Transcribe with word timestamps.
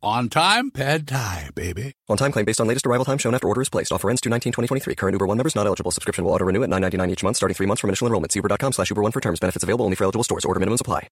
On 0.00 0.28
time, 0.28 0.70
pad 0.70 1.08
thai, 1.08 1.50
baby. 1.56 1.92
On 2.08 2.16
time 2.16 2.30
claim 2.30 2.44
based 2.44 2.60
on 2.60 2.68
latest 2.68 2.86
arrival 2.86 3.04
time 3.04 3.18
shown 3.18 3.34
after 3.34 3.48
order 3.48 3.62
is 3.62 3.68
placed. 3.68 3.90
Offer 3.90 4.10
ends 4.10 4.20
2 4.20 4.30
2023 4.30 4.94
Current 4.94 5.14
Uber 5.14 5.26
One 5.26 5.38
members 5.38 5.56
not 5.56 5.66
eligible. 5.66 5.90
Subscription 5.90 6.24
will 6.24 6.30
auto 6.30 6.44
renew 6.44 6.62
at 6.62 6.70
9.99 6.70 7.10
each 7.10 7.24
month 7.24 7.36
starting 7.36 7.56
three 7.56 7.66
months 7.66 7.80
from 7.80 7.90
initial 7.90 8.06
enrollment. 8.06 8.32
Uber.com 8.36 8.72
slash 8.72 8.90
Uber 8.90 9.02
One 9.02 9.10
for 9.10 9.20
terms. 9.20 9.40
Benefits 9.40 9.64
available 9.64 9.84
only 9.84 9.96
for 9.96 10.04
eligible 10.04 10.22
stores. 10.22 10.44
Order 10.44 10.60
minimums 10.60 10.80
apply. 10.80 11.08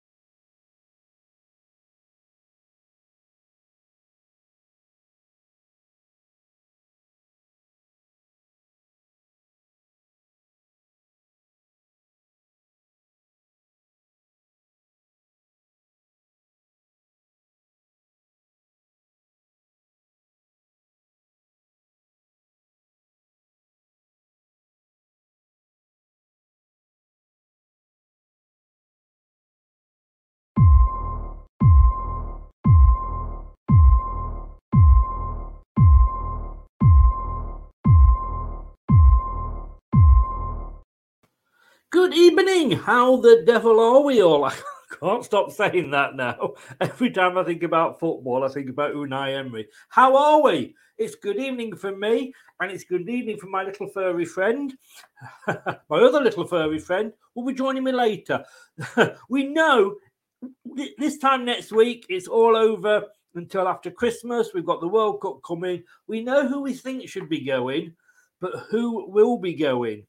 Good 42.06 42.14
evening. 42.14 42.70
How 42.70 43.16
the 43.16 43.42
devil 43.44 43.80
are 43.80 44.00
we 44.00 44.22
all? 44.22 44.44
I 44.44 44.54
can't 45.00 45.24
stop 45.24 45.50
saying 45.50 45.90
that 45.90 46.14
now. 46.14 46.54
Every 46.80 47.10
time 47.10 47.36
I 47.36 47.42
think 47.42 47.64
about 47.64 47.98
football, 47.98 48.44
I 48.44 48.48
think 48.48 48.70
about 48.70 48.94
Unai 48.94 49.36
Emery. 49.36 49.66
How 49.88 50.16
are 50.16 50.40
we? 50.40 50.76
It's 50.98 51.16
good 51.16 51.36
evening 51.36 51.74
for 51.74 51.90
me, 51.90 52.32
and 52.60 52.70
it's 52.70 52.84
good 52.84 53.08
evening 53.08 53.38
for 53.38 53.48
my 53.48 53.64
little 53.64 53.88
furry 53.88 54.24
friend. 54.24 54.72
my 55.48 55.74
other 55.90 56.20
little 56.20 56.46
furry 56.46 56.78
friend 56.78 57.12
will 57.34 57.44
be 57.44 57.54
joining 57.54 57.82
me 57.82 57.90
later. 57.90 58.44
we 59.28 59.48
know 59.48 59.96
this 60.98 61.18
time 61.18 61.44
next 61.44 61.72
week 61.72 62.06
it's 62.08 62.28
all 62.28 62.56
over 62.56 63.02
until 63.34 63.66
after 63.66 63.90
Christmas. 63.90 64.54
We've 64.54 64.64
got 64.64 64.80
the 64.80 64.86
World 64.86 65.22
Cup 65.22 65.40
coming. 65.44 65.82
We 66.06 66.22
know 66.22 66.46
who 66.46 66.62
we 66.62 66.72
think 66.72 67.08
should 67.08 67.28
be 67.28 67.40
going, 67.40 67.96
but 68.40 68.52
who 68.70 69.10
will 69.10 69.38
be 69.38 69.54
going? 69.54 70.06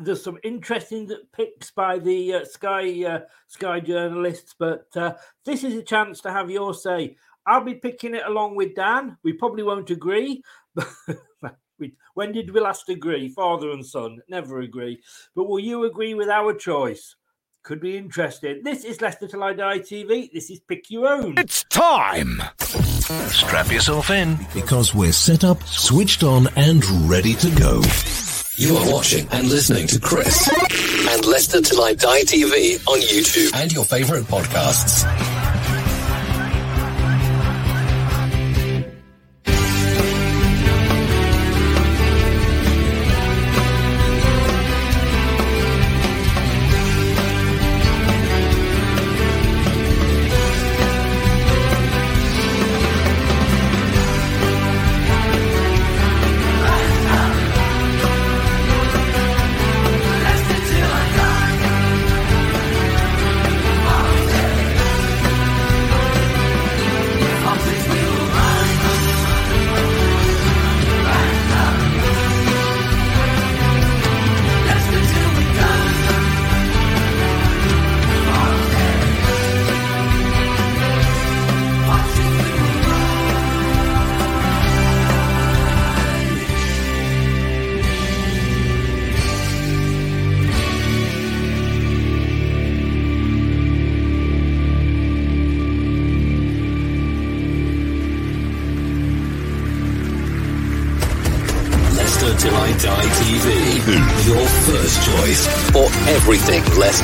There's 0.00 0.22
some 0.22 0.38
interesting 0.42 1.10
picks 1.32 1.70
by 1.70 1.98
the 1.98 2.34
uh, 2.34 2.44
Sky 2.44 3.04
uh, 3.04 3.20
Sky 3.48 3.80
journalists, 3.80 4.54
but 4.58 4.86
uh, 4.96 5.14
this 5.44 5.64
is 5.64 5.74
a 5.74 5.82
chance 5.82 6.20
to 6.22 6.32
have 6.32 6.50
your 6.50 6.74
say. 6.74 7.16
I'll 7.46 7.64
be 7.64 7.74
picking 7.74 8.14
it 8.14 8.26
along 8.26 8.56
with 8.56 8.74
Dan. 8.74 9.16
We 9.22 9.32
probably 9.32 9.62
won't 9.62 9.90
agree. 9.90 10.42
But 11.80 11.92
when 12.14 12.32
did 12.32 12.52
we 12.52 12.60
last 12.60 12.88
agree? 12.88 13.30
Father 13.30 13.70
and 13.70 13.84
son 13.84 14.18
never 14.28 14.60
agree. 14.60 15.02
But 15.34 15.48
will 15.48 15.58
you 15.58 15.84
agree 15.84 16.14
with 16.14 16.28
our 16.28 16.54
choice? 16.54 17.16
Could 17.62 17.80
be 17.80 17.96
interesting. 17.96 18.62
This 18.62 18.84
is 18.84 19.00
Leicester 19.00 19.26
Till 19.28 19.42
I 19.42 19.52
Die 19.52 19.78
TV. 19.80 20.30
This 20.32 20.50
is 20.50 20.60
Pick 20.60 20.90
Your 20.90 21.08
Own. 21.08 21.38
It's 21.38 21.64
time. 21.64 22.42
Strap 22.58 23.70
yourself 23.70 24.10
in 24.10 24.38
because 24.54 24.94
we're 24.94 25.12
set 25.12 25.44
up, 25.44 25.62
switched 25.64 26.22
on, 26.22 26.48
and 26.56 26.84
ready 27.08 27.34
to 27.34 27.50
go. 27.50 27.82
You 28.60 28.76
are 28.76 28.92
watching 28.92 29.26
and 29.32 29.48
listening 29.48 29.86
to 29.86 29.98
Chris 29.98 30.46
and 30.50 31.24
Leicester 31.24 31.62
Till 31.62 31.82
I 31.82 31.94
Die 31.94 32.20
TV 32.24 32.86
on 32.86 33.00
YouTube 33.00 33.54
and 33.54 33.72
your 33.72 33.86
favorite 33.86 34.24
podcasts. 34.24 35.29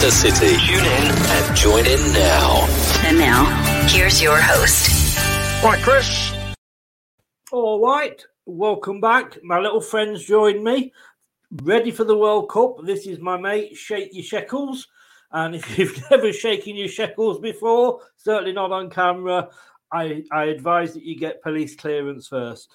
Everything 0.07 0.31
Leicester 0.31 0.47
City. 0.47 0.57
Tune 0.67 0.85
in 0.85 1.13
and 1.13 1.57
join 1.57 1.87
in 1.87 2.13
now. 2.13 2.67
And 3.05 3.19
now, 3.19 3.45
here's 3.89 4.23
your 4.23 4.39
host. 4.41 5.19
Right, 5.63 5.83
Chris. 5.83 6.33
All 7.53 7.85
right. 7.85 8.25
Welcome 8.45 9.01
back. 9.01 9.39
My 9.43 9.59
little 9.59 9.81
friends 9.81 10.25
join 10.25 10.63
me. 10.63 10.93
Ready 11.63 11.91
for 11.91 12.05
the 12.05 12.17
World 12.17 12.51
Cup. 12.51 12.77
This 12.85 13.07
is 13.07 13.19
my 13.19 13.37
mate, 13.37 13.77
Shake 13.77 14.11
Your 14.13 14.25
Shekels. 14.25 14.87
And 15.33 15.55
if 15.55 15.79
you've 15.79 16.01
never 16.11 16.33
shaken 16.33 16.77
your 16.77 16.89
shekels 16.89 17.41
before, 17.41 18.01
certainly 18.17 18.53
not 18.53 18.73
on 18.73 18.91
camera, 18.91 19.49
I, 19.93 20.25
I 20.33 20.45
advise 20.45 20.95
that 20.95 21.05
you 21.05 21.17
get 21.17 21.43
police 21.43 21.75
clearance 21.75 22.29
first. 22.29 22.71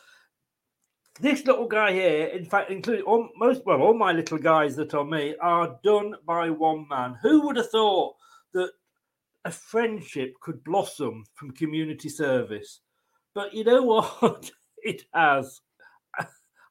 This 1.22 1.46
little 1.46 1.68
guy 1.68 1.94
here, 1.94 2.28
in 2.28 2.46
fact, 2.46 2.72
including 2.72 3.06
all, 3.06 3.30
most, 3.38 3.62
well, 3.64 3.82
all 3.82 3.94
my 3.94 4.12
little 4.12 4.40
guys 4.40 4.76
that 4.78 4.96
are 4.96 5.06
me, 5.06 5.36
are 5.40 5.78
done 5.84 6.16
by 6.26 6.50
one 6.50 6.88
man. 6.90 7.16
Who 7.22 7.46
would 7.46 7.58
have 7.58 7.70
thought 7.70 8.16
that 8.54 8.72
a 9.46 9.52
friendship 9.52 10.34
could 10.42 10.64
blossom 10.64 11.26
from 11.36 11.52
community 11.52 12.10
service? 12.10 12.82
But 13.36 13.54
you 13.54 13.64
know 13.64 13.84
what? 14.20 14.52
it 14.82 15.04
has. 15.14 15.62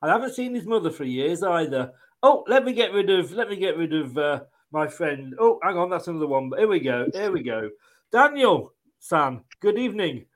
I 0.02 0.08
haven't 0.08 0.34
seen 0.34 0.54
his 0.54 0.66
mother 0.66 0.90
for 0.90 1.04
years 1.04 1.44
either. 1.44 1.92
Oh, 2.22 2.44
let 2.48 2.64
me 2.64 2.72
get 2.72 2.92
rid 2.92 3.08
of 3.08 3.30
let 3.32 3.48
me 3.48 3.56
get 3.56 3.76
rid 3.76 3.92
of 3.92 4.18
uh, 4.18 4.40
my 4.72 4.88
friend. 4.88 5.34
Oh, 5.38 5.60
hang 5.62 5.76
on, 5.76 5.90
that's 5.90 6.08
another 6.08 6.26
one. 6.26 6.50
But 6.50 6.58
here 6.58 6.68
we 6.68 6.80
go. 6.80 7.06
Here 7.12 7.30
we 7.30 7.42
go. 7.42 7.70
Daniel, 8.10 8.72
Sam, 8.98 9.44
good 9.60 9.78
evening. 9.78 10.26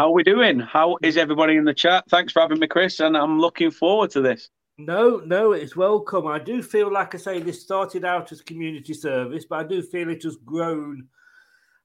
How 0.00 0.06
are 0.06 0.12
we 0.12 0.22
doing? 0.22 0.58
How 0.60 0.96
is 1.02 1.18
everybody 1.18 1.56
in 1.56 1.64
the 1.64 1.74
chat? 1.74 2.04
Thanks 2.08 2.32
for 2.32 2.40
having 2.40 2.58
me, 2.58 2.66
Chris, 2.66 3.00
and 3.00 3.14
I'm 3.14 3.38
looking 3.38 3.70
forward 3.70 4.08
to 4.12 4.22
this. 4.22 4.48
No, 4.78 5.20
no, 5.26 5.52
it's 5.52 5.76
welcome. 5.76 6.26
I 6.26 6.38
do 6.38 6.62
feel 6.62 6.90
like 6.90 7.14
I 7.14 7.18
say 7.18 7.38
this 7.38 7.60
started 7.60 8.06
out 8.06 8.32
as 8.32 8.40
community 8.40 8.94
service, 8.94 9.44
but 9.44 9.58
I 9.58 9.64
do 9.64 9.82
feel 9.82 10.08
it 10.08 10.22
has 10.22 10.36
grown. 10.36 11.06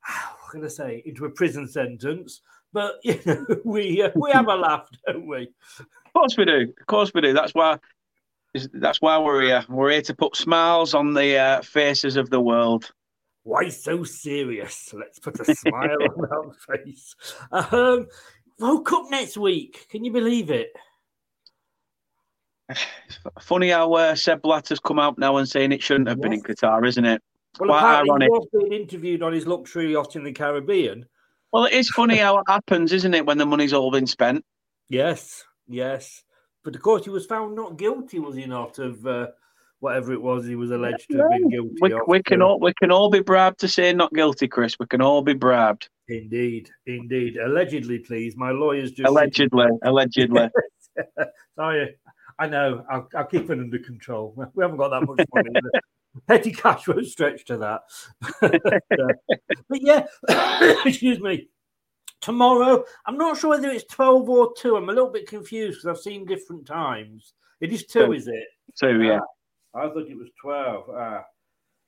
What 0.39 0.51
can 0.51 0.63
I 0.63 0.69
say? 0.69 1.03
Into 1.06 1.25
a 1.25 1.29
prison 1.29 1.67
sentence. 1.67 2.39
But 2.71 3.00
you 3.03 3.19
know, 3.25 3.45
we 3.65 4.01
uh, 4.01 4.12
we 4.15 4.31
have 4.31 4.47
a 4.47 4.56
laugh, 4.56 4.88
don't 5.06 5.27
we? 5.27 5.50
Of 5.79 6.13
course 6.13 6.38
we 6.38 6.45
do. 6.45 6.73
Of 6.79 6.88
course 6.88 7.11
we 7.13 7.19
do. 7.19 7.33
That's 7.33 7.53
why. 7.53 7.79
That's 8.71 9.01
why 9.01 9.18
we're 9.18 9.41
here. 9.41 9.65
We're 9.68 9.91
here 9.91 10.01
to 10.03 10.15
put 10.15 10.38
smiles 10.38 10.94
on 10.94 11.15
the 11.15 11.38
uh, 11.38 11.61
faces 11.63 12.15
of 12.15 12.29
the 12.29 12.39
world. 12.39 12.94
Why 13.45 13.69
so 13.69 14.03
serious? 14.03 14.92
Let's 14.92 15.19
put 15.19 15.39
a 15.39 15.53
smile 15.53 15.97
on 16.18 16.25
our 16.31 16.51
face. 16.53 17.15
Um, 17.51 18.07
World 18.57 18.88
Cup 18.88 19.12
next 19.12 19.38
week. 19.38 19.86
Can 19.88 20.03
you 20.03 20.12
believe 20.12 20.50
it? 20.50 20.69
Funny 23.39 23.69
how 23.69 23.94
uh, 23.94 24.15
Sepp 24.15 24.42
Blatter's 24.42 24.80
come 24.80 24.97
out 24.97 25.19
now 25.19 25.38
and 25.38 25.47
saying 25.47 25.71
it 25.71 25.83
shouldn't 25.83 26.09
have 26.09 26.18
yes. 26.18 26.24
been 26.24 26.33
in 26.33 26.42
Qatar, 26.42 26.88
isn't 26.88 27.06
it? 27.06 27.21
Well, 27.59 27.69
Quite 27.69 28.00
ironic. 28.00 28.25
he 28.25 28.31
was 28.31 28.47
being 28.51 28.81
interviewed 28.81 29.21
on 29.21 29.31
his 29.31 29.45
luxury 29.45 29.92
yacht 29.92 30.15
in 30.15 30.24
the 30.24 30.31
Caribbean. 30.31 31.06
Well, 31.53 31.65
it 31.65 31.74
is 31.74 31.88
funny 31.89 32.18
how 32.18 32.39
it 32.39 32.45
happens, 32.47 32.94
isn't 32.94 33.13
it, 33.13 33.27
when 33.27 33.38
the 33.38 33.45
money's 33.45 33.74
all 33.74 33.92
been 33.92 34.07
spent? 34.07 34.44
Yes, 34.89 35.44
yes. 35.68 36.24
But 36.63 36.75
of 36.75 36.81
course, 36.81 37.03
he 37.03 37.12
was 37.12 37.27
found 37.27 37.56
not 37.56 37.77
guilty, 37.77 38.18
was 38.18 38.36
he 38.36 38.47
not, 38.47 38.80
of 38.80 39.06
uh, 39.06 39.27
whatever 39.80 40.13
it 40.13 40.22
was 40.22 40.45
he 40.45 40.56
was 40.56 40.72
alleged 40.72 41.10
to 41.12 41.18
have 41.18 41.30
been 41.30 41.50
guilty 41.50 41.75
we, 41.81 41.94
of. 41.94 42.01
We 42.07 42.24
can 42.24 42.42
all 42.42 42.60
we 42.60 42.74
can 42.74 42.92
all 42.92 43.10
be 43.10 43.22
bribed 43.22 43.60
to 43.60 43.68
say 43.68 43.94
not 43.94 44.13
guilty, 44.13 44.48
Chris. 44.48 44.77
We 44.80 44.88
can 44.88 45.01
all 45.01 45.22
be 45.22 45.33
bribed. 45.33 45.89
Indeed, 46.07 46.69
indeed. 46.86 47.38
Allegedly, 47.38 48.00
please. 48.00 48.36
My 48.38 48.51
lawyers 48.51 48.92
just 48.92 49.07
allegedly, 49.07 49.68
allegedly. 49.83 50.50
Sorry, 51.56 51.95
I 52.38 52.48
know. 52.48 52.86
I'll, 52.89 53.07
I'll, 53.16 53.25
keep 53.25 53.50
it 53.50 53.60
under 53.60 53.80
control. 53.80 54.33
We 54.56 54.63
haven't 54.63 54.77
got 54.77 54.89
that 54.89 55.06
much 55.06 55.25
money. 55.33 55.50
Petty 56.28 56.51
cash 56.51 56.88
won't 56.88 57.06
stretch 57.07 57.44
to 57.45 57.57
that. 57.57 57.81
but 58.39 59.81
yeah, 59.81 60.06
excuse 60.86 61.19
me. 61.19 61.50
Tomorrow, 62.21 62.86
I'm 63.06 63.18
not 63.18 63.38
sure 63.38 63.51
whether 63.51 63.69
it's 63.69 63.83
12 63.94 64.30
or 64.30 64.54
2. 64.57 64.78
I'm 64.78 64.89
a 64.89 64.94
little 64.94 65.12
bit 65.12 65.28
confused 65.28 65.81
because 65.81 65.98
I've 65.98 66.01
seen 66.01 66.25
different 66.25 66.66
times. 66.66 67.33
It 67.60 67.74
is 67.74 67.86
2, 67.86 68.13
is 68.13 68.28
it? 68.28 68.48
2, 68.80 69.01
yeah. 69.01 69.19
Ah, 69.21 69.25
I 69.75 69.88
thought 69.89 70.07
it 70.10 70.18
was 70.18 70.30
12. 70.42 70.86
Ah, 70.89 71.25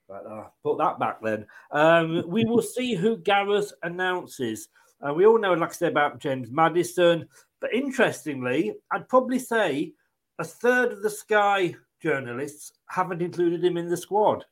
but, 0.08 0.26
uh, 0.26 0.44
put 0.64 0.78
that 0.78 1.00
back 1.00 1.22
then. 1.22 1.46
Um, 1.72 2.24
we 2.28 2.46
will 2.46 2.62
see 2.76 2.96
who 2.96 3.18
Gareth 3.18 3.74
announces. 3.84 4.70
Uh, 5.06 5.14
we 5.14 5.26
all 5.26 5.40
know, 5.40 5.54
like 5.54 5.70
I 5.70 5.74
said, 5.74 5.92
about 5.92 6.20
James 6.20 6.50
Maddison. 6.52 7.28
But 7.60 7.74
interestingly, 7.74 8.76
I'd 8.92 9.10
probably 9.10 9.40
say 9.40 9.94
a 10.40 10.44
third 10.44 10.92
of 10.92 11.02
the 11.02 11.10
Sky 11.10 11.76
journalists 12.02 12.74
haven't 12.88 13.22
included 13.22 13.64
him 13.64 13.78
in 13.78 13.90
the 13.90 13.98
squad. 13.98 14.46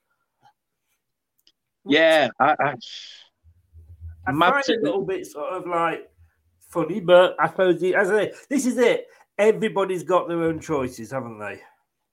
Yeah, 1.88 2.30
I, 2.40 2.56
I, 2.60 2.76
I 4.26 4.32
find 4.32 4.64
it 4.68 4.80
a 4.80 4.84
little 4.84 5.06
bit 5.06 5.28
sort 5.28 5.54
of 5.54 5.68
like 5.68 6.10
funny, 6.70 7.00
but 7.00 7.36
I 7.40 7.48
suppose 7.48 7.80
the, 7.80 7.94
as 7.94 8.10
I 8.10 8.26
say, 8.26 8.34
this 8.50 8.66
is 8.66 8.78
it. 8.78 9.06
Everybody's 9.38 10.04
got 10.04 10.28
their 10.28 10.44
own 10.44 10.60
choices, 10.60 11.12
haven't 11.12 11.40
they? 11.40 11.62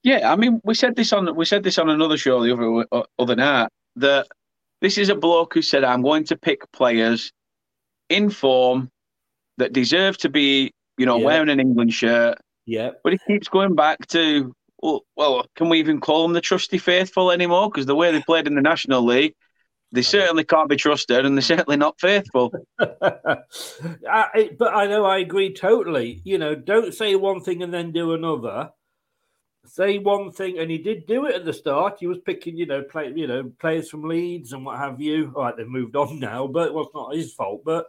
Yeah, 0.03 0.33
I 0.33 0.37
mean, 0.37 0.61
we 0.65 0.75
said 0.75 0.97
this 0.97 1.13
on 1.13 1.35
we 1.37 1.45
said 1.45 1.63
this 1.63 1.79
on 1.79 1.89
another 1.89 2.17
show 2.17 2.43
the 2.43 2.53
other 2.53 2.87
uh, 2.91 3.03
other 3.19 3.37
night 3.37 3.69
that 3.97 4.27
this 4.81 4.99
is 4.99 5.09
a 5.09 5.15
bloke 5.15 5.55
who 5.55 5.63
said, 5.63 5.85
"I'm 5.85 6.03
going 6.03 6.25
to 6.25 6.37
pick 6.37 6.71
players 6.73 7.33
in 8.09 8.31
form 8.31 8.91
that 9.59 9.73
deserve 9.73 10.19
to 10.19 10.29
be, 10.29 10.73
you 10.99 11.07
know, 11.07 11.19
yeah. 11.19 11.25
wearing 11.25 11.49
an 11.49 11.61
England 11.61 11.93
shirt." 11.93 12.39
Yeah, 12.67 12.91
but 13.05 13.13
he 13.13 13.19
keeps 13.27 13.49
going 13.49 13.75
back 13.77 14.07
to 14.09 14.53
well, 14.83 15.05
well, 15.17 15.47
can 15.55 15.69
we 15.69 15.79
even 15.79 16.01
call 16.01 16.23
them 16.23 16.33
the 16.33 16.41
trusty 16.41 16.79
faithful 16.79 17.31
anymore? 17.31 17.71
Because 17.71 17.87
the 17.87 17.95
way 17.95 18.11
they 18.11 18.21
played 18.23 18.49
in 18.49 18.57
the 18.57 18.61
National 18.61 19.05
League, 19.05 19.35
they 19.93 20.03
certainly 20.03 20.43
can't 20.43 20.69
be 20.69 20.77
trusted, 20.77 21.25
and 21.25 21.37
they're 21.37 21.43
certainly 21.43 21.77
not 21.77 22.01
faithful. 22.01 22.53
I, 22.81 24.51
but 24.59 24.75
I 24.75 24.87
know 24.89 25.05
I 25.05 25.19
agree 25.19 25.55
totally. 25.55 26.21
You 26.25 26.39
know, 26.39 26.57
don't 26.57 26.93
say 26.93 27.15
one 27.15 27.41
thing 27.41 27.63
and 27.63 27.73
then 27.73 27.93
do 27.93 28.15
another. 28.15 28.71
Say 29.65 29.99
one 29.99 30.33
thing, 30.33 30.59
and 30.59 30.71
he 30.71 30.79
did 30.79 31.07
do 31.07 31.27
it 31.27 31.37
at 31.37 31.45
the 31.45 31.53
start. 31.53 31.99
He 32.01 32.07
was 32.07 32.19
picking, 32.19 32.57
you 32.57 32.67
know, 32.67 32.83
play, 32.83 33.13
you 33.15 33.27
know, 33.27 33.53
players 33.61 33.89
from 33.89 34.03
Leeds 34.03 34.53
and 34.53 34.67
what 34.67 34.79
have 34.79 35.01
you. 35.01 35.33
All 35.37 35.45
right, 35.45 35.57
they've 35.57 35.67
moved 35.67 35.97
on 35.97 36.19
now, 36.21 36.47
but 36.47 36.69
it 36.69 36.75
was 36.75 36.89
not 36.95 37.15
his 37.15 37.33
fault. 37.33 37.63
But 37.65 37.87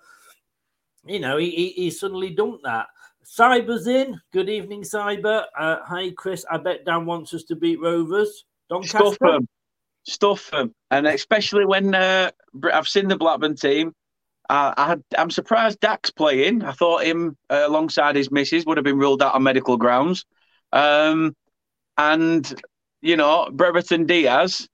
you 1.05 1.19
know, 1.19 1.37
he, 1.37 1.49
he, 1.49 1.69
he 1.69 1.89
suddenly 1.89 2.29
dumped 2.29 2.63
that. 2.63 2.87
Cyber's 3.25 3.87
in. 3.87 4.19
Good 4.31 4.49
evening, 4.49 4.83
Cyber. 4.83 5.45
Uh, 5.57 5.77
hi, 5.83 6.11
Chris. 6.11 6.45
I 6.49 6.57
bet 6.57 6.85
Dan 6.85 7.05
wants 7.05 7.33
us 7.33 7.43
to 7.45 7.55
beat 7.55 7.79
Rovers. 7.79 8.45
Doncaster. 8.69 8.97
Stuff 8.97 9.19
them. 9.19 9.47
Stuff 10.03 10.51
them. 10.51 10.75
And 10.91 11.07
especially 11.07 11.65
when 11.65 11.95
uh, 11.95 12.31
I've 12.71 12.87
seen 12.87 13.07
the 13.07 13.17
Blackburn 13.17 13.55
team, 13.55 13.93
I, 14.49 14.97
I, 15.15 15.21
am 15.21 15.31
surprised 15.31 15.79
Dack's 15.79 16.11
playing. 16.11 16.63
I 16.63 16.71
thought 16.73 17.05
him 17.05 17.37
uh, 17.49 17.63
alongside 17.65 18.15
his 18.15 18.29
missus 18.29 18.65
would 18.65 18.77
have 18.77 18.83
been 18.83 18.99
ruled 18.99 19.23
out 19.23 19.35
on 19.35 19.43
medical 19.43 19.77
grounds. 19.77 20.25
Um, 20.73 21.35
and, 21.97 22.61
you 23.01 23.17
know, 23.17 23.49
Brereton 23.51 24.05
Diaz, 24.05 24.67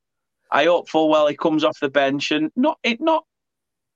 I 0.52 0.66
hope 0.66 0.90
full 0.90 1.10
well 1.10 1.28
he 1.28 1.36
comes 1.36 1.64
off 1.64 1.80
the 1.80 1.90
bench 1.90 2.32
and 2.32 2.52
not 2.56 2.80
it 2.84 3.00
not 3.00 3.26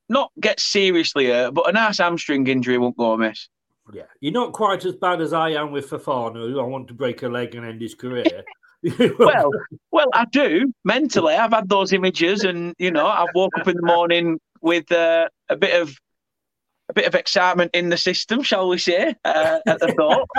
not 0.10 0.32
get 0.40 0.60
seriously 0.60 1.28
hurt, 1.28 1.54
but 1.54 1.70
a 1.70 1.72
nice 1.72 1.98
hamstring 1.98 2.46
injury 2.48 2.78
won't 2.78 2.98
go 2.98 3.14
amiss. 3.14 3.50
Yeah, 3.92 4.04
you're 4.22 4.34
not 4.34 4.54
quite 4.54 4.86
as 4.86 4.96
bad 4.96 5.22
as 5.22 5.34
I 5.34 5.50
am 5.52 5.72
with 5.72 5.90
Fofana, 5.90 6.36
who 6.36 6.60
I 6.60 6.64
want 6.64 6.88
to 6.90 6.94
break 6.94 7.24
a 7.24 7.28
leg 7.28 7.56
and 7.56 7.66
end 7.66 7.82
his 7.82 7.96
career. 7.96 8.44
well, 9.18 9.50
well, 9.92 10.08
I 10.14 10.26
do 10.26 10.74
mentally. 10.84 11.34
I've 11.36 11.54
had 11.54 11.70
those 11.70 11.94
images, 11.94 12.44
and 12.44 12.76
you 12.78 12.92
know, 12.92 13.08
I've 13.08 13.34
woke 13.34 13.58
up 13.58 13.68
in 13.68 13.78
the 13.78 13.86
morning 13.86 14.42
with 14.62 14.92
uh, 14.92 15.30
a 15.48 15.56
bit 15.56 15.82
of 15.82 15.96
a 16.94 17.02
bit 17.02 17.08
of 17.08 17.16
excitement 17.16 17.72
in 17.74 17.90
the 17.90 17.98
system, 17.98 18.44
shall 18.44 18.70
we 18.70 18.78
say, 18.78 19.16
uh, 19.26 19.60
at 19.66 19.80
the 19.80 19.94
thought. 19.98 20.30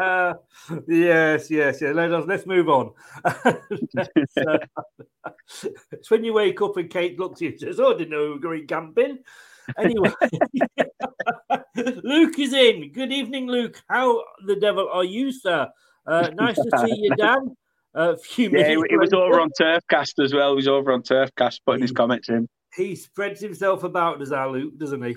uh, 0.00 0.34
yes, 0.88 1.50
yes, 1.50 1.80
yeah. 1.80 1.90
Let 1.90 2.12
us 2.12 2.24
let's 2.28 2.46
move 2.46 2.68
on. 2.68 2.92
it's, 4.14 4.36
uh, 4.36 4.58
it's 5.90 6.10
when 6.10 6.22
you 6.22 6.32
wake 6.32 6.62
up 6.62 6.76
and 6.76 6.88
Kate 6.88 7.18
looks 7.18 7.38
at 7.38 7.42
you 7.42 7.48
and 7.50 7.60
says, 7.60 7.80
"Oh, 7.80 7.94
I 7.94 7.98
didn't 7.98 8.10
know 8.10 8.22
we 8.22 8.30
were 8.30 8.38
going 8.38 8.66
camping." 8.66 9.18
Anyway, 9.76 10.12
Luke 11.74 12.38
is 12.38 12.52
in. 12.52 12.92
Good 12.92 13.12
evening, 13.12 13.48
Luke. 13.48 13.82
How 13.88 14.22
the 14.46 14.56
devil 14.56 14.88
are 14.92 15.04
you, 15.04 15.32
sir? 15.32 15.68
Uh, 16.06 16.30
nice 16.34 16.54
to 16.54 16.86
see 16.86 16.94
you, 16.96 17.16
Dan. 17.16 17.56
A 17.96 17.98
uh, 17.98 18.16
few 18.16 18.50
yeah, 18.50 18.68
minutes. 18.68 18.84
he 18.90 18.96
was 18.96 19.12
over 19.12 19.40
on 19.40 19.50
Turfcast 19.60 20.22
as 20.22 20.32
well. 20.32 20.50
He 20.50 20.56
was 20.56 20.68
over 20.68 20.92
on 20.92 21.02
Turfcast 21.02 21.60
putting 21.66 21.80
he, 21.80 21.84
his 21.84 21.92
comments 21.92 22.28
in. 22.28 22.46
He 22.76 22.94
spreads 22.94 23.40
himself 23.40 23.84
about, 23.84 24.18
does 24.20 24.32
our 24.32 24.50
Luke, 24.50 24.76
doesn't 24.78 25.02
he? 25.02 25.16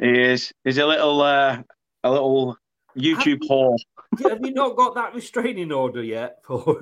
He 0.00 0.08
is. 0.08 0.52
He's 0.64 0.78
a 0.78 0.86
little, 0.86 1.20
uh, 1.20 1.62
a 2.04 2.10
little 2.10 2.56
YouTube 2.96 3.40
whore. 3.48 3.76
have 4.22 4.44
you 4.44 4.52
not 4.52 4.76
got 4.76 4.94
that 4.94 5.14
restraining 5.14 5.72
order 5.72 6.02
yet? 6.02 6.38
For 6.44 6.78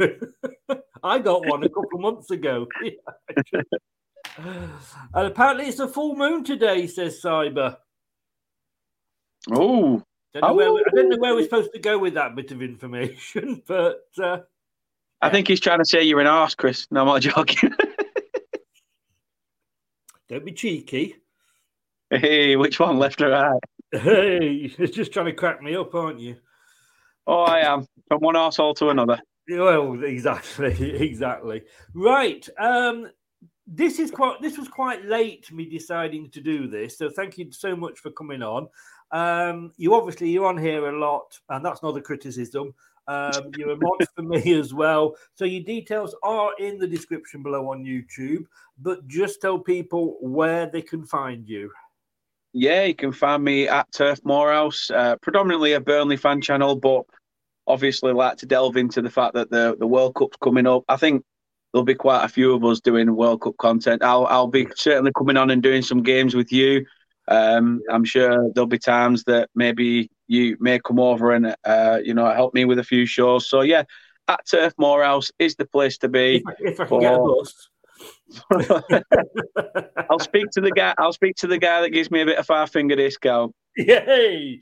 I 1.03 1.19
got 1.19 1.47
one 1.47 1.63
a 1.63 1.69
couple 1.69 1.91
of 1.95 2.01
months 2.01 2.31
ago. 2.31 2.67
and 4.39 4.71
apparently, 5.15 5.67
it's 5.67 5.79
a 5.79 5.89
full 5.89 6.17
moon 6.17 6.45
today, 6.45 6.87
says 6.87 7.21
Cyber. 7.23 7.77
Oh. 9.51 10.03
I 10.35 10.41
don't, 10.41 10.57
where, 10.57 10.69
I 10.69 10.91
don't 10.95 11.09
know 11.09 11.17
where 11.19 11.35
we're 11.35 11.45
supposed 11.45 11.73
to 11.73 11.79
go 11.79 11.99
with 11.99 12.15
that 12.15 12.35
bit 12.35 12.51
of 12.53 12.61
information, 12.61 13.63
but. 13.67 14.05
Uh, 14.21 14.41
I 15.23 15.31
think 15.31 15.49
he's 15.49 15.61
trying 15.61 15.79
to 15.79 15.85
say 15.87 16.03
you're 16.03 16.21
an 16.21 16.27
arse, 16.27 16.55
Chris. 16.55 16.87
No, 16.91 17.01
I'm 17.01 17.07
not 17.07 17.23
joking. 17.23 17.73
don't 20.29 20.45
be 20.45 20.53
cheeky. 20.53 21.17
Hey, 22.11 22.55
which 22.55 22.79
one, 22.79 22.99
left 22.99 23.21
or 23.21 23.31
right? 23.31 23.61
Hey, 23.91 24.73
you're 24.79 24.87
just 24.87 25.13
trying 25.13 25.27
to 25.27 25.33
crack 25.33 25.61
me 25.61 25.75
up, 25.75 25.95
aren't 25.95 26.21
you? 26.21 26.37
Oh, 27.27 27.43
I 27.43 27.61
am 27.61 27.87
from 28.07 28.21
one 28.21 28.37
arsehole 28.37 28.77
to 28.77 28.91
another. 28.91 29.19
Well, 29.49 30.03
exactly, 30.05 30.95
exactly. 31.03 31.63
Right. 31.95 32.49
Um, 32.59 33.11
this 33.67 33.99
is 33.99 34.13
quite. 34.13 34.41
This 34.41 34.57
was 34.57 34.69
quite 34.69 35.05
late 35.05 35.51
me 35.53 35.69
deciding 35.69 36.31
to 36.31 36.41
do 36.41 36.69
this. 36.69 36.97
So 36.97 37.11
thank 37.11 37.39
you 37.39 37.51
so 37.51 37.75
much 37.75 37.99
for 37.99 38.13
coming 38.13 38.43
on. 38.43 38.69
Um, 39.11 39.73
you 39.77 39.95
obviously 39.95 40.31
you're 40.31 40.47
on 40.47 40.59
here 40.59 40.89
a 40.89 40.99
lot, 40.99 41.39
and 41.49 41.65
that's 41.65 41.83
not 41.83 41.97
a 41.97 42.01
criticism. 42.01 42.73
Um, 43.09 43.51
you're 43.57 43.71
a 43.71 43.77
mod 43.77 44.07
for 44.15 44.23
me 44.23 44.55
as 44.55 44.73
well. 44.73 45.17
So 45.35 45.45
your 45.45 45.65
details 45.65 46.15
are 46.23 46.51
in 46.61 46.79
the 46.79 46.87
description 46.87 47.43
below 47.43 47.71
on 47.71 47.85
YouTube. 47.85 48.47
But 48.79 49.07
just 49.09 49.41
tell 49.41 49.59
people 49.59 50.19
where 50.21 50.67
they 50.67 50.83
can 50.83 51.05
find 51.05 51.49
you. 51.49 51.71
Yeah, 52.59 52.85
you 52.85 52.95
can 52.95 53.13
find 53.13 53.45
me 53.45 53.69
at 53.69 53.93
Turf 53.93 54.19
Morehouse, 54.25 54.91
uh, 54.91 55.17
predominantly 55.17 55.75
a 55.75 55.81
Burnley 55.81 56.17
fan 56.17 56.41
channel, 56.41 56.75
but 56.75 57.03
obviously 57.67 58.15
like 58.15 58.39
to 58.39 58.47
delve 58.47 58.79
into 58.79 59.03
the 59.03 59.11
fact 59.11 59.35
that 59.35 59.51
the 59.51 59.77
the 59.79 59.87
World 59.87 60.15
Cup's 60.15 60.39
coming 60.43 60.67
up. 60.67 60.83
I 60.89 60.97
think 60.97 61.23
there'll 61.71 61.85
be 61.85 61.95
quite 61.95 62.25
a 62.25 62.29
few 62.29 62.55
of 62.55 62.65
us 62.65 62.81
doing 62.81 63.15
World 63.15 63.43
Cup 63.43 63.59
content. 63.59 64.03
I'll 64.03 64.25
I'll 64.25 64.47
be 64.47 64.67
certainly 64.75 65.13
coming 65.15 65.37
on 65.37 65.51
and 65.51 65.63
doing 65.63 65.83
some 65.83 66.03
games 66.03 66.35
with 66.35 66.51
you. 66.51 66.87
Um, 67.29 67.83
I'm 67.91 68.07
sure 68.07 68.51
there'll 68.55 68.67
be 68.67 68.79
times 68.79 69.25
that 69.25 69.51
maybe 69.55 70.11
you 70.27 70.57
may 70.59 70.79
come 70.79 70.99
over 70.99 71.33
and 71.33 71.55
uh, 71.63 71.99
you 72.03 72.15
know 72.15 72.33
help 72.33 72.55
me 72.55 72.65
with 72.65 72.79
a 72.79 72.85
few 72.85 73.05
shows. 73.05 73.51
So 73.51 73.61
yeah, 73.61 73.83
at 74.29 74.41
Turf 74.51 74.73
Morehouse 74.79 75.31
is 75.39 75.57
the 75.57 75.67
place 75.67 75.99
to 75.99 76.09
be. 76.09 76.37
If 76.37 76.47
I, 76.47 76.53
if 76.61 76.81
I 76.81 76.87
can 76.87 77.01
get 77.01 77.15
a 77.17 77.19
bus. 77.19 77.69
I'll 80.11 80.19
speak 80.19 80.51
to 80.53 80.61
the 80.61 80.73
guy. 80.75 80.95
I'll 80.99 81.13
speak 81.13 81.37
to 81.37 81.47
the 81.47 81.59
guy 81.59 81.81
that 81.83 81.91
gives 81.91 82.11
me 82.11 82.21
a 82.23 82.27
bit 82.27 82.39
of 82.39 82.47
five 82.47 82.71
finger 82.71 82.97
discount. 82.97 83.55
Yay! 83.77 84.61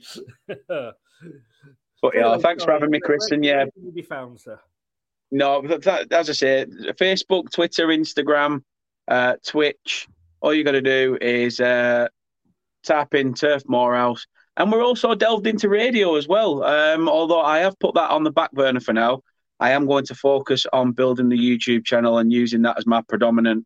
But 2.01 2.13
yeah, 2.13 2.37
thanks 2.37 2.63
for 2.63 2.71
having 2.71 2.91
me, 2.91 2.99
Chris. 2.99 3.31
And 3.31 3.43
yeah, 3.43 3.65
be 3.93 4.01
found, 4.01 4.39
sir? 4.39 4.59
no, 5.31 5.61
that, 5.67 5.81
that- 5.83 6.11
as 6.13 6.29
I 6.29 6.33
say, 6.33 6.65
Facebook, 6.99 7.51
Twitter, 7.51 7.87
Instagram, 7.87 8.61
uh, 9.07 9.35
Twitch. 9.45 10.07
All 10.41 10.53
you 10.53 10.63
got 10.63 10.73
to 10.73 10.81
do 10.81 11.17
is 11.21 11.59
uh, 11.59 12.07
tap 12.83 13.15
in 13.15 13.33
Turf 13.33 13.63
Morehouse, 13.67 14.27
and 14.57 14.71
we're 14.71 14.83
also 14.83 15.15
delved 15.15 15.47
into 15.47 15.69
radio 15.69 16.15
as 16.15 16.27
well. 16.27 16.63
Um, 16.63 17.09
although 17.09 17.41
I 17.41 17.59
have 17.59 17.79
put 17.79 17.95
that 17.95 18.11
on 18.11 18.23
the 18.23 18.31
back 18.31 18.51
burner 18.51 18.79
for 18.81 18.93
now, 18.93 19.21
I 19.59 19.71
am 19.71 19.85
going 19.85 20.05
to 20.05 20.15
focus 20.15 20.65
on 20.73 20.91
building 20.91 21.29
the 21.29 21.37
YouTube 21.37 21.85
channel 21.85 22.17
and 22.17 22.31
using 22.31 22.61
that 22.63 22.77
as 22.77 22.85
my 22.85 23.01
predominant 23.07 23.65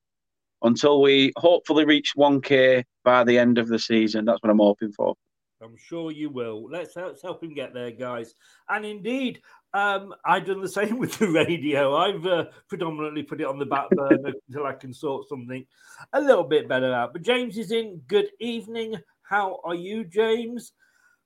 until 0.62 1.02
we 1.02 1.32
hopefully 1.38 1.86
reach 1.86 2.14
1K 2.18 2.84
by 3.04 3.24
the 3.24 3.38
end 3.38 3.58
of 3.58 3.68
the 3.68 3.80
season. 3.80 4.26
That's 4.26 4.42
what 4.42 4.52
I'm 4.52 4.60
hoping 4.60 4.92
for. 4.92 5.16
I'm 5.62 5.76
sure 5.78 6.12
you 6.12 6.30
will. 6.30 6.70
Let's, 6.70 6.96
let's 6.96 7.22
help 7.22 7.44
him 7.44 7.54
get 7.54 7.74
there, 7.74 7.92
guys. 7.92 8.34
And 8.70 8.86
indeed, 8.86 9.42
um, 9.74 10.14
I've 10.26 10.46
done 10.46 10.62
the 10.62 10.70
same 10.80 11.00
with 11.00 11.18
the 11.18 11.30
radio. 11.30 11.96
I've 11.96 12.26
uh, 12.26 12.46
predominantly 12.68 13.24
put 13.24 13.42
it 13.42 13.48
on 13.48 13.60
the 13.60 13.66
back 13.66 13.90
burner 13.92 14.34
until 14.48 14.66
I 14.66 14.74
can 14.74 14.94
sort 14.94 15.28
something 15.28 15.66
a 16.14 16.22
little 16.22 16.44
bit 16.44 16.70
better 16.70 16.94
out. 16.94 17.14
But 17.14 17.24
James 17.24 17.58
is 17.58 17.72
in. 17.72 18.02
Good 18.08 18.30
evening. 18.40 18.96
How 19.24 19.60
are 19.64 19.76
you, 19.76 20.06
James? 20.06 20.72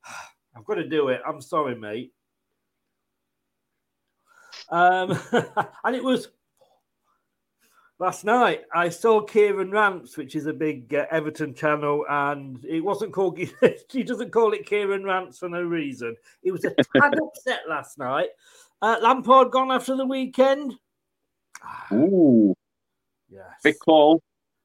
I've 0.56 0.66
got 0.66 0.76
to 0.76 0.88
do 0.88 1.10
it. 1.10 1.22
I'm 1.28 1.42
sorry, 1.42 1.76
mate. 1.76 2.12
Um, 4.74 5.20
and 5.84 5.96
it 5.96 6.04
was 6.04 6.30
last 8.00 8.26
night. 8.26 8.64
I 8.74 8.90
saw 8.90 9.22
Kieran 9.22 9.70
Rants, 9.70 10.18
which 10.18 10.36
is 10.36 10.48
a 10.48 10.54
big 10.54 10.94
uh, 10.96 11.06
Everton 11.12 11.54
channel, 11.54 12.06
and 12.10 12.66
it 12.66 12.84
wasn't 12.84 13.14
called. 13.14 13.38
he 13.92 14.04
doesn't 14.04 14.32
call 14.32 14.52
it 14.54 14.66
Kieran 14.66 15.04
Rants 15.04 15.38
for 15.38 15.48
no 15.48 15.62
reason. 15.62 16.16
It 16.42 16.52
was 16.52 16.66
a 16.66 16.72
tad 16.72 17.20
upset 17.24 17.62
last 17.70 18.00
night. 18.00 18.30
Uh, 18.82 18.98
Lampard 19.00 19.52
gone 19.52 19.72
after 19.72 19.96
the 19.96 20.08
weekend. 20.08 20.74
Ooh, 21.94 22.56
Yes. 23.30 23.46
big 23.64 23.78
call. 23.80 24.22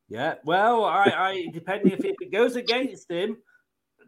Yeah. 0.08 0.36
Well, 0.42 0.84
I, 0.84 1.04
I 1.04 1.46
depending 1.52 1.92
if 1.92 2.00
it, 2.00 2.16
if 2.18 2.22
it 2.22 2.32
goes 2.32 2.56
against 2.56 3.10
him, 3.10 3.36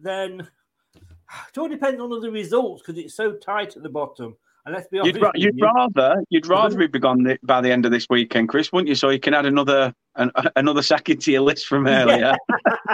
then 0.01 0.49
it 1.49 1.59
all 1.59 1.69
depends 1.69 2.01
on 2.01 2.09
the 2.09 2.31
results 2.31 2.83
because 2.83 2.99
it's 2.99 3.15
so 3.15 3.33
tight 3.33 3.77
at 3.77 3.83
the 3.83 3.91
bottom. 3.91 4.35
And 4.71 4.77
let's 4.77 4.89
be 4.89 5.01
honest, 5.01 5.15
You'd, 5.17 5.23
ra- 5.23 5.33
you'd 5.35 5.59
you, 5.59 5.65
rather 5.65 6.23
you'd 6.31 6.47
rather 6.47 6.87
be 6.87 6.99
gone 7.01 7.25
th- 7.25 7.41
by 7.43 7.61
the 7.61 7.73
end 7.73 7.87
of 7.87 7.91
this 7.91 8.07
weekend, 8.09 8.49
Chris, 8.49 8.71
wouldn't 8.73 8.89
you? 8.89 8.95
So 8.95 9.09
you 9.09 9.19
can 9.19 9.35
add 9.35 9.45
another 9.45 9.93
an, 10.15 10.31
another 10.57 10.81
second 10.81 11.21
to 11.23 11.33
your 11.33 11.41
list 11.41 11.67
from 11.67 11.89
earlier. 11.89 12.37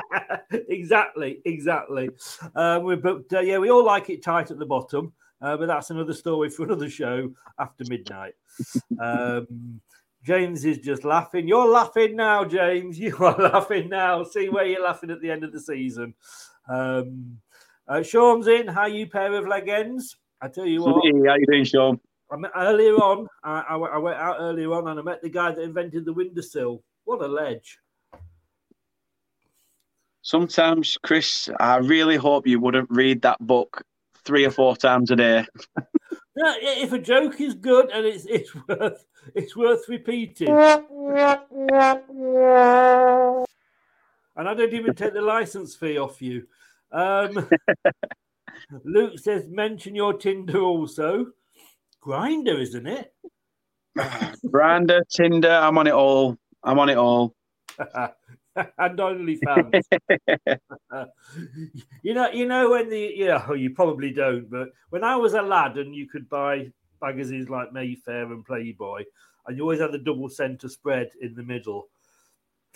exactly, 0.70 1.42
exactly. 1.44 2.08
Um, 2.54 2.84
we, 2.84 2.96
but 2.96 3.24
uh, 3.30 3.40
yeah, 3.40 3.58
we 3.58 3.70
all 3.70 3.84
like 3.84 4.08
it 4.08 4.22
tight 4.22 4.50
at 4.50 4.58
the 4.58 4.64
bottom, 4.64 5.12
uh, 5.42 5.58
but 5.58 5.66
that's 5.66 5.90
another 5.90 6.14
story 6.14 6.48
for 6.48 6.64
another 6.64 6.88
show 6.88 7.30
after 7.58 7.84
midnight. 7.88 8.34
Um, 8.98 9.82
James 10.24 10.64
is 10.64 10.78
just 10.78 11.04
laughing. 11.04 11.46
You're 11.46 11.68
laughing 11.68 12.16
now, 12.16 12.42
James. 12.46 12.98
You 12.98 13.14
are 13.18 13.36
laughing 13.38 13.90
now. 13.90 14.24
See 14.24 14.48
where 14.48 14.64
you're 14.64 14.82
laughing 14.82 15.10
at 15.10 15.20
the 15.20 15.30
end 15.30 15.44
of 15.44 15.52
the 15.52 15.60
season. 15.60 16.14
Um, 16.68 17.36
uh, 17.86 18.02
Sean's 18.02 18.46
in. 18.46 18.66
How 18.66 18.86
you 18.86 19.06
pair 19.06 19.34
of 19.34 19.46
leg 19.46 19.68
ends? 19.68 20.16
I 20.40 20.48
tell 20.48 20.66
you 20.66 20.82
what. 20.82 21.04
Hey, 21.04 21.12
how 21.26 21.36
you 21.36 21.46
doing, 21.46 21.64
Sean? 21.64 22.00
I 22.30 22.36
met 22.36 22.50
earlier 22.56 22.94
on. 22.94 23.28
I, 23.42 23.64
I, 23.70 23.76
went- 23.76 23.94
I 23.94 23.98
went 23.98 24.18
out 24.18 24.36
earlier 24.40 24.72
on, 24.72 24.88
and 24.88 24.98
I 24.98 25.02
met 25.02 25.22
the 25.22 25.28
guy 25.30 25.52
that 25.52 25.62
invented 25.62 26.04
the 26.04 26.12
windowsill. 26.12 26.82
What 27.04 27.22
a 27.22 27.28
ledge! 27.28 27.78
Sometimes, 30.22 30.98
Chris, 31.02 31.48
I 31.60 31.76
really 31.76 32.16
hope 32.16 32.46
you 32.48 32.58
wouldn't 32.58 32.90
read 32.90 33.22
that 33.22 33.38
book 33.40 33.84
three 34.24 34.44
or 34.44 34.50
four 34.50 34.76
times 34.76 35.10
a 35.12 35.16
day. 35.16 35.46
I- 36.38 36.58
if 36.82 36.92
a 36.92 36.98
joke 36.98 37.40
is 37.40 37.54
good 37.54 37.90
and 37.90 38.04
it's 38.04 38.26
it's 38.26 38.54
worth 38.68 39.06
it's 39.34 39.56
worth 39.56 39.88
repeating. 39.88 40.48
And 44.38 44.46
I 44.46 44.52
don't 44.52 44.74
even 44.74 44.94
take 44.94 45.14
the 45.14 45.22
license 45.22 45.74
fee 45.74 45.96
off 45.96 46.20
you. 46.20 46.46
Um, 46.92 47.48
Luke 48.84 49.18
says, 49.18 49.48
mention 49.48 49.94
your 49.94 50.14
Tinder 50.14 50.60
also. 50.60 51.26
Grindr, 52.04 52.60
isn't 52.60 52.86
it? 52.86 53.12
Grindr, 53.98 55.02
Tinder, 55.10 55.50
I'm 55.50 55.78
on 55.78 55.86
it 55.86 55.94
all. 55.94 56.36
I'm 56.62 56.78
on 56.78 56.88
it 56.88 56.96
all. 56.96 57.34
and 58.56 58.98
OnlyFans. 58.98 59.82
you 62.02 62.14
know, 62.14 62.30
you 62.30 62.46
know 62.46 62.70
when 62.70 62.88
the 62.88 63.12
yeah, 63.14 63.52
you 63.52 63.70
probably 63.70 64.10
don't, 64.12 64.50
but 64.50 64.68
when 64.90 65.04
I 65.04 65.16
was 65.16 65.34
a 65.34 65.42
lad 65.42 65.76
and 65.78 65.94
you 65.94 66.08
could 66.08 66.28
buy 66.28 66.70
magazines 67.02 67.50
like 67.50 67.72
Mayfair 67.72 68.24
and 68.24 68.44
Playboy, 68.44 69.04
and 69.46 69.56
you 69.56 69.62
always 69.62 69.80
had 69.80 69.92
the 69.92 69.98
double 69.98 70.28
centre 70.28 70.68
spread 70.68 71.10
in 71.20 71.34
the 71.34 71.42
middle. 71.42 71.88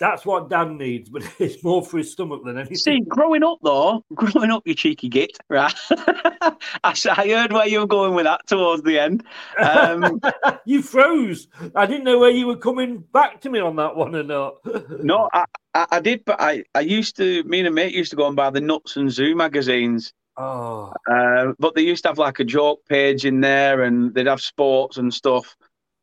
That's 0.01 0.25
what 0.25 0.49
Dan 0.49 0.79
needs, 0.79 1.09
but 1.09 1.21
it's 1.39 1.63
more 1.63 1.85
for 1.85 1.99
his 1.99 2.11
stomach 2.11 2.41
than 2.43 2.57
anything. 2.57 2.75
See, 2.75 3.01
growing 3.01 3.43
up 3.43 3.59
though, 3.61 4.03
growing 4.15 4.49
up, 4.49 4.63
you 4.65 4.73
cheeky 4.73 5.07
git, 5.09 5.37
right? 5.47 5.75
I, 5.91 6.55
I 6.83 7.27
heard 7.29 7.53
where 7.53 7.67
you 7.67 7.81
were 7.81 7.87
going 7.87 8.15
with 8.15 8.25
that 8.25 8.47
towards 8.47 8.81
the 8.81 8.97
end. 8.97 9.23
Um, 9.59 10.19
you 10.65 10.81
froze. 10.81 11.47
I 11.75 11.85
didn't 11.85 12.05
know 12.05 12.17
where 12.17 12.31
you 12.31 12.47
were 12.47 12.57
coming 12.57 13.03
back 13.13 13.41
to 13.41 13.51
me 13.51 13.59
on 13.59 13.75
that 13.75 13.95
one 13.95 14.15
or 14.15 14.23
not. 14.23 14.55
no, 15.03 15.29
I, 15.33 15.45
I, 15.75 15.85
I 15.91 15.99
did, 15.99 16.25
but 16.25 16.41
I, 16.41 16.63
I 16.73 16.79
used 16.79 17.15
to, 17.17 17.43
me 17.43 17.59
and 17.59 17.67
a 17.67 17.71
mate 17.71 17.93
used 17.93 18.09
to 18.09 18.17
go 18.17 18.25
and 18.25 18.35
buy 18.35 18.49
the 18.49 18.59
Nuts 18.59 18.97
and 18.97 19.11
Zoo 19.11 19.35
magazines. 19.35 20.13
Oh, 20.35 20.91
Uh, 21.07 21.53
but 21.59 21.75
they 21.75 21.83
used 21.83 22.01
to 22.05 22.09
have 22.09 22.17
like 22.17 22.39
a 22.39 22.43
joke 22.43 22.79
page 22.89 23.23
in 23.23 23.39
there 23.41 23.83
and 23.83 24.15
they'd 24.15 24.25
have 24.25 24.41
sports 24.41 24.97
and 24.97 25.13
stuff. 25.13 25.55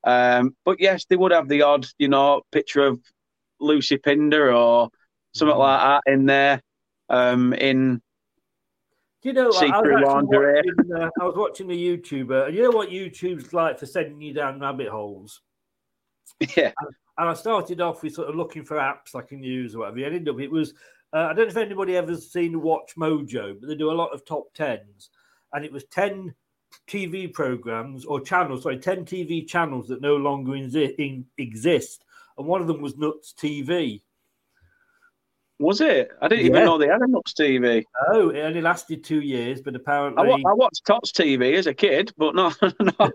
Um, 0.05 0.55
but 0.65 0.79
yes, 0.79 1.05
they 1.07 1.17
would 1.17 1.33
have 1.33 1.49
the 1.49 1.63
odd, 1.63 1.85
you 1.99 2.07
know, 2.07 2.43
picture 2.53 2.87
of 2.87 3.01
Lucy 3.61 3.99
Pinder 3.99 4.53
or 4.53 4.91
something 5.35 5.55
Mm. 5.57 5.59
like 5.59 5.81
that 6.05 6.13
in 6.13 6.27
there. 6.27 6.63
Um, 7.09 7.53
in 7.55 8.01
Do 9.23 9.29
you 9.31 9.33
know, 9.33 9.45
I 9.45 9.47
was, 9.49 9.59
See-through 9.59 9.97
actually 9.97 10.05
lingerie. 10.05 10.55
watching, 10.55 10.93
uh, 10.95 11.11
I 11.21 11.25
was 11.25 11.35
watching 11.37 11.71
a 11.71 11.75
YouTuber, 11.75 12.47
and 12.49 12.57
you 12.57 12.63
know 12.63 12.71
what 12.71 12.91
YouTube's 12.91 13.53
like 13.53 13.79
for 13.79 13.87
sending 13.87 14.21
you 14.21 14.33
down 14.33 14.61
rabbit 14.61 14.89
holes? 14.89 15.41
yeah, 16.57 16.73
And 17.17 17.29
I 17.29 17.35
started 17.35 17.81
off 17.81 18.03
with 18.03 18.15
sort 18.15 18.29
of 18.29 18.37
looking 18.37 18.65
for 18.65 18.77
apps 18.77 19.15
I 19.17 19.23
can 19.23 19.43
use 19.43 19.75
or 19.75 19.81
whatever. 19.81 19.97
And 19.99 20.15
ended 20.15 20.29
up, 20.33 20.41
it 20.41 20.51
was, 20.53 20.73
uh, 21.13 21.17
I 21.31 21.33
don't 21.33 21.39
know 21.47 21.51
if 21.51 21.57
anybody 21.57 21.97
ever 21.97 22.15
seen 22.17 22.61
Watch 22.61 22.95
Mojo, 22.97 23.59
but 23.59 23.69
they 23.69 23.75
do 23.75 23.91
a 23.91 23.93
lot 23.93 24.13
of 24.15 24.25
top 24.25 24.53
tens. 24.55 25.11
And 25.53 25.65
it 25.65 25.73
was 25.73 25.85
10 25.87 26.33
TV 26.87 27.33
programs 27.33 28.05
or 28.05 28.21
channels, 28.21 28.63
sorry, 28.63 28.79
10 28.79 29.05
TV 29.05 29.49
channels 29.49 29.89
that 29.89 30.01
no 30.03 30.15
longer 30.17 30.53
exi- 30.53 30.95
in, 30.97 31.25
exist. 31.39 32.05
And 32.39 32.47
one 32.47 32.61
of 32.61 32.67
them 32.69 32.81
was 32.81 32.97
Nuts 32.97 33.35
TV. 33.37 34.01
was 35.61 35.81
it? 35.81 36.13
I 36.23 36.29
didn't 36.29 36.45
Yeah. 36.45 36.51
even 36.53 36.65
know 36.67 36.79
they 36.79 36.87
had 36.87 37.03
a 37.03 37.07
Nuts 37.09 37.33
TV. 37.35 37.83
Oh, 38.13 38.29
it 38.31 38.43
only 38.43 38.61
lasted 38.61 39.03
two 39.03 39.21
years, 39.23 39.61
but 39.61 39.75
apparently. 39.75 40.31
I 40.47 40.53
watched 40.53 40.87
Tots 40.87 41.11
TV 41.11 41.55
as 41.57 41.67
a 41.67 41.75
kid, 41.75 42.13
but 42.17 42.37
no, 42.37 42.53
no. 42.81 43.11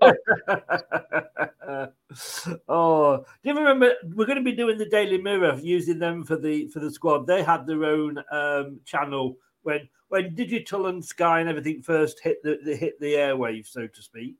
oh, 2.67 3.17
do 3.17 3.49
you 3.49 3.55
remember? 3.57 3.93
We're 4.13 4.25
going 4.25 4.37
to 4.37 4.43
be 4.43 4.51
doing 4.51 4.77
the 4.77 4.89
Daily 4.89 5.17
Mirror 5.21 5.59
using 5.61 5.99
them 5.99 6.23
for 6.25 6.35
the 6.35 6.67
for 6.67 6.79
the 6.81 6.91
squad. 6.91 7.25
They 7.27 7.43
had 7.43 7.65
their 7.65 7.85
own 7.85 8.21
um, 8.31 8.81
channel 8.85 9.37
when 9.61 9.87
when 10.09 10.35
digital 10.35 10.87
and 10.87 11.03
Sky 11.03 11.39
and 11.39 11.47
everything 11.49 11.81
first 11.81 12.19
hit 12.21 12.43
the, 12.43 12.59
the 12.63 12.75
hit 12.75 12.99
the 12.99 13.13
airwaves, 13.13 13.67
so 13.67 13.87
to 13.87 14.01
speak, 14.01 14.35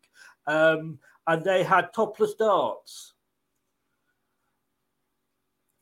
um, 0.48 1.00
and 1.28 1.42
they 1.44 1.64
had 1.64 1.94
topless 1.94 2.34
darts. 2.36 3.14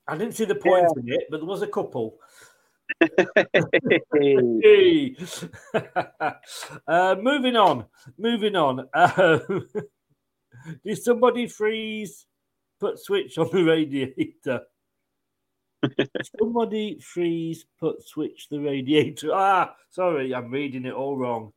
I 0.08 0.18
didn't 0.18 0.34
see 0.34 0.46
the 0.46 0.56
point 0.56 0.88
yeah. 0.96 1.02
in 1.02 1.14
it, 1.14 1.28
but 1.30 1.38
there 1.38 1.46
was 1.46 1.62
a 1.62 1.68
couple. 1.68 2.18
uh, 6.88 7.16
moving 7.22 7.56
on, 7.56 7.86
moving 8.18 8.56
on. 8.56 8.88
Uh, 8.94 9.40
did 10.86 10.98
somebody 11.02 11.48
freeze? 11.48 12.26
Put 12.80 13.00
switch 13.00 13.38
on 13.38 13.50
the 13.52 13.64
radiator. 13.64 14.62
somebody 16.40 17.00
freeze. 17.00 17.66
Put 17.80 18.02
switch 18.08 18.48
the 18.50 18.60
radiator. 18.60 19.30
Ah, 19.34 19.76
sorry, 19.90 20.34
I'm 20.34 20.52
reading 20.52 20.86
it 20.86 20.94
all 20.94 21.16
wrong. 21.18 21.54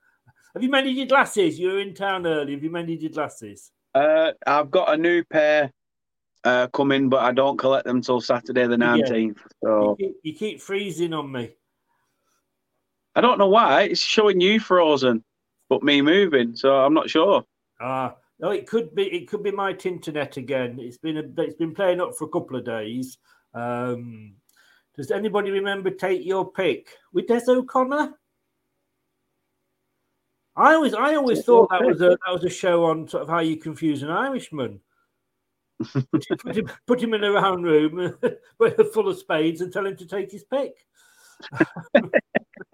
Have 0.54 0.62
you 0.62 0.70
mended 0.70 0.94
your 0.94 1.06
glasses? 1.06 1.58
You 1.58 1.72
were 1.72 1.80
in 1.80 1.94
town 1.94 2.26
early. 2.26 2.52
Have 2.52 2.62
you 2.62 2.70
mended 2.70 3.02
your 3.02 3.10
glasses? 3.10 3.72
Uh, 3.94 4.32
I've 4.46 4.70
got 4.70 4.92
a 4.92 4.96
new 4.96 5.24
pair 5.24 5.72
uh, 6.44 6.68
coming, 6.68 7.08
but 7.08 7.22
I 7.22 7.32
don't 7.32 7.56
collect 7.56 7.86
them 7.86 8.00
till 8.00 8.20
Saturday 8.20 8.66
the 8.66 8.76
nineteenth. 8.76 9.38
Yeah. 9.42 9.68
So 9.68 9.96
you 9.98 10.06
keep, 10.06 10.16
you 10.22 10.34
keep, 10.34 10.60
freezing 10.60 11.12
on 11.12 11.32
me. 11.32 11.50
I 13.14 13.20
don't 13.20 13.38
know 13.38 13.48
why. 13.48 13.82
It's 13.82 14.00
showing 14.00 14.40
you 14.40 14.60
frozen, 14.60 15.24
but 15.68 15.82
me 15.82 16.02
moving. 16.02 16.54
So 16.56 16.74
I'm 16.74 16.94
not 16.94 17.08
sure. 17.08 17.44
Ah, 17.80 18.16
no, 18.38 18.50
it 18.50 18.66
could 18.66 18.94
be. 18.94 19.04
It 19.04 19.28
could 19.28 19.42
be 19.42 19.50
my 19.50 19.70
internet 19.70 20.36
again. 20.36 20.78
It's 20.80 20.98
been 20.98 21.18
a, 21.18 21.42
it's 21.42 21.56
been 21.56 21.74
playing 21.74 22.00
up 22.00 22.14
for 22.16 22.24
a 22.24 22.30
couple 22.30 22.56
of 22.56 22.64
days. 22.64 23.18
Um, 23.54 24.34
does 24.96 25.10
anybody 25.10 25.50
remember 25.50 25.90
Take 25.90 26.24
Your 26.24 26.50
Pick 26.50 26.88
with 27.12 27.26
Des 27.26 27.42
O'Connor? 27.48 28.14
I 30.56 30.74
always, 30.74 30.94
I 30.94 31.16
always 31.16 31.44
thought 31.44 31.68
that 31.70 31.82
was 31.82 32.00
a 32.00 32.10
that 32.10 32.32
was 32.32 32.44
a 32.44 32.50
show 32.50 32.84
on 32.84 33.08
sort 33.08 33.24
of 33.24 33.28
how 33.28 33.40
you 33.40 33.56
confuse 33.56 34.02
an 34.02 34.10
Irishman. 34.10 34.80
Put, 36.12 36.56
him, 36.56 36.70
put 36.86 37.02
him 37.02 37.14
in 37.14 37.24
a 37.24 37.32
round 37.32 37.64
room 37.64 38.16
full 38.92 39.08
of 39.08 39.18
spades 39.18 39.60
and 39.60 39.72
tell 39.72 39.86
him 39.86 39.96
to 39.96 40.06
take 40.06 40.30
his 40.30 40.44
pick. 40.44 40.74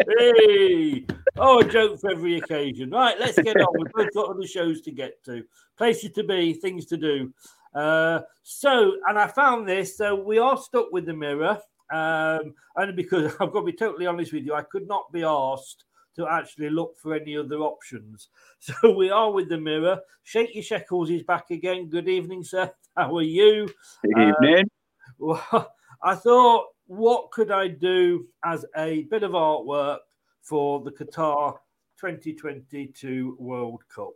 hey, 0.07 1.07
oh, 1.39 1.61
a 1.61 1.65
joke 1.65 2.01
for 2.01 2.11
every 2.11 2.39
occasion. 2.39 2.91
Right, 2.91 3.19
let's 3.19 3.41
get 3.41 3.57
on. 3.57 3.67
We've 3.79 3.93
both 3.93 4.15
got 4.15 4.31
other 4.31 4.47
shows 4.47 4.81
to 4.83 4.91
get 4.91 5.23
to, 5.25 5.45
places 5.77 6.13
to 6.13 6.25
be, 6.25 6.53
things 6.53 6.87
to 6.87 6.97
do. 6.97 7.33
Uh, 7.75 8.21
so, 8.43 8.97
and 9.09 9.19
I 9.19 9.27
found 9.27 9.69
this. 9.69 9.97
So 9.97 10.15
we 10.15 10.39
are 10.39 10.57
stuck 10.57 10.91
with 10.93 11.07
the 11.07 11.15
mirror, 11.15 11.59
um, 11.93 12.55
only 12.77 12.93
because 12.93 13.33
I've 13.41 13.53
got 13.53 13.61
to 13.61 13.67
be 13.67 13.73
totally 13.73 14.07
honest 14.07 14.33
with 14.33 14.45
you. 14.45 14.55
I 14.55 14.63
could 14.63 14.87
not 14.87 15.13
be 15.13 15.23
asked 15.23 15.85
to 16.17 16.27
actually 16.27 16.71
look 16.71 16.97
for 16.99 17.15
any 17.15 17.37
other 17.37 17.57
options. 17.57 18.29
So 18.63 18.95
we 18.95 19.09
are 19.11 19.33
with 19.33 19.49
the 19.49 19.57
mirror. 19.57 19.99
Shaky 20.23 20.61
Shekels 20.61 21.09
is 21.09 21.23
back 21.23 21.51
again. 21.51 21.89
Good 21.89 22.09
evening, 22.09 22.45
sir. 22.45 22.71
How 22.97 23.17
are 23.17 23.23
you? 23.23 23.71
Good 24.03 24.19
evening. 24.19 24.67
Uh, 24.67 25.15
well, 25.19 25.75
I 26.03 26.15
thought, 26.15 26.67
what 26.87 27.31
could 27.31 27.51
I 27.51 27.69
do 27.69 28.27
as 28.45 28.67
a 28.77 29.05
bit 29.05 29.23
of 29.23 29.33
artwork 29.33 30.01
for 30.43 30.83
the 30.83 30.91
Qatar 30.91 31.57
2022 31.99 33.37
World 33.39 33.83
Cup? 33.89 34.13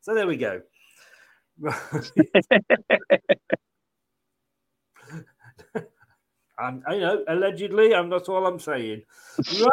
So 0.00 0.14
there 0.14 0.26
we 0.26 0.38
go. 0.38 0.62
And 6.62 6.82
I 6.86 6.98
know 6.98 7.24
allegedly, 7.28 7.92
and 7.92 8.10
that's 8.10 8.28
all 8.28 8.46
I'm 8.46 8.60
saying. 8.60 9.02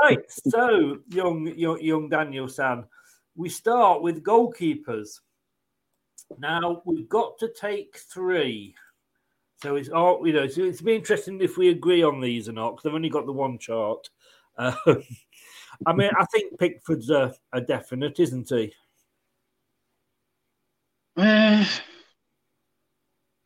Right. 0.04 0.20
so, 0.30 0.98
young, 1.10 1.48
young, 1.56 1.80
young 1.82 2.10
Daniel 2.10 2.48
San, 2.48 2.86
we 3.36 3.50
start 3.50 4.02
with 4.02 4.24
goalkeepers. 4.24 5.20
Now 6.40 6.82
we've 6.86 7.10
got 7.10 7.38
to 7.40 7.50
take 7.50 7.98
three. 7.98 8.76
So 9.62 9.76
it's 9.76 9.90
all 9.90 10.26
you 10.26 10.34
know. 10.34 10.48
So 10.48 10.64
it's 10.64 10.82
be 10.82 10.96
interesting 10.96 11.42
if 11.42 11.58
we 11.58 11.70
agree 11.70 12.04
on 12.04 12.22
these 12.22 12.48
or 12.48 12.54
not 12.54 12.72
because 12.72 12.88
I've 12.88 12.96
only 12.96 13.10
got 13.10 13.26
the 13.26 13.34
one 13.34 13.58
chart. 13.58 14.10
Um, 14.58 15.04
I 15.86 15.94
mean, 15.94 16.10
I 16.20 16.26
think 16.26 16.60
Pickford's 16.60 17.10
a, 17.10 17.34
a 17.54 17.62
definite, 17.62 18.20
isn't 18.20 18.50
he? 18.50 18.74
Uh, 21.16 21.66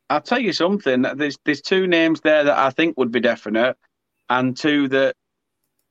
I'll 0.09 0.21
tell 0.21 0.39
you 0.39 0.53
something. 0.53 1.01
There's 1.01 1.37
there's 1.45 1.61
two 1.61 1.87
names 1.87 2.21
there 2.21 2.43
that 2.43 2.57
I 2.57 2.69
think 2.69 2.97
would 2.97 3.11
be 3.11 3.19
definite, 3.19 3.77
and 4.29 4.55
two 4.55 4.87
that 4.89 5.15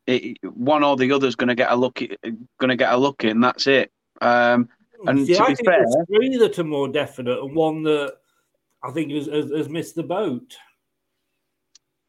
it, 0.07 0.39
one 0.43 0.85
or 0.85 0.97
the 0.97 1.13
other 1.13 1.27
is 1.27 1.37
going 1.37 1.49
to 1.49 1.55
get 1.55 1.73
a 1.73 1.77
look. 1.77 1.99
Going 1.99 2.69
to 2.69 2.77
get 2.77 2.93
a 2.93 2.97
look 2.97 3.25
in. 3.25 3.41
That's 3.41 3.67
it. 3.67 3.91
Um, 4.21 4.69
and 5.07 5.27
See, 5.27 5.35
to 5.35 5.43
I 5.43 5.49
be 5.49 5.55
think 5.57 5.69
fair, 5.69 5.85
three 6.07 6.37
that 6.37 6.59
are 6.59 6.65
more 6.65 6.89
definite, 6.89 7.41
and 7.41 7.55
one 7.55 7.83
that 7.85 8.15
I 8.83 8.91
think 8.91 9.13
has, 9.13 9.27
has, 9.27 9.51
has 9.51 9.69
missed 9.69 9.95
the 9.95 10.03
boat. 10.03 10.57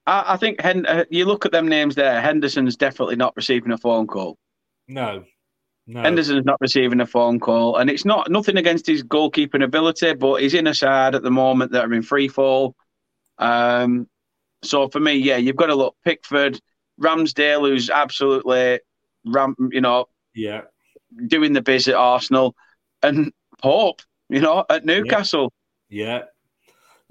I, 0.05 0.33
I 0.33 0.37
think 0.37 0.61
Hen- 0.61 0.85
uh, 0.85 1.05
you 1.09 1.25
look 1.25 1.45
at 1.45 1.51
them 1.51 1.67
names 1.67 1.95
there. 1.95 2.21
Henderson's 2.21 2.75
definitely 2.75 3.15
not 3.15 3.35
receiving 3.35 3.71
a 3.71 3.77
phone 3.77 4.07
call. 4.07 4.37
No, 4.87 5.23
no. 5.85 6.01
Henderson's 6.01 6.45
not 6.45 6.61
receiving 6.61 7.01
a 7.01 7.05
phone 7.05 7.39
call, 7.39 7.77
and 7.77 7.89
it's 7.89 8.05
not 8.05 8.31
nothing 8.31 8.57
against 8.57 8.87
his 8.87 9.03
goalkeeping 9.03 9.63
ability, 9.63 10.13
but 10.13 10.41
he's 10.41 10.53
in 10.53 10.67
a 10.67 10.73
side 10.73 11.15
at 11.15 11.23
the 11.23 11.31
moment 11.31 11.71
that 11.71 11.85
are 11.85 11.93
in 11.93 12.01
free 12.01 12.27
fall. 12.27 12.75
Um, 13.37 14.07
so 14.63 14.87
for 14.87 14.99
me, 14.99 15.15
yeah, 15.15 15.37
you've 15.37 15.57
got 15.57 15.67
to 15.67 15.75
look 15.75 15.95
Pickford, 16.05 16.59
Ramsdale, 17.01 17.67
who's 17.67 17.89
absolutely 17.89 18.79
ram, 19.25 19.55
you 19.71 19.81
know, 19.81 20.05
yeah, 20.33 20.61
doing 21.27 21.53
the 21.53 21.61
biz 21.61 21.87
at 21.87 21.95
Arsenal, 21.95 22.55
and 23.01 23.33
Pope, 23.61 24.01
you 24.29 24.39
know, 24.39 24.65
at 24.69 24.85
Newcastle. 24.85 25.51
Yeah. 25.89 26.23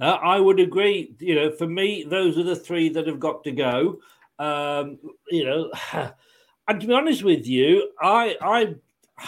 Uh, 0.00 0.18
I 0.22 0.40
would 0.40 0.58
agree. 0.58 1.14
You 1.20 1.34
know, 1.34 1.50
for 1.52 1.66
me, 1.66 2.04
those 2.08 2.38
are 2.38 2.42
the 2.42 2.56
three 2.56 2.88
that 2.90 3.06
have 3.06 3.20
got 3.20 3.44
to 3.44 3.52
go. 3.52 4.00
Um, 4.38 4.98
you 5.30 5.44
know, 5.44 5.70
and 6.72 6.80
to 6.80 6.86
be 6.86 6.94
honest 6.94 7.22
with 7.22 7.46
you, 7.46 7.90
I 8.00 8.36
I 8.40 8.74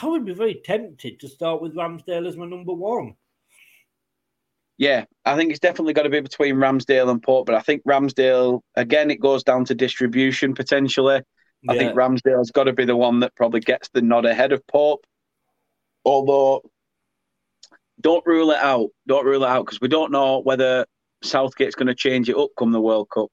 I 0.02 0.06
would 0.06 0.24
be 0.24 0.32
very 0.32 0.62
tempted 0.64 1.20
to 1.20 1.28
start 1.28 1.60
with 1.60 1.74
Ramsdale 1.74 2.26
as 2.26 2.36
my 2.38 2.46
number 2.46 2.72
one. 2.72 3.16
Yeah, 4.78 5.04
I 5.26 5.36
think 5.36 5.50
it's 5.50 5.60
definitely 5.60 5.92
got 5.92 6.02
to 6.02 6.08
be 6.08 6.20
between 6.20 6.56
Ramsdale 6.56 7.10
and 7.10 7.22
Port, 7.22 7.46
but 7.46 7.54
I 7.54 7.60
think 7.60 7.84
Ramsdale 7.84 8.60
again 8.76 9.10
it 9.10 9.20
goes 9.20 9.44
down 9.44 9.66
to 9.66 9.74
distribution 9.74 10.54
potentially. 10.54 11.20
I 11.68 11.78
think 11.78 11.94
Ramsdale's 11.94 12.50
got 12.50 12.64
to 12.64 12.72
be 12.72 12.84
the 12.84 12.96
one 12.96 13.20
that 13.20 13.34
probably 13.36 13.60
gets 13.60 13.88
the 13.90 14.02
nod 14.02 14.26
ahead 14.26 14.52
of 14.52 14.66
Pope. 14.66 15.06
Although, 16.04 16.62
don't 18.00 18.24
rule 18.26 18.50
it 18.50 18.58
out. 18.58 18.90
Don't 19.06 19.24
rule 19.24 19.44
it 19.44 19.48
out 19.48 19.64
because 19.64 19.80
we 19.80 19.88
don't 19.88 20.12
know 20.12 20.40
whether 20.40 20.84
Southgate's 21.22 21.74
going 21.74 21.86
to 21.86 21.94
change 21.94 22.28
it 22.28 22.36
up 22.36 22.50
come 22.58 22.72
the 22.72 22.80
World 22.80 23.08
Cup. 23.08 23.28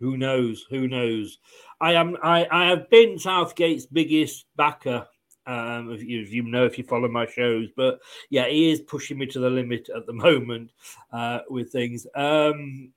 Who 0.00 0.16
knows? 0.16 0.66
Who 0.70 0.88
knows? 0.88 1.38
I 1.84 1.92
am. 1.92 2.16
I, 2.22 2.46
I 2.50 2.70
have 2.70 2.88
been 2.88 3.18
Southgate's 3.18 3.84
biggest 3.84 4.46
backer. 4.56 5.06
Um, 5.46 5.92
if 5.92 6.02
you, 6.02 6.22
if 6.22 6.32
you 6.32 6.42
know, 6.42 6.64
if 6.64 6.78
you 6.78 6.84
follow 6.84 7.08
my 7.08 7.26
shows, 7.26 7.68
but 7.76 7.98
yeah, 8.30 8.48
he 8.48 8.70
is 8.70 8.80
pushing 8.80 9.18
me 9.18 9.26
to 9.26 9.38
the 9.38 9.50
limit 9.50 9.90
at 9.94 10.06
the 10.06 10.12
moment 10.26 10.72
uh, 11.12 11.40
with 11.50 11.70
things. 11.70 12.06
Um, 12.14 12.94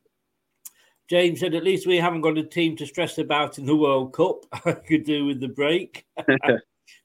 James 1.10 1.42
said, 1.42 1.54
"At 1.54 1.66
least 1.66 1.86
we 1.86 1.98
haven't 1.98 2.22
got 2.22 2.38
a 2.38 2.44
team 2.44 2.78
to 2.78 2.86
stress 2.86 3.18
about 3.18 3.58
in 3.58 3.66
the 3.66 3.76
World 3.76 4.14
Cup. 4.14 4.46
I 4.66 4.72
could 4.72 5.04
do 5.04 5.26
with 5.26 5.42
the 5.42 5.50
break." 5.50 6.06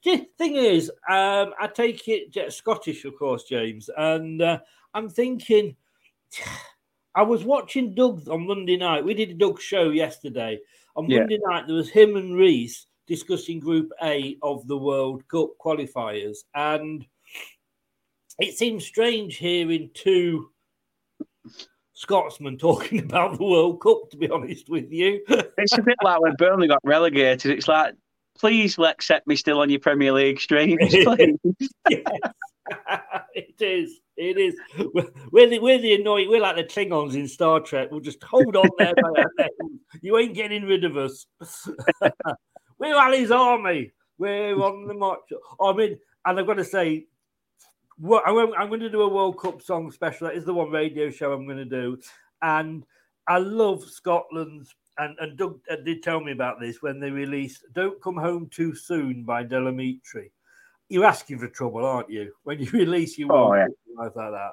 the 0.05 0.25
thing 0.37 0.55
is, 0.55 0.89
um, 1.09 1.53
I 1.59 1.67
take 1.73 2.07
it 2.07 2.53
Scottish, 2.53 3.03
of 3.03 3.19
course, 3.19 3.43
James, 3.43 3.89
and 3.97 4.41
uh, 4.41 4.59
I'm 4.93 5.09
thinking. 5.09 5.75
I 7.15 7.21
was 7.21 7.43
watching 7.43 7.93
Doug 7.93 8.27
on 8.27 8.47
Monday 8.47 8.75
night. 8.75 9.05
We 9.05 9.13
did 9.13 9.29
a 9.29 9.33
Doug 9.35 9.61
show 9.61 9.91
yesterday. 9.91 10.59
On 10.95 11.09
Yeah. 11.09 11.19
Monday 11.19 11.39
night, 11.43 11.67
there 11.67 11.75
was 11.75 11.89
him 11.89 12.15
and 12.15 12.35
Reese 12.35 12.85
discussing 13.07 13.59
Group 13.59 13.91
A 14.01 14.37
of 14.41 14.67
the 14.67 14.77
World 14.77 15.27
Cup 15.27 15.49
qualifiers, 15.59 16.37
and 16.55 17.05
it 18.39 18.57
seems 18.57 18.85
strange 18.85 19.37
hearing 19.37 19.89
two 19.93 20.49
Scotsmen 21.93 22.57
talking 22.59 22.99
about 22.99 23.37
the 23.37 23.43
World 23.45 23.81
Cup. 23.81 24.09
To 24.11 24.17
be 24.17 24.29
honest 24.29 24.69
with 24.69 24.91
you, 24.91 25.21
It's 25.57 25.77
a 25.77 25.81
bit 25.81 25.97
like 26.03 26.21
when 26.21 26.35
Burnley 26.37 26.67
got 26.67 26.81
relegated. 26.83 27.51
It's 27.51 27.67
like, 27.67 27.95
please 28.37 28.77
let 28.77 28.95
accept 28.95 29.27
me 29.27 29.35
still 29.35 29.59
on 29.59 29.69
your 29.69 29.79
Premier 29.79 30.11
League 30.11 30.39
streams, 30.39 30.77
please. 30.79 31.37
it 33.35 33.61
is. 33.61 33.99
It 34.15 34.37
is. 34.37 34.55
We're, 35.31 35.49
the, 35.49 35.59
we're 35.59 35.79
the 35.79 35.95
annoying. 35.95 36.29
We're 36.29 36.41
like 36.41 36.55
the 36.55 36.63
Klingons 36.63 37.15
in 37.15 37.27
Star 37.27 37.59
Trek. 37.59 37.89
We'll 37.91 37.99
just 37.99 38.23
hold 38.23 38.55
on 38.55 38.69
there. 38.77 38.93
You 40.01 40.17
ain't 40.17 40.35
getting 40.35 40.63
rid 40.65 40.83
of 40.83 40.97
us. 40.97 41.25
we're 42.77 42.95
Ally's 42.95 43.31
army. 43.31 43.91
We're 44.17 44.55
on 44.61 44.87
the 44.87 44.93
march. 44.93 45.21
I 45.59 45.73
mean, 45.73 45.97
and 46.25 46.39
I've 46.39 46.47
got 46.47 46.55
to 46.55 46.65
say, 46.65 47.05
I'm, 48.03 48.53
I'm 48.53 48.67
going 48.67 48.79
to 48.81 48.89
do 48.89 49.01
a 49.01 49.07
World 49.07 49.39
Cup 49.39 49.61
song 49.61 49.91
special. 49.91 50.27
That 50.27 50.37
is 50.37 50.45
the 50.45 50.53
one 50.53 50.69
radio 50.69 51.09
show 51.09 51.31
I'm 51.31 51.45
going 51.45 51.57
to 51.57 51.65
do, 51.65 51.97
and 52.41 52.85
I 53.27 53.37
love 53.37 53.83
Scotland's 53.83 54.75
and, 54.97 55.17
and 55.19 55.37
Doug 55.37 55.59
uh, 55.69 55.77
did 55.83 56.03
tell 56.03 56.19
me 56.19 56.31
about 56.31 56.59
this 56.59 56.81
when 56.81 56.99
they 56.99 57.09
released 57.09 57.65
Don't 57.73 58.01
Come 58.01 58.17
Home 58.17 58.47
Too 58.51 58.75
Soon 58.75 59.23
by 59.23 59.43
Del 59.43 59.63
Amitri. 59.63 60.31
You're 60.93 61.05
asking 61.05 61.39
for 61.39 61.47
trouble, 61.47 61.83
aren't 61.83 62.11
you? 62.11 62.33
When 62.43 62.59
you 62.59 62.69
release 62.73 63.17
your 63.17 63.33
Oh, 63.33 63.55
yeah. 63.55 63.65
Cup 63.65 64.15
like 64.15 64.31
that. 64.31 64.51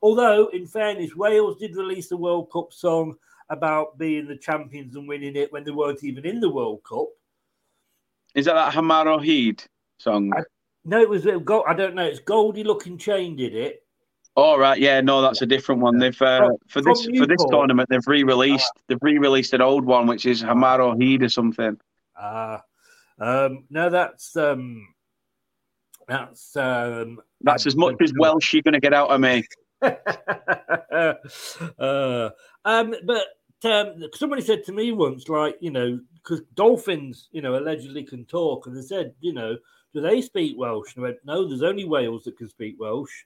Although, 0.00 0.46
in 0.52 0.64
fairness, 0.64 1.16
Wales 1.16 1.58
did 1.58 1.74
release 1.74 2.08
the 2.08 2.16
World 2.16 2.48
Cup 2.52 2.72
song 2.72 3.16
about 3.48 3.98
being 3.98 4.28
the 4.28 4.36
champions 4.36 4.94
and 4.94 5.08
winning 5.08 5.34
it 5.34 5.52
when 5.52 5.64
they 5.64 5.72
weren't 5.72 6.04
even 6.04 6.24
in 6.24 6.38
the 6.38 6.48
World 6.48 6.82
Cup. 6.88 7.08
Is 8.36 8.44
that 8.44 8.54
that 8.54 8.72
Yma 8.74 9.04
o 9.06 9.18
Hyd 9.18 9.66
song? 9.98 10.32
No, 10.84 11.00
it 11.00 11.08
was 11.08 11.26
uh, 11.26 11.40
I 11.66 11.74
don't 11.74 11.96
know. 11.96 12.04
It's 12.04 12.20
Goldie 12.20 12.62
Lookin 12.62 12.96
Chain 12.96 13.34
did 13.34 13.56
it. 13.56 13.82
All 14.36 14.60
right, 14.60 14.78
yeah, 14.78 15.00
no, 15.00 15.20
that's 15.20 15.42
a 15.42 15.46
different 15.46 15.80
one. 15.80 15.98
They've 15.98 16.22
uh, 16.22 16.50
for 16.68 16.82
this 16.82 17.04
for 17.18 17.26
this 17.26 17.44
tournament, 17.50 17.88
they've 17.90 18.06
re-released 18.06 18.70
they've 18.86 19.02
re-released 19.02 19.54
an 19.54 19.60
old 19.60 19.84
one, 19.84 20.06
which 20.06 20.24
is 20.24 20.44
Yma 20.44 20.78
o 20.78 20.94
Hyd 20.94 21.24
or 21.24 21.28
something. 21.28 21.76
Ah, 22.16 22.62
um, 23.18 23.64
no, 23.70 23.90
that's 23.90 24.36
um, 24.36 24.86
that's 26.10 26.56
um, 26.56 27.20
That's 27.40 27.66
as 27.66 27.76
much 27.76 27.94
as 28.02 28.12
Welsh 28.18 28.52
you're 28.52 28.62
going 28.62 28.74
to 28.74 28.80
get 28.80 28.92
out 28.92 29.10
of 29.10 29.20
me. 29.20 29.44
uh, 31.78 32.30
um, 32.64 32.94
but 33.04 33.24
um, 33.64 34.04
somebody 34.14 34.42
said 34.42 34.64
to 34.64 34.72
me 34.72 34.90
once, 34.90 35.28
like, 35.28 35.56
you 35.60 35.70
know, 35.70 36.00
because 36.14 36.42
dolphins, 36.54 37.28
you 37.30 37.42
know, 37.42 37.56
allegedly 37.56 38.02
can 38.02 38.24
talk, 38.24 38.66
and 38.66 38.76
they 38.76 38.82
said, 38.82 39.14
you 39.20 39.32
know, 39.32 39.56
do 39.94 40.00
they 40.00 40.20
speak 40.20 40.58
Welsh? 40.58 40.96
And 40.96 41.04
I 41.04 41.08
went, 41.08 41.18
no, 41.24 41.48
there's 41.48 41.62
only 41.62 41.84
Wales 41.84 42.24
that 42.24 42.36
can 42.36 42.48
speak 42.48 42.76
Welsh. 42.78 43.24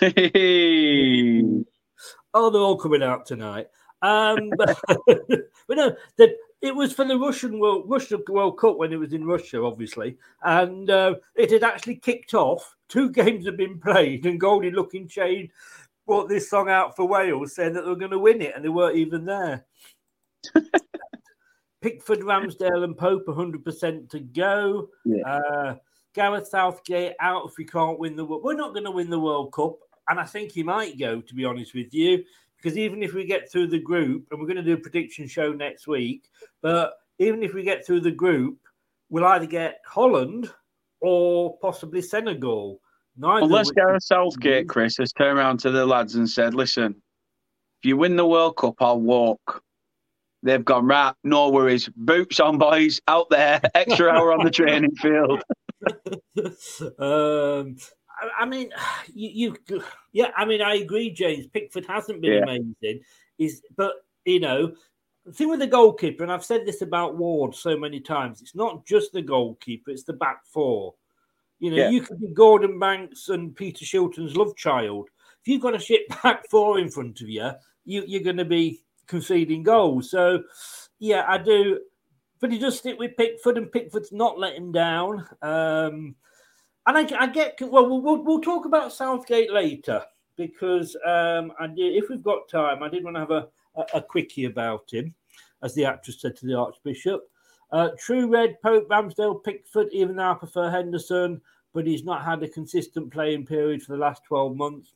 Oh, 2.32 2.48
they're 2.48 2.62
all 2.62 2.76
coming 2.76 3.02
out 3.02 3.26
tonight. 3.26 3.66
Um, 4.02 4.50
but, 4.56 4.78
but 4.86 5.76
no, 5.76 5.96
the, 6.16 6.36
it 6.62 6.74
was 6.74 6.92
for 6.92 7.04
the 7.04 7.18
Russian 7.18 7.58
World 7.58 7.88
World 8.28 8.58
Cup 8.58 8.76
when 8.76 8.92
it 8.92 8.98
was 8.98 9.12
in 9.12 9.26
Russia, 9.26 9.62
obviously, 9.62 10.18
and 10.42 10.90
uh, 10.90 11.14
it 11.34 11.50
had 11.50 11.62
actually 11.62 11.96
kicked 11.96 12.34
off. 12.34 12.76
Two 12.88 13.10
games 13.12 13.46
had 13.46 13.56
been 13.56 13.78
played, 13.78 14.26
and 14.26 14.40
Goldie 14.40 14.70
Lookin 14.70 15.08
Chain 15.08 15.50
brought 16.06 16.28
this 16.28 16.50
song 16.50 16.68
out 16.68 16.96
for 16.96 17.06
Wales, 17.06 17.54
saying 17.54 17.72
that 17.74 17.82
they 17.82 17.88
were 17.88 17.96
going 17.96 18.10
to 18.10 18.18
win 18.18 18.42
it, 18.42 18.54
and 18.54 18.64
they 18.64 18.68
weren't 18.68 18.96
even 18.96 19.24
there. 19.24 19.64
Pickford, 21.80 22.20
Ramsdale, 22.20 22.84
and 22.84 22.96
Pope 22.96 23.24
100% 23.26 24.10
to 24.10 24.20
go. 24.20 24.88
Yeah. 25.04 25.26
Uh, 25.26 25.76
Gareth 26.12 26.48
Southgate 26.48 27.14
out 27.20 27.46
if 27.46 27.56
we 27.56 27.64
can't 27.64 27.98
win 27.98 28.16
the 28.16 28.24
World. 28.24 28.42
We're 28.42 28.54
not 28.54 28.74
going 28.74 28.84
to 28.84 28.90
win 28.90 29.08
the 29.08 29.20
World 29.20 29.52
Cup, 29.52 29.76
and 30.08 30.20
I 30.20 30.24
think 30.24 30.52
he 30.52 30.62
might 30.62 30.98
go. 30.98 31.22
To 31.22 31.34
be 31.34 31.44
honest 31.46 31.74
with 31.74 31.94
you, 31.94 32.24
because 32.60 32.76
even 32.76 33.02
if 33.02 33.14
we 33.14 33.24
get 33.24 33.50
through 33.50 33.68
the 33.68 33.78
group, 33.78 34.26
and 34.30 34.40
we're 34.40 34.46
going 34.46 34.56
to 34.56 34.62
do 34.62 34.74
a 34.74 34.78
prediction 34.78 35.26
show 35.26 35.52
next 35.52 35.86
week, 35.86 36.28
but 36.62 36.94
even 37.18 37.42
if 37.42 37.54
we 37.54 37.62
get 37.62 37.86
through 37.86 38.00
the 38.00 38.10
group, 38.10 38.58
we'll 39.08 39.24
either 39.24 39.46
get 39.46 39.80
Holland 39.86 40.50
or 41.00 41.56
possibly 41.58 42.02
Senegal. 42.02 42.80
Neither 43.16 43.44
Unless 43.44 43.70
Gareth 43.72 44.04
Southgate, 44.04 44.68
Chris, 44.68 44.96
has 44.98 45.12
turned 45.12 45.38
around 45.38 45.58
to 45.60 45.70
the 45.70 45.84
lads 45.84 46.14
and 46.14 46.28
said, 46.28 46.54
"Listen, 46.54 47.02
if 47.82 47.88
you 47.88 47.96
win 47.96 48.16
the 48.16 48.26
World 48.26 48.56
Cup, 48.56 48.74
I'll 48.80 49.00
walk." 49.00 49.62
They've 50.42 50.64
gone 50.64 50.86
right, 50.86 51.12
no 51.22 51.50
worries. 51.50 51.90
Boots 51.96 52.40
on, 52.40 52.56
boys, 52.56 53.00
out 53.08 53.28
there. 53.28 53.60
Extra 53.74 54.10
hour 54.10 54.32
on 54.32 54.44
the 54.44 54.50
training 54.60 54.94
field. 54.96 55.42
um, 56.98 57.76
I, 58.20 58.42
I 58.42 58.44
mean, 58.46 58.70
you, 59.14 59.56
you, 59.68 59.82
yeah, 60.12 60.30
I 60.36 60.44
mean, 60.44 60.62
I 60.62 60.76
agree, 60.76 61.10
James. 61.10 61.46
Pickford 61.46 61.86
hasn't 61.86 62.20
been 62.20 62.32
Yeah. 62.32 62.42
amazing, 62.42 63.02
is 63.38 63.62
but 63.76 63.92
you 64.24 64.40
know, 64.40 64.74
the 65.24 65.32
thing 65.32 65.48
with 65.48 65.60
the 65.60 65.66
goalkeeper, 65.66 66.22
and 66.22 66.32
I've 66.32 66.44
said 66.44 66.66
this 66.66 66.82
about 66.82 67.16
Ward 67.16 67.54
so 67.54 67.76
many 67.76 68.00
times, 68.00 68.40
it's 68.40 68.54
not 68.54 68.86
just 68.86 69.12
the 69.12 69.22
goalkeeper; 69.22 69.90
it's 69.90 70.04
the 70.04 70.12
back 70.12 70.44
four. 70.44 70.94
You 71.58 71.70
know, 71.70 71.76
Yeah. 71.76 71.90
you 71.90 72.00
could 72.02 72.20
be 72.20 72.28
Gordon 72.28 72.78
Banks 72.78 73.28
and 73.28 73.54
Peter 73.54 73.84
Shilton's 73.84 74.36
love 74.36 74.56
child. 74.56 75.08
If 75.42 75.48
you've 75.48 75.62
got 75.62 75.76
a 75.76 75.78
shit 75.78 76.02
back 76.22 76.48
four 76.50 76.78
in 76.78 76.90
front 76.90 77.20
of 77.20 77.28
you, 77.28 77.50
you 77.84 78.04
you're 78.06 78.22
going 78.22 78.36
to 78.38 78.44
be 78.44 78.82
conceding 79.06 79.62
goals. 79.62 80.10
So, 80.10 80.42
yeah, 80.98 81.24
I 81.28 81.38
do 81.38 81.80
but 82.40 82.50
he 82.50 82.58
does 82.58 82.78
stick 82.78 82.98
with 82.98 83.16
Pickford, 83.16 83.58
and 83.58 83.70
Pickford's 83.70 84.12
not 84.12 84.38
let 84.38 84.56
him 84.56 84.72
down. 84.72 85.26
Um, 85.42 86.16
and 86.86 86.96
I, 86.96 87.22
I 87.22 87.26
get 87.26 87.58
well, 87.60 87.88
well, 87.88 88.00
we'll 88.00 88.22
we'll 88.24 88.40
talk 88.40 88.64
about 88.64 88.92
Southgate 88.92 89.52
later 89.52 90.02
because 90.36 90.96
um, 91.06 91.52
I 91.60 91.66
did, 91.66 91.96
if 91.96 92.08
we've 92.08 92.22
got 92.22 92.48
time, 92.48 92.82
I 92.82 92.88
did 92.88 93.04
want 93.04 93.16
to 93.16 93.20
have 93.20 93.30
a, 93.30 93.48
a, 93.76 93.98
a 93.98 94.02
quickie 94.02 94.46
about 94.46 94.90
him, 94.90 95.14
as 95.62 95.74
the 95.74 95.84
actress 95.84 96.20
said 96.20 96.36
to 96.36 96.46
the 96.46 96.54
Archbishop. 96.54 97.28
Uh, 97.72 97.90
True 97.98 98.26
Red, 98.26 98.60
Pope, 98.62 98.88
Ramsdale, 98.88 99.44
Pickford, 99.44 99.88
even 99.92 100.16
though 100.16 100.30
I 100.30 100.34
prefer 100.34 100.70
Henderson, 100.70 101.40
but 101.72 101.86
he's 101.86 102.04
not 102.04 102.24
had 102.24 102.42
a 102.42 102.48
consistent 102.48 103.12
playing 103.12 103.46
period 103.46 103.82
for 103.82 103.92
the 103.92 103.98
last 103.98 104.22
12 104.24 104.56
months. 104.56 104.92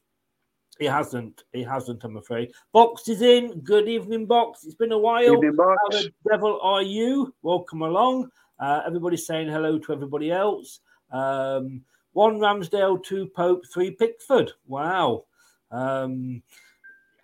He 0.78 0.86
hasn't. 0.86 1.44
He 1.52 1.62
hasn't, 1.62 2.02
I'm 2.02 2.16
afraid. 2.16 2.52
Box 2.72 3.08
is 3.08 3.22
in. 3.22 3.60
Good 3.60 3.88
evening, 3.88 4.26
Box. 4.26 4.64
It's 4.64 4.74
been 4.74 4.90
a 4.90 4.98
while. 4.98 5.34
Evening, 5.34 5.54
Box. 5.54 5.76
How 5.92 6.00
the 6.00 6.12
devil 6.28 6.58
are 6.62 6.82
you? 6.82 7.32
Welcome 7.42 7.82
along. 7.82 8.30
Uh, 8.58 8.80
everybody's 8.84 9.26
saying 9.26 9.48
hello 9.48 9.78
to 9.78 9.92
everybody 9.92 10.32
else. 10.32 10.80
Um, 11.10 11.82
one 12.12 12.38
Ramsdale, 12.38 13.02
two 13.02 13.26
Pope, 13.26 13.64
three 13.72 13.90
Pickford. 13.90 14.52
Wow. 14.66 15.24
Um, 15.70 16.42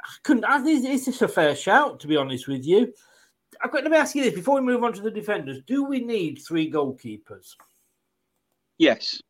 I 0.02 0.08
couldn't. 0.22 0.44
I 0.44 0.60
think 0.62 0.84
just 1.04 1.22
a 1.22 1.28
fair 1.28 1.54
shout, 1.54 2.00
to 2.00 2.08
be 2.08 2.16
honest 2.16 2.48
with 2.48 2.64
you. 2.64 2.92
I've 3.62 3.70
got, 3.70 3.82
let 3.82 3.90
me 3.92 3.98
ask 3.98 4.14
you 4.14 4.24
this 4.24 4.34
before 4.34 4.54
we 4.56 4.62
move 4.62 4.82
on 4.82 4.92
to 4.94 5.02
the 5.02 5.10
defenders. 5.10 5.60
Do 5.66 5.84
we 5.84 6.00
need 6.00 6.38
three 6.38 6.70
goalkeepers? 6.70 7.56
Yes, 8.78 9.20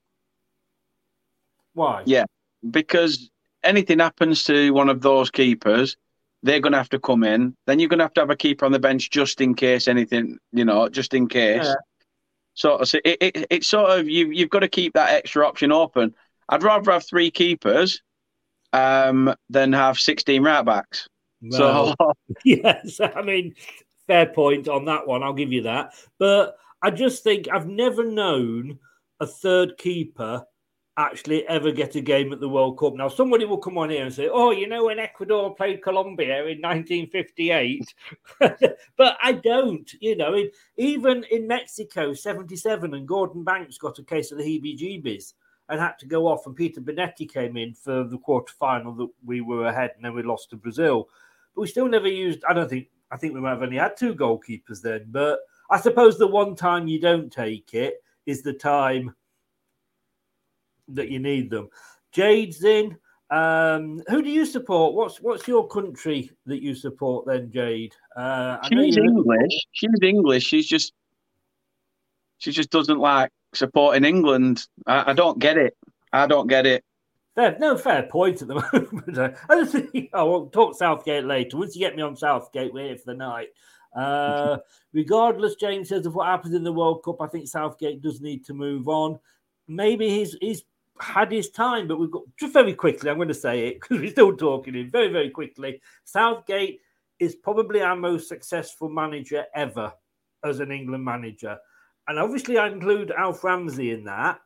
Why? 1.74 2.02
Yeah. 2.06 2.24
because 2.70 3.30
anything 3.64 3.98
happens 3.98 4.44
to 4.44 4.70
one 4.70 4.88
of 4.88 5.02
those 5.02 5.30
keepers, 5.30 5.96
they're 6.42 6.60
going 6.60 6.72
to 6.72 6.78
have 6.78 6.88
to 6.90 7.00
come 7.00 7.24
in. 7.24 7.56
Then 7.66 7.80
you're 7.80 7.88
going 7.88 7.98
to 7.98 8.04
have 8.04 8.14
to 8.14 8.20
have 8.20 8.30
a 8.30 8.36
keeper 8.36 8.64
on 8.64 8.72
the 8.72 8.78
bench 8.78 9.10
just 9.10 9.40
in 9.40 9.54
case 9.54 9.88
anything, 9.88 10.38
you 10.52 10.64
know, 10.64 10.88
just 10.88 11.12
in 11.14 11.28
case. 11.28 11.64
Yeah. 11.64 11.74
So, 12.54 12.82
so 12.84 12.98
it, 13.04 13.18
it, 13.20 13.46
it's 13.50 13.68
sort 13.68 13.98
of 13.98 14.08
you, 14.08 14.30
you've 14.30 14.50
got 14.50 14.60
to 14.60 14.68
keep 14.68 14.94
that 14.94 15.10
extra 15.10 15.46
option 15.46 15.72
open. 15.72 16.14
I'd 16.48 16.62
rather 16.62 16.92
have 16.92 17.06
three 17.06 17.30
keepers 17.30 18.02
um, 18.72 19.34
than 19.48 19.72
have 19.72 19.98
16 19.98 20.42
right 20.42 20.64
backs. 20.64 21.08
Well, 21.42 21.94
So, 21.98 22.12
yes, 22.44 23.00
I 23.00 23.22
mean, 23.22 23.54
fair 24.06 24.26
point 24.26 24.68
on 24.68 24.84
that 24.86 25.06
one. 25.06 25.22
I'll 25.22 25.32
give 25.32 25.52
you 25.52 25.62
that. 25.62 25.94
But 26.18 26.56
I 26.82 26.90
just 26.90 27.22
think 27.22 27.48
I've 27.50 27.68
never 27.68 28.04
known 28.04 28.78
a 29.20 29.26
third 29.26 29.76
keeper 29.78 30.44
actually 30.96 31.46
ever 31.48 31.72
get 31.72 31.94
a 31.94 32.00
game 32.00 32.32
at 32.32 32.40
the 32.40 32.48
World 32.48 32.78
Cup. 32.78 32.94
Now, 32.94 33.08
somebody 33.08 33.44
will 33.44 33.58
come 33.58 33.78
on 33.78 33.90
here 33.90 34.04
and 34.04 34.12
say, 34.12 34.28
"Oh, 34.28 34.50
you 34.50 34.66
know, 34.66 34.86
when 34.86 34.98
Ecuador 34.98 35.54
played 35.54 35.82
Colombia 35.82 36.44
in 36.46 36.60
1958," 36.60 37.94
but 38.96 39.16
I 39.22 39.32
don't. 39.32 39.90
You 40.00 40.16
know, 40.16 40.34
in, 40.34 40.50
even 40.76 41.24
in 41.30 41.46
Mexico 41.46 42.12
'77, 42.12 42.94
and 42.94 43.08
Gordon 43.08 43.44
Banks 43.44 43.78
got 43.78 43.98
a 43.98 44.04
case 44.04 44.32
of 44.32 44.38
the 44.38 44.44
heebie-jeebies 44.44 45.34
and 45.68 45.80
had 45.80 45.98
to 46.00 46.06
go 46.06 46.26
off, 46.26 46.46
and 46.46 46.56
Peter 46.56 46.80
Bonetti 46.80 47.30
came 47.30 47.56
in 47.56 47.74
for 47.74 48.04
the 48.04 48.18
quarter 48.18 48.52
final 48.58 48.92
that 48.94 49.08
we 49.24 49.40
were 49.40 49.66
ahead, 49.66 49.92
and 49.96 50.04
then 50.04 50.14
we 50.14 50.22
lost 50.22 50.50
to 50.50 50.56
Brazil. 50.56 51.08
But 51.54 51.62
we 51.62 51.68
still 51.68 51.88
never 51.88 52.08
used. 52.08 52.44
I 52.48 52.52
don't 52.52 52.68
think. 52.68 52.88
I 53.12 53.16
think 53.16 53.34
we 53.34 53.40
might 53.40 53.50
have 53.50 53.62
only 53.62 53.76
had 53.76 53.96
two 53.96 54.14
goalkeepers 54.14 54.82
then. 54.82 55.06
But 55.08 55.40
I 55.70 55.80
suppose 55.80 56.18
the 56.18 56.26
one 56.26 56.54
time 56.54 56.86
you 56.86 57.00
don't 57.00 57.32
take 57.32 57.74
it 57.74 58.02
is 58.26 58.42
the 58.42 58.52
time 58.52 59.14
that 60.94 61.08
you 61.08 61.18
need 61.18 61.50
them. 61.50 61.68
Jade's 62.12 62.64
in. 62.64 62.96
Um, 63.30 64.02
who 64.08 64.22
do 64.22 64.30
you 64.30 64.44
support? 64.44 64.94
What's 64.94 65.20
what's 65.20 65.46
your 65.46 65.68
country 65.68 66.30
that 66.46 66.62
you 66.62 66.74
support 66.74 67.26
then, 67.26 67.50
Jade? 67.50 67.94
Uh, 68.16 68.58
she's 68.68 68.96
English. 68.96 69.66
She's 69.72 70.02
English. 70.02 70.44
She's 70.44 70.66
just, 70.66 70.92
she 72.38 72.50
just 72.50 72.70
doesn't 72.70 72.98
like 72.98 73.30
supporting 73.54 74.04
England. 74.04 74.66
I, 74.86 75.10
I 75.10 75.12
don't 75.12 75.38
get 75.38 75.56
it. 75.56 75.76
I 76.12 76.26
don't 76.26 76.48
get 76.48 76.66
it. 76.66 76.84
Fair, 77.36 77.56
no 77.60 77.78
fair 77.78 78.02
point 78.02 78.42
at 78.42 78.48
the 78.48 78.54
moment. 78.72 79.36
I 79.48 79.54
just 79.54 79.72
think 79.72 80.10
I 80.12 80.22
will 80.24 80.46
talk 80.46 80.76
Southgate 80.76 81.24
later. 81.24 81.56
Once 81.56 81.76
you 81.76 81.80
get 81.80 81.96
me 81.96 82.02
on 82.02 82.16
Southgate, 82.16 82.72
we're 82.72 82.88
here 82.88 82.96
for 82.96 83.12
the 83.12 83.16
night. 83.16 83.48
Uh, 83.94 84.58
regardless, 84.92 85.54
James 85.54 85.88
says 85.88 86.06
of 86.06 86.14
what 86.14 86.26
happens 86.26 86.54
in 86.54 86.64
the 86.64 86.72
World 86.72 87.04
Cup, 87.04 87.20
I 87.20 87.28
think 87.28 87.46
Southgate 87.46 88.02
does 88.02 88.20
need 88.20 88.44
to 88.46 88.54
move 88.54 88.88
on. 88.88 89.18
Maybe 89.68 90.08
he's 90.08 90.36
he's 90.40 90.64
had 91.00 91.32
his 91.32 91.50
time, 91.50 91.88
but 91.88 91.98
we've 91.98 92.10
got 92.10 92.24
just 92.38 92.52
very 92.52 92.74
quickly. 92.74 93.10
I'm 93.10 93.16
going 93.16 93.28
to 93.28 93.34
say 93.34 93.68
it 93.68 93.74
because 93.80 94.00
we're 94.00 94.10
still 94.10 94.36
talking. 94.36 94.74
In 94.74 94.90
very 94.90 95.08
very 95.08 95.30
quickly, 95.30 95.80
Southgate 96.04 96.80
is 97.18 97.34
probably 97.34 97.82
our 97.82 97.96
most 97.96 98.28
successful 98.28 98.88
manager 98.88 99.44
ever 99.54 99.92
as 100.44 100.60
an 100.60 100.72
England 100.72 101.04
manager, 101.04 101.58
and 102.08 102.18
obviously 102.18 102.58
I 102.58 102.68
include 102.68 103.10
Alf 103.10 103.44
Ramsey 103.44 103.92
in 103.92 104.04
that. 104.04 104.40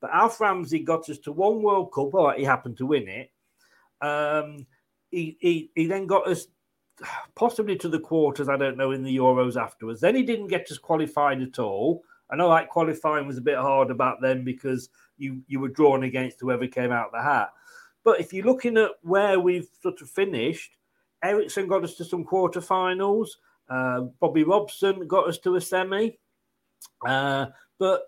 But 0.00 0.10
Alf 0.12 0.40
Ramsey 0.40 0.80
got 0.80 1.08
us 1.08 1.18
to 1.20 1.32
one 1.32 1.62
World 1.62 1.92
Cup. 1.92 2.14
All 2.14 2.26
right, 2.26 2.38
he 2.38 2.44
happened 2.44 2.76
to 2.78 2.86
win 2.86 3.08
it. 3.08 3.30
Um, 4.00 4.66
he, 5.10 5.36
he, 5.40 5.70
he 5.74 5.86
then 5.86 6.06
got 6.06 6.28
us 6.28 6.46
possibly 7.34 7.76
to 7.76 7.88
the 7.88 7.98
quarters. 7.98 8.48
I 8.48 8.56
don't 8.56 8.76
know 8.76 8.92
in 8.92 9.02
the 9.02 9.16
Euros 9.16 9.60
afterwards. 9.60 10.00
Then 10.00 10.14
he 10.14 10.22
didn't 10.22 10.48
get 10.48 10.70
us 10.70 10.78
qualified 10.78 11.42
at 11.42 11.58
all. 11.58 12.02
I 12.30 12.36
know 12.36 12.48
like 12.48 12.68
qualifying 12.68 13.26
was 13.26 13.38
a 13.38 13.42
bit 13.42 13.56
hard 13.56 13.90
about 13.90 14.20
then 14.20 14.44
because 14.44 14.88
you 15.18 15.42
you 15.46 15.60
were 15.60 15.68
drawn 15.68 16.04
against 16.04 16.40
whoever 16.40 16.66
came 16.66 16.92
out 16.92 17.12
the 17.12 17.22
hat. 17.22 17.50
But 18.04 18.20
if 18.20 18.32
you're 18.32 18.46
looking 18.46 18.76
at 18.78 18.92
where 19.02 19.38
we've 19.38 19.68
sort 19.82 20.00
of 20.00 20.08
finished, 20.08 20.76
Eriksson 21.22 21.66
got 21.66 21.84
us 21.84 21.94
to 21.96 22.04
some 22.04 22.24
quarterfinals. 22.24 23.28
Uh, 23.68 24.02
Bobby 24.20 24.44
Robson 24.44 25.06
got 25.06 25.28
us 25.28 25.38
to 25.38 25.56
a 25.56 25.60
semi. 25.60 26.12
Uh, 27.06 27.46
but 27.78 28.02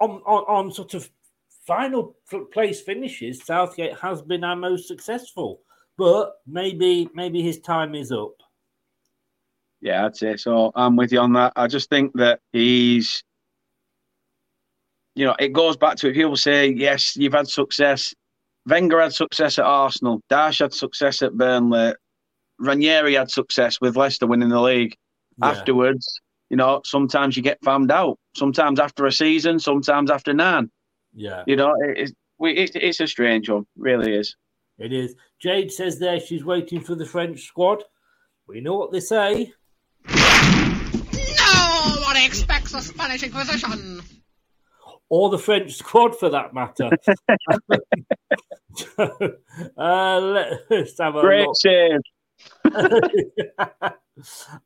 on, 0.00 0.22
on, 0.26 0.66
on 0.66 0.72
sort 0.72 0.94
of 0.94 1.10
final 1.66 2.16
place 2.52 2.80
finishes, 2.80 3.44
Southgate 3.44 3.98
has 3.98 4.22
been 4.22 4.44
our 4.44 4.56
most 4.56 4.88
successful. 4.88 5.60
But 5.98 6.34
maybe 6.46 7.08
maybe 7.14 7.42
his 7.42 7.60
time 7.60 7.94
is 7.94 8.12
up. 8.12 8.42
Yeah, 9.80 10.06
I'd 10.06 10.16
say 10.16 10.36
so. 10.36 10.72
I'm 10.74 10.96
with 10.96 11.12
you 11.12 11.20
on 11.20 11.32
that. 11.34 11.52
I 11.56 11.66
just 11.66 11.90
think 11.90 12.12
that 12.14 12.40
he's, 12.52 13.22
you 15.16 15.24
know, 15.24 15.34
it 15.38 15.52
goes 15.54 15.76
back 15.78 15.96
to 15.96 16.08
if 16.08 16.14
people 16.14 16.36
say, 16.36 16.68
yes, 16.68 17.16
you've 17.16 17.32
had 17.32 17.48
success. 17.48 18.14
Wenger 18.66 19.00
had 19.00 19.14
success 19.14 19.58
at 19.58 19.64
Arsenal. 19.64 20.20
Dyche 20.30 20.60
had 20.60 20.74
success 20.74 21.22
at 21.22 21.32
Burnley. 21.32 21.94
Ranieri 22.58 23.14
had 23.14 23.30
success 23.30 23.80
with 23.80 23.96
Leicester 23.96 24.26
winning 24.26 24.50
the 24.50 24.60
league. 24.60 24.94
Yeah. 25.38 25.48
Afterwards, 25.48 26.20
you 26.50 26.56
know, 26.56 26.82
sometimes 26.84 27.36
you 27.36 27.42
get 27.42 27.58
found 27.64 27.90
out. 27.90 28.18
Sometimes 28.36 28.78
after 28.78 29.06
a 29.06 29.12
season, 29.12 29.58
sometimes 29.58 30.10
after 30.10 30.34
nine. 30.34 30.70
Yeah. 31.14 31.44
You 31.46 31.56
know, 31.56 31.72
it's, 31.80 32.12
it's 32.38 33.00
a 33.00 33.06
strange 33.06 33.48
one, 33.48 33.66
really 33.76 34.14
is. 34.14 34.36
It 34.78 34.92
is. 34.92 35.14
Jade 35.40 35.72
says 35.72 35.98
there 35.98 36.20
she's 36.20 36.44
waiting 36.44 36.82
for 36.82 36.94
the 36.94 37.06
French 37.06 37.40
squad. 37.44 37.82
We 38.46 38.60
know 38.60 38.76
what 38.76 38.92
they 38.92 39.00
say. 39.00 39.54
No 40.08 41.96
one 42.04 42.16
expects 42.18 42.74
a 42.74 42.82
Spanish 42.82 43.22
Inquisition. 43.22 44.02
Or 45.08 45.30
the 45.30 45.38
French 45.38 45.74
squad, 45.74 46.18
for 46.18 46.28
that 46.30 46.52
matter. 46.52 46.90
uh, 49.78 50.20
let's 50.68 50.98
have 50.98 51.16
a 51.16 51.20
Great 51.20 51.46
look. 51.46 51.56
save. 51.56 52.00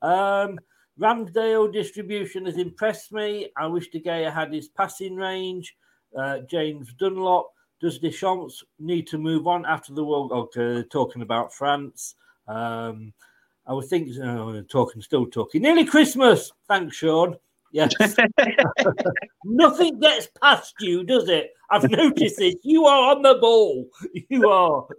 um, 0.02 0.58
Ramsdale 1.00 1.72
distribution 1.72 2.46
has 2.46 2.56
impressed 2.56 3.12
me. 3.12 3.50
I 3.56 3.66
wish 3.66 3.88
De 3.90 4.00
Gea 4.00 4.32
had 4.32 4.52
his 4.52 4.68
passing 4.68 5.16
range. 5.16 5.76
Uh, 6.16 6.38
James 6.50 6.92
Dunlop. 6.98 7.48
Does 7.80 7.98
Deschamps 7.98 8.62
need 8.78 9.06
to 9.06 9.16
move 9.16 9.46
on 9.46 9.64
after 9.64 9.94
the 9.94 10.04
World 10.04 10.30
Cup? 10.30 10.50
Uh, 10.56 10.82
talking 10.90 11.22
about 11.22 11.54
France. 11.54 12.14
Um, 12.46 13.14
I 13.66 13.72
was 13.72 13.88
thinking, 13.88 14.20
uh, 14.20 14.62
talking, 14.68 15.00
still 15.00 15.26
talking. 15.26 15.62
Nearly 15.62 15.84
Christmas. 15.84 16.52
Thanks, 16.68 16.96
Sean. 16.96 17.36
Yes. 17.72 17.92
Nothing 19.44 20.00
gets 20.00 20.28
past 20.40 20.74
you, 20.80 21.04
does 21.04 21.28
it? 21.28 21.52
I've 21.70 21.88
noticed 21.88 22.38
this. 22.38 22.56
You 22.62 22.86
are 22.86 23.14
on 23.14 23.22
the 23.22 23.36
ball. 23.36 23.86
You 24.28 24.48
are. 24.48 24.86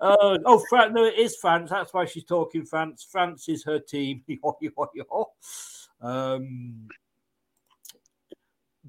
uh, 0.00 0.38
oh, 0.44 0.62
France. 0.68 0.92
No, 0.94 1.04
it 1.04 1.18
is 1.18 1.36
France. 1.36 1.70
That's 1.70 1.94
why 1.94 2.04
she's 2.04 2.24
talking 2.24 2.64
France. 2.66 3.06
France 3.10 3.48
is 3.48 3.64
her 3.64 3.78
team. 3.78 4.22
um, 6.02 6.88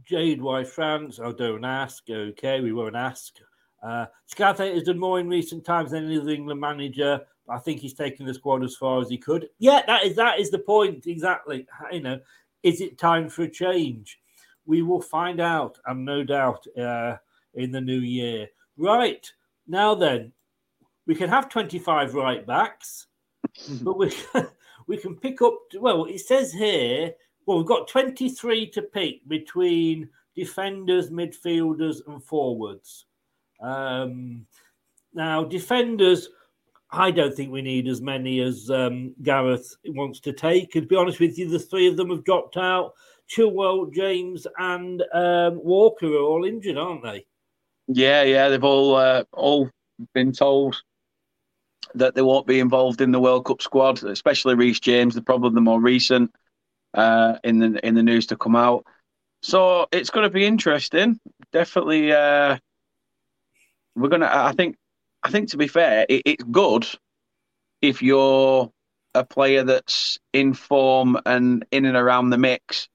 Jade, 0.03 0.41
why 0.41 0.63
France? 0.65 1.19
Oh, 1.23 1.31
don't 1.31 1.63
ask. 1.63 2.03
Okay, 2.09 2.59
we 2.59 2.73
won't 2.73 2.95
ask. 2.95 3.35
Uh, 3.81 4.07
has 4.37 4.83
done 4.83 4.99
more 4.99 5.19
in 5.19 5.29
recent 5.29 5.63
times 5.63 5.91
than 5.91 6.05
any 6.05 6.17
other 6.19 6.31
England 6.31 6.59
manager. 6.59 7.21
I 7.49 7.59
think 7.59 7.79
he's 7.79 7.93
taken 7.93 8.25
the 8.25 8.33
squad 8.33 8.63
as 8.63 8.75
far 8.75 9.01
as 9.01 9.09
he 9.09 9.17
could. 9.17 9.47
Yeah, 9.59 9.81
that 9.87 10.03
is 10.03 10.15
that 10.17 10.39
is 10.39 10.51
the 10.51 10.59
point 10.59 11.07
exactly. 11.07 11.65
You 11.91 12.01
know, 12.01 12.19
is 12.63 12.81
it 12.81 12.97
time 12.97 13.29
for 13.29 13.43
a 13.43 13.49
change? 13.49 14.19
We 14.65 14.81
will 14.81 15.01
find 15.01 15.39
out, 15.39 15.77
I'm 15.87 16.03
no 16.03 16.23
doubt, 16.23 16.65
uh, 16.77 17.17
in 17.53 17.71
the 17.71 17.81
new 17.81 17.99
year. 17.99 18.47
Right 18.77 19.29
now, 19.67 19.95
then 19.95 20.31
we 21.05 21.15
can 21.15 21.29
have 21.29 21.49
25 21.49 22.13
right 22.13 22.45
backs, 22.45 23.07
but 23.81 23.97
we 23.97 24.13
we 24.87 24.97
can 24.97 25.15
pick 25.15 25.41
up. 25.41 25.59
Well, 25.75 26.05
it 26.05 26.19
says 26.19 26.53
here. 26.53 27.13
Well, 27.45 27.57
we've 27.57 27.65
got 27.65 27.87
23 27.87 28.69
to 28.71 28.81
pick 28.81 29.27
between 29.29 30.09
defenders, 30.35 31.09
midfielders, 31.09 32.05
and 32.05 32.21
forwards. 32.21 33.05
Um, 33.61 34.45
now, 35.13 35.45
defenders, 35.45 36.29
I 36.89 37.11
don't 37.11 37.35
think 37.35 37.51
we 37.51 37.61
need 37.61 37.87
as 37.87 38.01
many 38.01 38.39
as 38.39 38.69
um, 38.69 39.13
Gareth 39.21 39.75
wants 39.87 40.19
to 40.21 40.33
take. 40.33 40.75
And 40.75 40.83
to 40.83 40.87
be 40.87 40.95
honest 40.95 41.19
with 41.19 41.37
you, 41.37 41.49
the 41.49 41.59
three 41.59 41.87
of 41.87 41.97
them 41.97 42.09
have 42.09 42.23
dropped 42.23 42.57
out. 42.57 42.93
Chilwell, 43.29 43.93
James, 43.93 44.47
and 44.57 45.03
um, 45.13 45.61
Walker 45.61 46.07
are 46.07 46.21
all 46.21 46.45
injured, 46.45 46.77
aren't 46.77 47.03
they? 47.03 47.25
Yeah, 47.87 48.23
yeah, 48.23 48.47
they've 48.47 48.63
all 48.63 48.95
uh, 48.95 49.23
all 49.33 49.69
been 50.13 50.31
told 50.31 50.81
that 51.95 52.15
they 52.15 52.21
won't 52.21 52.47
be 52.47 52.59
involved 52.59 53.01
in 53.01 53.11
the 53.11 53.19
World 53.19 53.45
Cup 53.45 53.61
squad, 53.61 54.03
especially 54.03 54.55
Reece 54.55 54.79
James, 54.79 55.15
the 55.15 55.21
probably 55.21 55.55
the 55.55 55.61
more 55.61 55.81
recent 55.81 56.33
uh, 56.93 57.37
in 57.43 57.59
the 57.59 57.85
in 57.85 57.95
the 57.95 58.03
news 58.03 58.27
to 58.27 58.37
come 58.37 58.55
out. 58.55 58.85
So 59.41 59.87
it's 59.91 60.09
going 60.09 60.23
to 60.23 60.33
be 60.33 60.45
interesting. 60.45 61.19
Definitely, 61.51 62.11
uh, 62.11 62.57
we're 63.95 64.09
gonna. 64.09 64.29
I 64.31 64.53
think 64.53 64.77
I 65.23 65.31
think 65.31 65.49
to 65.49 65.57
be 65.57 65.67
fair, 65.67 66.05
it, 66.07 66.23
it's 66.25 66.43
good 66.43 66.87
if 67.81 68.01
you're 68.01 68.71
a 69.13 69.23
player 69.23 69.63
that's 69.63 70.19
in 70.33 70.53
form 70.53 71.17
and 71.25 71.65
in 71.71 71.85
and 71.85 71.97
around 71.97 72.29
the 72.29 72.37
mix. 72.37 72.87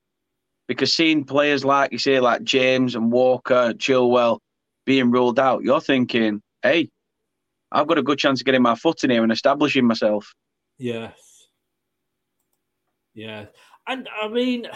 Because 0.69 0.95
seeing 0.95 1.25
players 1.25 1.65
like 1.65 1.93
you 1.93 1.99
say, 1.99 2.21
like 2.21 2.45
James 2.45 2.95
and 2.95 3.13
Walker, 3.13 3.75
Chilwell 3.77 4.39
being 4.87 5.11
ruled 5.11 5.39
out, 5.39 5.63
you're 5.63 5.81
thinking, 5.81 6.41
hey, 6.63 6.89
I've 7.71 7.87
got 7.87 7.99
a 7.99 8.03
good 8.03 8.19
chance 8.19 8.41
of 8.41 8.45
getting 8.45 8.63
my 8.63 8.75
foot 8.75 9.03
in 9.05 9.11
here 9.11 9.23
and 9.23 9.33
establishing 9.33 9.87
myself. 9.87 10.33
Yes. 10.79 11.19
Yeah. 13.15 13.47
And 13.87 14.09
I 14.23 14.29
mean, 14.29 14.67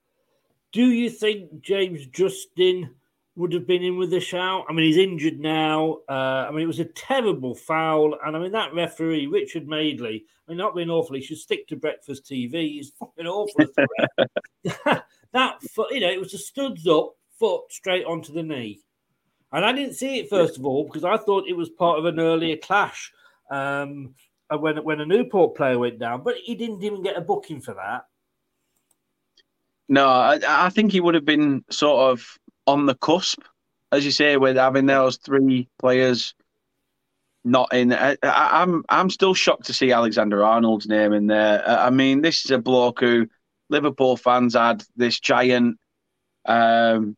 do 0.72 0.84
you 0.84 1.10
think 1.10 1.62
James 1.62 2.06
Justin 2.06 2.94
would 3.36 3.52
have 3.52 3.66
been 3.66 3.82
in 3.82 3.96
with 3.96 4.12
a 4.12 4.20
shout. 4.20 4.64
I 4.68 4.72
mean, 4.72 4.86
he's 4.86 4.96
injured 4.96 5.40
now. 5.40 5.98
Uh, 6.08 6.46
I 6.48 6.50
mean, 6.50 6.62
it 6.62 6.68
was 6.68 6.78
a 6.78 6.84
terrible 6.84 7.54
foul. 7.54 8.16
And 8.24 8.36
I 8.36 8.40
mean, 8.40 8.52
that 8.52 8.74
referee, 8.74 9.26
Richard 9.26 9.66
Madeley, 9.66 10.24
I 10.46 10.50
mean, 10.50 10.58
not 10.58 10.74
being 10.74 10.90
awful, 10.90 11.16
he 11.16 11.22
should 11.22 11.38
stick 11.38 11.66
to 11.68 11.76
breakfast 11.76 12.24
TV. 12.24 12.52
He's 12.52 12.92
fucking 12.98 13.26
awful. 13.26 13.66
that 15.32 15.62
foot, 15.74 15.92
you 15.92 16.00
know, 16.00 16.10
it 16.10 16.20
was 16.20 16.34
a 16.34 16.38
studs 16.38 16.86
up 16.86 17.16
foot 17.38 17.64
straight 17.70 18.06
onto 18.06 18.32
the 18.32 18.42
knee. 18.42 18.80
And 19.52 19.64
I 19.64 19.72
didn't 19.72 19.94
see 19.94 20.18
it, 20.18 20.30
first 20.30 20.58
of 20.58 20.64
all, 20.64 20.84
because 20.84 21.04
I 21.04 21.16
thought 21.16 21.48
it 21.48 21.56
was 21.56 21.70
part 21.70 21.98
of 21.98 22.04
an 22.04 22.20
earlier 22.20 22.56
clash 22.56 23.12
um, 23.50 24.14
when, 24.50 24.82
when 24.84 25.00
a 25.00 25.06
Newport 25.06 25.56
player 25.56 25.78
went 25.78 25.98
down. 25.98 26.22
But 26.22 26.36
he 26.42 26.54
didn't 26.54 26.82
even 26.82 27.02
get 27.02 27.16
a 27.16 27.20
booking 27.20 27.60
for 27.60 27.74
that. 27.74 28.04
No, 29.88 30.06
I, 30.06 30.40
I 30.48 30.70
think 30.70 30.92
he 30.92 31.00
would 31.00 31.14
have 31.14 31.24
been 31.24 31.64
sort 31.70 32.10
of 32.10 32.38
on 32.66 32.86
the 32.86 32.94
cusp, 32.94 33.40
as 33.92 34.04
you 34.04 34.10
say, 34.10 34.36
with 34.36 34.56
having 34.56 34.86
those 34.86 35.16
three 35.16 35.68
players 35.78 36.34
not 37.44 37.72
in. 37.72 37.92
I, 37.92 38.12
am 38.12 38.16
I'm, 38.22 38.84
I'm 38.88 39.10
still 39.10 39.34
shocked 39.34 39.66
to 39.66 39.74
see 39.74 39.92
Alexander 39.92 40.44
Arnold's 40.44 40.86
name 40.86 41.12
in 41.12 41.26
there. 41.26 41.66
I 41.68 41.90
mean, 41.90 42.22
this 42.22 42.44
is 42.44 42.50
a 42.50 42.58
bloke 42.58 43.00
who 43.00 43.28
Liverpool 43.68 44.16
fans 44.16 44.54
had 44.54 44.82
this 44.96 45.20
giant 45.20 45.78
um, 46.46 47.16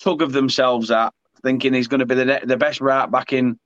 tug 0.00 0.22
of 0.22 0.32
themselves 0.32 0.90
at, 0.90 1.12
thinking 1.42 1.74
he's 1.74 1.88
going 1.88 2.00
to 2.00 2.06
be 2.06 2.14
the 2.14 2.40
the 2.44 2.56
best 2.56 2.80
right 2.80 3.10
back 3.10 3.32
in 3.32 3.58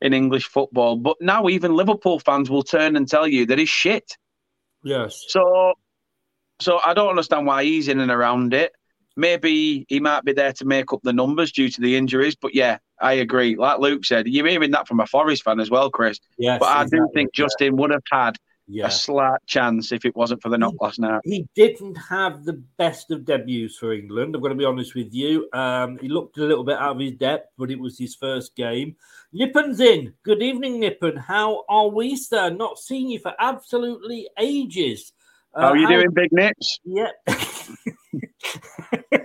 in 0.00 0.12
English 0.12 0.46
football. 0.46 0.96
But 0.96 1.16
now 1.20 1.48
even 1.48 1.74
Liverpool 1.74 2.18
fans 2.18 2.50
will 2.50 2.64
turn 2.64 2.96
and 2.96 3.08
tell 3.08 3.26
you 3.26 3.46
that 3.46 3.58
he's 3.58 3.68
shit. 3.68 4.16
Yes. 4.84 5.24
So, 5.28 5.74
so 6.60 6.80
I 6.84 6.92
don't 6.92 7.10
understand 7.10 7.46
why 7.46 7.62
he's 7.64 7.86
in 7.86 8.00
and 8.00 8.10
around 8.10 8.52
it 8.52 8.72
maybe 9.16 9.84
he 9.88 10.00
might 10.00 10.24
be 10.24 10.32
there 10.32 10.52
to 10.54 10.64
make 10.64 10.92
up 10.92 11.00
the 11.02 11.12
numbers 11.12 11.52
due 11.52 11.68
to 11.68 11.80
the 11.80 11.96
injuries. 11.96 12.34
But 12.34 12.54
yeah, 12.54 12.78
I 13.00 13.14
agree. 13.14 13.56
Like 13.56 13.78
Luke 13.78 14.04
said, 14.04 14.26
you're 14.26 14.46
hearing 14.46 14.70
that 14.72 14.88
from 14.88 15.00
a 15.00 15.06
Forest 15.06 15.44
fan 15.44 15.60
as 15.60 15.70
well, 15.70 15.90
Chris. 15.90 16.18
Yes, 16.38 16.58
but 16.60 16.68
I 16.68 16.82
exactly. 16.82 16.98
do 16.98 17.08
think 17.14 17.34
Justin 17.34 17.76
would 17.76 17.90
have 17.90 18.02
had 18.10 18.36
yeah. 18.66 18.86
a 18.86 18.90
slight 18.90 19.40
chance 19.46 19.92
if 19.92 20.04
it 20.04 20.16
wasn't 20.16 20.42
for 20.42 20.48
the 20.48 20.58
knock 20.58 20.74
last 20.80 20.98
night. 20.98 21.20
He 21.24 21.46
didn't 21.54 21.96
have 21.96 22.44
the 22.44 22.62
best 22.78 23.10
of 23.10 23.24
debuts 23.24 23.76
for 23.76 23.92
England. 23.92 24.34
I'm 24.34 24.40
going 24.40 24.52
to 24.52 24.58
be 24.58 24.64
honest 24.64 24.94
with 24.94 25.12
you. 25.12 25.48
Um, 25.52 25.98
he 25.98 26.08
looked 26.08 26.38
a 26.38 26.44
little 26.44 26.64
bit 26.64 26.78
out 26.78 26.96
of 26.96 27.00
his 27.00 27.12
depth, 27.12 27.50
but 27.58 27.70
it 27.70 27.78
was 27.78 27.98
his 27.98 28.14
first 28.14 28.54
game. 28.56 28.96
Nippon's 29.34 29.80
in. 29.80 30.14
Good 30.22 30.42
evening, 30.42 30.80
Nippon. 30.80 31.16
How 31.16 31.64
are 31.68 31.88
we, 31.88 32.16
sir? 32.16 32.50
Not 32.50 32.78
seen 32.78 33.10
you 33.10 33.18
for 33.18 33.34
absolutely 33.38 34.28
ages. 34.38 35.12
Uh, 35.54 35.60
how 35.60 35.68
are 35.68 35.76
you 35.76 35.86
how... 35.86 35.94
doing, 35.94 36.10
Big 36.12 36.32
Nips? 36.32 36.80
Yeah. 36.84 37.10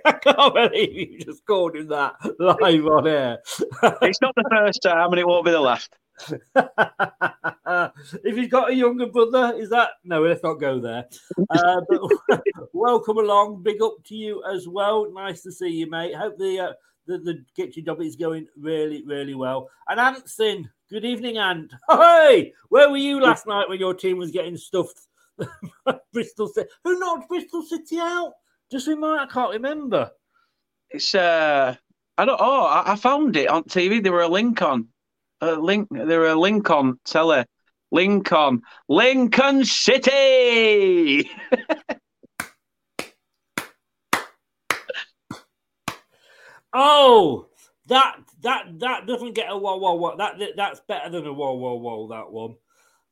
I 0.05 0.11
can't 0.13 0.53
believe 0.53 1.11
you 1.11 1.19
just 1.19 1.45
called 1.45 1.75
him 1.75 1.87
that 1.87 2.15
live 2.39 2.85
on 2.85 3.07
air. 3.07 3.39
it's 4.01 4.21
not 4.21 4.35
the 4.35 4.49
first 4.49 4.81
time, 4.81 5.11
and 5.11 5.19
it 5.19 5.27
won't 5.27 5.45
be 5.45 5.51
the 5.51 5.59
last. 5.59 5.95
if 8.23 8.35
he's 8.35 8.47
got 8.47 8.71
a 8.71 8.75
younger 8.75 9.07
brother, 9.07 9.55
is 9.57 9.69
that 9.69 9.91
no? 10.03 10.23
Let's 10.23 10.43
not 10.43 10.55
go 10.55 10.79
there. 10.79 11.05
Uh, 11.49 11.81
but 11.89 12.41
welcome 12.73 13.17
along. 13.17 13.61
Big 13.63 13.81
up 13.81 13.95
to 14.05 14.15
you 14.15 14.43
as 14.51 14.67
well. 14.67 15.11
Nice 15.11 15.43
to 15.43 15.51
see 15.51 15.69
you, 15.69 15.89
mate. 15.89 16.15
Hope 16.15 16.37
the 16.37 16.59
uh, 16.59 16.73
the, 17.05 17.17
the 17.19 17.45
get 17.55 17.75
your 17.75 17.85
job 17.85 18.01
is 18.01 18.15
going 18.15 18.47
really, 18.59 19.03
really 19.05 19.35
well. 19.35 19.69
And 19.87 19.99
Anson, 19.99 20.69
good 20.89 21.05
evening, 21.05 21.37
Ant. 21.37 21.73
Hey, 21.89 22.53
where 22.69 22.89
were 22.89 22.97
you 22.97 23.21
last 23.21 23.47
night 23.47 23.69
when 23.69 23.79
your 23.79 23.93
team 23.93 24.17
was 24.17 24.31
getting 24.31 24.57
stuffed? 24.57 25.07
Bristol 26.13 26.47
City. 26.47 26.69
Who 26.83 26.99
knocked 26.99 27.29
Bristol 27.29 27.63
City 27.63 27.99
out? 27.99 28.33
Just 28.71 28.87
remind. 28.87 29.21
I 29.21 29.25
can't 29.27 29.53
remember. 29.53 30.11
It's 30.89 31.15
uh, 31.15 31.75
I 32.17 32.25
don't. 32.25 32.39
Oh, 32.39 32.65
I, 32.65 32.93
I 32.93 32.95
found 32.95 33.35
it 33.35 33.49
on 33.49 33.63
TV. 33.63 34.01
There 34.01 34.11
were 34.11 34.21
a 34.21 34.27
link 34.27 34.61
on, 34.61 34.87
a 35.41 35.53
link. 35.53 35.87
There 35.91 36.19
were 36.19 36.29
a 36.29 36.35
link 36.35 36.69
on 36.69 36.99
telly. 37.05 37.45
Lincoln, 37.91 38.61
Lincoln 38.89 39.63
City. 39.65 41.29
oh, 46.73 47.47
that 47.87 48.17
that 48.41 48.79
that 48.79 49.07
doesn't 49.07 49.33
get 49.33 49.49
a 49.49 49.57
whoa 49.57 49.77
whoa 49.77 49.95
whoa. 49.95 50.17
That 50.17 50.35
that's 50.55 50.81
better 50.81 51.09
than 51.09 51.25
a 51.25 51.33
whoa 51.33 51.53
whoa 51.53 51.75
whoa. 51.75 52.09
That 52.09 52.29
one. 52.31 52.55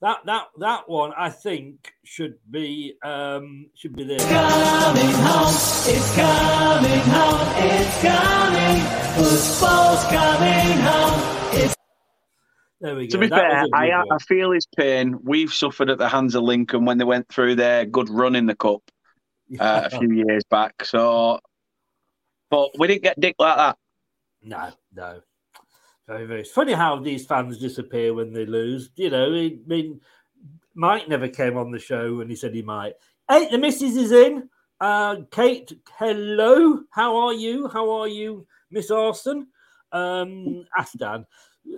That 0.01 0.17
that 0.25 0.47
that 0.59 0.89
one 0.89 1.13
I 1.17 1.29
think 1.29 1.93
should 2.03 2.37
be 2.49 2.95
um 3.03 3.67
should 3.75 3.95
be 3.95 4.03
there. 4.03 4.17
It's 4.17 4.25
coming 4.25 5.11
home, 5.23 5.55
it's 5.87 6.15
coming 6.15 6.99
home, 6.99 7.47
it's 7.57 8.01
coming. 8.01 8.81
Football's 9.15 10.03
coming 10.05 10.77
home. 10.79 11.59
It's 11.59 11.75
there 12.81 12.95
we 12.95 13.07
go. 13.07 13.11
To 13.11 13.17
be 13.19 13.27
That 13.27 13.39
fair, 13.39 13.61
was 13.61 13.69
a 13.73 13.77
I, 13.77 14.03
I 14.15 14.17
feel 14.19 14.51
his 14.51 14.67
pain. 14.67 15.17
We've 15.23 15.51
suffered 15.51 15.89
at 15.89 15.97
the 15.97 16.09
hands 16.09 16.35
of 16.35 16.43
Lincoln 16.43 16.83
when 16.83 16.97
they 16.97 17.05
went 17.05 17.29
through 17.29 17.55
their 17.55 17.85
good 17.85 18.09
run 18.09 18.35
in 18.35 18.47
the 18.47 18.55
cup 18.55 18.81
uh, 19.59 19.89
a 19.91 19.97
few 19.97 20.11
years 20.11 20.43
back. 20.49 20.83
So, 20.83 21.39
but 22.49 22.77
we 22.77 22.87
didn't 22.87 23.03
get 23.03 23.19
dick 23.19 23.35
like 23.39 23.57
that. 23.57 23.77
No, 24.43 24.71
no. 24.93 25.21
Very, 26.07 26.25
very. 26.25 26.41
It's 26.41 26.51
funny 26.51 26.73
how 26.73 26.99
these 26.99 27.25
fans 27.25 27.57
disappear 27.57 28.13
when 28.13 28.31
they 28.31 28.45
lose. 28.45 28.89
You 28.95 29.09
know, 29.09 29.25
I 29.25 29.57
mean, 29.65 30.01
Mike 30.75 31.07
never 31.07 31.27
came 31.27 31.57
on 31.57 31.71
the 31.71 31.79
show 31.79 32.19
and 32.21 32.29
he 32.29 32.35
said 32.35 32.53
he 32.53 32.61
might. 32.61 32.93
Hey, 33.29 33.49
the 33.49 33.57
missus 33.57 33.95
is 33.95 34.11
in. 34.11 34.49
Uh, 34.79 35.17
Kate, 35.31 35.71
hello. 35.97 36.81
How 36.91 37.15
are 37.15 37.33
you? 37.33 37.67
How 37.69 37.89
are 37.89 38.07
you, 38.07 38.45
Miss 38.69 38.91
Arson? 38.91 39.47
Um, 39.91 40.65
Asdan. 40.77 41.25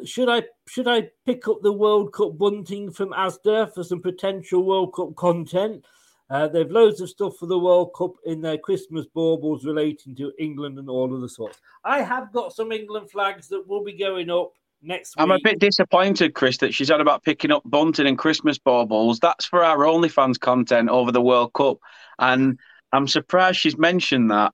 Should 0.04 0.28
I 0.28 0.44
should 0.68 0.88
I 0.90 1.10
pick 1.26 1.48
up 1.48 1.62
the 1.62 1.72
World 1.72 2.12
Cup 2.12 2.38
bunting 2.38 2.92
from 2.92 3.12
Asda 3.12 3.74
for 3.74 3.84
some 3.84 4.02
potential 4.02 4.66
World 4.66 4.94
Cup 4.94 5.16
content? 5.16 5.86
Uh, 6.30 6.48
they've 6.48 6.72
loads 6.72 7.00
of 7.00 7.10
stuff 7.10 7.38
for 7.38 7.46
the 7.46 7.58
World 7.58 7.94
Cup 7.98 8.14
in 8.26 8.42
their 8.42 8.58
Christmas 8.58 9.06
baubles 9.14 9.66
relating 9.66 10.16
to 10.16 10.34
England 10.38 10.78
and 10.78 10.90
all 10.90 11.14
of 11.14 11.22
the 11.22 11.30
sorts. 11.30 11.60
I 11.86 12.02
have 12.02 12.34
got 12.34 12.54
some 12.54 12.72
England 12.72 13.10
flags 13.10 13.48
that 13.48 13.66
will 13.68 13.84
be 13.84 13.94
going 13.94 14.30
up 14.30 14.52
next 14.82 15.16
week. 15.16 15.24
I'm 15.24 15.32
a 15.32 15.40
bit 15.42 15.60
disappointed, 15.60 16.34
Chris, 16.34 16.58
that 16.58 16.74
she's 16.74 16.92
on 16.92 17.00
about 17.00 17.24
picking 17.24 17.52
up 17.52 17.64
bunting 17.66 18.08
and 18.08 18.18
Christmas 18.18 18.58
baubles. 18.58 19.20
That's 19.20 19.46
for 19.46 19.64
our 19.64 19.78
OnlyFans 19.78 20.40
content 20.40 20.90
over 20.90 21.12
the 21.12 21.22
World 21.22 21.54
Cup. 21.54 21.78
And 22.20 22.60
I'm 22.92 23.08
surprised 23.08 23.60
she's 23.60 23.78
mentioned 23.78 24.32
that. 24.32 24.54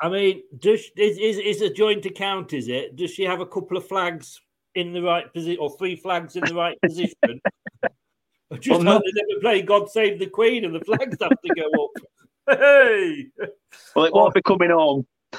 I 0.00 0.08
mean, 0.08 0.42
does 0.58 0.80
is, 0.96 1.18
is 1.18 1.38
is 1.38 1.60
a 1.60 1.70
joint 1.70 2.06
account? 2.06 2.54
Is 2.54 2.68
it? 2.68 2.96
Does 2.96 3.10
she 3.10 3.24
have 3.24 3.40
a 3.40 3.46
couple 3.46 3.76
of 3.76 3.86
flags 3.86 4.40
in 4.74 4.94
the 4.94 5.02
right 5.02 5.30
position, 5.32 5.58
or 5.60 5.76
three 5.76 5.96
flags 5.96 6.36
in 6.36 6.44
the 6.44 6.54
right 6.54 6.80
position? 6.82 7.40
Just 8.60 8.68
Well, 8.70 8.82
no. 8.82 8.98
they 8.98 9.12
never 9.14 9.40
play 9.40 9.62
"God 9.62 9.90
Save 9.90 10.18
the 10.18 10.26
Queen" 10.26 10.64
and 10.64 10.74
the 10.74 10.80
flags 10.80 11.16
have 11.20 11.30
to 11.30 11.54
go 11.54 11.84
up. 11.84 11.90
Hey, 12.58 13.26
Well, 13.94 14.06
it 14.06 14.12
won't 14.12 14.34
be 14.34 14.42
coming 14.42 14.70
home. 14.70 15.06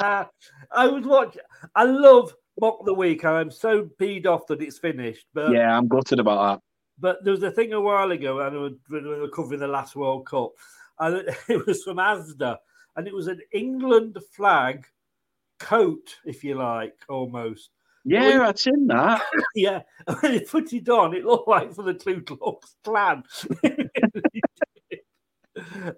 I 0.00 0.26
was 0.88 1.04
watching. 1.06 1.42
I 1.74 1.84
love 1.84 2.34
mock 2.60 2.84
the 2.84 2.94
week. 2.94 3.24
I'm 3.24 3.50
so 3.50 3.88
peed 4.00 4.26
off 4.26 4.46
that 4.48 4.60
it's 4.62 4.78
finished. 4.78 5.26
But 5.32 5.52
Yeah, 5.52 5.76
I'm 5.76 5.86
gutted 5.88 6.18
about 6.18 6.56
that. 6.56 6.62
But 6.98 7.24
there 7.24 7.32
was 7.32 7.42
a 7.44 7.50
thing 7.50 7.72
a 7.72 7.80
while 7.80 8.10
ago, 8.10 8.40
and 8.40 8.78
we 8.90 9.00
were- 9.00 9.28
covering 9.28 9.60
the 9.60 9.68
last 9.68 9.94
World 9.96 10.26
Cup, 10.26 10.52
and 10.98 11.28
it 11.48 11.66
was 11.66 11.82
from 11.84 11.98
Asda, 11.98 12.58
and 12.96 13.06
it 13.06 13.14
was 13.14 13.28
an 13.28 13.40
England 13.52 14.18
flag 14.34 14.84
coat, 15.58 16.16
if 16.24 16.42
you 16.42 16.54
like, 16.56 16.96
almost. 17.08 17.70
Yeah, 18.04 18.48
I'd 18.48 18.58
seen 18.58 18.86
that. 18.88 19.22
yeah, 19.54 19.80
and 20.06 20.16
when 20.20 20.32
he 20.32 20.40
put 20.40 20.72
it 20.72 20.88
on, 20.88 21.14
it 21.14 21.24
looked 21.24 21.48
like 21.48 21.72
for 21.72 21.82
the 21.82 21.94
Ku 21.94 22.20
Klux 22.22 22.74
Klan. 22.84 23.22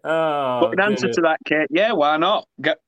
oh, 0.05 0.61
But 0.61 0.73
in 0.75 0.81
answer 0.81 1.09
to 1.09 1.21
that, 1.23 1.39
Kate, 1.47 1.69
yeah, 1.71 1.93
why 1.93 2.17
not? 2.17 2.47
Get, 2.61 2.79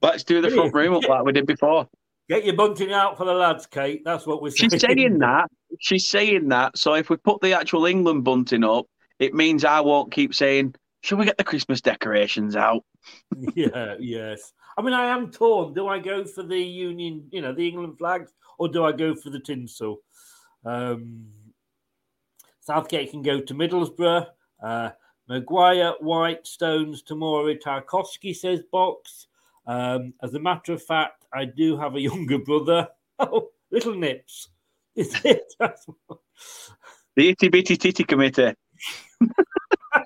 let's 0.00 0.24
do 0.24 0.40
the 0.40 0.50
front 0.50 0.74
room 0.74 0.94
up 0.94 1.08
like 1.08 1.24
we 1.24 1.32
did 1.32 1.46
before. 1.46 1.88
Get 2.28 2.44
your 2.44 2.56
bunting 2.56 2.92
out 2.92 3.16
for 3.16 3.24
the 3.24 3.32
lads, 3.32 3.66
Kate. 3.66 4.02
That's 4.04 4.26
what 4.26 4.42
we're 4.42 4.50
saying. 4.50 4.70
She's 4.70 4.80
saying 4.82 5.18
that. 5.18 5.48
She's 5.80 6.06
saying 6.06 6.48
that. 6.48 6.76
So 6.76 6.94
if 6.94 7.08
we 7.08 7.16
put 7.16 7.40
the 7.40 7.54
actual 7.54 7.86
England 7.86 8.24
bunting 8.24 8.64
up, 8.64 8.86
it 9.18 9.34
means 9.34 9.64
I 9.64 9.80
won't 9.80 10.12
keep 10.12 10.34
saying, 10.34 10.74
"Should 11.02 11.18
we 11.18 11.24
get 11.24 11.38
the 11.38 11.44
Christmas 11.44 11.80
decorations 11.80 12.56
out?" 12.56 12.84
yeah, 13.54 13.96
yes. 13.98 14.52
I 14.76 14.82
mean, 14.82 14.94
I 14.94 15.06
am 15.06 15.30
torn. 15.30 15.74
Do 15.74 15.88
I 15.88 15.98
go 15.98 16.24
for 16.24 16.42
the 16.42 16.58
Union, 16.58 17.26
you 17.30 17.42
know, 17.42 17.52
the 17.52 17.66
England 17.66 17.98
flags, 17.98 18.32
or 18.58 18.68
do 18.68 18.84
I 18.84 18.92
go 18.92 19.14
for 19.14 19.30
the 19.30 19.40
tinsel? 19.40 20.00
Um, 20.64 21.26
Southgate 22.60 23.10
can 23.10 23.22
go 23.22 23.40
to 23.40 23.54
Middlesbrough. 23.54 24.26
Uh, 24.62 24.90
Maguire, 25.28 25.94
White, 26.00 26.46
Stones, 26.46 27.02
Tomori, 27.02 27.60
Tarkowski 27.60 28.34
says 28.34 28.62
box. 28.72 29.26
Um, 29.66 30.14
as 30.22 30.34
a 30.34 30.40
matter 30.40 30.72
of 30.72 30.82
fact, 30.82 31.26
I 31.32 31.44
do 31.44 31.76
have 31.76 31.94
a 31.94 32.00
younger 32.00 32.38
brother. 32.38 32.88
Oh, 33.20 33.48
little 33.72 33.96
nips. 33.96 34.48
Is 34.94 35.12
it? 35.24 35.52
The 37.16 37.30
itty 37.30 37.48
bitty 37.48 37.76
titty 37.76 38.04
committee. 38.04 38.54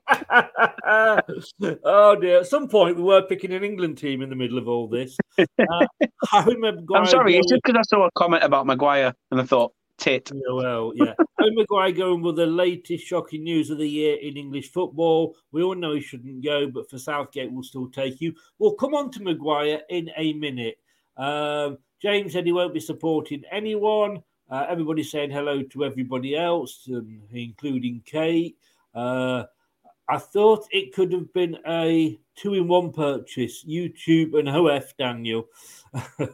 oh 1.84 2.16
dear! 2.20 2.40
At 2.40 2.46
some 2.46 2.68
point, 2.68 2.96
we 2.96 3.02
were 3.02 3.22
picking 3.22 3.52
an 3.52 3.64
England 3.64 3.98
team 3.98 4.22
in 4.22 4.30
the 4.30 4.36
middle 4.36 4.58
of 4.58 4.68
all 4.68 4.88
this. 4.88 5.16
Uh, 5.58 5.86
Harry 6.30 6.56
Maguire 6.56 7.00
I'm 7.00 7.06
sorry, 7.06 7.36
it's 7.36 7.50
just 7.50 7.62
because 7.64 7.78
I 7.78 7.82
saw 7.82 8.06
a 8.06 8.10
comment 8.16 8.42
about 8.42 8.66
Maguire 8.66 9.14
and 9.30 9.40
I 9.40 9.44
thought, 9.44 9.72
tit. 9.98 10.30
Yeah, 10.32 10.52
well, 10.52 10.92
yeah. 10.94 11.14
Harry 11.38 11.52
Maguire 11.54 11.92
going 11.92 12.22
with 12.22 12.36
the 12.36 12.46
latest 12.46 13.06
shocking 13.06 13.44
news 13.44 13.70
of 13.70 13.78
the 13.78 13.88
year 13.88 14.16
in 14.16 14.36
English 14.36 14.70
football. 14.72 15.36
We 15.52 15.62
all 15.62 15.74
know 15.74 15.94
he 15.94 16.00
shouldn't 16.00 16.44
go, 16.44 16.68
but 16.68 16.90
for 16.90 16.98
Southgate, 16.98 17.50
we'll 17.50 17.62
still 17.62 17.88
take 17.88 18.20
you. 18.20 18.34
We'll 18.58 18.74
come 18.74 18.94
on 18.94 19.10
to 19.12 19.22
Maguire 19.22 19.80
in 19.88 20.10
a 20.16 20.32
minute. 20.34 20.78
Um, 21.16 21.78
James 22.00 22.32
said 22.32 22.46
he 22.46 22.52
won't 22.52 22.74
be 22.74 22.80
supporting 22.80 23.42
anyone. 23.50 24.22
Uh, 24.50 24.66
everybody's 24.68 25.10
saying 25.10 25.30
hello 25.30 25.62
to 25.62 25.84
everybody 25.84 26.36
else, 26.36 26.86
um, 26.92 27.22
including 27.32 28.02
Kate. 28.04 28.56
Uh, 28.94 29.44
I 30.08 30.18
thought 30.18 30.66
it 30.70 30.94
could 30.94 31.12
have 31.12 31.32
been 31.32 31.58
a 31.66 32.18
two 32.34 32.54
in 32.54 32.68
one 32.68 32.92
purchase 32.92 33.64
YouTube 33.64 34.38
and 34.38 34.48
OF, 34.48 34.94
Daniel. 34.98 35.46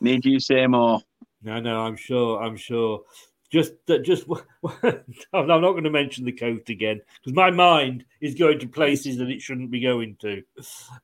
Need 0.00 0.24
you 0.24 0.40
say 0.40 0.66
more? 0.66 1.00
No, 1.42 1.60
no, 1.60 1.80
I'm 1.80 1.96
sure. 1.96 2.42
I'm 2.42 2.56
sure. 2.56 3.02
Just 3.50 3.74
that, 3.86 4.02
just 4.02 4.26
I'm 4.82 5.46
not 5.46 5.60
going 5.60 5.84
to 5.84 5.90
mention 5.90 6.24
the 6.24 6.32
coat 6.32 6.68
again 6.68 7.00
because 7.20 7.34
my 7.34 7.50
mind 7.50 8.04
is 8.20 8.34
going 8.34 8.58
to 8.58 8.68
places 8.68 9.18
that 9.18 9.30
it 9.30 9.40
shouldn't 9.40 9.70
be 9.70 9.80
going 9.80 10.16
to. 10.20 10.42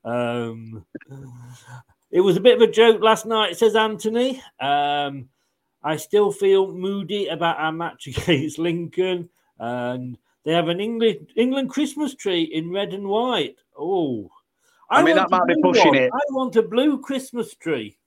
Um, 0.03 0.85
it 2.11 2.19
was 2.19 2.35
a 2.37 2.41
bit 2.41 2.61
of 2.61 2.61
a 2.61 2.71
joke 2.71 3.01
last 3.01 3.25
night, 3.25 3.57
says 3.57 3.75
Anthony. 3.75 4.41
Um, 4.59 5.29
I 5.81 5.95
still 5.97 6.31
feel 6.31 6.71
moody 6.71 7.27
about 7.27 7.59
our 7.59 7.71
match 7.71 8.07
against 8.07 8.59
Lincoln, 8.59 9.29
and 9.57 10.17
they 10.45 10.53
have 10.53 10.67
an 10.67 10.79
England 10.79 11.29
England 11.35 11.69
Christmas 11.69 12.15
tree 12.15 12.43
in 12.43 12.71
red 12.71 12.93
and 12.93 13.07
white. 13.07 13.57
Oh, 13.77 14.29
I 14.89 15.01
mean, 15.03 15.15
want 15.15 15.29
that 15.29 15.37
might 15.37 15.47
be 15.55 15.61
pushing 15.61 15.87
one. 15.87 15.97
it. 15.97 16.11
I 16.13 16.19
want 16.31 16.55
a 16.55 16.61
blue 16.61 16.99
Christmas 16.99 17.55
tree. 17.55 17.97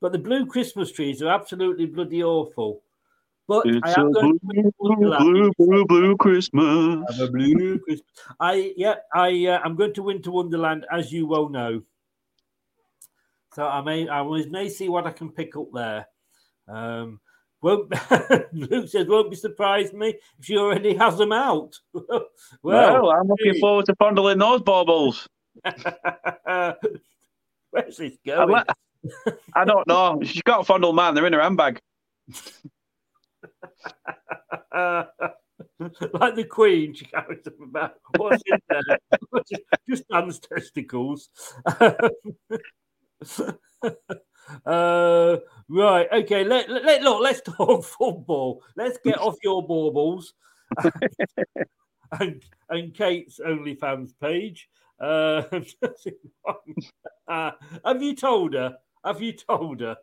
But 0.00 0.10
the 0.10 0.18
blue 0.18 0.46
Christmas 0.46 0.90
trees 0.90 1.22
are 1.22 1.28
absolutely 1.28 1.86
bloody 1.86 2.24
awful. 2.24 2.82
But 3.46 3.66
I 3.66 3.70
It's 3.70 3.96
a 3.96 4.00
am 4.00 4.12
going 4.12 4.38
blue, 4.42 4.72
to 4.72 4.72
blue, 4.80 5.52
blue, 5.58 5.84
blue 5.86 6.16
Christmas. 6.16 7.20
a 7.20 7.30
blue 7.30 7.78
Christmas. 7.78 8.08
I 8.40 8.72
yeah, 8.76 8.96
I 9.14 9.46
uh, 9.46 9.60
I'm 9.64 9.76
going 9.76 9.94
to 9.94 10.02
Winter 10.02 10.32
Wonderland, 10.32 10.86
as 10.90 11.12
you 11.12 11.26
well 11.28 11.48
know. 11.48 11.82
So 13.54 13.66
I 13.66 13.80
may 13.82 14.08
I 14.08 14.22
may 14.48 14.68
see 14.68 14.88
what 14.88 15.06
I 15.06 15.12
can 15.12 15.30
pick 15.30 15.56
up 15.56 15.68
there. 15.72 16.06
Um, 16.68 17.20
won't 17.62 17.90
Luke 18.52 18.88
says 18.88 19.06
won't 19.06 19.30
be 19.30 19.36
surprised 19.36 19.94
me 19.94 20.08
if 20.38 20.44
she 20.44 20.58
already 20.58 20.94
has 20.94 21.16
them 21.16 21.32
out. 21.32 21.78
well, 21.92 22.26
Well, 22.62 23.10
I'm 23.10 23.28
looking 23.28 23.58
forward 23.60 23.86
to 23.86 23.94
fondling 23.96 24.38
those 24.38 24.62
baubles. 24.62 25.28
Where's 27.70 27.96
this 27.96 28.18
going? 28.26 28.50
like, 28.50 28.66
I 29.54 29.64
don't 29.64 29.86
know. 29.86 30.20
She's 30.22 30.42
got 30.42 30.60
a 30.60 30.64
fondle 30.64 30.92
man. 30.92 31.14
They're 31.14 31.26
in 31.26 31.32
her 31.32 31.40
handbag. 31.40 31.80
like 34.74 36.34
the 36.34 36.46
Queen, 36.48 36.94
she 36.94 37.06
carries 37.06 37.44
them 37.44 37.54
about. 37.62 37.94
What's 38.16 38.42
in 38.46 38.58
there? 38.68 38.98
Just 39.88 40.08
Dan's 40.08 40.38
testicles. 40.40 41.30
Uh, 44.66 45.36
right. 45.68 46.08
Okay. 46.12 46.44
Let, 46.44 46.68
let 46.70 47.02
look. 47.02 47.22
Let's 47.22 47.40
talk 47.56 47.84
football. 47.84 48.62
Let's 48.76 48.98
get 49.04 49.18
off 49.18 49.36
your 49.42 49.66
baubles 49.66 50.34
and 52.20 52.42
and 52.68 52.94
Kate's 52.94 53.40
OnlyFans 53.40 54.12
page. 54.20 54.68
Uh, 55.00 55.42
uh, 57.28 57.50
have 57.84 58.02
you 58.02 58.14
told 58.14 58.54
her? 58.54 58.76
Have 59.04 59.20
you 59.20 59.32
told 59.32 59.80
her? 59.80 59.96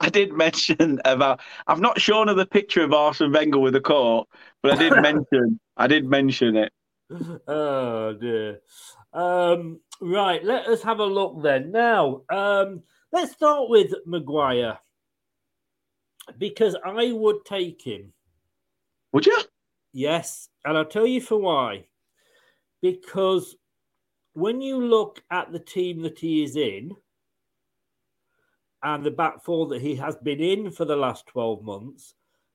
I 0.00 0.10
did 0.10 0.32
mention 0.32 1.00
about. 1.04 1.40
I've 1.66 1.80
not 1.80 2.00
shown 2.00 2.28
her 2.28 2.34
the 2.34 2.46
picture 2.46 2.82
of 2.82 2.92
Arsene 2.92 3.32
Wenger 3.32 3.58
with 3.58 3.74
a 3.74 3.80
coat, 3.80 4.28
but 4.62 4.72
I 4.72 4.76
did 4.76 4.92
mention. 5.00 5.58
I 5.76 5.86
did 5.86 6.04
mention 6.04 6.56
it. 6.56 6.72
Oh 7.48 8.12
dear. 8.20 8.60
Um, 9.12 9.80
right, 10.00 10.44
let 10.44 10.66
us 10.66 10.82
have 10.82 10.98
a 10.98 11.06
look 11.06 11.42
then. 11.42 11.70
Now, 11.72 12.22
um, 12.28 12.82
let's 13.12 13.32
start 13.32 13.68
with 13.68 13.92
Maguire 14.04 14.78
because 16.38 16.76
I 16.84 17.12
would 17.12 17.44
take 17.44 17.82
him. 17.82 18.12
Would 19.12 19.26
you? 19.26 19.38
Yes, 19.92 20.48
and 20.64 20.76
I'll 20.76 20.84
tell 20.84 21.06
you 21.06 21.20
for 21.20 21.38
why. 21.38 21.86
Because 22.82 23.56
when 24.34 24.60
you 24.60 24.84
look 24.84 25.22
at 25.30 25.52
the 25.52 25.58
team 25.58 26.02
that 26.02 26.18
he 26.18 26.44
is 26.44 26.56
in 26.56 26.94
and 28.82 29.04
the 29.04 29.10
back 29.10 29.42
four 29.42 29.66
that 29.68 29.80
he 29.80 29.94
has 29.96 30.16
been 30.16 30.40
in 30.40 30.70
for 30.70 30.84
the 30.84 30.96
last 30.96 31.26
12 31.28 31.62
months, 31.62 32.14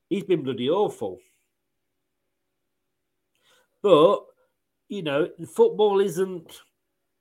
he's 0.09 0.23
been 0.23 0.43
bloody 0.43 0.69
awful. 0.69 1.19
But, 3.81 4.25
you 4.89 5.01
know, 5.01 5.29
football 5.47 5.99
isn't 5.99 6.61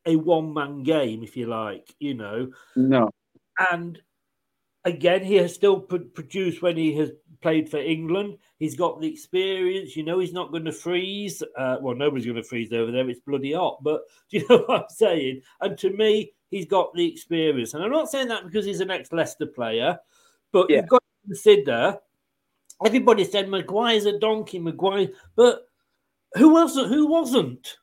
a 0.04 0.16
one 0.16 0.52
man 0.52 0.82
game, 0.82 1.22
if 1.22 1.36
you 1.36 1.46
like, 1.46 1.94
you 1.98 2.14
know. 2.14 2.50
No. 2.76 3.10
And 3.58 3.98
again, 4.84 5.24
he 5.24 5.36
has 5.36 5.54
still 5.54 5.80
produced 5.80 6.62
when 6.62 6.76
he 6.76 6.94
has 6.94 7.10
played 7.42 7.68
for 7.68 7.78
England. 7.78 8.38
He's 8.58 8.76
got 8.76 9.00
the 9.00 9.10
experience. 9.10 9.96
You 9.96 10.04
know, 10.04 10.18
he's 10.18 10.32
not 10.32 10.50
going 10.50 10.64
to 10.64 10.72
freeze. 10.72 11.42
Uh, 11.56 11.76
well, 11.80 11.94
nobody's 11.94 12.26
going 12.26 12.36
to 12.36 12.42
freeze 12.42 12.72
over 12.72 12.90
there. 12.90 13.08
It's 13.08 13.20
bloody 13.20 13.52
hot. 13.52 13.82
But 13.82 14.02
do 14.30 14.38
you 14.38 14.46
know 14.48 14.64
what 14.66 14.82
I'm 14.82 14.88
saying? 14.88 15.42
And 15.60 15.76
to 15.78 15.90
me, 15.90 16.32
he's 16.50 16.66
got 16.66 16.94
the 16.94 17.06
experience. 17.06 17.74
And 17.74 17.82
I'm 17.82 17.90
not 17.90 18.10
saying 18.10 18.28
that 18.28 18.44
because 18.44 18.64
he's 18.64 18.80
an 18.80 18.90
ex 18.90 19.12
Leicester 19.12 19.46
player, 19.46 19.98
but 20.52 20.68
yeah. 20.68 20.78
you've 20.78 20.88
got 20.88 21.02
to 21.02 21.28
consider 21.28 21.98
everybody 22.84 23.24
said 23.24 23.48
Maguire's 23.48 24.06
a 24.06 24.18
donkey, 24.18 24.58
Maguire, 24.58 25.08
but 25.36 25.66
who 26.34 26.50
wasn't? 26.50 26.88
Who 26.88 27.06
wasn't? 27.06 27.76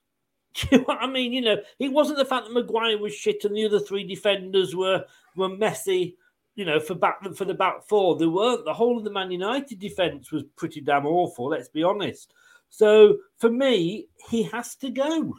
Do 0.62 0.68
you 0.72 0.78
know 0.80 0.84
what 0.86 1.02
I 1.02 1.08
mean? 1.08 1.34
You 1.34 1.42
know, 1.42 1.58
it 1.80 1.92
wasn't 1.92 2.18
the 2.18 2.26
fact 2.26 2.48
that 2.48 2.54
Maguire 2.54 2.98
was 2.98 3.14
shit 3.14 3.46
and 3.46 3.56
the 3.56 3.66
other 3.66 3.80
three 3.80 4.04
defenders 4.04 4.76
were 4.76 5.06
were 5.36 5.50
messy 5.50 6.18
you 6.58 6.66
know, 6.66 6.80
for 6.80 6.96
back 6.96 7.24
for 7.36 7.46
the 7.46 7.54
back 7.54 7.88
four, 7.88 8.18
there 8.18 8.30
weren't. 8.30 8.66
The 8.66 8.74
whole 8.74 8.98
of 8.98 9.04
the 9.04 9.12
Man 9.12 9.32
United 9.32 9.78
defense 9.80 10.32
was 10.32 10.44
pretty 10.56 10.82
damn 10.82 11.06
awful. 11.06 11.50
Let's 11.50 11.70
be 11.70 11.84
honest. 11.84 12.34
So 12.70 13.18
for 13.38 13.50
me, 13.50 14.08
he 14.30 14.44
has 14.44 14.76
to 14.78 14.90
go. 14.90 15.36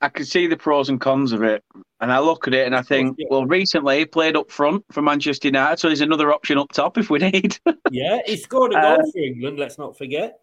I 0.00 0.08
can 0.08 0.24
see 0.24 0.46
the 0.48 0.56
pros 0.56 0.88
and 0.88 1.00
cons 1.00 1.32
of 1.32 1.42
it, 1.42 1.62
and 2.00 2.10
I 2.10 2.18
look 2.18 2.48
at 2.48 2.54
it 2.54 2.66
and 2.66 2.74
I 2.74 2.82
think, 2.82 3.16
yeah. 3.18 3.26
well, 3.30 3.46
recently 3.46 3.98
he 3.98 4.04
played 4.06 4.36
up 4.36 4.50
front 4.50 4.84
for 4.90 5.02
Manchester 5.02 5.48
United, 5.48 5.78
so 5.78 5.88
there's 5.88 6.00
another 6.00 6.32
option 6.32 6.58
up 6.58 6.72
top 6.72 6.96
if 6.96 7.10
we 7.10 7.18
need. 7.18 7.58
yeah, 7.90 8.20
he 8.26 8.36
scored 8.36 8.72
a 8.72 8.80
goal 8.80 9.00
uh, 9.00 9.10
for 9.12 9.18
England. 9.18 9.58
Let's 9.58 9.78
not 9.78 9.96
forget. 9.96 10.40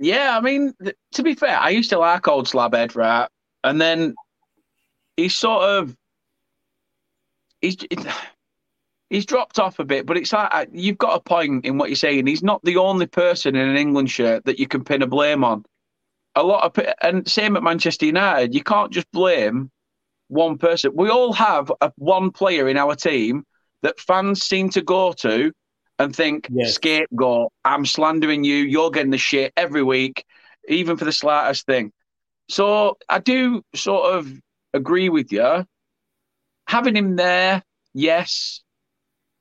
Yeah, 0.00 0.36
I 0.36 0.40
mean, 0.40 0.72
th- 0.82 0.96
to 1.12 1.22
be 1.22 1.34
fair, 1.34 1.58
I 1.58 1.70
used 1.70 1.90
to 1.90 1.98
like 1.98 2.26
old 2.26 2.46
Slabhead, 2.46 2.96
right? 2.96 3.28
And 3.62 3.78
then 3.80 4.14
he's 5.16 5.34
sort 5.36 5.62
of 5.62 5.96
he's 7.60 7.76
he's 9.10 9.26
dropped 9.26 9.58
off 9.58 9.78
a 9.78 9.84
bit, 9.84 10.06
but 10.06 10.16
it's 10.16 10.32
like 10.32 10.68
you've 10.72 10.98
got 10.98 11.16
a 11.16 11.20
point 11.20 11.66
in 11.66 11.78
what 11.78 11.90
you're 11.90 11.96
saying. 11.96 12.26
He's 12.26 12.42
not 12.42 12.62
the 12.64 12.76
only 12.78 13.06
person 13.06 13.56
in 13.56 13.68
an 13.68 13.76
England 13.76 14.10
shirt 14.10 14.44
that 14.46 14.58
you 14.58 14.66
can 14.66 14.84
pin 14.84 15.02
a 15.02 15.06
blame 15.06 15.44
on. 15.44 15.64
A 16.36 16.42
lot 16.42 16.64
of 16.78 16.86
and 17.02 17.28
same 17.28 17.56
at 17.56 17.62
Manchester 17.62 18.06
United, 18.06 18.54
you 18.54 18.62
can't 18.62 18.92
just 18.92 19.10
blame 19.12 19.70
one 20.28 20.58
person. 20.58 20.92
We 20.94 21.10
all 21.10 21.32
have 21.34 21.72
a, 21.80 21.92
one 21.96 22.30
player 22.30 22.68
in 22.68 22.76
our 22.76 22.94
team 22.94 23.44
that 23.82 24.00
fans 24.00 24.44
seem 24.44 24.70
to 24.70 24.82
go 24.82 25.12
to 25.14 25.52
and 26.00 26.14
think 26.14 26.48
yes. 26.50 26.74
scapegoat. 26.74 27.52
I'm 27.64 27.86
slandering 27.86 28.42
you. 28.42 28.56
You're 28.56 28.90
getting 28.90 29.10
the 29.10 29.18
shit 29.18 29.52
every 29.56 29.82
week, 29.82 30.24
even 30.68 30.96
for 30.96 31.04
the 31.04 31.12
slightest 31.12 31.66
thing. 31.66 31.92
So 32.48 32.98
I 33.08 33.20
do 33.20 33.62
sort 33.74 34.14
of 34.14 34.32
agree 34.74 35.08
with 35.08 35.30
you 35.30 35.64
having 36.70 36.96
him 36.96 37.16
there, 37.16 37.62
yes. 37.92 38.62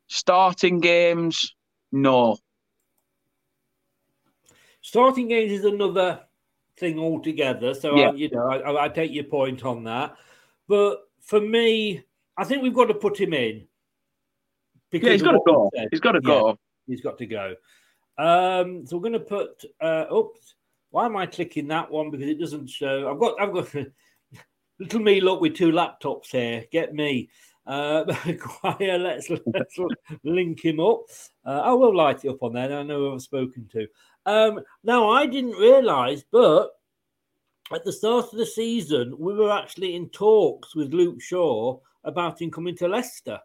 Starting 0.07 0.79
games, 0.79 1.55
no. 1.91 2.37
Starting 4.81 5.27
games 5.27 5.51
is 5.51 5.65
another 5.65 6.21
thing 6.77 6.97
altogether. 6.97 7.75
So 7.75 7.95
yeah. 7.95 8.09
I, 8.09 8.13
you 8.13 8.29
know, 8.31 8.47
I, 8.47 8.85
I, 8.85 8.89
take 8.89 9.11
your 9.13 9.25
point 9.25 9.63
on 9.63 9.83
that. 9.83 10.15
But 10.67 11.01
for 11.21 11.39
me, 11.39 12.03
I 12.35 12.45
think 12.45 12.63
we've 12.63 12.73
got 12.73 12.85
to 12.85 12.95
put 12.95 13.19
him 13.19 13.33
in. 13.33 13.67
Because 14.91 15.07
yeah, 15.07 15.13
he's 15.13 15.21
got 15.21 15.31
to 15.31 15.41
go. 15.45 15.69
He's 15.91 15.99
got 15.99 16.11
to 16.13 16.21
go. 16.21 16.47
Yeah, 16.47 16.53
he's 16.87 17.01
got 17.01 17.17
to 17.17 17.25
go. 17.25 17.55
Um, 18.17 18.85
so 18.85 18.97
we're 18.97 19.09
going 19.09 19.13
to 19.13 19.19
put. 19.19 19.63
Uh, 19.79 20.05
oops. 20.13 20.55
Why 20.91 21.05
am 21.05 21.15
I 21.15 21.27
clicking 21.27 21.67
that 21.67 21.91
one? 21.91 22.09
Because 22.09 22.27
it 22.27 22.39
doesn't 22.39 22.69
show. 22.69 23.11
I've 23.11 23.19
got. 23.19 23.39
I've 23.39 23.53
got. 23.53 23.73
Little 24.79 25.01
me 25.01 25.19
look 25.19 25.41
with 25.41 25.55
two 25.55 25.73
laptops 25.73 26.31
here. 26.31 26.65
Get 26.71 26.93
me. 26.93 27.29
Uh, 27.67 28.03
let's, 28.79 29.29
let's 29.29 29.77
link 30.23 30.63
him 30.63 30.79
up. 30.79 31.01
Uh, 31.45 31.59
I 31.59 31.71
will 31.73 31.95
light 31.95 32.25
it 32.25 32.29
up 32.29 32.41
on 32.41 32.53
there. 32.53 32.79
I 32.79 32.83
know 32.83 32.99
who 32.99 33.13
I've 33.13 33.21
spoken 33.21 33.69
to. 33.73 33.87
Um, 34.25 34.61
now, 34.83 35.09
I 35.09 35.25
didn't 35.25 35.51
realise, 35.51 36.23
but 36.31 36.71
at 37.71 37.83
the 37.85 37.93
start 37.93 38.25
of 38.31 38.39
the 38.39 38.45
season, 38.45 39.13
we 39.19 39.35
were 39.35 39.51
actually 39.51 39.95
in 39.95 40.09
talks 40.09 40.75
with 40.75 40.93
Luke 40.93 41.21
Shaw 41.21 41.77
about 42.03 42.41
him 42.41 42.49
coming 42.49 42.75
to 42.77 42.87
Leicester. 42.87 43.39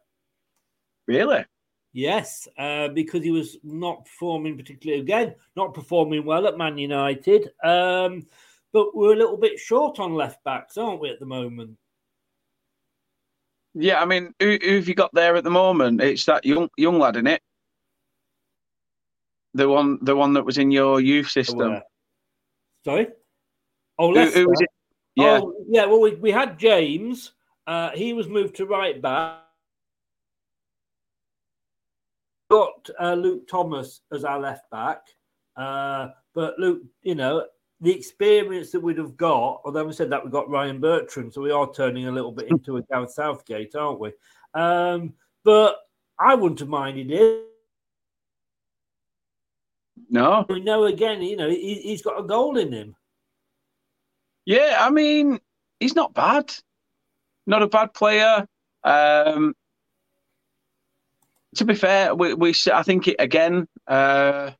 Really? 1.06 1.44
Yes, 1.92 2.48
uh, 2.58 2.88
because 2.88 3.22
he 3.22 3.30
was 3.30 3.56
not 3.62 4.04
performing 4.04 4.56
particularly 4.56 5.00
again, 5.00 5.34
not 5.54 5.74
performing 5.74 6.24
well 6.24 6.46
at 6.48 6.58
Man 6.58 6.76
United. 6.76 7.50
Um, 7.62 8.26
but 8.72 8.96
we're 8.96 9.12
a 9.12 9.16
little 9.16 9.36
bit 9.36 9.60
short 9.60 10.00
on 10.00 10.14
left 10.14 10.42
backs, 10.42 10.76
aren't 10.76 11.00
we, 11.00 11.10
at 11.10 11.20
the 11.20 11.26
moment? 11.26 11.76
Yeah, 13.74 14.00
I 14.00 14.06
mean, 14.06 14.34
who, 14.40 14.58
who 14.60 14.76
have 14.76 14.88
you 14.88 14.94
got 14.94 15.14
there 15.14 15.36
at 15.36 15.44
the 15.44 15.50
moment? 15.50 16.00
It's 16.00 16.24
that 16.24 16.44
young 16.44 16.68
young 16.76 16.98
lad, 16.98 17.16
in 17.16 17.26
it? 17.28 17.42
The 19.54 19.68
one, 19.68 19.98
the 20.02 20.16
one 20.16 20.32
that 20.32 20.44
was 20.44 20.58
in 20.58 20.72
your 20.72 21.00
youth 21.00 21.28
system. 21.28 21.80
Sorry. 22.84 23.08
Oh, 23.98 24.12
who, 24.12 24.30
who 24.30 24.48
was 24.48 24.60
it? 24.60 24.70
Yeah, 25.14 25.40
oh, 25.42 25.54
yeah. 25.68 25.86
Well, 25.86 26.00
we, 26.00 26.16
we 26.16 26.32
had 26.32 26.58
James. 26.58 27.32
Uh, 27.68 27.90
he 27.90 28.12
was 28.12 28.26
moved 28.26 28.56
to 28.56 28.66
right 28.66 29.00
back. 29.00 29.43
Got 32.50 32.90
uh, 33.00 33.14
Luke 33.14 33.48
Thomas 33.48 34.00
as 34.12 34.24
our 34.24 34.38
left 34.38 34.70
back, 34.70 35.00
uh, 35.56 36.08
but 36.34 36.58
Luke, 36.58 36.82
you 37.02 37.14
know, 37.14 37.46
the 37.80 37.92
experience 37.94 38.70
that 38.70 38.80
we'd 38.80 38.98
have 38.98 39.16
got, 39.16 39.60
although 39.64 39.84
we 39.84 39.92
said 39.92 40.10
that 40.10 40.22
we've 40.22 40.32
got 40.32 40.48
Ryan 40.48 40.80
Bertrand, 40.80 41.32
so 41.32 41.40
we 41.42 41.50
are 41.50 41.72
turning 41.72 42.06
a 42.06 42.12
little 42.12 42.32
bit 42.32 42.48
into 42.48 42.76
a 42.76 42.82
Gareth 42.82 43.12
Southgate, 43.12 43.74
aren't 43.74 44.00
we? 44.00 44.12
Um, 44.54 45.14
but 45.44 45.78
I 46.18 46.34
wouldn't 46.34 46.60
have 46.60 46.68
minded 46.68 47.10
it. 47.10 47.44
No. 50.08 50.46
We 50.48 50.60
know 50.60 50.84
again, 50.84 51.22
you 51.22 51.36
know, 51.36 51.48
he, 51.48 51.90
has 51.90 52.02
got 52.02 52.20
a 52.20 52.22
goal 52.22 52.56
in 52.56 52.72
him. 52.72 52.94
Yeah, 54.44 54.78
I 54.80 54.90
mean, 54.90 55.40
he's 55.80 55.94
not 55.94 56.14
bad. 56.14 56.54
Not 57.46 57.62
a 57.62 57.68
bad 57.68 57.94
player. 57.94 58.46
Um, 58.84 59.54
to 61.54 61.64
be 61.64 61.74
fair, 61.74 62.14
we, 62.14 62.34
we 62.34 62.54
I 62.72 62.82
think 62.82 63.08
it 63.08 63.16
again. 63.18 63.66
Uh, 63.86 64.52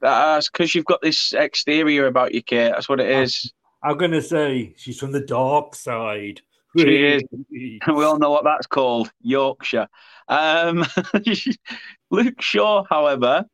that's 0.00 0.50
because 0.50 0.74
you've 0.74 0.84
got 0.84 1.02
this 1.02 1.32
exterior 1.32 2.06
about 2.06 2.34
you, 2.34 2.42
Kate. 2.42 2.70
That's 2.70 2.88
what 2.88 3.00
it 3.00 3.10
is. 3.10 3.52
I'm 3.82 3.96
going 3.96 4.10
to 4.10 4.22
say 4.22 4.74
she's 4.76 4.98
from 4.98 5.12
the 5.12 5.20
dark 5.20 5.74
side. 5.74 6.40
She 6.76 7.04
is. 7.04 7.22
we 7.50 7.80
all 7.86 8.18
know 8.18 8.30
what 8.30 8.44
that's 8.44 8.66
called 8.66 9.10
Yorkshire. 9.22 9.88
Um, 10.28 10.84
Luke 12.10 12.40
Shaw, 12.40 12.84
however, 12.88 13.46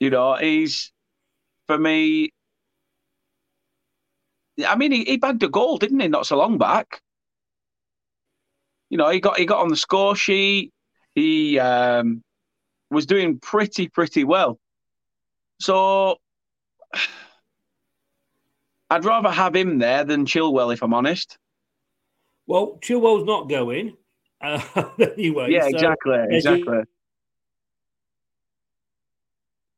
you 0.00 0.10
know, 0.10 0.36
he's 0.36 0.92
for 1.66 1.78
me. 1.78 2.30
I 4.66 4.76
mean, 4.76 4.92
he, 4.92 5.04
he 5.04 5.16
bagged 5.16 5.42
a 5.42 5.48
goal, 5.48 5.78
didn't 5.78 6.00
he? 6.00 6.08
Not 6.08 6.26
so 6.26 6.38
long 6.38 6.58
back. 6.58 7.02
You 8.94 8.98
know, 8.98 9.10
he 9.10 9.18
got 9.18 9.36
he 9.36 9.44
got 9.44 9.58
on 9.58 9.66
the 9.70 9.76
score 9.76 10.14
sheet. 10.14 10.72
He 11.16 11.58
um, 11.58 12.22
was 12.92 13.06
doing 13.06 13.40
pretty 13.40 13.88
pretty 13.88 14.22
well. 14.22 14.60
So 15.58 16.18
I'd 18.90 19.04
rather 19.04 19.32
have 19.32 19.56
him 19.56 19.80
there 19.80 20.04
than 20.04 20.26
Chilwell, 20.26 20.72
if 20.72 20.80
I'm 20.80 20.94
honest. 20.94 21.36
Well, 22.46 22.78
Chilwell's 22.80 23.24
not 23.24 23.48
going. 23.48 23.96
Uh, 24.40 24.62
anyway, 25.16 25.50
Yeah, 25.50 25.62
so- 25.62 25.68
exactly, 25.70 26.18
exactly. 26.30 26.78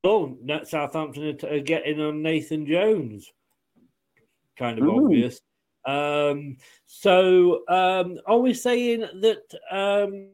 Oh, 0.05 0.37
that 0.45 0.69
Southampton 0.69 1.39
are, 1.43 1.55
are 1.55 1.61
getting 1.61 2.03
on 2.03 2.21
Nathan 2.23 2.67
Jones. 2.67 3.33
Kind 4.59 4.79
of 4.79 4.85
Ooh. 4.85 5.07
obvious. 5.07 5.41
Um, 5.87 6.57
so, 6.87 7.63
um, 7.69 8.19
are 8.27 8.39
we 8.39 8.55
saying 8.55 9.01
that? 9.01 9.43
Um, 9.71 10.31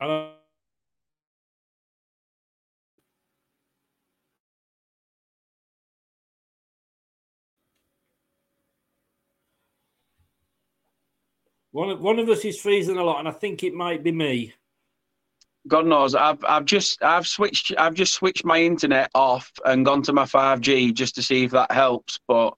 uh, 0.00 0.32
one 11.72 11.90
of 11.90 12.00
one 12.00 12.18
of 12.18 12.28
us 12.28 12.44
is 12.44 12.60
freezing 12.60 12.98
a 12.98 13.04
lot, 13.04 13.18
and 13.18 13.28
I 13.28 13.32
think 13.32 13.62
it 13.62 13.74
might 13.74 14.02
be 14.04 14.12
me. 14.12 14.54
God 15.68 15.86
knows, 15.86 16.14
I've 16.14 16.44
I've 16.44 16.64
just 16.64 17.02
I've 17.02 17.26
switched 17.26 17.72
I've 17.78 17.94
just 17.94 18.14
switched 18.14 18.44
my 18.44 18.60
internet 18.60 19.10
off 19.14 19.50
and 19.64 19.84
gone 19.84 20.02
to 20.02 20.12
my 20.12 20.24
5G 20.24 20.92
just 20.92 21.14
to 21.16 21.22
see 21.22 21.44
if 21.44 21.52
that 21.52 21.70
helps. 21.70 22.18
But 22.26 22.54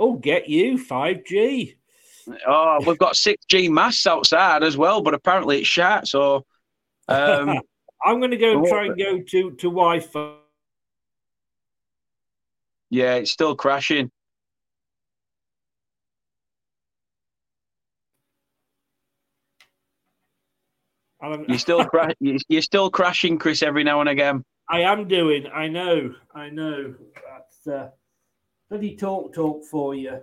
Oh, 0.00 0.14
get 0.14 0.48
you 0.48 0.78
five 0.78 1.24
G. 1.24 1.76
oh, 2.46 2.78
we've 2.86 2.98
got 2.98 3.14
6G 3.14 3.68
masts 3.70 4.06
outside 4.06 4.62
as 4.62 4.76
well, 4.76 5.02
but 5.02 5.14
apparently 5.14 5.58
it's 5.58 5.68
shut. 5.68 6.06
So 6.06 6.44
um, 7.08 7.60
I'm 8.04 8.18
going 8.18 8.30
to 8.30 8.36
go 8.36 8.52
and 8.52 8.66
try 8.66 8.86
and 8.86 8.98
go 8.98 9.18
to 9.20 9.50
to 9.50 9.70
Wi-Fi. 9.70 10.34
yeah, 12.90 13.14
it's 13.16 13.30
still 13.30 13.54
crashing. 13.54 14.10
You're 21.22 21.58
still 21.58 21.84
cra- 21.84 22.14
you- 22.20 22.38
you're 22.48 22.62
still 22.62 22.90
crashing, 22.90 23.38
Chris, 23.38 23.62
every 23.62 23.84
now 23.84 24.00
and 24.00 24.08
again. 24.08 24.44
I 24.70 24.80
am 24.82 25.08
doing. 25.08 25.46
I 25.46 25.68
know. 25.68 26.14
I 26.34 26.50
know. 26.50 26.94
That's 27.14 27.66
uh, 27.66 27.88
bloody 28.68 28.96
TalkTalk 28.96 29.64
for 29.64 29.94
you. 29.94 30.20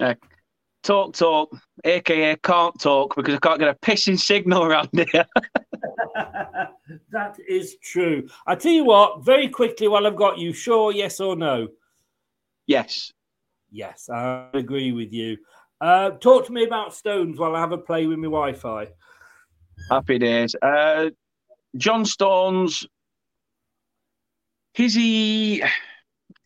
Uh, 0.00 0.14
talk, 0.82 1.14
talk, 1.14 1.54
aka 1.84 2.36
can't 2.36 2.80
talk 2.80 3.14
because 3.14 3.34
I 3.34 3.38
can't 3.38 3.60
get 3.60 3.68
a 3.68 3.74
pissing 3.74 4.18
signal 4.18 4.64
around 4.64 4.88
here. 4.92 5.24
that 7.12 7.36
is 7.48 7.76
true. 7.82 8.28
I 8.46 8.54
tell 8.56 8.72
you 8.72 8.84
what. 8.84 9.24
Very 9.24 9.48
quickly, 9.48 9.86
while 9.88 10.06
I've 10.06 10.16
got 10.16 10.38
you, 10.38 10.52
sure, 10.52 10.92
yes 10.92 11.20
or 11.20 11.36
no? 11.36 11.68
yes. 12.66 13.12
Yes, 13.72 14.10
I 14.12 14.48
agree 14.54 14.90
with 14.90 15.12
you. 15.12 15.36
Uh, 15.80 16.10
talk 16.10 16.44
to 16.46 16.52
me 16.52 16.64
about 16.64 16.92
Stones 16.92 17.38
while 17.38 17.54
I 17.54 17.60
have 17.60 17.70
a 17.70 17.78
play 17.78 18.04
with 18.06 18.18
my 18.18 18.24
Wi-Fi. 18.24 18.88
Happy 19.88 20.18
days. 20.18 20.54
Uh, 20.60 21.10
John 21.76 22.04
Stones. 22.04 22.86
Is 24.76 24.94
he? 24.94 25.62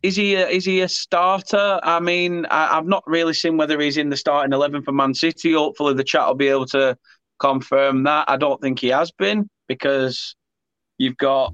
Is 0.01 0.15
he? 0.15 0.35
A, 0.35 0.47
is 0.47 0.65
he 0.65 0.81
a 0.81 0.89
starter? 0.89 1.79
I 1.83 1.99
mean, 1.99 2.45
I, 2.47 2.77
I've 2.77 2.87
not 2.87 3.03
really 3.07 3.33
seen 3.33 3.57
whether 3.57 3.79
he's 3.79 3.97
in 3.97 4.09
the 4.09 4.17
starting 4.17 4.53
eleven 4.53 4.81
for 4.81 4.91
Man 4.91 5.13
City. 5.13 5.53
Hopefully, 5.53 5.93
the 5.93 6.03
chat 6.03 6.27
will 6.27 6.35
be 6.35 6.47
able 6.47 6.65
to 6.67 6.97
confirm 7.39 8.03
that. 8.03 8.29
I 8.29 8.37
don't 8.37 8.61
think 8.61 8.79
he 8.79 8.87
has 8.89 9.11
been 9.11 9.49
because 9.67 10.35
you've 10.97 11.17
got 11.17 11.53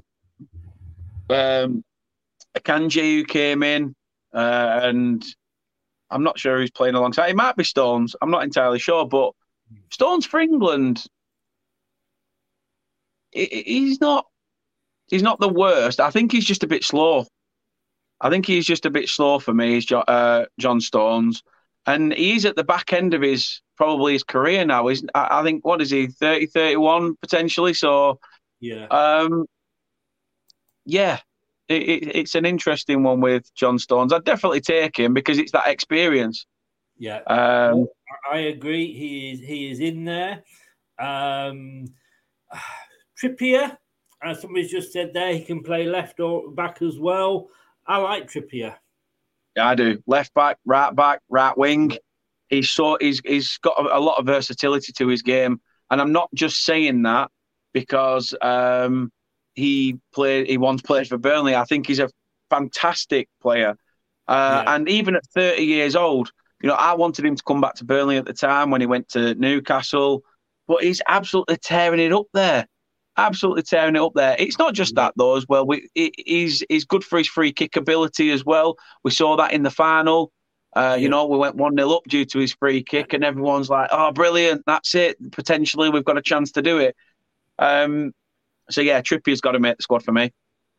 um, 1.28 1.84
Akanji 2.56 3.16
who 3.16 3.24
came 3.24 3.62
in, 3.62 3.94
uh, 4.34 4.80
and 4.82 5.24
I'm 6.10 6.22
not 6.22 6.38
sure 6.38 6.58
who's 6.58 6.70
playing 6.70 6.94
alongside. 6.94 7.30
It 7.30 7.36
might 7.36 7.56
be 7.56 7.64
Stones. 7.64 8.16
I'm 8.20 8.30
not 8.30 8.44
entirely 8.44 8.78
sure, 8.78 9.06
but 9.06 9.32
Stones 9.90 10.26
for 10.26 10.40
England 10.40 11.04
he's 13.32 14.00
not 14.00 14.26
he's 15.08 15.22
not 15.22 15.40
the 15.40 15.48
worst. 15.48 16.00
I 16.00 16.10
think 16.10 16.32
he's 16.32 16.44
just 16.44 16.62
a 16.62 16.66
bit 16.66 16.84
slow. 16.84 17.26
I 18.20 18.30
think 18.30 18.46
he's 18.46 18.66
just 18.66 18.86
a 18.86 18.90
bit 18.90 19.08
slow 19.08 19.38
for 19.38 19.52
me. 19.52 19.74
He's 19.74 19.84
Jo- 19.84 20.00
uh, 20.00 20.46
John 20.58 20.80
Stones, 20.80 21.42
and 21.86 22.12
he's 22.14 22.44
at 22.44 22.56
the 22.56 22.64
back 22.64 22.92
end 22.92 23.14
of 23.14 23.22
his 23.22 23.60
probably 23.76 24.12
his 24.12 24.22
career 24.22 24.64
now. 24.64 24.86
He's 24.86 25.04
I, 25.14 25.40
I 25.40 25.42
think 25.42 25.64
what 25.64 25.82
is 25.82 25.90
he 25.90 26.06
30, 26.06 26.46
31 26.46 27.16
potentially. 27.16 27.74
So 27.74 28.20
Yeah. 28.60 28.86
um, 28.86 29.46
yeah, 30.84 31.18
it, 31.68 31.82
it, 31.82 32.16
it's 32.16 32.34
an 32.34 32.46
interesting 32.46 33.02
one 33.02 33.20
with 33.20 33.52
John 33.54 33.78
Stones. 33.78 34.12
I'd 34.12 34.24
definitely 34.24 34.60
take 34.60 34.98
him 34.98 35.14
because 35.14 35.38
it's 35.38 35.52
that 35.52 35.68
experience. 35.68 36.46
Yeah. 36.98 37.18
Um, 37.26 37.86
I 38.30 38.38
agree. 38.38 38.92
He 38.92 39.32
is 39.32 39.40
he 39.40 39.70
is 39.70 39.80
in 39.80 40.04
there. 40.04 40.42
Um, 40.98 41.86
Trippier, 43.22 43.76
as 44.22 44.40
somebody's 44.40 44.70
just 44.70 44.92
said 44.92 45.12
there, 45.14 45.32
he 45.32 45.44
can 45.44 45.62
play 45.62 45.84
left 45.84 46.20
or 46.20 46.50
back 46.50 46.82
as 46.82 46.98
well. 46.98 47.48
I 47.86 47.98
like 47.98 48.30
Trippier. 48.30 48.74
Yeah, 49.56 49.68
I 49.68 49.74
do. 49.74 50.02
Left 50.06 50.32
back, 50.34 50.58
right 50.64 50.94
back, 50.94 51.20
right 51.28 51.56
wing. 51.56 51.96
He's 52.48 52.70
so 52.70 52.96
he's 53.00 53.20
he's 53.24 53.58
got 53.58 53.78
a, 53.78 53.98
a 53.98 54.00
lot 54.00 54.18
of 54.18 54.26
versatility 54.26 54.92
to 54.94 55.08
his 55.08 55.22
game, 55.22 55.60
and 55.90 56.00
I'm 56.00 56.12
not 56.12 56.28
just 56.34 56.64
saying 56.64 57.02
that 57.02 57.30
because 57.72 58.34
um, 58.40 59.10
he 59.54 59.98
played 60.14 60.48
he 60.48 60.58
once 60.58 60.82
played 60.82 61.08
for 61.08 61.18
Burnley. 61.18 61.54
I 61.54 61.64
think 61.64 61.86
he's 61.86 61.98
a 61.98 62.10
fantastic 62.50 63.28
player, 63.40 63.76
uh, 64.28 64.64
and 64.66 64.88
even 64.88 65.16
at 65.16 65.26
30 65.34 65.62
years 65.62 65.96
old, 65.96 66.30
you 66.62 66.68
know, 66.68 66.74
I 66.74 66.94
wanted 66.94 67.24
him 67.24 67.36
to 67.36 67.42
come 67.42 67.60
back 67.60 67.74
to 67.76 67.84
Burnley 67.84 68.16
at 68.16 68.26
the 68.26 68.32
time 68.32 68.70
when 68.70 68.80
he 68.80 68.86
went 68.86 69.08
to 69.10 69.34
Newcastle, 69.34 70.22
but 70.68 70.82
he's 70.82 71.02
absolutely 71.08 71.56
tearing 71.56 72.00
it 72.00 72.12
up 72.12 72.26
there. 72.32 72.66
Absolutely 73.16 73.62
tearing 73.62 73.96
it 73.96 74.02
up 74.02 74.12
there. 74.14 74.36
It's 74.38 74.58
not 74.58 74.74
just 74.74 74.94
that 74.94 75.12
though, 75.16 75.36
as 75.36 75.46
well. 75.48 75.66
We, 75.66 75.88
he- 75.94 76.14
he's 76.16 76.64
he's 76.68 76.84
good 76.84 77.04
for 77.04 77.18
his 77.18 77.28
free 77.28 77.52
kick 77.52 77.76
ability 77.76 78.30
as 78.30 78.44
well. 78.44 78.76
We 79.04 79.10
saw 79.10 79.36
that 79.36 79.52
in 79.52 79.62
the 79.62 79.70
final. 79.70 80.32
Uh, 80.74 80.96
you 80.98 81.08
know, 81.10 81.26
we 81.26 81.36
went 81.36 81.54
1 81.56 81.76
0 81.76 81.90
up 81.90 82.02
due 82.08 82.24
to 82.24 82.38
his 82.38 82.54
free 82.54 82.82
kick, 82.82 83.12
and 83.12 83.22
everyone's 83.22 83.68
like, 83.68 83.90
oh, 83.92 84.10
brilliant. 84.10 84.62
That's 84.66 84.94
it. 84.94 85.18
Potentially, 85.32 85.90
we've 85.90 86.04
got 86.04 86.16
a 86.16 86.22
chance 86.22 86.52
to 86.52 86.62
do 86.62 86.78
it. 86.78 86.96
Um, 87.58 88.12
so, 88.70 88.80
yeah, 88.80 89.02
Trippier's 89.02 89.42
got 89.42 89.52
to 89.52 89.58
make 89.60 89.76
the 89.76 89.82
squad 89.82 90.02
for 90.02 90.12
me. 90.12 90.32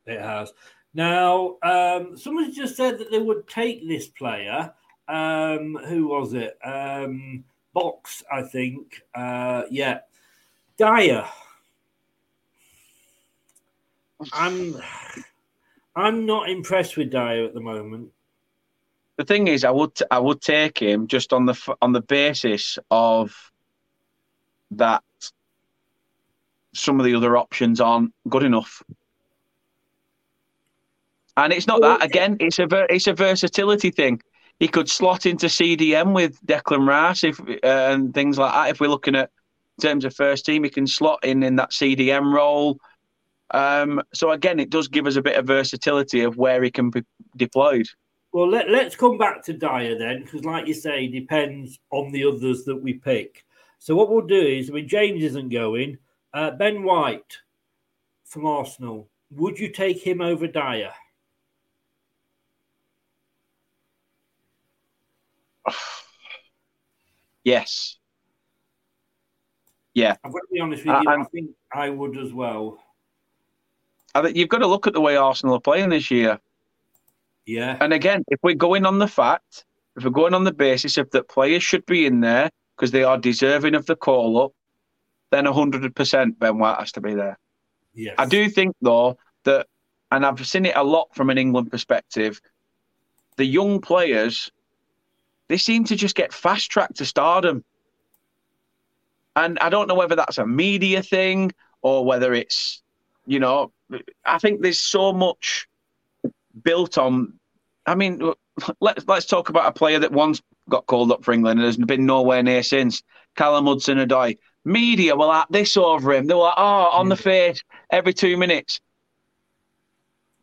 It 0.07 0.19
has. 0.19 0.51
Now, 0.95 1.57
um, 1.61 2.17
somebody 2.17 2.51
just 2.51 2.75
said 2.75 2.97
that 2.97 3.11
they 3.11 3.19
would 3.19 3.47
take 3.47 3.87
this 3.87 4.07
player. 4.07 4.73
Um, 5.07 5.75
who 5.87 6.07
was 6.07 6.33
it? 6.33 6.57
Um, 6.63 7.43
Box, 7.73 8.23
I 8.31 8.41
think. 8.41 9.01
Uh, 9.13 9.63
yeah. 9.69 9.99
Dier. 10.77 11.25
I'm 14.31 14.81
I'm 15.95 16.25
not 16.25 16.49
impressed 16.49 16.97
with 16.97 17.11
Dier 17.11 17.45
at 17.45 17.53
the 17.53 17.61
moment. 17.61 18.11
The 19.17 19.25
thing 19.25 19.47
is, 19.47 19.63
I 19.63 19.71
would 19.71 19.97
I 20.09 20.19
would 20.19 20.41
take 20.41 20.79
him 20.79 21.07
just 21.07 21.33
on 21.33 21.45
the 21.45 21.53
f- 21.53 21.77
on 21.81 21.91
the 21.91 22.01
basis 22.01 22.79
of 22.89 23.51
that 24.71 25.03
some 26.73 26.99
of 26.99 27.05
the 27.05 27.15
other 27.15 27.37
options 27.37 27.79
aren't 27.79 28.13
good 28.29 28.43
enough. 28.43 28.81
And 31.37 31.53
it's 31.53 31.67
not 31.67 31.81
that 31.81 32.03
again. 32.03 32.37
It's 32.39 32.59
a 32.59 32.67
ver- 32.67 32.87
it's 32.89 33.07
a 33.07 33.13
versatility 33.13 33.91
thing. 33.91 34.21
He 34.59 34.67
could 34.67 34.89
slot 34.89 35.25
into 35.25 35.47
CDM 35.47 36.13
with 36.13 36.39
Declan 36.45 36.87
Rice 36.87 37.23
if 37.23 37.39
uh, 37.39 37.55
and 37.63 38.13
things 38.13 38.37
like 38.37 38.53
that. 38.53 38.69
If 38.69 38.79
we're 38.79 38.87
looking 38.87 39.15
at 39.15 39.31
in 39.79 39.81
terms 39.81 40.05
of 40.05 40.15
first 40.15 40.45
team, 40.45 40.63
he 40.63 40.69
can 40.69 40.85
slot 40.85 41.23
in 41.23 41.41
in 41.43 41.55
that 41.55 41.71
CDM 41.71 42.33
role. 42.33 42.79
Um, 43.53 44.01
so 44.13 44.31
again, 44.31 44.59
it 44.59 44.69
does 44.71 44.87
give 44.87 45.05
us 45.07 45.15
a 45.15 45.21
bit 45.21 45.35
of 45.37 45.45
versatility 45.45 46.21
of 46.21 46.37
where 46.37 46.61
he 46.63 46.71
can 46.71 46.89
be 46.89 47.03
deployed. 47.37 47.85
Well, 48.31 48.49
let, 48.49 48.69
let's 48.69 48.95
come 48.95 49.17
back 49.19 49.43
to 49.43 49.53
Dier 49.53 49.95
then, 49.97 50.23
because, 50.23 50.43
like 50.43 50.65
you 50.67 50.73
say, 50.73 51.07
depends 51.07 51.79
on 51.91 52.11
the 52.11 52.25
others 52.25 52.63
that 52.65 52.75
we 52.75 52.93
pick. 52.95 53.45
So, 53.77 53.95
what 53.95 54.09
we'll 54.09 54.25
do 54.25 54.41
is, 54.41 54.69
I 54.69 54.73
mean, 54.73 54.87
James 54.87 55.23
isn't 55.23 55.49
going. 55.49 55.99
Uh, 56.33 56.49
ben 56.51 56.81
White 56.81 57.37
from 58.25 58.47
Arsenal. 58.47 59.07
Would 59.31 59.59
you 59.59 59.69
take 59.69 60.01
him 60.05 60.19
over 60.19 60.47
Dier? 60.47 60.91
Yes. 67.43 67.97
Yeah. 69.93 70.15
I've 70.23 70.31
got 70.31 70.39
to 70.39 70.47
be 70.53 70.59
honest 70.61 70.85
with 70.85 70.95
Uh, 70.95 71.01
you. 71.03 71.09
I 71.09 71.11
I'm- 71.13 71.25
think 71.25 71.49
I 71.73 71.89
would 71.89 72.17
as 72.17 72.31
well. 72.33 72.82
I 74.15 74.21
think 74.21 74.37
you've 74.37 74.49
got 74.49 74.59
to 74.59 74.67
look 74.67 74.87
at 74.87 74.93
the 74.93 75.01
way 75.01 75.15
Arsenal 75.15 75.55
are 75.55 75.61
playing 75.61 75.89
this 75.89 76.11
year. 76.11 76.39
Yeah. 77.45 77.77
And 77.81 77.93
again, 77.93 78.23
if 78.27 78.39
we're 78.43 78.55
going 78.55 78.85
on 78.85 78.99
the 78.99 79.07
fact, 79.07 79.65
if 79.95 80.03
we're 80.03 80.11
going 80.11 80.33
on 80.33 80.43
the 80.43 80.53
basis 80.53 80.97
of 80.97 81.09
that 81.11 81.27
players 81.27 81.63
should 81.63 81.85
be 81.85 82.05
in 82.05 82.21
there 82.21 82.49
because 82.75 82.91
they 82.91 83.03
are 83.03 83.17
deserving 83.17 83.75
of 83.75 83.85
the 83.85 83.95
call 83.95 84.41
up, 84.41 84.51
then 85.31 85.45
100% 85.45 86.39
Ben 86.39 86.57
White 86.57 86.79
has 86.79 86.91
to 86.93 87.01
be 87.01 87.15
there. 87.15 87.37
Yes. 87.93 88.15
I 88.17 88.25
do 88.25 88.49
think, 88.49 88.75
though, 88.81 89.17
that, 89.43 89.67
and 90.11 90.25
I've 90.25 90.45
seen 90.47 90.65
it 90.65 90.75
a 90.75 90.83
lot 90.83 91.13
from 91.13 91.29
an 91.29 91.37
England 91.37 91.71
perspective, 91.71 92.39
the 93.35 93.45
young 93.45 93.81
players, 93.81 94.51
they 95.47 95.57
seem 95.57 95.83
to 95.85 95.95
just 95.95 96.15
get 96.15 96.33
fast 96.33 96.69
tracked 96.71 96.97
to 96.97 97.05
stardom. 97.05 97.63
And 99.35 99.57
I 99.59 99.69
don't 99.69 99.87
know 99.87 99.95
whether 99.95 100.15
that's 100.15 100.37
a 100.37 100.45
media 100.45 101.01
thing 101.01 101.51
or 101.81 102.05
whether 102.05 102.33
it's, 102.33 102.81
you 103.25 103.39
know, 103.39 103.71
I 104.25 104.37
think 104.39 104.61
there's 104.61 104.79
so 104.79 105.13
much 105.13 105.67
built 106.63 106.97
on. 106.97 107.33
I 107.85 107.95
mean, 107.95 108.33
let's 108.79 109.05
let's 109.07 109.25
talk 109.25 109.49
about 109.49 109.67
a 109.67 109.71
player 109.71 109.99
that 109.99 110.11
once 110.11 110.41
got 110.69 110.85
called 110.85 111.11
up 111.11 111.23
for 111.23 111.33
England 111.33 111.59
and 111.59 111.65
has 111.65 111.77
been 111.77 112.05
nowhere 112.05 112.43
near 112.43 112.63
since. 112.63 113.03
Callum 113.35 113.65
Hudson-Odoi. 113.65 114.37
Media 114.63 115.15
were 115.15 115.25
like 115.25 115.47
this 115.49 115.75
over 115.75 116.13
him. 116.13 116.27
They 116.27 116.35
were 116.35 116.41
like, 116.41 116.53
oh, 116.57 116.89
on 116.93 117.09
the 117.09 117.15
hmm. 117.15 117.23
face 117.23 117.63
every 117.89 118.13
two 118.13 118.37
minutes. 118.37 118.79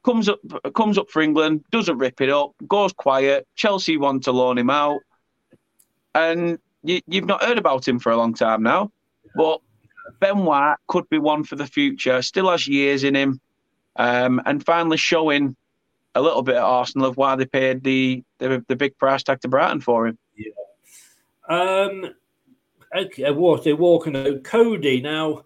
Comes 0.02 0.28
up, 0.28 0.40
comes 0.74 0.98
up 0.98 1.10
for 1.10 1.20
England, 1.20 1.62
doesn't 1.70 1.98
rip 1.98 2.20
it 2.20 2.30
up, 2.30 2.52
goes 2.66 2.92
quiet. 2.92 3.46
Chelsea 3.54 3.98
want 3.98 4.24
to 4.24 4.32
loan 4.32 4.56
him 4.56 4.70
out, 4.70 5.00
and 6.14 6.58
you, 6.82 7.00
you've 7.06 7.26
not 7.26 7.44
heard 7.44 7.58
about 7.58 7.86
him 7.86 7.98
for 7.98 8.10
a 8.10 8.16
long 8.16 8.32
time 8.32 8.62
now. 8.62 8.90
But 9.36 9.60
Ben 10.20 10.44
White 10.44 10.76
could 10.86 11.08
be 11.08 11.18
one 11.18 11.44
for 11.44 11.56
the 11.56 11.66
future. 11.66 12.22
Still 12.22 12.50
has 12.50 12.66
years 12.66 13.04
in 13.04 13.14
him, 13.14 13.40
um, 13.96 14.40
and 14.46 14.64
finally 14.64 14.96
showing 14.96 15.56
a 16.14 16.20
little 16.20 16.42
bit 16.42 16.56
at 16.56 16.62
Arsenal 16.62 17.08
of 17.08 17.16
why 17.16 17.36
they 17.36 17.46
paid 17.46 17.82
the 17.84 18.22
the, 18.38 18.64
the 18.68 18.76
big 18.76 18.96
price 18.98 19.22
tag 19.22 19.40
to 19.40 19.48
Brighton 19.48 19.80
for 19.80 20.06
him. 20.06 20.18
Yeah. 20.36 20.52
Um. 21.48 22.14
Okay. 22.96 23.30
Walking. 23.30 24.40
Coady 24.42 25.00
now. 25.00 25.44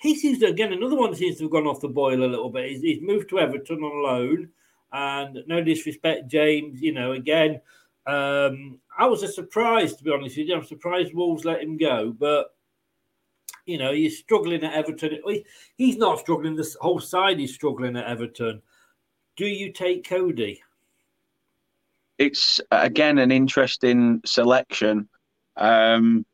He 0.00 0.14
seems 0.14 0.38
to 0.40 0.46
again 0.46 0.72
another 0.72 0.96
one 0.96 1.14
seems 1.14 1.38
to 1.38 1.44
have 1.44 1.50
gone 1.50 1.66
off 1.66 1.80
the 1.80 1.88
boil 1.88 2.22
a 2.22 2.26
little 2.26 2.50
bit. 2.50 2.70
He's, 2.70 2.82
he's 2.82 3.02
moved 3.02 3.30
to 3.30 3.40
Everton 3.40 3.82
on 3.82 4.02
loan, 4.02 4.48
and 4.92 5.38
no 5.46 5.62
disrespect, 5.62 6.28
James. 6.28 6.80
You 6.80 6.92
know, 6.92 7.12
again, 7.12 7.60
um, 8.06 8.78
I 8.96 9.06
was 9.06 9.22
a 9.22 9.28
surprise 9.28 9.96
to 9.96 10.04
be 10.04 10.12
honest 10.12 10.36
with 10.36 10.46
you. 10.46 10.54
I'm 10.54 10.64
surprised 10.64 11.14
Wolves 11.14 11.44
let 11.44 11.62
him 11.62 11.76
go, 11.76 12.14
but 12.16 12.54
you 13.68 13.76
know 13.76 13.92
he's 13.92 14.18
struggling 14.18 14.64
at 14.64 14.72
Everton. 14.72 15.18
He's 15.76 15.98
not 15.98 16.18
struggling. 16.18 16.56
The 16.56 16.74
whole 16.80 17.00
side 17.00 17.38
is 17.38 17.54
struggling 17.54 17.96
at 17.96 18.06
Everton. 18.06 18.62
Do 19.36 19.46
you 19.46 19.72
take 19.72 20.08
Coady? 20.08 20.62
It's 22.16 22.60
again 22.70 23.18
an 23.18 23.30
interesting 23.30 24.22
selection. 24.24 25.08
Um, 25.56 26.24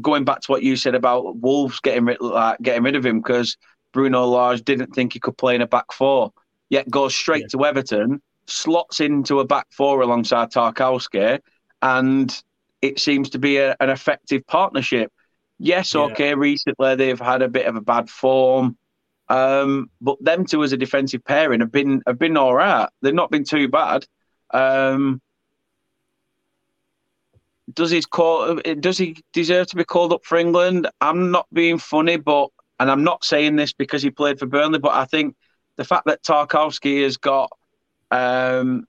going 0.00 0.24
back 0.24 0.40
to 0.40 0.50
what 0.50 0.64
you 0.64 0.76
said 0.76 0.96
about 0.96 1.36
Wolves 1.36 1.78
getting 1.80 2.04
rid 2.04 2.20
like, 2.20 2.60
getting 2.60 2.82
rid 2.82 2.96
of 2.96 3.06
him 3.06 3.20
because 3.20 3.56
Bruno 3.92 4.24
Lage 4.26 4.64
didn't 4.64 4.94
think 4.94 5.12
he 5.12 5.20
could 5.20 5.38
play 5.38 5.54
in 5.54 5.62
a 5.62 5.68
back 5.68 5.92
four, 5.92 6.32
yet 6.68 6.90
goes 6.90 7.14
straight 7.14 7.48
to 7.50 7.64
Everton, 7.64 8.20
slots 8.46 8.98
into 8.98 9.38
a 9.38 9.46
back 9.46 9.68
four 9.70 10.00
alongside 10.00 10.50
Tarkowski, 10.50 11.38
and 11.80 12.42
it 12.80 12.98
seems 12.98 13.30
to 13.30 13.38
be 13.38 13.58
a, 13.58 13.76
an 13.78 13.88
effective 13.88 14.44
partnership. 14.48 15.12
Yes, 15.64 15.94
Yeah. 15.94 16.00
okay, 16.00 16.34
recently 16.34 16.96
they've 16.96 17.20
had 17.20 17.40
a 17.40 17.48
bit 17.48 17.66
of 17.66 17.76
a 17.76 17.80
bad 17.80 18.10
form. 18.10 18.76
Um, 19.28 19.90
but 20.00 20.22
them 20.22 20.44
two 20.44 20.64
as 20.64 20.72
a 20.72 20.76
defensive 20.76 21.24
pairing 21.24 21.60
have 21.60 21.70
been 21.70 22.02
have 22.04 22.18
been 22.18 22.36
all 22.36 22.52
right. 22.52 22.88
They've 23.00 23.14
not 23.14 23.30
been 23.30 23.44
too 23.44 23.68
bad. 23.68 24.04
Um, 24.52 25.22
does 27.72 27.92
his 27.92 28.06
call? 28.06 28.56
Does 28.56 28.98
he 28.98 29.22
deserve 29.32 29.68
to 29.68 29.76
be 29.76 29.84
called 29.84 30.12
up 30.12 30.24
for 30.24 30.36
England? 30.36 30.88
I'm 31.00 31.30
not 31.30 31.46
being 31.52 31.78
funny, 31.78 32.16
but 32.16 32.48
and 32.80 32.90
I'm 32.90 33.04
not 33.04 33.24
saying 33.24 33.54
this 33.54 33.72
because 33.72 34.02
he 34.02 34.10
played 34.10 34.40
for 34.40 34.46
Burnley, 34.46 34.80
but 34.80 34.92
I 34.92 35.04
think 35.04 35.36
the 35.76 35.84
fact 35.84 36.06
that 36.06 36.24
Tarkowski 36.24 37.04
has 37.04 37.18
got, 37.18 37.50
um, 38.10 38.84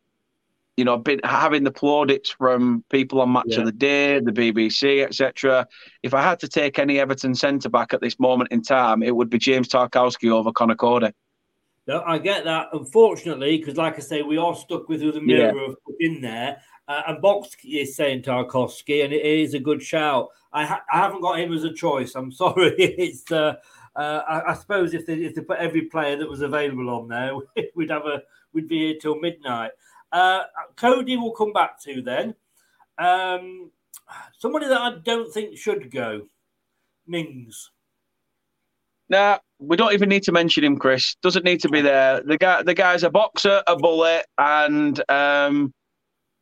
you 0.77 0.83
know, 0.83 0.97
been 0.97 1.19
having 1.23 1.63
the 1.63 1.71
plaudits 1.71 2.31
from 2.31 2.83
people 2.89 3.21
on 3.21 3.31
Match 3.31 3.45
Yeah. 3.47 3.59
of 3.59 3.65
the 3.65 3.71
Day, 3.71 4.19
the 4.19 4.31
BBC, 4.31 5.03
etc. 5.03 5.67
If 6.01 6.13
I 6.13 6.21
had 6.21 6.39
to 6.39 6.47
take 6.47 6.79
any 6.79 6.99
Everton 6.99 7.35
centre 7.35 7.69
back 7.69 7.93
at 7.93 8.01
this 8.01 8.19
moment 8.19 8.51
in 8.51 8.61
time, 8.63 9.03
it 9.03 9.15
would 9.15 9.29
be 9.29 9.37
James 9.37 9.67
Tarkowski 9.67 10.31
over 10.31 10.51
Conor 10.51 10.75
Coady. 10.75 11.11
No, 11.85 12.01
I 12.05 12.17
get 12.17 12.45
that. 12.45 12.69
Unfortunately, 12.73 13.57
because 13.57 13.75
like 13.77 13.97
I 13.97 13.99
say, 13.99 14.21
we 14.21 14.37
are 14.37 14.55
stuck 14.55 14.87
with 14.89 15.01
who 15.01 15.11
the 15.11 15.19
Yeah. 15.19 15.51
mirror 15.51 15.67
have 15.67 15.83
put 15.85 15.95
in 15.99 16.21
there. 16.21 16.57
Uh, 16.87 17.01
and 17.07 17.21
Box 17.21 17.55
is 17.63 17.95
saying 17.95 18.23
Tarkowski, 18.23 19.03
and 19.05 19.13
it 19.13 19.25
is 19.25 19.53
a 19.53 19.59
good 19.59 19.81
shout. 19.81 20.27
I, 20.51 20.65
ha- 20.65 20.83
I 20.91 20.97
haven't 20.97 21.21
got 21.21 21.39
him 21.39 21.53
as 21.53 21.63
a 21.63 21.73
choice. 21.73 22.15
I'm 22.15 22.31
sorry. 22.43 22.73
It's 22.77 23.31
uh, 23.31 23.55
uh, 23.95 24.21
I, 24.27 24.51
I 24.51 24.53
suppose 24.55 24.93
if 24.93 25.05
they 25.05 25.13
if 25.15 25.35
they 25.35 25.41
put 25.41 25.59
every 25.59 25.83
player 25.83 26.15
that 26.17 26.29
was 26.29 26.41
available 26.41 26.89
on 26.89 27.07
there, 27.09 27.33
we'd 27.75 27.91
have 27.91 28.05
a 28.05 28.23
we'd 28.53 28.67
be 28.67 28.87
here 28.87 28.95
till 28.99 29.19
midnight. 29.19 29.71
Uh, 30.13 30.43
Coady 30.75 31.17
will 31.17 31.31
come 31.31 31.51
back 31.51 31.81
to 31.81 32.01
then. 32.03 32.35
Um, 32.99 33.71
somebody 34.37 34.67
that 34.67 34.79
I 34.79 34.95
don't 35.03 35.33
think 35.33 35.57
should 35.57 35.89
go, 35.89 36.27
Mings. 37.07 37.71
Nah, 39.09 39.39
we 39.59 39.75
don't 39.75 39.93
even 39.93 40.09
need 40.09 40.23
to 40.23 40.31
mention 40.31 40.63
him, 40.63 40.77
Chris. 40.77 41.15
Doesn't 41.23 41.43
need 41.43 41.59
to 41.61 41.69
be 41.69 41.81
there. 41.81 42.21
The 42.21 42.37
guy, 42.37 42.61
the 42.61 42.75
guy's 42.75 43.03
a 43.03 43.09
boxer, 43.09 43.63
a 43.67 43.75
bullet, 43.75 44.25
and 44.37 45.03
um, 45.09 45.73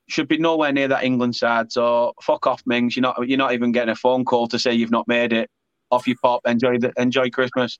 should 0.09 0.27
be 0.27 0.37
nowhere 0.37 0.73
near 0.73 0.89
that 0.89 1.03
England 1.03 1.35
side. 1.35 1.71
So 1.71 2.13
fuck 2.21 2.45
off, 2.47 2.61
Mings. 2.65 2.95
You're 2.95 3.03
not, 3.03 3.27
you're 3.27 3.37
not 3.37 3.53
even 3.53 3.71
getting 3.71 3.91
a 3.91 3.95
phone 3.95 4.25
call 4.25 4.47
to 4.49 4.59
say 4.59 4.73
you've 4.73 4.91
not 4.91 5.07
made 5.07 5.33
it. 5.33 5.49
Off 5.91 6.07
you 6.07 6.15
pop. 6.17 6.41
Enjoy 6.45 6.77
the, 6.77 6.93
enjoy 6.97 7.29
Christmas. 7.29 7.79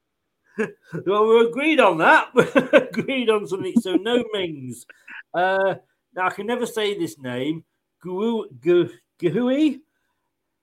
Well, 1.06 1.28
we 1.28 1.48
agreed 1.48 1.80
on 1.80 1.98
that. 2.00 2.30
We 2.34 2.44
agreed 2.78 3.30
on 3.30 3.48
something. 3.48 3.74
So 3.80 3.96
no 3.96 4.24
Mings. 4.34 4.86
Uh, 5.34 5.76
now 6.16 6.28
I 6.28 6.30
can 6.30 6.46
never 6.48 6.66
say 6.66 6.98
this 6.98 7.18
name. 7.18 7.64
Gu 8.02 8.48
Gu 8.60 8.90
Guhui 9.22 9.80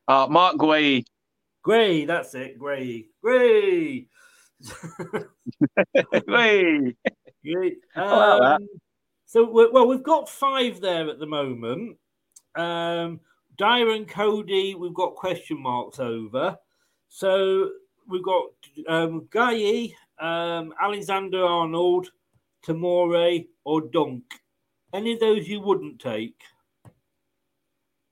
Uh, 0.06 0.26
Marc 0.28 0.56
Guéhi. 0.56 1.04
Gray. 1.62 2.04
That's 2.04 2.34
it. 2.34 2.58
Gray. 2.58 3.06
Gray. 3.22 4.08
Hey. 6.26 6.94
Great. 7.44 7.78
I 7.96 8.00
like 8.02 8.40
that. 8.40 8.52
Um, 8.56 8.68
so 9.26 9.44
we- 9.44 9.70
well, 9.70 9.86
we've 9.86 10.02
got 10.02 10.28
five 10.28 10.80
there 10.80 11.08
at 11.08 11.18
the 11.18 11.26
moment. 11.26 11.96
Um, 12.54 13.20
Dyer 13.56 13.90
and 13.90 14.08
Coady, 14.08 14.74
we've 14.74 14.94
got 14.94 15.14
question 15.14 15.60
marks 15.60 15.98
over. 15.98 16.56
So 17.08 17.70
we've 18.08 18.22
got 18.22 18.46
um, 18.88 19.28
Guy, 19.30 19.90
um, 20.18 20.72
Alexander 20.80 21.44
Arnold, 21.44 22.10
Tamore, 22.66 23.46
or 23.64 23.82
Dunk. 23.82 24.24
Any 24.92 25.12
of 25.12 25.20
those 25.20 25.46
you 25.46 25.60
wouldn't 25.60 26.00
take? 26.00 26.40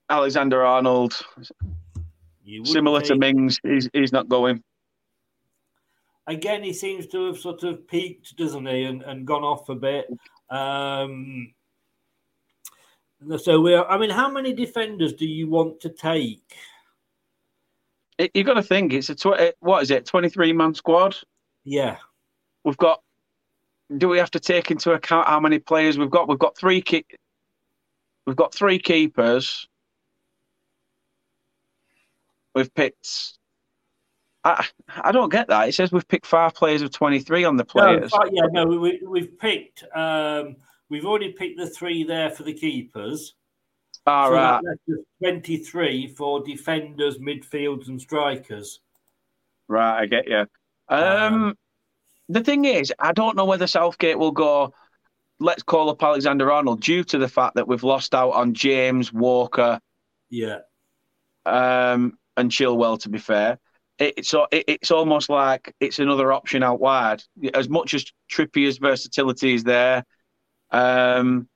Alexander 0.09 0.65
Arnold, 0.65 1.21
similar 2.65 3.01
to 3.01 3.17
Mings, 3.17 3.59
he's, 3.63 3.89
he's 3.93 4.13
not 4.13 4.29
going. 4.29 4.63
again, 6.27 6.63
he 6.63 6.73
seems 6.73 7.07
to 7.09 7.27
have 7.27 7.39
sort 7.39 7.65
of 7.65 7.89
peaked, 7.89 8.37
doesn't 8.37 8.67
he, 8.67 8.85
and, 8.85 9.03
and 9.03 9.27
gone 9.27 9.43
off 9.43 9.69
a 9.69 9.75
bit. 9.75 10.07
Um, 10.51 11.55
so 13.39 13.61
we're. 13.61 13.85
I 13.85 13.99
mean, 13.99 14.11
how 14.11 14.31
many 14.31 14.53
defenders 14.53 15.15
do 15.15 15.27
you 15.27 15.49
want 15.49 15.81
to 15.81 15.89
take? 15.89 16.55
It, 18.19 18.31
you 18.35 18.45
got 18.45 18.55
to 18.55 18.63
think 18.63 18.93
it's 18.93 19.11
a 19.11 19.15
tw- 19.15 19.55
what 19.61 19.83
is 19.83 19.91
it, 19.91 20.07
twenty 20.07 20.29
three 20.29 20.53
man 20.53 20.75
squad. 20.75 21.17
Yeah, 21.65 21.97
We've 22.67 22.77
got. 22.77 23.01
Do 23.97 24.09
we 24.09 24.19
have 24.19 24.33
to 24.33 24.41
take 24.41 24.73
into 24.73 24.91
account 24.91 25.29
how 25.29 25.39
many 25.39 25.61
players 25.61 25.97
we've 25.97 26.11
got? 26.11 26.29
We've 26.29 26.37
got 26.37 26.59
three. 26.59 26.83
Keep, 26.83 27.07
we've 28.27 28.35
got 28.35 28.53
three 28.53 28.81
keepers. 28.81 29.69
We've 32.57 32.75
picked. 32.75 33.39
I 34.43 34.67
I 34.89 35.13
don't 35.13 35.31
get 35.31 35.47
that. 35.47 35.69
It 35.69 35.75
says 35.77 35.93
we've 35.93 36.09
picked 36.09 36.27
five 36.27 36.55
players 36.55 36.83
of 36.83 36.91
twenty 36.91 37.21
three 37.21 37.45
on 37.45 37.57
the 37.57 37.65
players. 37.65 38.13
No, 38.13 38.29
yeah, 38.33 38.47
no, 38.51 38.67
we, 38.67 39.01
we've 39.07 39.39
picked. 39.39 39.85
Um, 39.95 40.57
we've 40.89 41.07
already 41.07 41.33
picked 41.33 41.59
the 41.59 41.71
three 41.71 42.03
there 42.03 42.31
for 42.31 42.43
the 42.43 42.55
keepers. 42.55 43.35
All 44.07 44.29
so 44.29 44.35
right, 44.35 44.61
Twenty-three 45.21 46.09
for 46.09 46.43
defenders, 46.45 47.19
midfields, 47.19 47.89
and 47.89 48.01
strikers. 48.01 48.81
right. 49.69 50.03
I 50.03 50.07
get 50.07 50.29
you. 50.29 50.47
Um, 50.89 51.55
the 52.29 52.43
thing 52.45 52.65
is, 52.65 52.93
I 52.99 53.13
don't 53.13 53.37
know 53.37 53.45
whether 53.45 53.67
Southgate 53.67 54.19
will 54.19 54.33
go. 54.33 54.73
Let's 55.39 55.63
call 55.63 55.91
up 55.91 56.03
Alexander 56.03 56.51
Arnold 56.51 56.81
due 56.81 57.05
to 57.05 57.19
the 57.19 57.29
fact 57.29 57.57
that 57.57 57.69
we've 57.69 57.83
lost 57.83 58.15
out 58.15 58.31
on 58.31 58.55
James 58.55 59.13
Walker 59.13 59.81
Yeah, 60.31 60.59
um, 61.45 62.17
and 62.37 62.51
Chilwell. 62.51 63.01
To 63.01 63.09
be 63.09 63.19
fair, 63.19 63.59
it's 63.99 64.29
so 64.29 64.47
it, 64.53 64.65
it's 64.69 64.91
almost 64.91 65.29
like 65.29 65.75
it's 65.81 65.99
another 65.99 66.33
option 66.33 66.63
out 66.63 66.81
wide. 66.81 67.23
As 67.55 67.69
much 67.69 67.93
as 67.93 68.05
Trippier's 68.31 68.79
versatility 68.79 69.55
is 69.55 69.65
there, 69.65 70.05
um, 70.71 71.49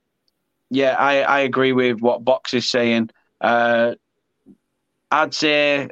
yeah, 0.70 0.94
I, 0.98 1.22
I 1.22 1.40
agree 1.40 1.72
with 1.72 2.00
what 2.00 2.24
Box 2.24 2.54
is 2.54 2.68
saying. 2.70 3.10
Uh, 3.40 3.94
I'd 5.10 5.34
say 5.34 5.88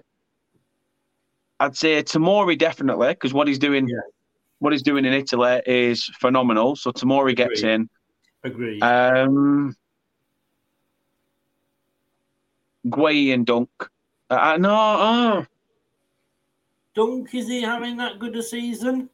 I'd 1.61 1.77
say 1.77 2.03
Tomori 2.03 2.57
definitely 2.57 3.09
because 3.09 3.35
what 3.35 3.49
he's 3.49 3.59
doing, 3.59 3.89
Yeah. 3.89 3.97
what 4.61 4.73
he's 4.73 4.83
doing 4.83 5.05
in 5.05 5.13
Italy 5.13 5.61
is 5.67 6.05
phenomenal. 6.21 6.77
So 6.77 6.93
Tomori 6.93 7.35
gets 7.35 7.61
Agreed. 7.61 7.73
in. 7.75 7.89
Agreed. 8.45 8.83
Um, 8.83 9.75
Guéhi 12.87 13.35
and 13.35 13.45
Dunk. 13.45 13.69
Uh, 14.31 14.57
no, 14.61 14.71
oh, 14.73 15.47
Dunk, 16.95 17.35
is 17.35 17.49
he 17.49 17.63
having 17.63 17.97
that 17.97 18.19
good 18.19 18.37
a 18.37 18.43
season? 18.43 19.11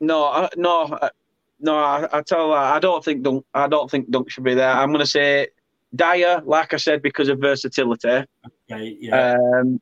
no, 0.00 0.24
I- 0.26 0.48
no, 0.56 0.82
uh, 0.84 1.08
no. 1.60 1.76
I, 1.76 2.08
I 2.12 2.22
tell 2.22 2.52
I 2.52 2.78
don't 2.78 3.04
think 3.04 3.22
Dunk. 3.22 3.44
I 3.54 3.68
don't 3.68 3.90
think 3.90 4.10
Dunk 4.10 4.30
should 4.30 4.44
be 4.44 4.54
there. 4.54 4.70
I'm 4.70 4.90
going 4.90 5.00
to 5.00 5.06
say 5.06 5.48
Dier, 5.94 6.42
like 6.44 6.74
I 6.74 6.76
said, 6.76 7.02
because 7.02 7.28
of 7.28 7.40
versatility. 7.40 8.24
Okay, 8.70 8.96
yeah. 9.00 9.36
Um, 9.36 9.80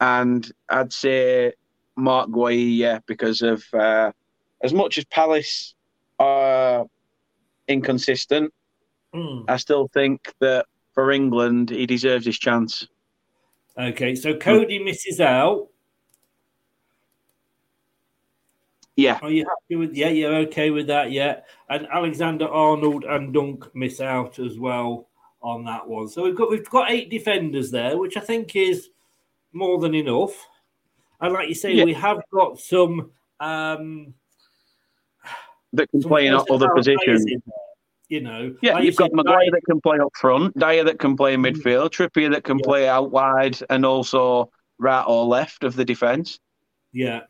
and 0.00 0.50
I'd 0.68 0.92
say 0.92 1.52
Marc 1.96 2.28
Guéhi, 2.30 2.76
yeah, 2.76 2.98
because 3.06 3.42
of 3.42 3.64
uh, 3.72 4.12
as 4.62 4.74
much 4.74 4.98
as 4.98 5.04
Palace 5.06 5.74
are 6.18 6.86
inconsistent, 7.68 8.52
Mm. 9.14 9.44
I 9.48 9.56
still 9.58 9.88
think 9.94 10.32
that 10.40 10.66
for 10.92 11.12
England 11.12 11.70
he 11.70 11.86
deserves 11.86 12.26
his 12.26 12.38
chance. 12.38 12.88
Okay, 13.78 14.14
so 14.14 14.36
Coady 14.36 14.82
misses 14.82 15.20
out. 15.20 15.68
Yeah, 18.96 19.18
Are 19.22 19.30
you 19.30 19.44
happy 19.44 19.76
with? 19.76 19.94
Yeah, 19.94 20.10
you're 20.10 20.34
okay 20.46 20.70
with 20.70 20.86
that. 20.86 21.10
Yeah, 21.10 21.40
and 21.68 21.86
Alexander 21.92 22.46
Arnold 22.46 23.04
and 23.04 23.34
Dunk 23.34 23.74
miss 23.74 24.00
out 24.00 24.38
as 24.38 24.56
well 24.58 25.08
on 25.42 25.64
that 25.64 25.86
one. 25.88 26.06
So 26.08 26.22
we've 26.22 26.36
got 26.36 26.48
we've 26.50 26.68
got 26.70 26.90
eight 26.92 27.10
defenders 27.10 27.70
there, 27.72 27.98
which 27.98 28.16
I 28.16 28.20
think 28.20 28.54
is 28.54 28.90
more 29.52 29.80
than 29.80 29.94
enough. 29.96 30.32
And 31.20 31.32
like 31.32 31.48
you 31.48 31.54
say, 31.56 31.72
Yeah. 31.72 31.84
we 31.84 31.92
have 31.94 32.22
got 32.32 32.60
some 32.60 33.10
um, 33.40 34.14
that 35.72 35.90
can 35.90 36.00
some 36.02 36.08
play 36.08 36.28
in 36.28 36.34
other 36.34 36.68
positions. 36.74 37.26
You 38.08 38.20
know, 38.20 38.54
Yeah, 38.62 38.74
Like 38.74 38.82
you 38.82 38.86
you've 38.86 38.96
got 38.96 39.10
said, 39.10 39.16
Maguire 39.16 39.50
that 39.50 39.62
can 39.68 39.80
play 39.80 39.98
up 39.98 40.12
front, 40.14 40.56
Dier 40.58 40.84
that 40.84 40.98
can 41.00 41.16
play 41.16 41.34
in 41.34 41.42
Mm. 41.42 41.52
midfield, 41.56 41.90
Trippier 41.90 42.30
that 42.32 42.44
can 42.44 42.58
play 42.60 42.86
out 42.86 43.10
wide, 43.10 43.58
and 43.70 43.84
also 43.84 44.50
right 44.78 45.02
or 45.02 45.24
left 45.24 45.64
of 45.64 45.74
the 45.74 45.84
defence. 45.84 46.38
Yeah, 46.92 47.22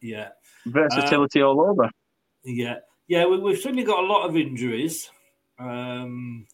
yeah. 0.00 0.28
Versatility 0.66 1.42
all 1.42 1.60
over. 1.60 1.90
Yeah, 2.44 2.76
yeah, 3.08 3.26
we, 3.26 3.38
we've 3.38 3.58
certainly 3.58 3.84
got 3.84 4.04
a 4.04 4.06
lot 4.06 4.28
of 4.28 4.36
injuries. 4.36 5.10
Um, 5.58 6.46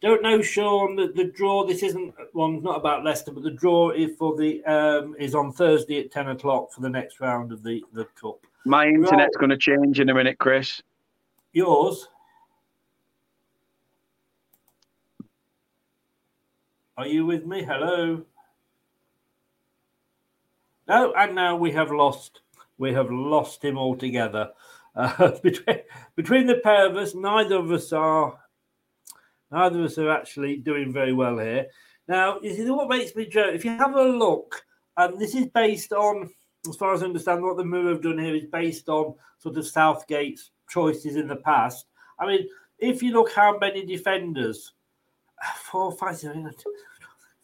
don't 0.00 0.22
know, 0.22 0.40
Sean. 0.40 0.96
The, 0.96 1.08
the 1.08 1.24
draw. 1.24 1.66
This 1.66 1.82
isn't 1.82 2.14
one. 2.32 2.62
Not 2.62 2.76
about 2.76 3.04
Leicester, 3.04 3.32
but 3.32 3.42
the 3.42 3.50
draw 3.50 3.90
is 3.90 4.16
for 4.18 4.36
the 4.36 4.64
um, 4.64 5.14
is 5.18 5.34
on 5.34 5.52
Thursday 5.52 6.00
at 6.00 6.10
ten 6.10 6.28
o'clock 6.28 6.72
for 6.72 6.80
the 6.80 6.88
next 6.88 7.20
round 7.20 7.52
of 7.52 7.62
the 7.62 7.84
the 7.92 8.06
cup. 8.20 8.38
My 8.64 8.86
internet's 8.86 9.36
going 9.36 9.50
to 9.50 9.56
change 9.56 10.00
in 10.00 10.08
a 10.08 10.14
minute, 10.14 10.38
Chris. 10.38 10.82
Yours. 11.52 12.08
Are 16.96 17.06
you 17.06 17.24
with 17.24 17.46
me? 17.46 17.62
Hello. 17.62 18.22
No, 20.86 21.14
and 21.14 21.34
now 21.34 21.56
we 21.56 21.72
have 21.72 21.90
lost. 21.90 22.40
We 22.80 22.94
have 22.94 23.10
lost 23.10 23.62
him 23.62 23.76
altogether. 23.76 24.50
Uh, 24.96 25.32
between 25.42 25.80
between 26.16 26.46
the 26.46 26.56
pair 26.56 26.88
of 26.88 26.96
us, 26.96 27.14
neither 27.14 27.56
of 27.56 27.70
us 27.70 27.92
are. 27.92 28.40
Neither 29.52 29.80
of 29.80 29.84
us 29.84 29.98
are 29.98 30.10
actually 30.10 30.56
doing 30.56 30.90
very 30.90 31.12
well 31.12 31.38
here. 31.38 31.66
Now, 32.08 32.40
you 32.40 32.54
see 32.54 32.70
what 32.70 32.88
makes 32.88 33.14
me 33.14 33.26
joke? 33.26 33.54
If 33.54 33.64
you 33.64 33.72
have 33.72 33.94
a 33.94 34.02
look, 34.02 34.64
and 34.96 35.20
this 35.20 35.34
is 35.34 35.46
based 35.48 35.92
on, 35.92 36.30
as 36.68 36.76
far 36.76 36.94
as 36.94 37.02
I 37.02 37.06
understand, 37.06 37.42
what 37.42 37.56
the 37.56 37.64
Mirror 37.64 37.90
have 37.90 38.02
done 38.02 38.18
here 38.18 38.34
is 38.34 38.46
based 38.46 38.88
on 38.88 39.14
sort 39.38 39.58
of 39.58 39.66
Southgate's 39.66 40.50
choices 40.68 41.16
in 41.16 41.28
the 41.28 41.36
past. 41.36 41.86
I 42.18 42.26
mean, 42.26 42.48
if 42.78 43.02
you 43.02 43.12
look 43.12 43.32
how 43.32 43.58
many 43.58 43.84
defenders, 43.84 44.72
four, 45.56 45.92
five, 45.92 46.16
seven, 46.16 46.48
eight, 46.48 46.64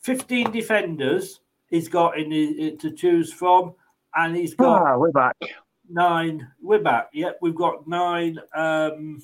15 0.01 0.51
defenders 0.51 1.41
he's 1.69 1.89
got 1.89 2.19
in 2.19 2.31
his, 2.31 2.79
to 2.81 2.91
choose 2.93 3.33
from, 3.33 3.75
and 4.17 4.37
he's 4.37 4.55
got 4.55 4.83
Ah, 4.83 4.97
we're 4.99 5.13
back. 5.13 5.37
nine. 5.89 6.47
We're 6.61 6.83
back. 6.83 7.11
Yep, 7.13 7.39
we've 7.43 7.55
got 7.55 7.87
nine. 7.89 8.39
Um, 8.55 9.23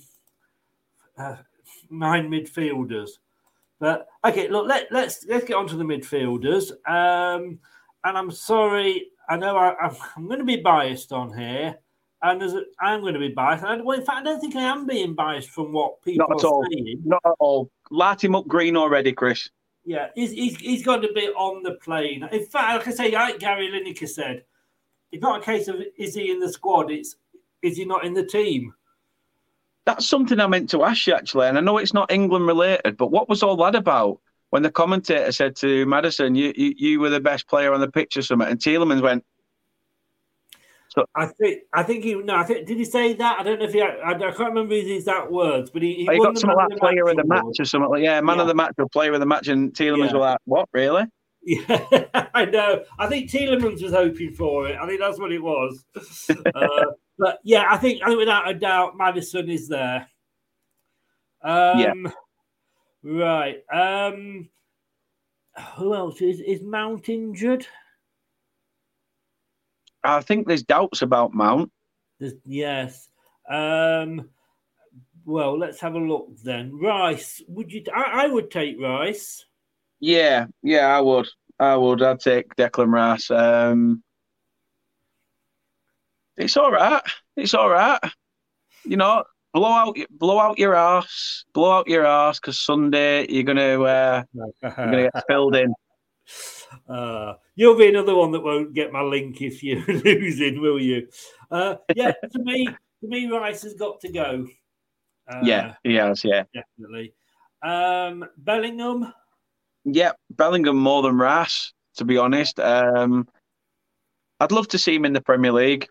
uh, 1.19 1.37
nine 1.91 2.31
midfielders. 2.31 3.11
But 3.81 4.07
okay, 4.25 4.49
look, 4.49 4.69
let, 4.69 4.91
let's 4.93 5.27
let's 5.27 5.45
get 5.45 5.57
on 5.57 5.67
to 5.69 5.77
the 5.77 5.85
midfielders. 5.85 6.71
Um, 6.89 7.59
and 8.05 8.17
I'm 8.19 8.31
sorry, 8.31 9.09
I 9.29 9.37
know 9.37 9.57
I, 9.57 9.75
I'm, 9.77 9.97
I'm 10.17 10.27
going 10.27 10.39
to 10.39 10.45
be 10.45 10.57
biased 10.57 11.13
on 11.13 11.37
here, 11.37 11.77
and 12.23 12.41
there's 12.41 12.55
a, 12.55 12.63
I'm 12.81 13.01
going 13.01 13.15
to 13.15 13.21
be 13.21 13.29
biased. 13.31 13.65
And 13.65 13.81
I, 13.81 13.85
well, 13.85 13.99
in 13.99 14.05
fact, 14.05 14.19
I 14.19 14.23
don't 14.23 14.41
think 14.41 14.55
I 14.57 14.63
am 14.63 14.87
being 14.87 15.15
biased 15.15 15.51
from 15.51 15.73
what 15.73 16.01
people 16.03 16.27
Not 16.29 16.39
at 16.39 16.45
are 16.45 16.49
all. 16.53 16.67
saying. 16.73 17.03
Not 17.05 17.23
at 17.27 17.35
all. 17.41 17.71
Light 17.91 18.23
him 18.23 18.35
up 18.37 18.47
green 18.47 18.77
already, 18.77 19.13
Chris. 19.13 19.51
Yeah, 19.85 20.09
he's, 20.15 20.31
he's, 20.31 20.57
he's 20.59 20.85
got 20.85 21.03
to 21.03 21.13
be 21.13 21.27
on 21.31 21.65
the 21.65 21.73
plane. 21.75 22.23
In 22.31 22.47
fact, 22.47 22.87
like 22.87 22.89
I 22.89 22.91
say, 22.93 23.11
like 23.11 23.41
Gary 23.41 23.69
Lineker 23.69 24.09
said, 24.09 24.45
it's 25.13 25.23
not 25.23 25.41
a 25.41 25.45
case 25.45 25.69
of 25.69 25.77
is 25.97 26.15
he 26.15 26.31
in 26.31 26.41
the 26.41 26.53
squad, 26.53 26.91
it's 26.91 27.17
is 27.63 27.77
he 27.77 27.85
not 27.85 28.05
in 28.05 28.15
the 28.15 28.25
team? 28.25 28.75
That's 29.85 30.07
something 30.07 30.41
I 30.41 30.47
meant 30.47 30.71
to 30.71 30.85
ask 30.85 31.07
you 31.07 31.15
actually, 31.15 31.49
and 31.49 31.59
I 31.59 31.61
know 31.61 31.79
it's 31.79 31.95
not 31.95 32.11
England 32.11 32.47
related, 32.47 32.97
but 32.97 33.11
what 33.11 33.29
was 33.29 33.43
all 33.43 33.57
that 33.57 33.75
about? 33.75 34.21
When 34.51 34.63
the 34.63 34.71
commentator 34.71 35.33
said 35.33 35.57
to 35.57 35.87
Maddison, 35.87 36.35
"You 36.35 36.53
you, 36.57 36.75
you 36.77 37.01
were 37.01 37.11
the 37.11 37.21
best 37.21 37.49
player 37.49 37.73
on 37.73 37.81
the 37.81 37.91
pitch" 37.91 38.17
or 38.17 38.23
something, 38.23 38.49
and 38.49 38.59
Tielemans 38.59 39.03
went, 39.03 39.25
So 40.95 41.07
I 41.15 41.27
think 41.27 41.63
I 41.73 41.83
think 41.83 42.05
he 42.05 42.15
no, 42.15 42.37
I 42.37 42.45
think 42.45 42.67
did 42.67 42.77
he 42.77 42.85
say 42.85 43.15
that? 43.15 43.41
I 43.41 43.43
don't 43.43 43.59
know 43.59 43.65
if 43.65 43.73
he 43.73 43.81
I, 43.81 44.11
I 44.11 44.15
can't 44.15 44.39
remember 44.39 44.75
his 44.75 44.91
exact 44.91 45.31
words, 45.31 45.71
but 45.71 45.81
he, 45.81 45.95
he, 45.95 46.05
won 46.05 46.35
got 46.35 46.45
man 46.47 46.57
like 46.57 46.79
player 46.79 47.09
of 47.09 47.17
the 47.17 47.25
match 47.25 47.61
or 47.61 47.65
something 47.65 47.91
like 47.91 48.03
yeah, 48.03 48.21
man 48.21 48.41
of 48.41 48.47
the 48.47 48.55
match 48.55 48.75
or 48.77 48.87
player 48.89 49.15
of 49.15 49.21
the 49.21 49.27
match," 49.27 49.49
and 49.49 49.73
Tielemans 49.73 50.09
Yeah. 50.09 50.13
were 50.13 50.19
like, 50.19 50.39
"What 50.45 50.69
really?" 50.73 51.05
Yeah, 51.45 52.05
I 52.35 52.45
know. 52.45 52.85
I 52.99 53.09
think 53.09 53.31
Tielemans 53.31 53.83
was 53.83 53.93
hoping 53.93 54.33
for 54.33 54.69
it. 54.69 54.77
I 54.81 54.87
think 54.87 55.01
that's 55.01 55.19
what 55.19 55.33
it 55.33 55.43
was. 55.43 55.85
uh, 56.55 56.85
but 57.19 57.39
yeah, 57.43 57.67
I 57.69 57.77
think 57.77 58.03
I 58.03 58.07
think 58.07 58.19
without 58.19 58.49
a 58.49 58.55
doubt, 58.55 58.97
Maddison 58.97 59.51
is 59.51 59.69
there. 59.69 60.09
Um, 61.43 61.81
Yeah. 61.81 61.93
Right. 63.05 63.63
Um, 63.73 64.49
who 65.77 65.95
else 65.95 66.21
is 66.23 66.41
is 66.41 66.63
Mount 66.63 67.09
injured? 67.09 67.67
I 70.05 70.21
think 70.21 70.47
there's 70.47 70.63
doubts 70.63 71.03
about 71.03 71.35
Mount. 71.35 71.71
There's, 72.19 72.35
yes. 72.45 73.09
Um, 73.49 74.31
well, 75.25 75.59
let's 75.59 75.81
have 75.81 75.95
a 75.95 75.99
look 75.99 76.29
then. 76.43 76.77
Rice, 76.79 77.43
would 77.49 77.73
you? 77.73 77.85
I, 77.95 78.25
I 78.25 78.27
would 78.27 78.51
take 78.51 78.81
Rice. 78.81 79.45
Yeah, 80.03 80.47
yeah, 80.65 80.87
I 80.89 81.01
would. 81.01 81.29
I 81.61 81.77
would. 81.77 82.03
I'd 82.03 82.19
take 82.19 82.57
Declan 82.57 82.93
Rice. 82.93 83.31
Um, 83.31 84.03
it's 86.37 86.57
all 86.57 86.73
right. 86.73 87.01
It's 87.37 87.55
all 87.55 87.71
right. 87.71 88.01
You 88.85 88.97
know, 88.97 89.23
blow 89.55 89.71
out, 89.71 89.97
blow 90.11 90.41
out 90.41 90.59
your 90.59 90.75
ass, 90.75 91.45
blow 91.55 91.71
out 91.71 91.87
your 91.87 92.05
ass, 92.05 92.41
because 92.41 92.61
Sunday 92.61 93.29
you're 93.29 93.45
gonna, 93.45 93.81
uh, 93.81 94.25
you're 94.35 94.53
gonna 94.75 95.11
get 95.15 95.25
filled 95.29 95.55
in. 95.57 95.73
Uh, 96.89 97.35
you'll 97.55 97.77
be 97.77 97.89
another 97.89 98.15
one 98.15 98.31
that 98.31 98.41
won't 98.41 98.73
get 98.73 98.93
my 98.93 99.03
link 99.03 99.43
if 99.43 99.63
you're 99.63 99.85
losing, 99.89 100.59
will 100.61 100.81
you? 100.81 101.07
Uh, 101.51 101.75
yeah, 101.95 102.13
to 102.33 102.39
me, 102.39 102.65
to 102.67 103.09
me, 103.09 103.27
Rice 103.29 103.63
has 103.63 103.75
got 103.75 104.01
to 104.01 104.09
go. 104.11 104.47
Uh, 105.31 105.41
yeah, 105.43 105.75
he 105.85 105.95
has. 105.97 106.25
Yeah, 106.25 106.45
definitely. 106.55 107.13
Um, 107.63 108.25
Bellingham, 108.39 109.13
yeah. 109.85 110.13
Bellingham 110.31 110.77
more 110.77 111.03
than 111.03 111.17
Rice, 111.17 111.73
to 111.97 112.05
be 112.05 112.19
honest. 112.19 112.59
Um, 112.61 113.29
I'd 114.41 114.53
love 114.53 114.69
to 114.69 114.79
see 114.79 114.95
him 114.95 115.05
in 115.05 115.13
the 115.13 115.21
Premier 115.21 115.53
League, 115.53 115.89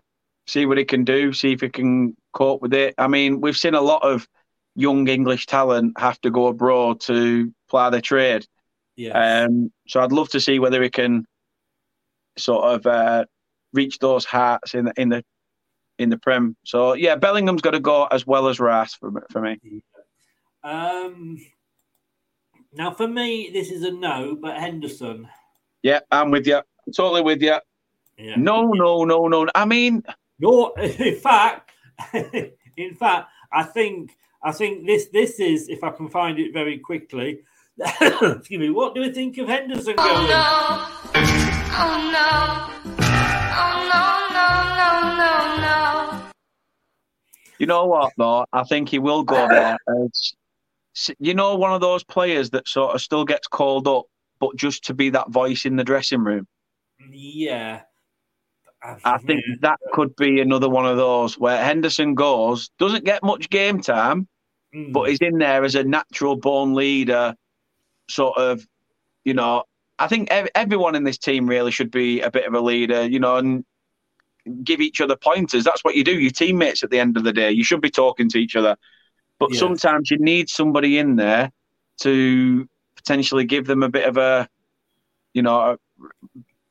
see 0.48 0.66
what 0.66 0.78
he 0.78 0.86
can 0.86 1.04
do, 1.04 1.34
see 1.34 1.54
if 1.54 1.62
he 1.62 1.70
can 1.70 2.16
cope 2.34 2.62
with 2.62 2.74
it. 2.74 2.96
I 2.98 3.08
mean, 3.08 3.42
we've 3.42 3.58
seen 3.58 3.76
a 3.76 3.82
lot 3.82 4.04
of 4.04 4.28
young 4.76 5.08
English 5.08 5.46
talent 5.46 6.00
have 6.00 6.20
to 6.22 6.32
go 6.32 6.48
abroad 6.48 7.02
to 7.02 7.54
ply 7.70 7.90
their 7.90 8.02
trade. 8.02 8.46
yeah, 8.96 9.46
Um, 9.46 9.72
so 9.88 10.02
I'd 10.02 10.12
love 10.12 10.30
to 10.30 10.40
see 10.40 10.60
whether 10.60 10.82
he 10.82 10.90
can 10.90 11.26
sort 12.38 12.66
of 12.66 12.86
uh, 12.86 13.26
reach 13.74 14.00
those 14.00 14.26
hearts 14.26 14.74
in 14.74 14.86
the 14.86 14.94
in 14.98 15.10
the 15.10 15.24
in 16.00 16.10
the 16.10 16.18
Prem. 16.18 16.56
So 16.66 16.94
yeah, 16.94 17.16
Bellingham's 17.16 17.62
got 17.62 17.72
to 17.72 17.80
go 17.80 18.06
as 18.06 18.26
well 18.26 18.48
as 18.48 18.60
Rice 18.60 18.96
for 18.96 19.12
me- 19.12 19.22
for 19.30 19.42
me. 19.42 19.60
Um, 20.64 21.38
now 22.74 22.92
for 22.92 23.08
me, 23.08 23.50
this 23.52 23.70
is 23.70 23.84
a 23.84 23.92
no, 23.92 24.38
but 24.40 24.58
Henderson. 24.58 25.28
Yeah, 25.84 26.00
I'm 26.12 26.32
with 26.32 26.48
you. 26.48 26.62
totally 26.96 27.22
with 27.22 27.42
you. 27.42 27.58
Yeah. 28.18 28.36
No, 28.38 28.72
no, 28.72 29.04
no, 29.04 29.28
no. 29.28 29.48
I 29.56 29.66
mean, 29.66 30.04
No, 30.40 30.74
in 30.78 31.16
fact, 31.16 31.72
in 32.14 32.96
fact, 32.96 33.30
I 33.52 33.64
think 33.64 34.16
I 34.44 34.52
think 34.52 34.86
this 34.86 35.08
this 35.08 35.40
is 35.40 35.70
if 35.70 35.84
I 35.84 35.92
can 35.92 36.10
find 36.10 36.40
it 36.40 36.54
very 36.54 36.80
quickly. 36.80 37.42
excuse 38.02 38.60
me. 38.60 38.70
What 38.70 38.96
do 38.96 39.02
we 39.02 39.12
think 39.12 39.38
of 39.38 39.48
Henderson 39.48 39.96
oh, 39.98 40.04
going? 40.04 40.30
Oh 41.74 41.98
no. 42.12 42.82
Oh 43.54 43.76
no, 43.92 44.06
no, 44.38 44.48
no, 44.78 44.90
no, 45.18 45.62
no. 45.62 46.32
you 47.60 47.66
know 47.66 47.86
what 47.86 48.14
though? 48.18 48.46
I 48.54 48.64
think 48.64 48.90
he 48.90 49.00
will 49.00 49.24
go 49.24 49.48
there. 49.48 49.78
As, 49.88 50.34
you 51.20 51.34
know, 51.34 51.56
one 51.56 51.74
of 51.74 51.82
those 51.82 52.04
players 52.04 52.50
that 52.52 52.68
sort 52.68 52.96
of 52.96 53.02
still 53.02 53.26
gets 53.26 53.48
called 53.48 53.88
up, 53.88 54.06
but 54.40 54.56
just 54.56 54.84
to 54.86 54.94
be 54.94 55.10
that 55.12 55.30
voice 55.30 55.66
in 55.66 55.76
the 55.76 55.84
dressing 55.84 56.24
room. 56.24 56.48
Yeah. 57.10 57.82
I 58.84 59.20
think 59.20 59.44
that 59.62 59.80
could 59.94 60.16
be 60.16 60.42
another 60.42 60.68
one 60.70 60.88
of 60.88 60.98
those 60.98 61.38
where 61.38 61.64
Henderson 61.64 62.16
goes, 62.16 62.70
doesn't 62.80 63.06
get 63.06 63.24
much 63.24 63.50
game 63.50 63.82
time, 63.82 64.28
Mm. 64.74 64.94
but 64.94 65.10
he's 65.10 65.20
in 65.20 65.38
there 65.38 65.66
as 65.66 65.76
a 65.76 65.84
natural 65.84 66.38
born 66.38 66.74
leader, 66.74 67.36
sort 68.10 68.38
of, 68.38 68.66
you 69.26 69.34
know. 69.34 69.64
I 70.00 70.08
think 70.08 70.32
ev- 70.32 70.48
everyone 70.56 70.96
in 70.96 71.04
this 71.04 71.18
team 71.18 71.46
really 71.46 71.72
should 71.72 71.92
be 71.92 72.22
a 72.22 72.32
bit 72.32 72.46
of 72.48 72.54
a 72.54 72.62
leader, 72.62 73.06
you 73.06 73.20
know, 73.20 73.36
and 73.36 73.66
give 74.64 74.80
each 74.80 75.02
other 75.02 75.18
pointers. 75.18 75.66
That's 75.66 75.84
what 75.84 75.96
you 75.96 76.06
do. 76.06 76.18
Your 76.18 76.32
teammates 76.32 76.84
at 76.84 76.90
the 76.90 77.00
end 77.00 77.18
of 77.18 77.24
the 77.26 77.34
day, 77.34 77.52
you 77.52 77.66
should 77.66 77.82
be 77.82 77.90
talking 77.92 78.30
to 78.30 78.38
each 78.38 78.56
other. 78.56 78.78
But 79.42 79.54
Yeah. 79.54 79.60
sometimes 79.60 80.12
you 80.12 80.20
need 80.20 80.50
somebody 80.50 81.00
in 81.00 81.16
there 81.16 81.52
to 82.02 82.70
potentially 82.96 83.44
give 83.44 83.66
them 83.66 83.82
a 83.82 83.90
bit 83.90 84.08
of 84.08 84.18
a, 84.18 84.48
you 85.34 85.42
know, 85.42 85.78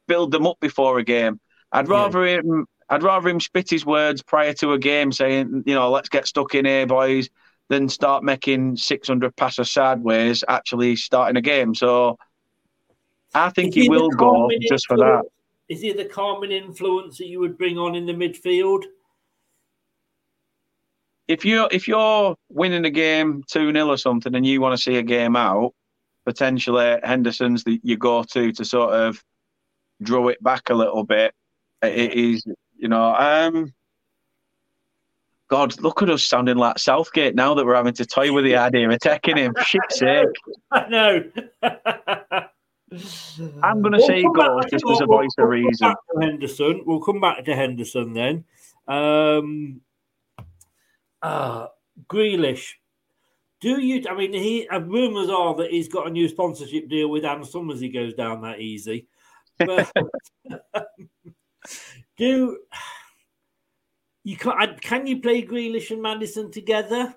build 0.07 0.31
them 0.31 0.47
up 0.47 0.61
before 0.61 1.01
a 1.01 1.03
game. 1.05 1.41
I'd 1.73 1.89
Yeah. 1.89 1.95
rather 1.95 2.25
him. 2.25 2.67
I'd 2.89 3.03
rather 3.03 3.29
him 3.29 3.41
spit 3.41 3.71
his 3.71 3.85
words 3.85 4.23
prior 4.23 4.53
to 4.55 4.73
a 4.73 4.79
game, 4.79 5.11
saying, 5.11 5.65
you 5.67 5.75
know, 5.75 5.91
let's 5.91 6.09
get 6.09 6.29
stuck 6.29 6.55
in 6.55 6.65
here, 6.65 6.87
boys, 6.87 7.29
than 7.71 7.89
start 7.89 8.23
making 8.23 8.77
600 8.77 9.35
passes 9.35 9.73
sideways, 9.73 10.45
actually 10.47 10.95
starting 10.95 11.37
a 11.37 11.41
game. 11.41 11.75
So 11.75 12.19
I 13.35 13.51
think 13.51 13.77
Is 13.77 13.83
he 13.83 13.89
will 13.89 14.11
go 14.11 14.49
just 14.69 14.87
for 14.87 14.97
that. 14.97 15.23
Is 15.69 15.81
he 15.81 15.93
the 15.93 16.05
calming 16.05 16.53
influence 16.53 17.19
that 17.19 17.27
you 17.27 17.41
would 17.41 17.59
bring 17.59 17.79
on 17.79 17.97
in 17.97 18.07
the 18.07 18.13
midfield? 18.13 18.85
If 21.31 21.45
you're 21.45 21.69
if 21.71 21.87
you're 21.87 22.35
winning 22.49 22.85
a 22.85 22.91
game 22.91 23.45
two 23.49 23.73
0 23.73 23.87
or 23.89 23.97
something, 23.97 24.35
and 24.35 24.45
you 24.45 24.61
want 24.61 24.77
to 24.77 24.83
see 24.83 24.97
a 24.97 25.03
game 25.03 25.37
out, 25.37 25.73
potentially 26.27 26.99
Henderson's 27.05 27.63
the 27.63 27.79
you 27.85 27.97
go 27.97 28.25
to 28.25 28.51
to 28.53 28.65
sort 28.65 28.93
of 28.95 29.23
draw 30.03 30.27
it 30.29 30.43
back 30.43 30.71
a 30.71 30.75
little 30.75 31.05
bit. 31.05 31.33
It 31.83 32.15
is, 32.15 32.45
you 32.77 32.89
know, 32.89 33.15
um, 33.15 33.73
God, 35.49 35.81
look 35.81 36.03
at 36.03 36.11
us 36.11 36.25
sounding 36.25 36.57
like 36.57 36.79
Southgate 36.81 37.35
now 37.37 37.55
that 37.55 37.65
we're 37.65 37.77
having 37.77 37.95
to 37.95 38.07
toy 38.07 38.33
with 38.33 38.45
the 38.45 38.57
idea 38.67 38.89
of 38.91 38.99
taking 38.99 39.37
him. 39.37 39.55
Shit's 39.65 39.99
sake. 40.01 40.27
I 40.73 40.89
know. 40.89 41.25
I'm 43.63 43.83
going 43.83 43.93
to 43.93 43.99
We'll 43.99 44.07
say 44.07 44.17
he 44.17 44.23
come 44.25 44.33
back- 44.33 44.49
goes 44.49 44.71
just 44.73 44.85
as 44.91 45.01
a 45.01 45.07
voice 45.07 45.29
we'll 45.39 45.47
of 45.47 45.51
reason. 45.51 45.95
Henderson. 46.21 46.83
We'll 46.85 47.01
come 47.01 47.21
back 47.21 47.45
to 47.45 47.55
Henderson 47.55 48.15
then. 48.15 48.45
Um, 48.89 49.81
uh, 51.23 51.67
Grealish. 52.09 52.73
Do 53.61 53.81
you? 53.81 54.03
I 54.09 54.15
mean, 54.15 54.33
he. 54.33 54.67
Uh, 54.69 54.81
rumors 54.81 55.29
are 55.29 55.55
that 55.57 55.71
he's 55.71 55.89
got 55.89 56.07
a 56.07 56.11
new 56.11 56.29
sponsorship 56.29 56.89
deal 56.89 57.09
with 57.09 57.25
Ann 57.25 57.45
Summers. 57.45 57.81
He 57.81 57.89
goes 57.91 58.15
down 58.15 58.43
that 58.43 58.61
easy. 58.61 59.07
But 59.59 59.93
do 62.17 62.59
you 64.25 64.37
can 64.37 64.77
can 64.81 65.07
you 65.07 65.21
play 65.21 65.43
Grealish 65.43 65.91
and 65.91 66.03
Maddison 66.03 66.51
together? 66.51 67.15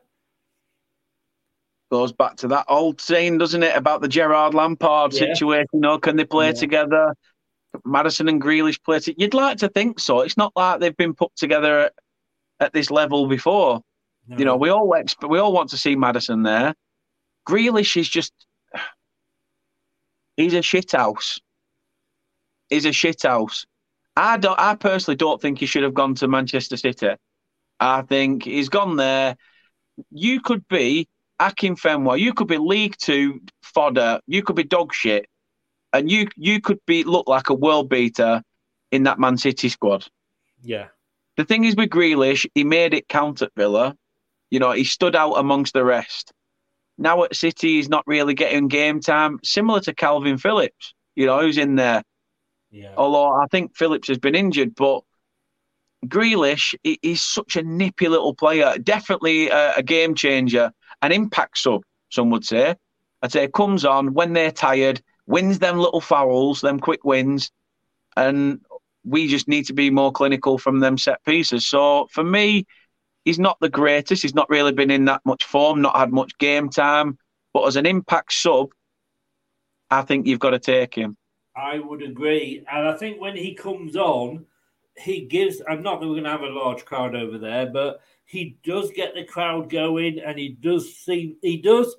Goes 1.92 2.12
back 2.12 2.38
to 2.38 2.48
that 2.50 2.66
old 2.70 3.00
saying, 3.00 3.38
doesn't 3.38 3.62
it, 3.64 3.76
about 3.76 4.02
the 4.02 4.08
Gerrard 4.08 4.54
Lampard 4.54 5.14
Yeah. 5.14 5.20
situation? 5.34 5.70
You 5.74 5.80
know, 5.80 6.00
can 6.00 6.16
they 6.16 6.26
play 6.26 6.48
Yeah. 6.48 6.54
together? 6.54 7.16
Maddison 7.86 8.28
and 8.30 8.42
Grealish 8.42 8.82
play 8.84 9.00
together. 9.00 9.22
You'd 9.22 9.34
like 9.34 9.58
to 9.60 9.70
think 9.70 10.00
so. 10.00 10.22
It's 10.22 10.38
not 10.38 10.54
like 10.56 10.80
they've 10.80 10.98
been 10.98 11.14
put 11.14 11.36
together 11.36 11.80
at, 11.82 11.94
at 12.60 12.74
this 12.74 12.90
level 12.90 13.28
before. 13.28 13.82
You 14.28 14.46
know, 14.46 14.56
we 14.56 14.70
all 14.70 14.90
exp- 14.92 15.30
we 15.30 15.40
all 15.40 15.52
want 15.52 15.70
to 15.72 15.78
see 15.78 15.96
Maddison 15.96 16.44
there. 16.44 16.74
Grealish 17.48 17.98
is 17.98 18.08
just 18.08 18.34
he's 20.38 20.54
a 20.54 20.60
shithouse. 20.60 21.40
He's 22.70 22.86
a 22.86 22.90
shithouse. 22.90 23.66
I 24.16 24.38
don't. 24.38 24.60
I 24.60 24.76
personally 24.76 25.18
don't 25.18 25.42
think 25.42 25.60
he 25.60 25.66
should 25.66 25.84
have 25.84 25.94
gone 25.94 26.16
to 26.16 26.28
Manchester 26.28 26.78
City. 26.78 27.16
I 27.80 28.04
think 28.04 28.46
he's 28.46 28.70
gone 28.70 28.96
there. 28.96 29.36
You 30.12 30.40
could 30.40 30.68
be 30.68 31.08
Akinfenwa. 31.42 32.20
You 32.20 32.34
could 32.34 32.48
be 32.48 32.58
League 32.58 32.96
Two 32.98 33.42
fodder. 33.62 34.20
You 34.26 34.42
could 34.44 34.56
be 34.56 34.64
dog 34.64 34.94
shit, 34.94 35.28
and 35.92 36.10
you 36.10 36.30
you 36.38 36.62
could 36.62 36.80
be 36.86 37.04
look 37.04 37.28
like 37.28 37.50
a 37.50 37.54
world 37.54 37.90
beater 37.90 38.42
in 38.92 39.04
that 39.04 39.20
Man 39.20 39.38
City 39.38 39.70
squad. 39.70 40.08
Yeah. 40.62 40.88
The 41.36 41.46
thing 41.46 41.66
is 41.66 41.76
with 41.76 41.90
Grealish, 41.90 42.46
he 42.54 42.64
made 42.64 42.94
it 42.94 43.08
count 43.08 43.42
at 43.42 43.52
Villa. 43.58 43.96
You 44.54 44.60
know, 44.60 44.72
he 44.72 44.84
stood 44.84 45.16
out 45.16 45.34
amongst 45.34 45.74
the 45.74 45.84
rest. 45.84 46.32
Now 47.00 47.24
at 47.24 47.36
City, 47.36 47.78
he's 47.78 47.90
not 47.90 48.04
really 48.06 48.36
getting 48.36 48.68
game 48.68 49.00
time, 49.00 49.40
similar 49.44 49.80
to 49.80 49.96
Calvin 49.96 50.38
Phillips, 50.38 50.94
you 51.16 51.26
know, 51.26 51.42
who's 51.42 51.58
in 51.58 51.74
there. 51.74 52.04
Yeah. 52.70 52.94
Although 52.96 53.32
I 53.32 53.48
think 53.50 53.76
Phillips 53.76 54.10
has 54.10 54.20
been 54.20 54.36
injured, 54.36 54.76
but 54.76 55.02
Grealish, 56.06 56.76
he- 56.84 57.00
he's 57.02 57.24
such 57.24 57.56
a 57.56 57.64
nippy 57.64 58.08
little 58.08 58.36
player. 58.36 58.78
Definitely 58.78 59.50
a, 59.50 59.78
a 59.78 59.82
game 59.82 60.14
changer, 60.14 60.72
an 61.02 61.12
impact 61.12 61.58
sub, 61.58 61.82
some 62.12 62.30
would 62.30 62.46
say. 62.46 62.76
I'd 63.24 63.32
say 63.32 63.48
comes 63.48 63.86
on 63.86 64.14
when 64.14 64.34
they're 64.34 64.52
tired, 64.52 65.02
wins 65.26 65.58
them 65.58 65.80
little 65.80 66.02
fouls, 66.02 66.62
them 66.62 66.80
quick 66.80 67.04
wins, 67.04 67.50
and 68.16 68.60
we 69.04 69.28
just 69.28 69.48
need 69.48 69.66
to 69.66 69.74
be 69.74 69.90
more 69.90 70.12
clinical 70.12 70.60
from 70.60 70.80
them 70.80 71.00
set 71.00 71.26
pieces. 71.26 71.68
So 71.68 72.08
for 72.12 72.24
me, 72.24 72.68
he's 73.26 73.40
not 73.40 73.58
the 73.60 73.70
greatest. 73.70 74.22
He's 74.22 74.36
not 74.36 74.50
really 74.50 74.72
been 74.72 74.92
in 74.92 75.06
that 75.06 75.22
much 75.26 75.44
form, 75.46 75.82
not 75.82 75.96
had 75.96 76.12
much 76.12 76.38
game 76.38 76.70
time. 76.70 77.18
But 77.54 77.68
as 77.68 77.76
an 77.76 77.86
impact 77.86 78.34
sub, 78.34 78.70
I 79.90 80.02
think 80.02 80.26
you've 80.26 80.40
got 80.40 80.52
to 80.52 80.60
take 80.60 80.96
him. 80.96 81.18
I 81.56 81.80
would 81.80 82.02
agree. 82.02 82.66
And 82.72 82.88
I 82.88 82.98
think 82.98 83.22
when 83.22 83.36
he 83.36 83.54
comes 83.54 83.96
on, 83.96 84.46
he 84.98 85.22
gives, 85.22 85.62
I'm 85.70 85.84
not 85.84 86.00
that 86.00 86.08
we're 86.08 86.14
going 86.14 86.24
to 86.24 86.32
have 86.32 86.42
a 86.42 86.48
large 86.48 86.84
crowd 86.86 87.16
over 87.16 87.38
there, 87.38 87.68
but 87.68 88.02
he 88.26 88.58
does 88.64 88.92
get 88.92 89.14
the 89.14 89.24
crowd 89.24 89.70
going 89.70 90.20
and 90.20 90.38
he 90.38 90.50
does 90.50 90.96
seem, 90.96 91.36
he 91.42 91.58
does 91.58 91.96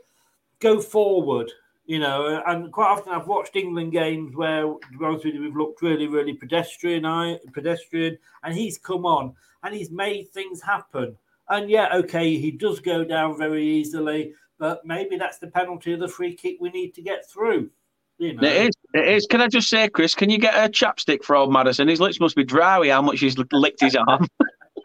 go 0.60 0.80
forward, 0.80 1.50
you 1.86 2.00
know. 2.00 2.42
And 2.46 2.72
quite 2.72 2.88
often 2.88 3.12
I've 3.12 3.28
watched 3.28 3.54
England 3.54 3.92
games 3.92 4.34
where, 4.34 4.62
to 4.62 4.78
be 4.98 5.04
honest 5.04 5.24
with 5.24 5.34
you, 5.34 5.42
we've 5.42 5.56
looked 5.56 5.82
really, 5.82 6.08
really 6.08 6.34
pedestrian, 6.34 7.38
pedestrian, 7.52 8.18
and 8.42 8.54
he's 8.54 8.78
come 8.78 9.06
on 9.06 9.34
and 9.64 9.74
he's 9.74 9.90
made 9.90 10.28
things 10.28 10.62
happen. 10.62 11.16
And 11.48 11.68
yeah, 11.68 11.88
okay, 11.96 12.36
he 12.36 12.50
does 12.52 12.80
go 12.80 13.04
down 13.04 13.36
very 13.36 13.66
easily, 13.66 14.34
but 14.58 14.86
maybe 14.86 15.16
that's 15.16 15.38
the 15.38 15.48
penalty 15.48 15.92
of 15.94 16.00
the 16.00 16.08
free 16.08 16.34
kick 16.34 16.58
we 16.60 16.70
need 16.70 16.94
to 16.94 17.02
get 17.02 17.28
through. 17.28 17.70
You 18.18 18.34
know. 18.34 18.46
It 18.46 18.66
is. 18.66 18.74
It 18.94 19.08
is. 19.08 19.26
Can 19.26 19.40
I 19.40 19.48
just 19.48 19.68
say, 19.68 19.88
Chris, 19.88 20.14
can 20.14 20.30
you 20.30 20.38
get 20.38 20.54
a 20.54 20.70
chapstick 20.70 21.24
for 21.24 21.34
old 21.34 21.52
Maddison? 21.52 21.88
His 21.88 22.00
lips 22.00 22.20
must 22.20 22.36
be 22.36 22.44
dry. 22.44 22.88
How 22.88 23.02
much 23.02 23.18
he's 23.20 23.36
licked 23.36 23.80
his 23.80 23.96
arm. 23.96 24.28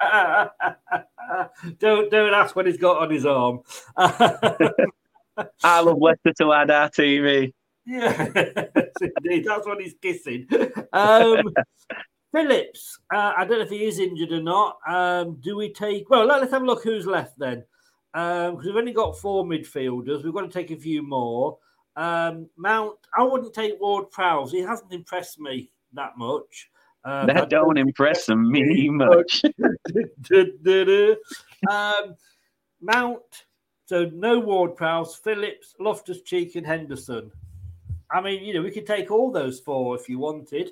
don't 1.78 2.10
don't 2.10 2.34
ask 2.34 2.56
what 2.56 2.66
he's 2.66 2.78
got 2.78 3.04
on 3.04 3.12
his 3.12 3.26
arm. 3.26 3.60
I 3.98 5.82
love 5.82 5.98
Leicester 6.00 6.34
till 6.36 6.52
I 6.52 6.66
die 6.66 6.90
TV. 6.90 7.54
yeah, 7.86 8.28
indeed, 9.24 9.46
that's 9.46 9.66
what 9.66 9.80
he's 9.82 9.96
kissing. 10.02 10.48
Um, 10.92 11.42
Phillips, 12.32 13.00
uh, 13.14 13.34
I 13.38 13.46
don't 13.46 13.60
know 13.60 13.66
if 13.66 13.70
he 13.70 13.86
is 13.86 14.00
injured 14.00 14.32
or 14.32 14.42
not. 14.42 14.78
Um, 14.88 15.38
do 15.42 15.56
we 15.56 15.74
take? 15.74 16.10
Well, 16.10 16.26
let, 16.26 16.44
us 16.44 16.52
have 16.52 16.62
a 16.62 16.66
look 16.66 16.84
who's 16.84 17.08
left 17.08 17.38
then, 17.40 17.64
because 18.14 18.66
we've 18.66 18.76
only 18.76 18.94
got 18.94 19.18
four 19.18 19.44
midfielders. 19.44 20.24
We've 20.24 20.34
got 20.34 20.42
to 20.42 20.50
take 20.50 20.72
a 20.72 20.78
few 20.78 21.02
more. 21.02 21.58
Um, 21.96 22.48
Mount, 22.56 22.98
I 23.18 23.24
wouldn't 23.24 23.54
take 23.54 23.82
Ward 23.82 24.12
Prowse. 24.12 24.52
He 24.52 24.60
hasn't 24.60 24.94
impressed 24.94 25.40
me 25.40 25.72
that 25.94 26.18
much. 26.18 26.70
Um, 27.04 27.30
I 27.30 27.34
That 27.34 27.50
don't 27.50 27.78
impress 27.78 28.30
me 28.30 28.90
much. 28.90 29.44
um, 31.70 32.16
Mount, 32.82 33.46
so 33.86 34.06
no 34.14 34.40
Ward 34.40 34.76
Prowse, 34.76 35.16
Phillips, 35.16 35.76
Loftus 35.80 36.22
Cheek, 36.22 36.56
and 36.56 36.66
Henderson. 36.66 37.32
I 38.12 38.22
mean, 38.22 38.44
you 38.44 38.54
know, 38.54 38.62
we 38.62 38.72
could 38.72 38.88
take 38.88 39.12
all 39.12 39.32
those 39.32 39.60
four 39.60 39.96
if 39.96 40.10
you 40.10 40.20
wanted. 40.20 40.72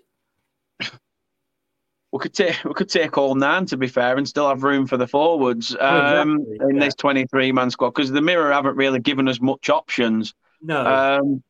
We 2.12 2.20
could 2.20 2.34
take 2.34 2.64
we 2.64 2.74
could 2.74 2.90
take 2.90 3.18
all 3.18 3.36
nine 3.36 3.66
to 3.68 3.78
be 3.78 3.88
fair, 3.88 4.18
and 4.18 4.28
still 4.28 4.48
have 4.48 4.64
room 4.64 4.88
for 4.88 4.98
the 4.98 5.08
forwards 5.08 5.76
um, 5.80 6.40
Exactly, 6.40 6.70
in 6.70 6.76
yeah. 6.76 6.86
this 6.86 6.96
twenty-three 6.96 7.52
man 7.52 7.70
squad 7.70 7.90
because 7.90 8.12
the 8.12 8.22
Mirror 8.22 8.54
haven't 8.54 8.78
really 8.78 9.00
given 9.00 9.28
us 9.28 9.42
much 9.42 9.70
options. 9.70 10.34
No. 10.62 10.86
Um, 10.86 11.44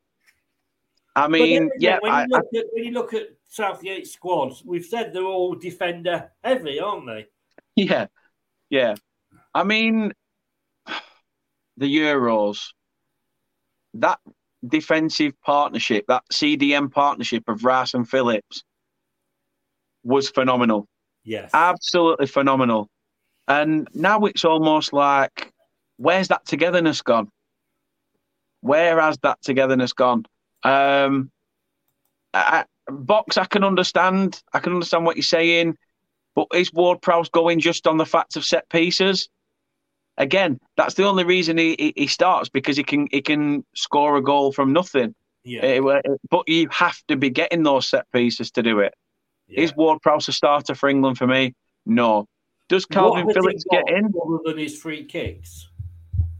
I 1.15 1.27
mean, 1.27 1.69
then, 1.69 1.79
yeah, 1.79 1.97
when, 1.99 2.11
I, 2.11 2.23
you 2.23 2.27
look 2.29 2.45
at, 2.55 2.65
when 2.71 2.83
you 2.83 2.91
look 2.91 3.13
at 3.13 3.27
Southgate 3.47 4.07
squads, 4.07 4.63
we've 4.63 4.85
said 4.85 5.13
they're 5.13 5.23
all 5.23 5.55
defender 5.55 6.31
heavy, 6.43 6.79
aren't 6.79 7.07
they? 7.07 7.27
Yeah, 7.75 8.07
yeah. 8.71 8.95
I 9.53 9.63
mean, 9.63 10.11
the 11.77 11.97
Euros, 11.97 12.69
that 13.93 14.19
defensive 14.67 15.39
partnership, 15.41 16.05
that 16.07 16.23
CDM 16.33 16.91
partnership 16.91 17.43
of 17.47 17.63
Rice 17.63 17.93
and 17.93 18.09
Phillips 18.09 18.63
was 20.07 20.29
phenomenal. 20.29 20.87
Yes. 21.23 21.51
Absolutely 21.53 22.27
phenomenal. 22.27 22.89
And 23.47 23.87
now 23.93 24.21
it's 24.21 24.45
almost 24.45 24.93
like, 24.93 25.51
where's 25.97 26.29
that 26.29 26.45
togetherness 26.45 27.01
gone? 27.01 27.29
Where 28.61 28.99
has 28.99 29.17
that 29.23 29.41
togetherness 29.41 29.93
gone? 29.93 30.25
Um, 30.63 31.29
I, 32.33 32.65
Box, 32.89 33.37
I 33.37 33.45
can 33.45 33.65
understand. 33.65 34.41
I 34.53 34.59
can 34.59 34.73
understand 34.73 35.05
what 35.05 35.17
you're 35.17 35.23
saying, 35.23 35.75
but 36.35 36.47
is 36.53 36.71
Ward 36.71 37.01
Prowse 37.01 37.29
going 37.29 37.59
just 37.59 37.85
on 37.85 37.97
the 37.97 38.05
fact 38.05 38.37
of 38.37 38.45
set 38.45 38.69
pieces? 38.69 39.27
Again, 40.17 40.57
that's 40.77 40.95
the 40.95 41.03
only 41.03 41.25
reason 41.25 41.57
he, 41.57 41.93
he, 41.95 42.07
starts 42.07 42.49
because 42.49 42.77
he 42.77 42.83
can 42.83 43.07
he 43.11 43.21
can 43.21 43.63
score 43.75 44.15
a 44.15 44.23
goal 44.23 44.51
from 44.51 44.73
nothing. 44.73 45.13
Yeah. 45.43 45.79
Uh, 45.79 46.01
but 46.29 46.47
you 46.47 46.67
have 46.71 46.97
to 47.09 47.17
be 47.17 47.29
getting 47.29 47.63
those 47.63 47.87
set 47.87 48.09
pieces 48.11 48.51
to 48.51 48.63
do 48.63 48.79
it. 48.79 48.93
Is 49.49 49.75
Ward 49.75 50.01
Prowse 50.01 50.27
a 50.27 50.33
starter 50.33 50.75
for 50.75 50.89
England 50.89 51.17
for 51.17 51.27
me? 51.27 51.53
No. 51.85 52.27
Does 52.69 52.85
Calvin 52.85 53.25
What 53.25 53.35
has 53.35 53.45
he 53.45 53.49
Phillips 53.49 53.65
get 53.71 53.89
in? 53.89 54.05
Other 54.05 54.39
than 54.45 54.57
his 54.57 54.77
free 54.77 55.05
kicks. 55.05 55.69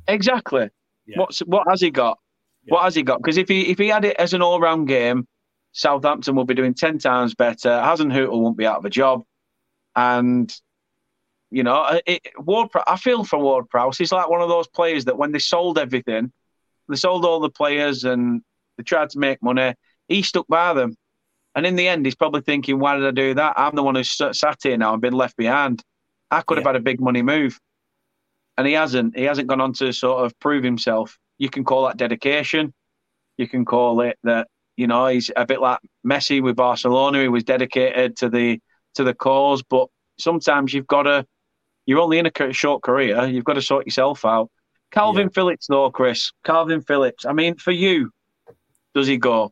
Exactly. 0.08 0.70
Yeah. 1.06 1.20
What's 1.20 1.40
what 1.40 1.68
has 1.70 1.82
he 1.82 1.90
got? 1.90 2.20
What 2.68 2.84
has 2.84 2.96
he 2.96 3.04
got? 3.04 3.20
Because 3.20 3.38
if 3.38 3.48
he 3.48 3.70
if 3.70 3.78
he 3.78 3.88
had 3.88 4.04
it 4.04 4.18
as 4.18 4.34
an 4.34 4.42
all 4.42 4.60
round 4.60 4.88
game, 4.88 5.26
Southampton 5.72 6.36
will 6.36 6.46
be 6.46 6.54
doing 6.54 6.74
ten 6.74 6.98
times 6.98 7.34
better. 7.34 7.70
Hasenhüttl 7.70 8.42
won't 8.42 8.58
be 8.58 8.66
out 8.66 8.78
of 8.78 8.86
a 8.86 8.90
job, 8.90 9.24
and 9.96 10.54
you 11.50 11.64
know 11.64 11.76
uh, 11.76 12.00
it, 12.06 12.22
Ward. 12.38 12.70
I 12.86 12.98
feel 12.98 13.24
for 13.24 13.40
Ward 13.40 13.70
Prowse. 13.70 13.98
He's 13.98 14.12
like 14.12 14.30
one 14.30 14.42
of 14.42 14.50
those 14.50 14.68
players 14.68 15.06
that 15.06 15.18
when 15.18 15.32
they 15.32 15.40
sold 15.40 15.78
everything, 15.78 16.34
they 16.90 16.96
sold 16.98 17.24
all 17.24 17.40
the 17.40 17.50
players 17.50 18.04
and 18.04 18.42
they 18.76 18.84
tried 18.84 19.12
to 19.12 19.20
make 19.20 19.42
money. 19.42 19.76
He 20.10 20.22
stuck 20.24 20.48
by 20.48 20.74
them, 20.74 20.98
and 21.58 21.66
in 21.66 21.76
the 21.76 21.90
end, 21.90 22.06
he's 22.06 22.16
probably 22.16 22.42
thinking, 22.42 22.80
"Why 22.80 22.96
did 22.96 23.06
I 23.06 23.12
do 23.12 23.34
that? 23.34 23.56
I'm 23.58 23.76
the 23.76 23.84
one 23.84 23.96
who's 23.96 24.16
sat 24.16 24.60
here 24.64 24.78
now 24.78 24.94
and 24.94 25.02
been 25.02 25.14
left 25.14 25.36
behind. 25.36 25.84
I 26.32 26.42
could 26.42 26.58
have 26.58 26.66
had 26.68 26.78
a 26.78 26.80
big 26.80 27.02
money 27.02 27.22
move." 27.22 27.60
and 28.58 28.68
he 28.68 28.74
hasn't. 28.74 29.16
He 29.16 29.24
hasn't 29.24 29.48
gone 29.48 29.62
on 29.62 29.74
to 29.74 29.94
sort 29.94 30.26
of 30.26 30.38
prove 30.40 30.64
himself. 30.64 31.18
You 31.38 31.50
can 31.50 31.64
call 31.64 31.86
that 31.86 31.98
dedication. 31.98 32.74
You 33.38 33.48
can 33.48 33.66
call 33.66 34.02
it 34.02 34.18
that. 34.24 34.48
You 34.76 34.86
know, 34.86 35.08
he's 35.08 35.32
a 35.36 35.46
bit 35.46 35.60
like 35.60 35.80
Messi 36.06 36.42
with 36.42 36.56
Barcelona. 36.56 37.22
He 37.22 37.28
was 37.30 37.44
dedicated 37.44 38.16
to 38.18 38.30
the 38.30 38.60
to 38.96 39.04
the 39.04 39.14
cause, 39.14 39.64
but 39.64 39.88
sometimes 40.20 40.74
you've 40.74 40.88
got 40.88 41.04
to. 41.04 41.26
You're 41.86 42.00
only 42.00 42.20
in 42.20 42.28
a 42.28 42.54
short 42.54 42.84
career. 42.84 43.26
You've 43.26 43.46
got 43.46 43.54
to 43.54 43.62
sort 43.62 43.86
yourself 43.86 44.26
out. 44.26 44.52
Calvin 44.92 45.30
Phillips, 45.30 45.68
though, 45.68 45.90
Chris. 45.90 46.32
Calvin 46.44 46.82
Phillips. 46.82 47.26
I 47.26 47.34
mean, 47.34 47.56
for 47.56 47.72
you, 47.72 48.12
does 48.94 49.08
he 49.08 49.18
go? 49.18 49.52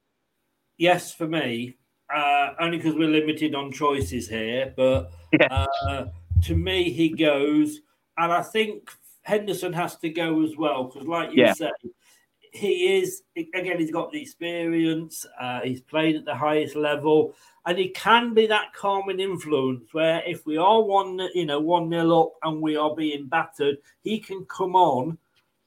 Yes, 0.77 1.13
for 1.13 1.27
me, 1.27 1.77
uh, 2.13 2.53
only 2.59 2.77
because 2.77 2.95
we're 2.95 3.09
limited 3.09 3.55
on 3.55 3.71
choices 3.71 4.27
here. 4.27 4.73
But 4.75 5.11
uh, 5.49 6.05
to 6.43 6.55
me, 6.55 6.91
he 6.91 7.09
goes, 7.09 7.81
and 8.17 8.31
I 8.31 8.41
think 8.41 8.91
Henderson 9.23 9.73
has 9.73 9.95
to 9.97 10.09
go 10.09 10.43
as 10.43 10.55
well 10.57 10.85
because, 10.85 11.07
like 11.07 11.31
you 11.31 11.43
Yeah. 11.43 11.53
say, 11.53 11.71
he 12.51 12.97
is 12.99 13.23
again. 13.35 13.79
He's 13.79 13.91
got 13.91 14.11
the 14.11 14.21
experience. 14.21 15.25
Uh, 15.39 15.59
he's 15.61 15.81
played 15.81 16.15
at 16.15 16.25
the 16.25 16.35
highest 16.35 16.75
level, 16.75 17.35
and 17.65 17.77
he 17.77 17.89
can 17.89 18.33
be 18.33 18.47
that 18.47 18.73
calming 18.73 19.19
influence. 19.19 19.93
Where 19.93 20.23
if 20.25 20.45
we 20.45 20.55
are 20.55 20.81
one, 20.81 21.19
you 21.33 21.45
know, 21.45 21.59
one 21.59 21.89
nil 21.89 22.17
up 22.17 22.31
and 22.43 22.61
we 22.61 22.77
are 22.77 22.95
being 22.95 23.27
battered, 23.27 23.77
he 24.03 24.19
can 24.19 24.45
come 24.45 24.75
on, 24.75 25.17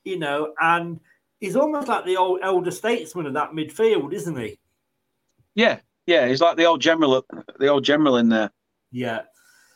you 0.04 0.18
know, 0.18 0.54
and 0.60 0.98
he's 1.40 1.56
almost 1.56 1.88
like 1.88 2.06
the 2.06 2.16
old 2.16 2.40
elder 2.42 2.70
statesman 2.70 3.26
of 3.26 3.34
that 3.34 3.50
midfield, 3.50 4.14
isn't 4.14 4.38
he? 4.38 4.58
Yeah, 5.54 5.80
yeah. 6.08 6.26
He's 6.26 6.40
like 6.40 6.56
the 6.56 6.64
old 6.64 6.80
general, 6.80 7.24
the 7.58 7.68
old 7.68 7.84
general 7.84 8.16
in 8.16 8.28
there. 8.28 8.50
Yeah. 8.90 9.22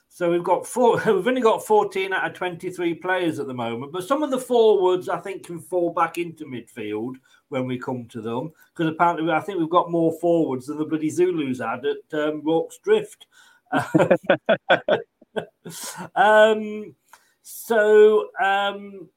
So 0.08 0.30
we've 0.30 0.44
got 0.44 0.66
four. 0.66 0.96
We've 1.06 1.26
only 1.26 1.40
got 1.40 1.64
fourteen 1.66 2.12
out 2.12 2.30
of 2.30 2.34
twenty-three 2.34 2.94
players 2.96 3.38
at 3.38 3.46
the 3.46 3.54
moment, 3.54 3.92
but 3.92 4.04
some 4.04 4.22
of 4.22 4.30
the 4.30 4.38
forwards 4.38 5.08
I 5.08 5.18
think 5.18 5.46
can 5.46 5.58
fall 5.58 5.90
back 5.90 6.18
into 6.18 6.44
midfield 6.44 7.14
when 7.48 7.66
we 7.66 7.78
come 7.78 8.06
to 8.08 8.20
them 8.20 8.52
because 8.74 8.92
apparently 8.92 9.32
I 9.32 9.40
think 9.40 9.58
we've 9.58 9.70
got 9.70 9.90
more 9.90 10.12
forwards 10.20 10.66
than 10.66 10.76
the 10.76 10.84
bloody 10.84 11.08
Zulus 11.08 11.60
had 11.60 11.86
at 11.86 12.12
um, 12.12 12.42
Rorke's 12.44 12.78
Drift. 12.78 13.26
um, 16.14 16.94
so 17.42 18.28
um, 18.42 19.08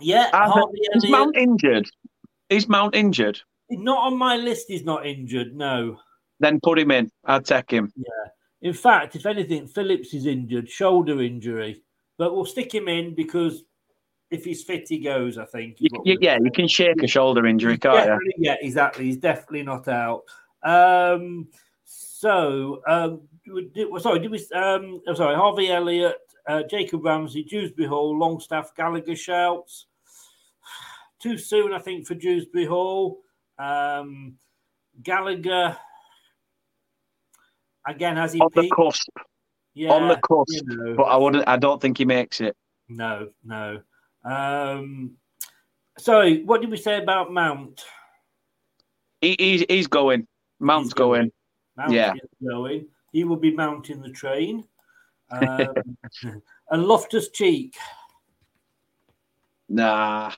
yeah, 0.00 0.30
Harvey 0.32 0.78
Is 0.94 1.08
Mount 1.08 1.36
injured? 1.36 1.90
Is 2.50 2.68
Mount 2.68 2.94
injured? 2.94 3.40
Not 3.80 4.06
on 4.06 4.16
my 4.18 4.36
list. 4.36 4.66
He's 4.68 4.84
not 4.84 5.06
injured. 5.06 5.54
No. 5.54 5.98
Then 6.40 6.58
put 6.62 6.78
him 6.78 6.90
in. 6.90 7.10
I'd 7.24 7.44
take 7.44 7.70
him. 7.70 7.92
Yeah. 7.96 8.30
In 8.68 8.74
fact, 8.74 9.16
if 9.16 9.26
anything, 9.26 9.66
Phillips 9.66 10.14
is 10.14 10.26
injured, 10.26 10.68
shoulder 10.68 11.20
injury. 11.22 11.82
But 12.18 12.34
we'll 12.34 12.44
stick 12.44 12.72
him 12.74 12.88
in 12.88 13.14
because 13.14 13.64
if 14.30 14.44
he's 14.44 14.62
fit, 14.62 14.86
he 14.88 14.98
goes, 14.98 15.36
I 15.38 15.44
think. 15.44 15.76
You, 15.80 15.88
you- 16.04 16.18
yeah, 16.20 16.38
you 16.42 16.50
can 16.50 16.68
shake 16.68 17.02
a 17.02 17.06
shoulder 17.06 17.46
injury, 17.46 17.76
can't 17.78 18.06
you? 18.06 18.32
Yeah, 18.38 18.56
exactly. 18.60 19.04
He's 19.06 19.16
definitely 19.16 19.62
not 19.64 19.88
out. 19.88 20.22
Um, 20.62 21.48
so, 21.84 22.82
um, 22.86 23.22
did, 23.74 23.88
sorry, 24.00 24.20
did 24.20 24.30
we? 24.30 24.38
Um, 24.54 25.00
I'm 25.08 25.16
sorry, 25.16 25.34
Harvey 25.34 25.68
Elliott, 25.70 26.16
uh, 26.46 26.62
Jacob 26.62 27.04
Ramsey, 27.04 27.42
Dewsbury 27.42 27.88
Hall, 27.88 28.16
Longstaff, 28.16 28.74
Gallagher 28.76 29.16
shouts. 29.16 29.86
Too 31.20 31.36
soon, 31.36 31.72
I 31.72 31.78
think, 31.80 32.06
for 32.06 32.14
Dewsbury 32.14 32.66
Hall. 32.66 33.18
Um, 33.58 34.34
Gallagher, 35.02 35.76
again, 37.86 38.16
has 38.16 38.32
he 38.32 38.40
On 38.40 38.50
the 38.54 38.68
cusp. 38.74 39.08
Yeah, 39.74 39.92
on 39.92 40.08
the 40.08 40.16
cusp. 40.16 40.48
you 40.48 40.76
know. 40.76 40.94
But 40.96 41.04
I 41.04 41.16
wouldn't. 41.16 41.48
I 41.48 41.56
don't 41.56 41.80
think 41.80 41.98
he 41.98 42.04
makes 42.04 42.40
it. 42.40 42.56
No, 42.88 43.28
no. 43.44 43.80
Um, 44.24 45.12
sorry, 45.98 46.44
what 46.44 46.60
did 46.60 46.70
we 46.70 46.76
say 46.76 47.02
about 47.02 47.32
Mount? 47.32 47.82
He, 49.20 49.36
he's 49.38 49.64
he's 49.68 49.86
going. 49.86 50.26
Mount's 50.60 50.92
going. 50.92 51.32
Mount 51.76 51.92
Yeah. 51.92 52.12
going. 52.46 52.86
He 53.12 53.24
will 53.24 53.36
be 53.36 53.54
mounting 53.54 54.02
the 54.02 54.10
train. 54.10 54.64
Um, 55.32 55.96
and 56.70 56.84
Loftus 56.84 57.30
Cheek. 57.30 57.74
Nah, 59.70 60.30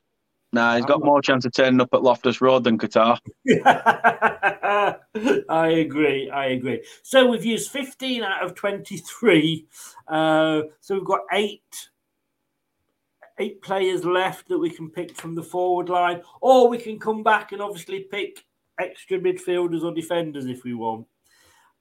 nah. 0.54 0.76
He's 0.76 0.84
got 0.84 1.04
more 1.04 1.20
chance 1.20 1.44
of 1.44 1.52
turning 1.52 1.80
up 1.80 1.92
at 1.92 2.02
Loftus 2.02 2.40
Road 2.40 2.64
than 2.64 2.78
Qatar. 2.78 3.18
I 5.48 5.68
agree. 5.68 6.30
I 6.30 6.46
agree. 6.46 6.82
So 7.02 7.26
we've 7.26 7.44
used 7.44 7.70
15 7.70 8.22
out 8.22 8.44
of 8.44 8.54
23. 8.54 9.66
Uh, 10.08 10.62
so 10.80 10.94
we've 10.94 11.04
got 11.04 11.20
eight 11.32 11.62
eight 13.40 13.60
players 13.62 14.04
left 14.04 14.48
that 14.48 14.58
we 14.58 14.70
can 14.70 14.88
pick 14.88 15.16
from 15.16 15.34
the 15.34 15.42
forward 15.42 15.88
line, 15.88 16.22
or 16.40 16.68
we 16.68 16.78
can 16.78 16.98
come 16.98 17.22
back 17.22 17.52
and 17.52 17.60
obviously 17.60 18.00
pick 18.00 18.44
extra 18.78 19.18
midfielders 19.18 19.82
or 19.82 19.92
defenders 19.92 20.46
if 20.46 20.64
we 20.64 20.74
want. 20.74 21.06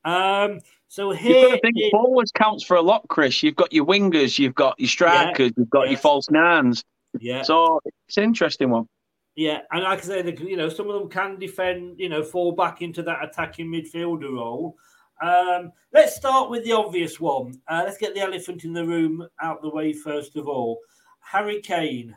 Um, 0.06 0.60
so 0.88 1.12
here 1.12 1.50
got 1.50 1.62
think 1.62 1.76
is- 1.78 1.92
forwards 1.92 2.32
counts 2.32 2.64
for 2.64 2.76
a 2.76 2.82
lot, 2.82 3.08
Chris. 3.08 3.42
You've 3.42 3.56
got 3.56 3.72
your 3.72 3.86
wingers, 3.86 4.38
you've 4.38 4.56
got 4.56 4.80
your 4.80 4.90
strikers, 4.90 5.52
you've 5.58 5.70
got 5.70 5.90
your 5.90 6.00
false 6.00 6.30
nines. 6.30 6.84
Yeah. 7.20 7.44
So 7.44 7.80
it's 8.08 8.18
an 8.18 8.24
interesting 8.24 8.70
one. 8.70 8.88
Yeah, 9.36 9.62
and 9.72 9.84
like 9.84 10.00
I 10.00 10.02
say, 10.02 10.36
you 10.42 10.58
know, 10.58 10.70
some 10.70 10.90
of 10.90 11.00
them 11.00 11.10
can 11.10 11.40
defend, 11.40 12.00
you 12.00 12.08
know, 12.08 12.22
fall 12.22 12.52
back 12.52 12.82
into 12.84 13.02
that 13.04 13.24
attacking 13.24 13.68
midfielder 13.68 14.32
role. 14.32 14.78
Um, 15.22 15.72
let's 15.92 16.16
start 16.16 16.50
with 16.50 16.64
the 16.66 16.74
obvious 16.74 17.20
one. 17.20 17.60
Uh, 17.68 17.84
let's 17.86 17.98
get 17.98 18.14
the 18.14 18.22
elephant 18.22 18.64
in 18.64 18.74
the 18.74 18.86
room 18.86 19.28
out 19.42 19.62
the 19.62 19.70
way 19.70 19.94
first 19.94 20.36
of 20.36 20.48
all. 20.48 20.80
Harry 21.20 21.62
Kane. 21.62 22.16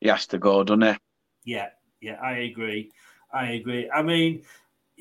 He 0.00 0.08
has 0.08 0.26
to 0.28 0.38
go, 0.38 0.64
doesn't 0.64 0.82
he? 0.82 0.94
Yeah, 1.44 1.68
yeah, 2.00 2.18
I 2.22 2.38
agree. 2.38 2.90
I 3.32 3.52
agree. 3.52 3.90
I 3.90 4.02
mean, 4.02 4.42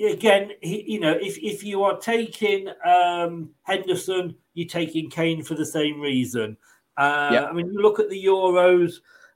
again, 0.03 0.51
he, 0.61 0.83
you 0.93 0.99
know, 0.99 1.13
if 1.13 1.37
if 1.37 1.63
you 1.63 1.83
are 1.83 1.97
taking 1.97 2.67
um, 2.85 3.51
Henderson, 3.63 4.35
you're 4.53 4.67
taking 4.67 5.09
Kane 5.09 5.43
for 5.43 5.55
the 5.55 5.65
same 5.65 6.01
reason. 6.01 6.57
Uh, 6.97 7.29
Yeah. 7.33 7.45
I 7.45 7.53
mean, 7.53 7.67
you 7.67 7.81
look 7.81 7.99
at 7.99 8.09
the 8.09 8.23
Euros, 8.23 8.95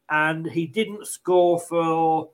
and 0.10 0.46
he 0.46 0.68
didn't 0.68 1.08
score 1.08 1.60
for 1.60 2.30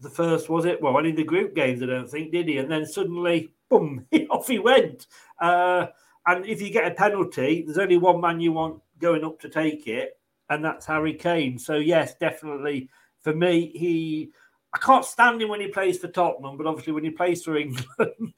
the 0.00 0.10
first, 0.10 0.48
was 0.48 0.64
it? 0.64 0.80
Well, 0.80 0.96
only 0.96 1.12
the 1.12 1.24
group 1.24 1.54
games, 1.54 1.82
I 1.82 1.86
don't 1.86 2.08
think, 2.10 2.32
did 2.32 2.48
he? 2.48 2.58
And 2.58 2.70
then 2.70 2.86
suddenly, 2.86 3.52
boom, 3.68 4.06
off 4.30 4.48
he 4.48 4.58
went. 4.58 5.06
Uh, 5.40 5.88
and 6.26 6.46
if 6.46 6.60
you 6.62 6.70
get 6.70 6.90
a 6.90 6.94
penalty, 6.94 7.62
there's 7.62 7.78
only 7.78 7.96
one 7.98 8.20
man 8.20 8.40
you 8.40 8.52
want 8.52 8.80
going 8.98 9.24
up 9.24 9.40
to 9.40 9.48
take 9.48 9.86
it, 9.86 10.18
and 10.50 10.64
that's 10.64 10.86
Harry 10.86 11.14
Kane. 11.14 11.58
So 11.58 11.76
yes, 11.76 12.14
definitely 12.14 12.88
for 13.22 13.34
me, 13.34 13.72
he 13.74 14.30
I 14.74 14.78
can't 14.78 15.04
stand 15.04 15.40
him 15.40 15.48
when 15.48 15.60
he 15.60 15.68
plays 15.68 15.98
for 15.98 16.08
Tottenham, 16.08 16.56
but 16.56 16.66
obviously 16.66 16.92
when 16.92 17.04
he 17.04 17.10
plays 17.10 17.42
for 17.42 17.56
England, 17.58 18.34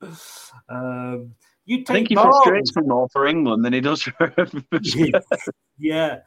um, 0.68 1.34
you 1.66 1.78
take 1.78 1.90
I 1.90 1.94
think 1.94 2.08
he 2.08 2.14
frustrates 2.14 2.74
me 2.76 2.82
more 2.86 3.08
for 3.10 3.26
England 3.26 3.64
than 3.64 3.72
he 3.72 3.80
does 3.80 4.02
for. 4.02 4.34
yeah. 4.82 5.20
yeah. 5.78 6.18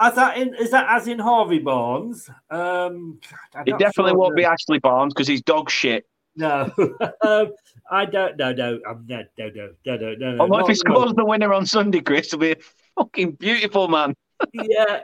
As 0.00 0.14
that 0.16 0.36
in, 0.38 0.54
is 0.54 0.70
that 0.72 0.86
as 0.88 1.06
in 1.06 1.18
Harvey 1.18 1.60
Barnes? 1.60 2.28
Um, 2.50 3.20
It 3.66 3.78
definitely 3.78 4.10
sure 4.12 4.18
won't 4.18 4.34
the- 4.34 4.42
be 4.42 4.44
Ashley 4.44 4.78
Barnes 4.80 5.14
because 5.14 5.28
he's 5.28 5.42
dog 5.42 5.70
shit. 5.70 6.06
No, 6.36 6.68
um, 7.24 7.52
I 7.90 8.06
don't. 8.06 8.36
No, 8.36 8.52
no, 8.52 8.80
I'm 8.88 9.06
no, 9.06 9.22
no, 9.38 9.50
no, 9.54 9.68
no, 9.86 9.96
no, 9.96 10.14
no. 10.14 10.38
Although 10.40 10.60
if 10.60 10.68
he 10.68 10.74
scores 10.74 11.14
the 11.14 11.24
winner 11.24 11.54
on 11.54 11.64
Sunday, 11.64 12.00
Chris, 12.00 12.32
will 12.32 12.40
be 12.40 12.52
a 12.52 12.56
fucking 12.98 13.32
beautiful 13.32 13.86
man. 13.86 14.14
yeah. 14.52 15.02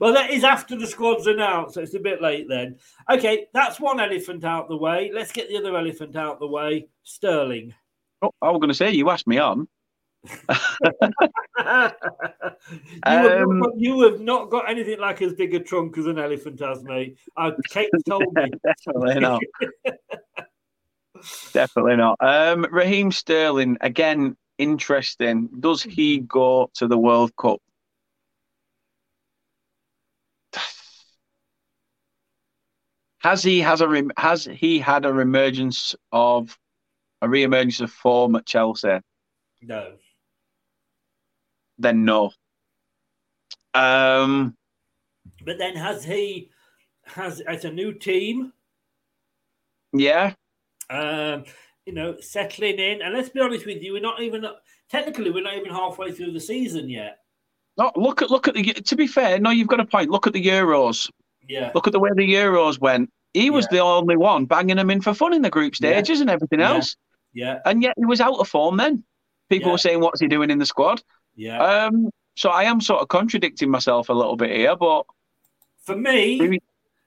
Well, 0.00 0.12
that 0.12 0.30
is 0.30 0.42
after 0.42 0.76
the 0.76 0.86
squad's 0.86 1.28
announced, 1.28 1.74
so 1.74 1.80
it's 1.80 1.94
a 1.94 2.00
bit 2.00 2.20
late 2.20 2.48
then. 2.48 2.76
Okay, 3.08 3.46
that's 3.54 3.78
one 3.78 4.00
elephant 4.00 4.44
out 4.44 4.68
the 4.68 4.76
way. 4.76 5.12
Let's 5.14 5.30
get 5.30 5.48
the 5.48 5.56
other 5.56 5.76
elephant 5.76 6.16
out 6.16 6.40
the 6.40 6.48
way. 6.48 6.88
Sterling. 7.04 7.72
Oh, 8.24 8.30
I 8.40 8.50
was 8.50 8.58
going 8.58 8.68
to 8.68 8.74
say, 8.74 8.90
you 8.92 9.10
asked 9.10 9.26
me 9.26 9.38
on. 9.38 9.68
you, 10.48 10.54
have 11.58 11.94
Um, 13.04 13.58
not 13.58 13.66
got, 13.66 13.72
you 13.76 14.00
have 14.02 14.20
not 14.20 14.50
got 14.50 14.70
anything 14.70 14.98
like 14.98 15.20
as 15.20 15.34
big 15.34 15.54
a 15.54 15.60
trunk 15.60 15.98
as 15.98 16.06
an 16.06 16.18
elephant 16.18 16.60
has, 16.60 16.82
mate. 16.82 17.18
Uh, 17.36 17.50
Kate 17.68 17.90
told 18.08 18.24
me. 18.32 18.50
Definitely 18.86 19.20
not. 19.20 19.42
Definitely 21.52 21.96
not. 21.96 22.16
Um, 22.20 22.66
Raheem 22.70 23.12
Sterling, 23.12 23.76
again, 23.80 24.36
interesting. 24.58 25.48
Does 25.60 25.82
he 25.82 26.20
go 26.20 26.70
to 26.74 26.86
the 26.86 26.98
World 26.98 27.36
Cup? 27.36 27.60
Has 33.18 33.42
he 33.42 33.60
has 33.60 33.80
a 33.80 34.04
has 34.18 34.44
he 34.44 34.78
had 34.78 35.06
a 35.06 35.10
reemergence 35.10 35.94
of 36.12 36.58
a 37.24 37.28
re-emergence 37.28 37.80
of 37.80 37.90
form 37.90 38.36
at 38.36 38.46
Chelsea? 38.46 38.98
no. 39.62 39.94
Then 41.78 42.04
no. 42.04 42.30
Um, 43.74 44.56
But 45.44 45.58
then 45.58 45.74
has 45.74 46.04
he 46.04 46.50
has 47.06 47.40
as 47.40 47.64
a 47.64 47.70
new 47.72 47.92
team, 47.94 48.52
yeah, 49.92 50.34
um, 50.90 51.44
you 51.86 51.92
know, 51.92 52.16
settling 52.20 52.78
in. 52.78 53.02
And 53.02 53.12
let's 53.12 53.28
be 53.30 53.40
honest 53.40 53.66
with 53.66 53.82
you, 53.82 53.92
we're 53.94 54.00
not 54.02 54.22
even 54.22 54.44
technically 54.88 55.30
we're 55.30 55.42
not 55.42 55.56
even 55.56 55.72
halfway 55.72 56.12
through 56.12 56.32
the 56.32 56.40
season 56.40 56.88
yet. 56.88 57.18
no. 57.76 57.90
Look 57.96 58.22
at 58.22 58.30
look 58.30 58.46
at 58.46 58.54
the. 58.54 58.62
To 58.62 58.96
be 58.96 59.08
fair, 59.08 59.40
no, 59.40 59.50
you've 59.50 59.66
got 59.68 59.80
a 59.80 59.84
point. 59.84 60.10
Look 60.10 60.28
at 60.28 60.32
the 60.32 60.44
Euros. 60.44 61.10
Yeah. 61.48 61.72
Look 61.74 61.88
at 61.88 61.92
the 61.92 61.98
way 61.98 62.10
the 62.14 62.32
Euros 62.34 62.78
went. 62.80 63.10
He 63.32 63.50
was 63.50 63.66
the 63.66 63.80
only 63.80 64.16
one 64.16 64.44
banging 64.44 64.76
them 64.76 64.90
in 64.90 65.00
for 65.00 65.12
fun 65.12 65.32
in 65.32 65.42
the 65.42 65.50
group 65.50 65.74
Yeah. 65.80 65.90
stages 65.90 66.20
and 66.20 66.30
everything 66.30 66.60
else. 66.60 66.96
Yeah. 67.34 67.58
And 67.66 67.82
yet 67.82 67.94
he 67.98 68.04
was 68.04 68.20
out 68.20 68.38
of 68.38 68.48
form 68.48 68.76
then. 68.78 69.04
People 69.50 69.68
Yeah. 69.68 69.72
were 69.72 69.78
saying, 69.78 70.00
what's 70.00 70.20
he 70.20 70.28
doing 70.28 70.50
in 70.50 70.58
the 70.58 70.66
squad? 70.66 71.02
Yeah. 71.36 71.62
Um, 71.62 72.10
so 72.36 72.50
I 72.50 72.64
am 72.64 72.80
sort 72.80 73.02
of 73.02 73.08
contradicting 73.08 73.70
myself 73.70 74.08
a 74.08 74.12
little 74.12 74.36
bit 74.36 74.50
here, 74.56 74.76
but 74.76 75.04
For 75.84 75.96
me, 75.96 76.38
do, 76.38 76.58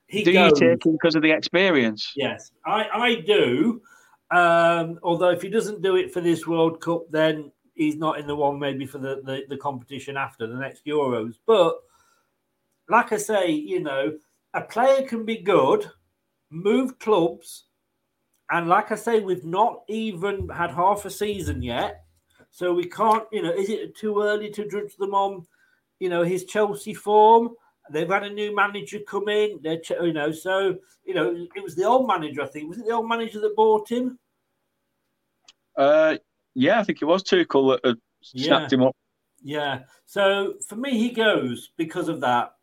he 0.07 0.23
do 0.23 0.31
you 0.31 0.49
goes. 0.49 0.59
take 0.59 0.85
him 0.85 0.91
because 0.93 1.15
of 1.15 1.21
the 1.21 1.31
experience? 1.31 2.11
Yes, 2.15 2.51
I, 2.65 2.87
I 2.93 3.15
do. 3.21 3.81
Um, 4.29 4.99
although 5.03 5.29
if 5.29 5.41
he 5.41 5.49
doesn't 5.49 5.81
do 5.81 5.95
it 5.95 6.13
for 6.13 6.21
this 6.21 6.45
World 6.45 6.81
Cup, 6.81 7.03
then 7.09 7.51
he's 7.73 7.95
not 7.95 8.19
in 8.19 8.27
the 8.27 8.35
one 8.35 8.59
maybe 8.59 8.85
for 8.85 8.97
the, 8.97 9.21
the, 9.23 9.43
the 9.47 9.57
competition 9.57 10.17
after 10.17 10.47
the 10.47 10.55
next 10.55 10.85
Euros. 10.85 11.35
But 11.45 11.77
like 12.89 13.11
I 13.13 13.17
say, 13.17 13.51
you 13.51 13.79
know, 13.81 14.17
a 14.53 14.61
player 14.61 15.05
can 15.07 15.25
be 15.25 15.37
good, 15.37 15.89
move 16.49 16.99
clubs, 16.99 17.65
and 18.51 18.67
like 18.67 18.91
I 18.91 18.95
say, 18.95 19.19
we've 19.19 19.45
not 19.45 19.83
even 19.87 20.47
had 20.49 20.71
half 20.71 21.05
a 21.05 21.09
season 21.09 21.61
yet. 21.61 22.03
So 22.49 22.73
we 22.73 22.85
can't, 22.85 23.23
you 23.31 23.41
know, 23.43 23.51
is 23.51 23.69
it 23.69 23.95
too 23.95 24.21
early 24.21 24.49
to 24.51 24.67
judge 24.67 24.95
them 24.95 25.13
on, 25.13 25.45
you 25.99 26.09
know, 26.09 26.23
his 26.23 26.45
Chelsea 26.45 26.93
form? 26.93 27.49
They've 27.89 28.09
had 28.09 28.23
a 28.23 28.29
new 28.29 28.55
manager 28.55 28.99
come 29.07 29.29
in. 29.29 29.59
They're, 29.61 29.79
ch- 29.79 29.91
you 30.01 30.13
know, 30.13 30.31
so 30.31 30.77
you 31.03 31.13
know, 31.13 31.47
it 31.55 31.63
was 31.63 31.75
the 31.75 31.85
old 31.85 32.07
manager. 32.07 32.41
I 32.41 32.47
think 32.47 32.69
was 32.69 32.79
it 32.79 32.85
the 32.85 32.93
old 32.93 33.07
manager 33.07 33.39
that 33.41 33.55
bought 33.55 33.89
him? 33.89 34.17
Uh, 35.75 36.17
yeah, 36.55 36.79
I 36.79 36.83
think 36.83 37.01
it 37.01 37.05
was 37.05 37.23
Tuchel 37.23 37.71
that 37.71 37.87
had 37.87 37.97
snapped 38.21 38.71
Yeah. 38.71 38.77
him 38.77 38.83
up. 38.83 38.95
Yeah. 39.43 39.79
So 40.05 40.55
for 40.67 40.75
me, 40.75 40.97
he 40.97 41.11
goes 41.11 41.71
because 41.77 42.09
of 42.09 42.19
that. 42.21 42.53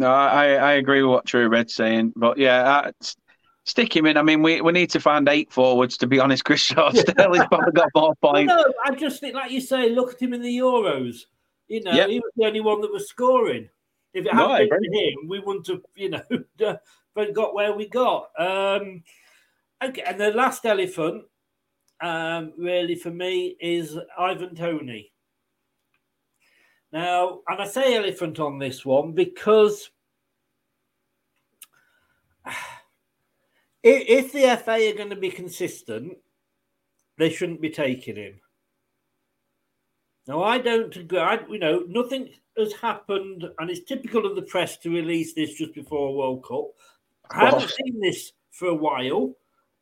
No, 0.00 0.10
I, 0.10 0.54
I 0.54 0.72
agree 0.72 1.02
with 1.02 1.10
what 1.10 1.26
True 1.26 1.46
Red's 1.50 1.74
saying, 1.74 2.14
but 2.16 2.38
yeah, 2.38 2.90
s- 3.02 3.16
stick 3.66 3.94
him 3.94 4.06
in. 4.06 4.16
I 4.16 4.22
mean, 4.22 4.42
we, 4.42 4.62
we 4.62 4.72
need 4.72 4.88
to 4.92 4.98
find 4.98 5.28
eight 5.28 5.52
forwards. 5.52 5.98
To 5.98 6.06
be 6.06 6.18
honest, 6.18 6.42
Chris 6.46 6.60
Shaw 6.62 6.90
Sterling's 6.90 7.44
probably 7.48 7.72
got 7.72 7.90
more 7.94 8.14
points. 8.22 8.48
no, 8.50 8.64
I 8.82 8.94
just 8.94 9.20
think, 9.20 9.34
like 9.34 9.50
you 9.50 9.60
say, 9.60 9.90
look 9.90 10.14
at 10.14 10.22
him 10.22 10.32
in 10.32 10.40
the 10.40 10.56
Euros. 10.58 11.16
You 11.68 11.82
know, 11.82 11.92
Yep. 11.92 12.08
he 12.08 12.18
was 12.18 12.32
the 12.34 12.46
only 12.46 12.60
one 12.60 12.80
that 12.80 12.90
was 12.90 13.10
scoring. 13.10 13.68
If 14.14 14.24
it 14.24 14.32
No, 14.34 14.48
I 14.48 14.60
hadn't 14.62 14.80
been 14.90 14.94
him, 14.94 15.28
we 15.28 15.38
wouldn't 15.38 15.66
have, 15.66 15.82
you 15.94 16.08
know, 16.08 16.22
got 17.34 17.54
where 17.54 17.74
we 17.74 17.86
got. 17.86 18.30
Um, 18.38 19.02
okay, 19.84 20.02
and 20.06 20.18
the 20.18 20.30
last 20.32 20.64
elephant, 20.64 21.24
um, 22.00 22.54
really 22.56 22.94
for 22.94 23.10
me, 23.10 23.54
is 23.60 23.98
Ivan 24.18 24.54
Toney. 24.54 25.12
Now, 26.92 27.40
and 27.46 27.62
I 27.62 27.66
say 27.66 27.96
elephant 27.96 28.40
on 28.40 28.58
this 28.58 28.84
one 28.84 29.12
because 29.12 29.90
if, 33.82 34.32
the 34.32 34.60
FA 34.62 34.90
are 34.90 34.96
going 34.96 35.10
to 35.10 35.16
be 35.16 35.30
consistent, 35.30 36.18
they 37.16 37.30
shouldn't 37.30 37.60
be 37.60 37.70
taking 37.70 38.16
him. 38.16 38.40
Now, 40.26 40.42
I 40.42 40.58
don't 40.58 40.94
agree. 40.96 41.18
I, 41.18 41.40
you 41.48 41.58
know, 41.58 41.84
nothing 41.88 42.30
has 42.56 42.72
happened, 42.74 43.44
and 43.58 43.70
it's 43.70 43.80
typical 43.80 44.26
of 44.26 44.36
the 44.36 44.42
press 44.42 44.76
to 44.78 44.90
release 44.90 45.34
this 45.34 45.54
just 45.54 45.74
before 45.74 46.08
a 46.08 46.12
World 46.12 46.44
Cup. 46.44 46.66
I 47.30 47.46
haven't 47.46 47.70
seen 47.70 48.00
this 48.00 48.32
for 48.50 48.68
a 48.68 48.74
while, 48.74 49.34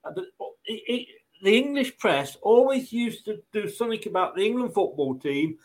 uh, 0.05 0.11
but 0.15 0.25
it, 0.67 0.83
it, 0.87 1.09
the 1.43 1.57
English 1.57 1.97
press 1.99 2.37
always 2.43 2.93
used 2.93 3.25
to 3.25 3.43
do 3.53 3.69
something 3.69 4.01
about 4.07 4.37
the 4.37 4.45
England 4.45 4.75
football 4.75 5.19
team 5.19 5.59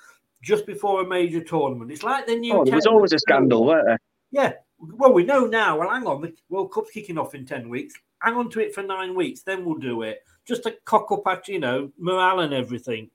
just 0.44 0.68
before 0.68 1.02
a 1.02 1.08
major 1.08 1.42
tournament. 1.42 1.92
It's 1.92 2.04
like 2.04 2.28
the 2.28 2.36
new. 2.36 2.54
Oh, 2.54 2.66
there 2.66 2.76
was 2.76 2.86
always 2.86 3.14
a 3.14 3.20
scandal, 3.20 3.66
weren't 3.66 3.88
there? 3.88 4.00
yeah. 4.32 4.54
Well, 4.78 5.14
we 5.14 5.24
know 5.24 5.46
now. 5.46 5.80
Well, 5.80 5.90
hang 5.90 6.06
on. 6.06 6.22
The 6.22 6.34
World 6.50 6.74
Cup's 6.74 6.92
kicking 6.92 7.18
off 7.18 7.34
in 7.34 7.46
10 7.46 7.70
weeks. 7.70 7.94
Hang 8.22 8.34
on 8.36 8.50
to 8.50 8.60
it 8.60 8.76
for 8.76 8.84
nine 8.84 9.16
weeks. 9.16 9.42
Then 9.42 9.64
we'll 9.64 9.78
do 9.78 10.02
it. 10.02 10.20
Just 10.46 10.64
to 10.64 10.76
cock 10.84 11.10
up 11.12 11.26
at, 11.26 11.48
you 11.48 11.58
know, 11.60 11.90
morale 11.98 12.42
and 12.42 12.54
everything. 12.54 13.10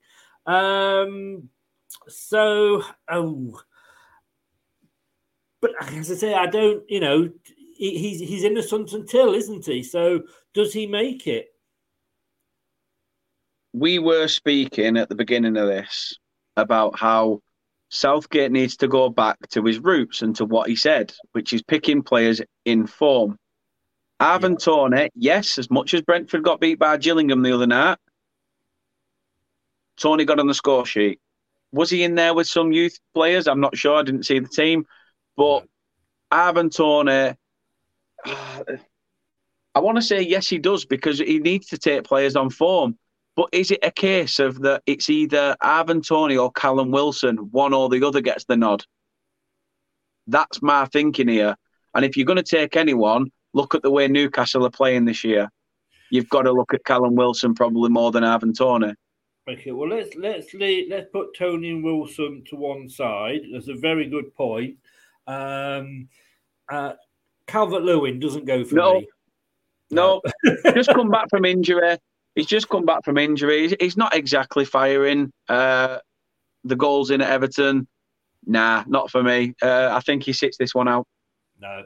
Um, 0.46 1.50
so, 2.06 2.82
oh. 3.10 3.60
But 5.60 5.72
as 5.82 6.10
I 6.10 6.14
say, 6.14 6.32
I 6.32 6.46
don't, 6.46 6.88
you 6.88 7.00
know, 7.00 7.30
he- 7.76 7.98
he's, 7.98 8.20
he's 8.20 8.44
innocent 8.44 8.94
until, 8.94 9.34
isn't 9.34 9.66
he? 9.66 9.82
So 9.82 10.22
does 10.54 10.72
he 10.72 10.86
make 10.86 11.26
it? 11.26 11.48
we 13.74 13.98
were 13.98 14.26
speaking 14.26 14.96
at 14.96 15.10
the 15.10 15.14
beginning 15.14 15.56
of 15.58 15.68
this 15.68 16.18
about 16.58 16.98
how 16.98 17.40
Southgate 17.90 18.52
needs 18.52 18.76
to 18.78 18.88
go 18.88 19.08
back 19.08 19.38
to 19.50 19.64
his 19.64 19.78
roots 19.78 20.22
and 20.22 20.36
to 20.36 20.44
what 20.44 20.68
he 20.68 20.76
said, 20.76 21.12
which 21.32 21.52
is 21.52 21.62
picking 21.62 22.02
players 22.02 22.42
in 22.64 22.86
form. 22.86 23.38
Ivan 24.20 24.56
Toney, 24.56 25.10
yes, 25.14 25.58
as 25.58 25.70
much 25.70 25.94
as 25.94 26.02
Brentford 26.02 26.42
got 26.42 26.60
beat 26.60 26.78
by 26.78 26.96
Gillingham 26.96 27.42
the 27.42 27.54
other 27.54 27.66
night, 27.66 27.98
Toney 29.96 30.24
got 30.24 30.40
on 30.40 30.46
the 30.46 30.54
score 30.54 30.84
sheet. 30.84 31.20
Was 31.72 31.90
he 31.90 32.02
in 32.02 32.14
there 32.14 32.34
with 32.34 32.46
some 32.46 32.72
youth 32.72 32.98
players? 33.14 33.46
I'm 33.46 33.60
not 33.60 33.76
sure. 33.76 33.96
I 33.96 34.02
didn't 34.02 34.24
see 34.24 34.38
the 34.38 34.48
team. 34.48 34.86
But 35.36 35.64
Ivan 36.30 36.70
Toney, 36.70 37.34
uh, 38.24 38.62
I 39.74 39.80
want 39.80 39.96
to 39.96 40.02
say 40.02 40.22
yes, 40.22 40.48
he 40.48 40.58
does 40.58 40.84
because 40.84 41.18
he 41.18 41.38
needs 41.38 41.68
to 41.68 41.78
take 41.78 42.04
players 42.04 42.36
on 42.36 42.50
form. 42.50 42.98
But 43.38 43.50
is 43.52 43.70
it 43.70 43.78
a 43.84 43.92
case 43.92 44.40
of 44.40 44.62
that 44.62 44.82
it's 44.86 45.08
either 45.08 45.56
Ivan 45.60 46.02
Toney 46.02 46.36
or 46.36 46.50
Callum 46.50 46.90
Wilson, 46.90 47.36
one 47.52 47.72
or 47.72 47.88
the 47.88 48.04
other 48.04 48.20
gets 48.20 48.44
the 48.46 48.56
nod? 48.56 48.84
That's 50.26 50.60
my 50.60 50.86
thinking 50.86 51.28
here. 51.28 51.54
And 51.94 52.04
if 52.04 52.16
you're 52.16 52.26
going 52.26 52.38
to 52.38 52.42
take 52.42 52.74
anyone, 52.76 53.30
look 53.54 53.76
at 53.76 53.82
the 53.82 53.92
way 53.92 54.08
Newcastle 54.08 54.66
are 54.66 54.70
playing 54.70 55.04
this 55.04 55.22
year. 55.22 55.48
You've 56.10 56.28
got 56.28 56.42
to 56.42 56.52
look 56.52 56.74
at 56.74 56.84
Callum 56.84 57.14
Wilson 57.14 57.54
probably 57.54 57.90
more 57.90 58.10
than 58.10 58.24
Ivan 58.24 58.54
Toney. 58.54 58.92
Okay, 59.48 59.70
well 59.70 59.88
let's 59.88 60.16
let's 60.16 60.52
leave, 60.52 60.90
let's 60.90 61.08
put 61.12 61.36
Toney 61.36 61.70
and 61.70 61.84
Wilson 61.84 62.42
to 62.50 62.56
one 62.56 62.88
side. 62.88 63.42
That's 63.52 63.68
a 63.68 63.74
very 63.74 64.08
good 64.08 64.34
point. 64.34 64.78
Um, 65.28 66.08
uh, 66.68 66.94
Calvert 67.46 67.84
Lewin 67.84 68.18
doesn't 68.18 68.46
go 68.46 68.64
for 68.64 68.74
No. 68.74 68.94
me. 68.94 69.08
No, 69.92 70.22
just 70.74 70.90
come 70.90 71.08
back 71.08 71.30
from 71.30 71.44
injury. 71.44 71.98
He's 72.38 72.46
just 72.46 72.68
come 72.68 72.84
back 72.84 73.04
from 73.04 73.18
injury. 73.18 73.74
He's, 73.80 73.96
not 73.96 74.14
exactly 74.14 74.64
firing 74.64 75.32
uh, 75.48 75.98
the 76.62 76.76
goals 76.76 77.10
in 77.10 77.20
at 77.20 77.28
Everton. 77.28 77.88
Nah, 78.46 78.84
not 78.86 79.10
for 79.10 79.24
me. 79.24 79.54
Uh, 79.60 79.90
I 79.92 79.98
think 79.98 80.22
he 80.22 80.32
sits 80.32 80.56
this 80.56 80.72
one 80.72 80.86
out. 80.86 81.04
No. 81.60 81.82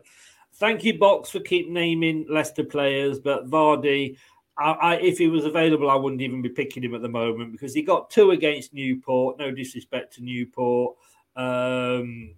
Thank 0.57 0.85
you, 0.85 0.99
Box, 0.99 1.31
for 1.31 1.41
keep 1.41 1.71
naming 1.71 2.27
Leicester 2.29 2.65
players, 2.65 3.19
but 3.19 3.49
Vardy, 3.49 4.19
I, 4.59 4.73
I, 4.73 4.95
if 4.97 5.17
he 5.17 5.27
was 5.27 5.47
available, 5.47 5.89
I 5.89 5.95
wouldn't 5.95 6.21
even 6.21 6.43
be 6.43 6.51
picking 6.51 6.85
him 6.85 6.95
at 6.95 7.01
the 7.01 7.09
moment 7.09 7.53
because 7.53 7.73
he 7.73 7.81
got 7.81 8.11
two 8.11 8.33
against 8.33 8.75
Newport. 8.75 9.39
No 9.39 9.53
disrespect 9.53 10.17
to 10.17 10.23
Newport. 10.23 10.97
Um, 11.35 12.35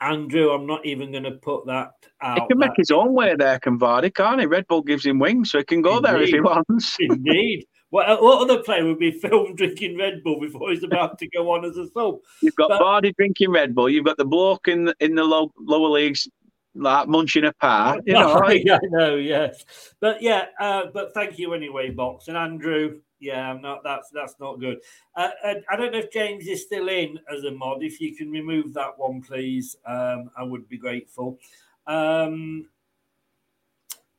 Andrew, 0.00 0.50
I'm 0.50 0.66
not 0.66 0.84
even 0.86 1.10
going 1.10 1.24
to 1.24 1.32
put 1.32 1.66
that 1.66 1.92
out. 2.22 2.40
He 2.40 2.46
can 2.48 2.58
make 2.58 2.72
his 2.76 2.90
own 2.90 3.12
way 3.12 3.34
there, 3.36 3.58
can 3.58 3.78
Vardy, 3.78 4.14
can't 4.14 4.40
he? 4.40 4.46
Red 4.46 4.66
Bull 4.66 4.82
gives 4.82 5.04
him 5.04 5.18
wings, 5.18 5.50
so 5.50 5.58
he 5.58 5.64
can 5.64 5.82
go 5.82 6.00
there 6.00 6.20
if 6.20 6.30
he 6.30 6.40
wants. 6.40 6.96
Indeed. 7.00 7.66
What, 7.90 8.22
what 8.22 8.42
other 8.42 8.62
player 8.62 8.86
would 8.86 8.98
be 8.98 9.10
filmed 9.20 9.56
drinking 9.58 9.98
Red 9.98 10.22
Bull 10.22 10.40
before 10.40 10.70
he's 10.70 10.84
about 10.84 11.18
to 11.18 11.28
go 11.28 11.50
on 11.50 11.64
as 11.64 11.76
a 11.76 11.86
sub? 11.88 12.16
You've 12.42 12.54
got 12.54 12.70
But- 12.70 12.80
Vardy 12.80 13.14
drinking 13.16 13.50
Red 13.50 13.74
Bull. 13.74 13.90
You've 13.90 14.04
got 14.04 14.16
the 14.16 14.24
bloke 14.24 14.68
in 14.68 14.84
the, 14.86 14.94
in 15.00 15.14
the 15.14 15.24
low, 15.24 15.52
lower 15.58 15.88
leagues 15.88 16.28
like 16.74 17.08
munching 17.08 17.44
a 17.44 17.52
pie. 17.54 17.98
You 18.06 18.14
know, 18.14 18.48
yeah, 18.48 18.76
I 18.76 18.86
know, 18.90 19.16
yes, 19.16 19.64
but 20.00 20.22
yeah, 20.22 20.46
uh, 20.60 20.84
but 20.94 21.12
thank 21.14 21.38
you 21.38 21.52
anyway, 21.52 21.90
Box 21.90 22.28
and 22.28 22.36
Andrew. 22.36 23.00
Yeah, 23.20 23.50
I'm 23.50 23.60
not. 23.60 23.84
That's 23.84 24.10
that's 24.10 24.36
not 24.40 24.60
good. 24.60 24.80
Uh, 25.14 25.28
and 25.44 25.62
I 25.70 25.76
don't 25.76 25.92
know 25.92 25.98
if 25.98 26.10
James 26.10 26.46
is 26.46 26.62
still 26.62 26.88
in 26.88 27.18
as 27.32 27.44
a 27.44 27.50
mod. 27.50 27.82
If 27.82 28.00
you 28.00 28.16
can 28.16 28.30
remove 28.30 28.72
that 28.74 28.98
one, 28.98 29.20
please, 29.20 29.76
um, 29.86 30.30
I 30.36 30.42
would 30.42 30.66
be 30.68 30.78
grateful. 30.78 31.38
Um, 31.86 32.68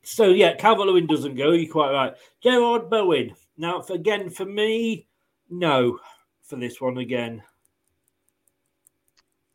so 0.04 0.28
yeah, 0.28 0.54
Calvert 0.54 0.86
Lewin 0.86 1.06
doesn't 1.06 1.34
go. 1.34 1.50
You're 1.50 1.70
quite 1.70 1.92
right. 1.92 2.14
Jarrod 2.44 2.88
Bowen. 2.88 3.34
Now, 3.56 3.80
for, 3.80 3.94
again, 3.94 4.30
for 4.30 4.44
me, 4.44 5.08
no, 5.50 5.98
for 6.42 6.56
this 6.56 6.80
one 6.80 6.98
again. 6.98 7.42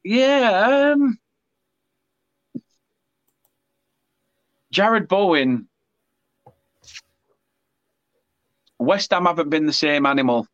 Yeah. 0.04 0.94
Um, 0.94 1.20
Jarrod 4.74 5.08
Bowen. 5.08 5.68
West 8.80 9.12
Ham 9.12 9.26
haven't 9.26 9.50
been 9.50 9.66
the 9.66 9.74
same 9.74 10.06
animal. 10.06 10.48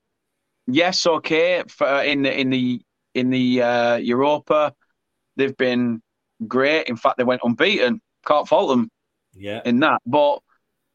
Yes, 0.68 1.06
okay. 1.06 1.64
For 1.68 2.04
in 2.04 2.24
the 2.24 2.40
in 2.40 2.50
the 2.50 2.82
in 3.14 3.30
the 3.30 3.62
uh, 3.62 3.96
Europa, 3.98 4.74
they've 5.36 5.56
been 5.58 6.02
great. 6.48 6.88
In 6.88 6.96
fact, 6.98 7.18
they 7.18 7.24
went 7.24 7.42
unbeaten. 7.44 8.02
Can't 8.26 8.48
fault 8.48 8.70
them 8.70 8.90
Yeah, 9.34 9.62
in 9.66 9.80
that. 9.82 10.02
But 10.06 10.40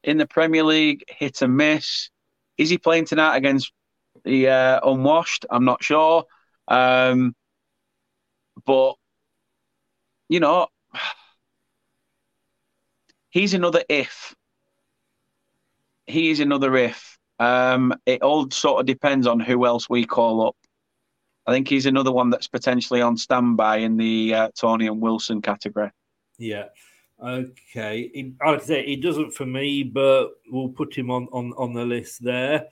in 0.04 0.18
the 0.18 0.26
Premier 0.26 0.64
League, 0.64 1.04
hit 1.08 1.42
and 1.42 1.56
miss. 1.56 2.10
Is 2.58 2.70
he 2.70 2.78
playing 2.78 3.06
tonight 3.06 3.36
against 3.36 3.72
the 4.24 4.48
uh, 4.48 4.80
unwashed? 4.84 5.46
I'm 5.50 5.64
not 5.64 5.82
sure. 5.84 6.24
Um, 6.68 7.34
but 8.64 8.96
you 10.28 10.40
know, 10.40 10.68
he's 13.30 13.54
another 13.54 13.84
if. 13.88 14.34
He 16.06 16.30
is 16.30 16.40
another 16.40 16.74
if. 16.76 17.17
Um, 17.38 17.94
it 18.06 18.22
all 18.22 18.50
sort 18.50 18.80
of 18.80 18.86
depends 18.86 19.26
on 19.26 19.40
who 19.40 19.64
else 19.66 19.88
we 19.88 20.04
call 20.04 20.46
up. 20.46 20.56
I 21.46 21.52
think 21.52 21.68
he's 21.68 21.86
another 21.86 22.12
one 22.12 22.30
that's 22.30 22.48
potentially 22.48 23.00
on 23.00 23.16
standby 23.16 23.78
in 23.78 23.96
the 23.96 24.34
uh, 24.34 24.48
Toney 24.54 24.86
and 24.86 25.00
Wilson 25.00 25.40
category. 25.40 25.90
Yeah. 26.38 26.66
Okay. 27.22 28.10
He, 28.12 28.34
I'd 28.42 28.62
say 28.62 28.84
he 28.84 28.96
doesn't 28.96 29.32
for 29.32 29.46
me, 29.46 29.82
but 29.82 30.30
we'll 30.50 30.68
put 30.68 30.96
him 30.96 31.10
on 31.10 31.26
on 31.32 31.52
on 31.56 31.72
the 31.72 31.84
list 31.84 32.22
there. 32.22 32.66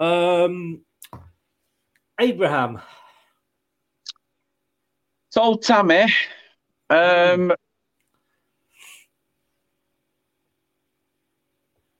Um, 0.00 0.80
Abraham. 2.18 2.80
It's 5.28 5.36
old 5.36 5.62
Tammy. 5.62 6.12
Um, 6.90 7.52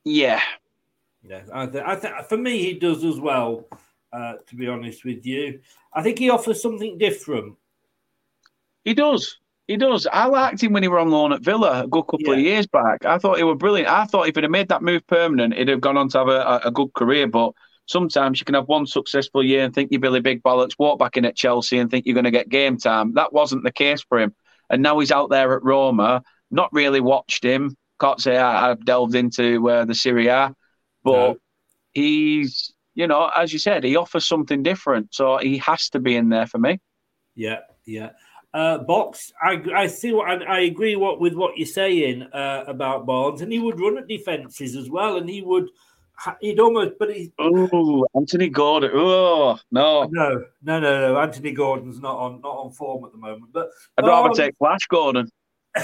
yeah, 0.04 0.42
Yeah, 1.32 1.44
I, 1.54 1.66
th- 1.66 1.84
I 1.86 1.96
th- 1.96 2.26
for 2.28 2.36
me 2.36 2.58
he 2.58 2.74
does 2.74 3.04
as 3.04 3.18
well. 3.18 3.66
Uh, 4.12 4.34
to 4.46 4.54
be 4.54 4.68
honest 4.68 5.06
with 5.06 5.24
you, 5.24 5.60
I 5.94 6.02
think 6.02 6.18
he 6.18 6.28
offers 6.28 6.60
something 6.60 6.98
different. 6.98 7.56
he 8.84 8.92
does. 8.92 9.38
He 9.66 9.78
does. 9.78 10.06
I 10.12 10.26
liked 10.26 10.62
him 10.62 10.74
when 10.74 10.82
he 10.82 10.90
were 10.90 10.98
on 10.98 11.10
loan 11.10 11.32
at 11.32 11.40
Villa 11.40 11.84
a 11.84 11.88
good 11.88 12.02
couple 12.02 12.34
of 12.34 12.38
years 12.38 12.66
back. 12.66 13.06
I 13.06 13.16
thought 13.16 13.38
he 13.38 13.44
was 13.44 13.56
brilliant. 13.56 13.88
I 13.88 14.04
thought 14.04 14.28
if 14.28 14.34
he'd 14.34 14.44
have 14.44 14.50
made 14.50 14.68
that 14.68 14.82
move 14.82 15.06
permanent, 15.06 15.54
he'd 15.54 15.68
have 15.68 15.80
gone 15.80 15.96
on 15.96 16.10
to 16.10 16.18
have 16.18 16.28
a, 16.28 16.60
a, 16.64 16.70
good 16.70 16.92
career. 16.92 17.26
But 17.26 17.52
sometimes 17.86 18.38
you 18.38 18.44
can 18.44 18.56
have 18.56 18.68
one 18.68 18.86
successful 18.86 19.42
year 19.42 19.64
and 19.64 19.74
think 19.74 19.90
you're 19.90 20.00
Billy 20.00 20.20
Big 20.20 20.42
Bollocks, 20.42 20.78
walk 20.78 20.98
back 20.98 21.16
in 21.16 21.24
at 21.24 21.36
Chelsea 21.36 21.78
and 21.78 21.90
think 21.90 22.04
you're 22.04 22.12
going 22.12 22.24
to 22.24 22.30
get 22.30 22.50
game 22.50 22.76
time. 22.76 23.14
That 23.14 23.32
wasn't 23.32 23.64
the 23.64 23.72
case 23.72 24.02
for 24.02 24.18
him. 24.20 24.34
And 24.68 24.82
now 24.82 24.98
he's 24.98 25.12
out 25.12 25.30
there 25.30 25.56
at 25.56 25.64
Roma. 25.64 26.22
Not 26.50 26.72
really 26.72 27.00
watched 27.00 27.42
him. 27.42 27.74
Can't 27.98 28.20
say 28.20 28.36
I, 28.36 28.70
I've 28.70 28.84
delved 28.84 29.14
into 29.14 29.70
uh, 29.70 29.84
the 29.86 29.94
Serie 29.94 30.26
A, 30.26 30.54
but 31.04 31.12
No. 31.32 31.36
he's, 31.92 32.72
you 32.94 33.06
know, 33.06 33.30
as 33.36 33.52
you 33.52 33.58
said, 33.58 33.84
he 33.84 33.96
offers 33.96 34.26
something 34.26 34.62
different. 34.62 35.14
So 35.14 35.38
he 35.38 35.58
has 35.58 35.88
to 35.90 35.98
be 36.00 36.16
in 36.16 36.28
there 36.28 36.46
for 36.46 36.58
me. 36.58 36.78
Yeah, 37.34 37.60
yeah. 37.86 38.10
Uh, 38.54 38.78
Box, 38.78 39.32
I, 39.42 39.62
I 39.74 39.86
see 39.86 40.12
what 40.12 40.28
I, 40.28 40.44
I 40.44 40.58
agree 40.60 40.94
what 40.94 41.18
with 41.20 41.32
what 41.34 41.56
you're 41.56 41.66
saying 41.66 42.22
uh, 42.34 42.64
about 42.66 43.06
Barnes, 43.06 43.40
and 43.40 43.50
he 43.50 43.58
would 43.58 43.80
run 43.80 43.96
at 43.96 44.06
defenses 44.08 44.76
as 44.76 44.90
well, 44.90 45.16
and 45.16 45.26
he 45.28 45.40
would 45.40 45.70
he'd 46.42 46.60
almost, 46.60 46.92
but 46.98 47.14
he 47.16 47.32
Oh, 47.38 48.06
Anthony 48.14 48.50
Gordon. 48.50 48.90
Oh, 48.92 49.58
no. 49.70 50.04
no, 50.12 50.44
no, 50.62 50.78
no, 50.80 51.00
no. 51.14 51.18
Anthony 51.18 51.52
Gordon's 51.52 51.98
not 52.00 52.14
on 52.18 52.42
not 52.42 52.54
on 52.58 52.72
form 52.72 53.06
at 53.06 53.12
the 53.12 53.18
moment, 53.18 53.50
but 53.54 53.70
I'd 53.96 54.04
rather 54.06 54.24
Barnes- 54.28 54.36
take 54.38 54.54
Flash 54.58 54.86
Gordon. 54.90 55.28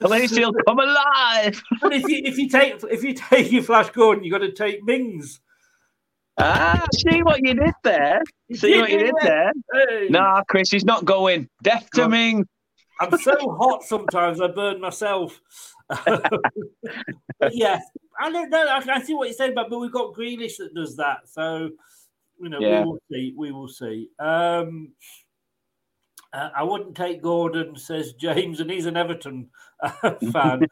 He'll 0.00 0.52
come 0.66 0.78
alive. 0.78 1.62
But 1.80 1.92
if 1.92 2.08
you 2.08 2.22
if 2.24 2.38
you 2.38 2.48
take 2.48 2.82
if 2.90 3.02
you 3.02 3.14
take 3.14 3.50
your 3.50 3.62
Flash 3.62 3.90
Gordon, 3.90 4.24
you 4.24 4.30
got 4.30 4.38
to 4.38 4.52
take 4.52 4.82
Mings. 4.84 5.40
Ah, 6.40 6.86
see 6.94 7.22
what 7.24 7.40
you 7.44 7.54
did 7.54 7.74
there. 7.82 8.22
See 8.52 8.80
what 8.80 8.90
you 8.90 8.98
did 8.98 9.14
there. 9.22 9.52
Hey. 9.72 10.06
Nah, 10.08 10.42
Chris, 10.48 10.70
he's 10.70 10.84
not 10.84 11.04
going. 11.04 11.48
Death 11.64 11.88
to 11.94 12.08
Ming. 12.08 12.46
I'm 13.00 13.16
so 13.18 13.34
hot 13.58 13.82
sometimes 13.82 14.40
I 14.40 14.48
burn 14.48 14.80
myself. 14.80 15.40
Yeah, 17.52 17.78
I 18.20 18.30
don't 18.30 18.50
know. 18.50 18.66
I, 18.66 18.82
I 18.94 19.02
see 19.02 19.14
what 19.14 19.28
you're 19.28 19.34
saying, 19.34 19.54
but, 19.54 19.70
but 19.70 19.78
we've 19.78 19.92
got 19.92 20.12
Grealish 20.12 20.56
that 20.58 20.74
does 20.74 20.96
that. 20.96 21.18
So, 21.28 21.70
you 22.40 22.48
know, 22.48 22.58
Yeah. 22.60 22.82
we 22.82 22.86
will 22.86 22.98
see. 23.10 23.34
We 23.36 23.52
will 23.52 23.68
see. 23.68 24.08
Um, 24.18 24.92
uh, 26.32 26.50
I 26.54 26.62
wouldn't 26.62 26.96
take 26.96 27.22
Gordon, 27.22 27.76
says 27.76 28.12
James, 28.14 28.60
and 28.60 28.70
he's 28.70 28.86
an 28.86 28.96
Everton 28.96 29.48
uh, 29.82 30.14
fan. 30.32 30.66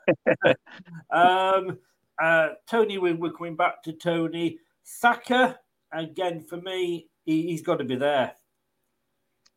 um, 1.10 1.78
uh, 2.20 2.48
Tony, 2.68 2.98
we- 2.98 3.12
we're 3.12 3.32
coming 3.32 3.56
back 3.56 3.82
to 3.84 3.92
Tony. 3.92 4.58
Saka, 4.82 5.58
again, 5.92 6.42
for 6.42 6.56
me, 6.58 7.08
he, 7.24 7.48
he's 7.48 7.62
got 7.62 7.78
to 7.78 7.84
be 7.84 7.96
there. 7.96 8.32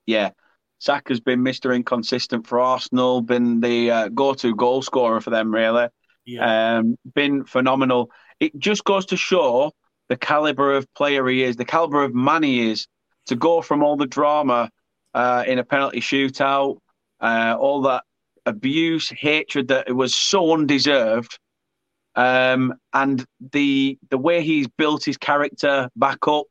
Yeah. 0.05 0.31
Saka's 0.79 1.19
been 1.19 1.41
Mr. 1.41 1.75
Inconsistent 1.75 2.47
for 2.47 2.59
Arsenal, 2.59 3.21
been 3.21 3.59
the 3.59 3.91
uh, 3.91 4.07
go 4.07 4.33
to 4.35 4.55
goal 4.55 4.81
scorer 4.81 5.19
for 5.19 5.29
them, 5.29 5.53
really. 5.53 5.87
Yeah. 6.25 6.77
Um, 6.77 6.97
been 7.13 7.43
phenomenal. 7.43 8.09
It 8.39 8.57
just 8.57 8.85
goes 8.85 9.07
to 9.07 9.17
show 9.17 9.73
the 10.07 10.15
caliber 10.15 10.73
of 10.73 10.91
player 10.93 11.27
he 11.27 11.43
is, 11.43 11.57
the 11.57 11.65
caliber 11.65 12.03
of 12.03 12.15
man 12.15 12.43
he 12.43 12.71
is, 12.71 12.87
to 13.25 13.35
go 13.35 13.61
from 13.61 13.83
all 13.83 13.97
the 13.97 14.07
drama 14.07 14.71
uh, 15.13 15.43
in 15.47 15.59
a 15.59 15.63
penalty 15.63 15.99
shootout, 15.99 16.77
uh, 17.19 17.55
all 17.59 17.81
that 17.83 18.03
abuse, 18.45 19.09
hatred 19.09 19.67
that 19.69 19.93
was 19.93 20.15
so 20.15 20.53
undeserved, 20.53 21.39
um, 22.15 22.73
and 22.93 23.25
the 23.51 23.97
the 24.09 24.17
way 24.17 24.43
he's 24.43 24.67
built 24.67 25.03
his 25.03 25.17
character 25.17 25.89
back 25.95 26.27
up, 26.27 26.45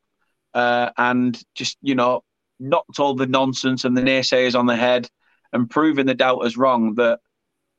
uh, 0.54 0.90
and 0.96 1.42
just 1.54 1.78
you 1.82 1.94
know 1.94 2.22
knocked 2.60 2.98
all 2.98 3.14
the 3.14 3.26
nonsense 3.26 3.84
and 3.84 3.96
the 3.96 4.02
naysayers 4.02 4.58
on 4.58 4.66
the 4.66 4.76
head, 4.76 5.08
and 5.52 5.70
proving 5.70 6.06
the 6.06 6.14
doubters 6.14 6.56
wrong 6.56 6.94
that 6.94 7.20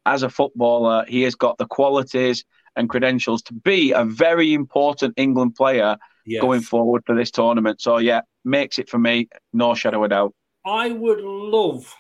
as 0.06 0.24
a 0.24 0.30
footballer, 0.30 1.06
he 1.08 1.22
has 1.24 1.36
got 1.36 1.58
the 1.58 1.68
qualities 1.68 2.44
and 2.76 2.90
credentials 2.90 3.42
to 3.44 3.54
be 3.54 3.92
a 3.92 4.04
very 4.06 4.54
important 4.54 5.14
England 5.18 5.56
player 5.56 5.98
Yes. 6.26 6.42
going 6.42 6.62
forward 6.62 7.04
for 7.08 7.16
this 7.16 7.32
tournament. 7.32 7.82
So, 7.82 7.98
yeah, 7.98 8.22
makes 8.46 8.78
it 8.78 8.88
for 8.88 9.00
me, 9.00 9.30
no 9.52 9.74
shadow 9.74 10.04
of 10.04 10.12
doubt. 10.12 10.34
I 10.66 10.90
would 10.92 11.22
love, 11.22 11.94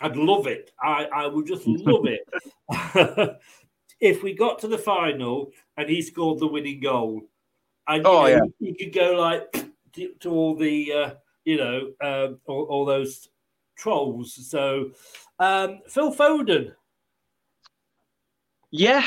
I'd 0.00 0.16
love 0.16 0.46
it. 0.46 0.72
I, 0.80 1.04
I 1.04 1.26
would 1.26 1.46
just 1.46 1.66
love 1.66 2.06
it 2.06 2.26
if 4.00 4.22
we 4.22 4.34
got 4.34 4.58
to 4.60 4.68
the 4.68 4.78
final 4.78 5.52
and 5.76 5.88
he 5.88 6.02
scored 6.02 6.38
the 6.40 6.46
winning 6.46 6.80
goal. 6.80 7.22
And 7.86 8.04
you 8.04 8.10
Oh, 8.10 8.20
know, 8.22 8.26
yeah. 8.26 8.40
you 8.58 8.74
could 8.74 8.92
go 8.92 9.12
like 9.12 9.66
to, 9.94 10.12
to 10.20 10.30
all 10.30 10.56
the, 10.56 10.92
uh, 10.92 11.14
you 11.44 11.56
know, 11.56 11.92
um, 12.00 12.40
all, 12.46 12.64
all 12.64 12.84
those 12.84 13.28
trolls. 13.76 14.34
So, 14.48 14.92
um, 15.38 15.80
Phil 15.88 16.14
Foden. 16.14 16.74
Yeah, 18.70 19.04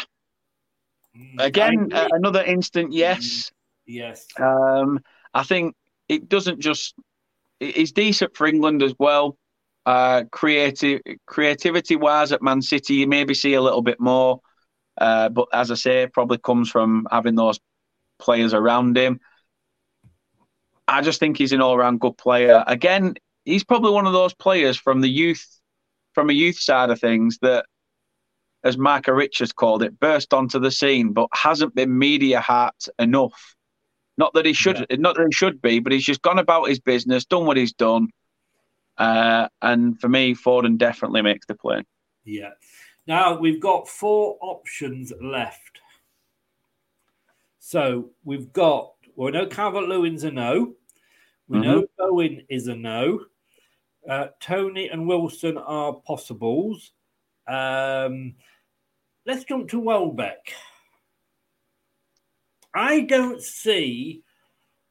Mm, 1.16 1.40
again, 1.40 1.94
uh, 1.94 2.08
another 2.12 2.44
instant 2.44 2.92
yes. 2.92 3.52
yes. 3.86 4.26
Um, 4.40 5.00
I 5.34 5.44
think 5.44 5.76
it 6.10 6.28
doesn't 6.28 6.60
just 6.60 6.96
he's 7.72 7.92
decent 7.92 8.36
for 8.36 8.48
England 8.48 8.84
as 8.84 8.94
well. 9.00 9.38
Uh, 9.86 10.24
creative, 10.32 11.02
creativity 11.26 11.96
wise 11.96 12.32
at 12.32 12.42
Man 12.42 12.62
City, 12.62 12.96
you 12.96 13.08
maybe 13.08 13.34
see 13.34 13.54
a 13.54 13.62
little 13.62 13.82
bit 13.82 14.00
more. 14.00 14.40
Uh, 15.00 15.30
but 15.30 15.48
as 15.52 15.72
I 15.72 15.76
say, 15.76 16.08
probably 16.08 16.38
comes 16.38 16.70
from 16.70 17.08
having 17.12 17.36
those 17.36 17.60
players 18.20 18.54
around 18.54 18.98
him. 18.98 19.20
I 20.88 21.02
just 21.02 21.20
think 21.20 21.38
he's 21.38 21.52
an 21.52 21.62
all-round 21.62 22.00
good 22.00 22.18
player. 22.18 22.64
Again, 22.68 23.16
he's 23.46 23.64
probably 23.64 23.92
one 23.92 24.08
of 24.08 24.14
those 24.14 24.34
players 24.34 24.78
from 24.78 25.02
the 25.02 25.10
youth, 25.10 25.46
from 26.14 26.30
a 26.30 26.34
youth 26.34 26.60
side 26.60 26.90
of 26.90 27.00
things 27.00 27.40
that, 27.42 27.66
as 28.64 28.78
Micah 28.78 29.14
Richards 29.14 29.52
called 29.52 29.84
it, 29.84 30.00
burst 30.00 30.34
onto 30.34 30.60
the 30.60 30.72
scene, 30.72 31.12
but 31.12 31.28
hasn't 31.34 31.76
been 31.76 31.98
media 31.98 32.40
heart 32.40 32.86
enough. 33.00 33.53
Not 34.18 34.34
that 34.34 34.46
he 34.46 34.54
should, 34.54 34.86
yeah. 34.90 34.98
not 34.98 35.16
that 35.16 35.26
he 35.26 35.32
should 35.32 35.62
be, 35.62 35.80
but 35.80 35.92
he's 35.92 36.04
just 36.04 36.22
gone 36.22 36.40
about 36.40 36.70
his 36.70 36.80
business, 36.80 37.26
done 37.26 37.46
what 37.46 37.58
he's 37.58 37.74
done, 37.74 38.10
uh, 38.98 39.48
and 39.62 40.00
for 40.00 40.10
me, 40.10 40.36
Foden 40.36 40.78
definitely 40.78 41.22
makes 41.22 41.46
the 41.46 41.56
play. 41.56 41.84
Yeah. 42.24 42.52
Now 43.08 43.38
we've 43.38 43.60
got 43.60 43.88
four 43.88 44.38
options 44.42 45.12
left. 45.22 45.80
So 47.60 48.12
we've 48.24 48.52
got, 48.54 48.94
well, 49.16 49.32
we 49.32 49.32
know 49.32 49.48
Calvert 49.48 49.88
Lewin's 49.88 50.24
a 50.24 50.32
no. 50.32 50.74
We 51.48 51.58
mm-hmm. 51.58 51.68
know 51.68 51.86
Bowen 51.98 52.46
is 52.50 52.68
a 52.68 52.76
no. 52.76 53.26
Uh, 54.08 54.28
Toney 54.40 54.90
and 54.90 55.08
Wilson 55.08 55.58
are 55.58 55.94
possibles. 55.94 56.92
Um, 57.48 58.36
let's 59.26 59.46
jump 59.46 59.70
to 59.70 59.80
Welbeck. 59.80 60.54
I 62.74 63.02
don't 63.02 63.42
see 63.42 64.24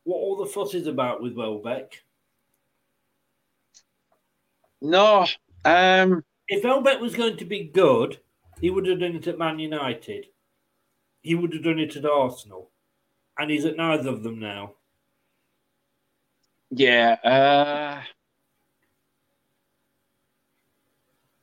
what 0.04 0.16
all 0.16 0.36
the 0.36 0.46
fuss 0.46 0.74
is 0.74 0.86
about 0.86 1.22
with 1.22 1.34
Welbeck. 1.34 2.02
No. 4.80 5.26
Um, 5.64 6.24
if 6.48 6.64
Welbeck 6.64 7.00
was 7.00 7.14
going 7.14 7.36
to 7.38 7.44
be 7.44 7.64
good, 7.64 8.18
he 8.60 8.70
would 8.70 8.86
have 8.86 9.00
done 9.00 9.16
it 9.16 9.26
at 9.26 9.38
Man 9.38 9.58
United. 9.58 10.26
He 11.22 11.34
would 11.34 11.52
have 11.54 11.64
done 11.64 11.78
it 11.78 11.96
at 11.96 12.04
Arsenal. 12.04 12.70
And 13.38 13.50
he's 13.50 13.64
at 13.64 13.76
neither 13.76 14.10
of 14.10 14.22
them 14.22 14.38
now. 14.40 14.74
Yeah. 16.70 17.16
Uh... 17.24 18.02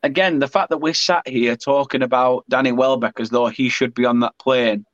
Again, 0.01 0.39
the 0.39 0.47
fact 0.47 0.69
that 0.69 0.77
we're 0.77 0.93
sat 0.93 1.27
here 1.27 1.57
talking 1.57 2.03
about 2.03 2.45
Danny 2.47 2.71
Welbeck 2.71 3.19
as 3.19 3.29
though 3.29 3.47
he 3.47 3.67
should 3.67 3.93
be 3.93 4.05
on 4.05 4.21
that 4.21 4.37
plane. 4.37 4.85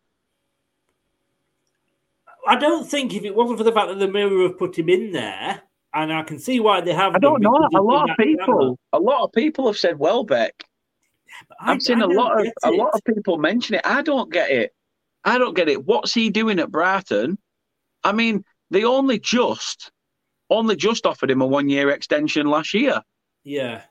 I 2.47 2.55
don't 2.55 2.87
think 2.87 3.13
if 3.13 3.23
it 3.23 3.35
wasn't 3.35 3.57
for 3.57 3.63
the 3.63 3.71
fact 3.71 3.89
that 3.89 3.99
the 3.99 4.07
Mirror 4.07 4.43
have 4.43 4.57
put 4.57 4.77
him 4.77 4.89
in 4.89 5.11
there, 5.11 5.61
and 5.93 6.11
I 6.11 6.23
can 6.23 6.39
see 6.39 6.59
why 6.59 6.81
they 6.81 6.93
have. 6.93 7.15
I 7.15 7.19
don't 7.19 7.41
know. 7.41 7.69
A 7.75 7.81
lot 7.81 8.09
of 8.09 8.17
people, 8.17 8.45
channel. 8.45 8.79
a 8.93 8.99
lot 8.99 9.23
of 9.23 9.31
people 9.31 9.67
have 9.67 9.77
said 9.77 9.97
Welbeck. 9.97 10.63
I, 11.59 11.73
I've 11.73 11.81
seen 11.81 12.01
I 12.01 12.05
a 12.05 12.07
lot 12.07 12.39
of 12.39 12.45
it. 12.45 12.53
a 12.63 12.71
lot 12.71 12.93
of 12.93 13.03
people 13.03 13.37
mention 13.37 13.75
it. 13.75 13.81
I 13.83 14.01
don't 14.01 14.31
get 14.31 14.51
it. 14.51 14.73
I 15.23 15.37
don't 15.37 15.55
get 15.55 15.69
it. 15.69 15.85
What's 15.85 16.13
he 16.13 16.29
doing 16.29 16.59
at 16.59 16.71
Brighton? 16.71 17.37
I 18.03 18.11
mean, 18.11 18.43
they 18.69 18.83
only 18.83 19.19
just, 19.19 19.91
only 20.49 20.75
just 20.75 21.05
offered 21.05 21.31
him 21.31 21.41
a 21.41 21.47
one-year 21.47 21.89
extension 21.89 22.47
last 22.47 22.73
year. 22.73 23.01
Yeah. 23.43 23.81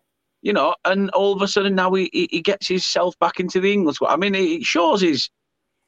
You 0.42 0.52
know, 0.52 0.74
and 0.84 1.10
all 1.10 1.32
of 1.32 1.42
a 1.42 1.48
sudden 1.48 1.74
now 1.74 1.92
he, 1.94 2.08
he 2.12 2.40
gets 2.40 2.68
himself 2.68 3.18
back 3.18 3.40
into 3.40 3.60
the 3.60 3.72
English. 3.72 3.96
I 4.06 4.16
mean, 4.16 4.34
it 4.34 4.62
shows 4.62 5.00
his 5.00 5.28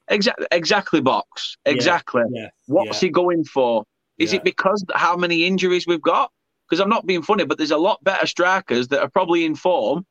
exactly 0.08 0.46
exactly 0.52 1.00
box 1.00 1.56
exactly. 1.64 2.22
Yeah. 2.30 2.42
Yeah. 2.42 2.48
What's 2.66 3.02
yeah. 3.02 3.06
he 3.06 3.10
going 3.10 3.44
for? 3.44 3.84
Is 4.18 4.32
it 4.32 4.44
because 4.44 4.82
how 4.94 5.16
many 5.16 5.44
injuries 5.46 5.86
we've 5.86 6.00
got? 6.00 6.30
Because 6.68 6.80
I'm 6.80 6.88
not 6.88 7.06
being 7.06 7.22
funny, 7.22 7.44
but 7.44 7.58
there's 7.58 7.70
a 7.70 7.76
lot 7.76 8.02
better 8.02 8.26
strikers 8.26 8.88
that 8.88 9.00
are 9.00 9.10
probably 9.10 9.44
in 9.44 9.54
form. 9.54 10.06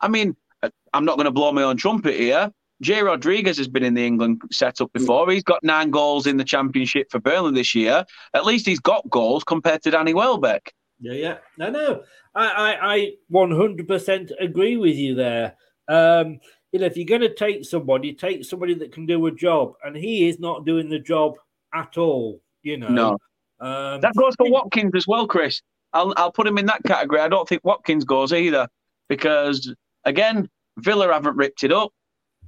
I 0.00 0.08
mean, 0.08 0.36
I'm 0.92 1.04
not 1.04 1.16
going 1.16 1.26
to 1.26 1.32
blow 1.32 1.52
my 1.52 1.62
own 1.62 1.76
trumpet 1.76 2.14
here. 2.14 2.52
Jay 2.82 3.02
Rodriguez 3.02 3.56
has 3.56 3.68
been 3.68 3.82
in 3.82 3.94
the 3.94 4.06
England 4.06 4.42
setup 4.52 4.92
before. 4.92 5.30
He's 5.30 5.42
got 5.42 5.64
nine 5.64 5.90
goals 5.90 6.26
in 6.26 6.36
the 6.36 6.44
championship 6.44 7.10
for 7.10 7.18
Burnley 7.18 7.52
this 7.52 7.74
year. 7.74 8.04
At 8.34 8.44
least 8.44 8.66
he's 8.66 8.80
got 8.80 9.08
goals 9.08 9.44
compared 9.44 9.82
to 9.82 9.90
Danny 9.90 10.12
Welbeck. 10.12 10.72
Yeah, 11.00 11.12
yeah. 11.12 11.36
No, 11.58 11.70
no. 11.70 12.02
I, 12.34 12.48
I, 12.48 12.94
I 12.94 13.12
100% 13.32 14.30
agree 14.38 14.76
with 14.76 14.96
you 14.96 15.14
there. 15.14 15.56
Um, 15.88 16.40
you 16.76 16.80
know, 16.80 16.86
if 16.88 16.96
you're 16.98 17.06
going 17.06 17.22
to 17.22 17.32
take 17.34 17.64
somebody, 17.64 18.12
take 18.12 18.44
somebody 18.44 18.74
that 18.74 18.92
can 18.92 19.06
do 19.06 19.24
a 19.24 19.32
job, 19.32 19.72
and 19.82 19.96
he 19.96 20.28
is 20.28 20.38
not 20.38 20.66
doing 20.66 20.90
the 20.90 20.98
job 20.98 21.36
at 21.72 21.96
all. 21.96 22.42
You 22.62 22.76
know, 22.76 22.88
no. 22.88 23.10
Um, 23.60 24.02
that 24.02 24.12
goes 24.14 24.34
for 24.36 24.50
Watkins 24.50 24.92
as 24.94 25.06
well, 25.06 25.26
Chris. 25.26 25.62
I'll 25.94 26.12
I'll 26.18 26.32
put 26.32 26.46
him 26.46 26.58
in 26.58 26.66
that 26.66 26.82
category. 26.84 27.20
I 27.20 27.28
don't 27.28 27.48
think 27.48 27.64
Watkins 27.64 28.04
goes 28.04 28.30
either 28.30 28.68
because 29.08 29.74
again, 30.04 30.50
Villa 30.76 31.10
haven't 31.10 31.38
ripped 31.38 31.64
it 31.64 31.72
up. 31.72 31.92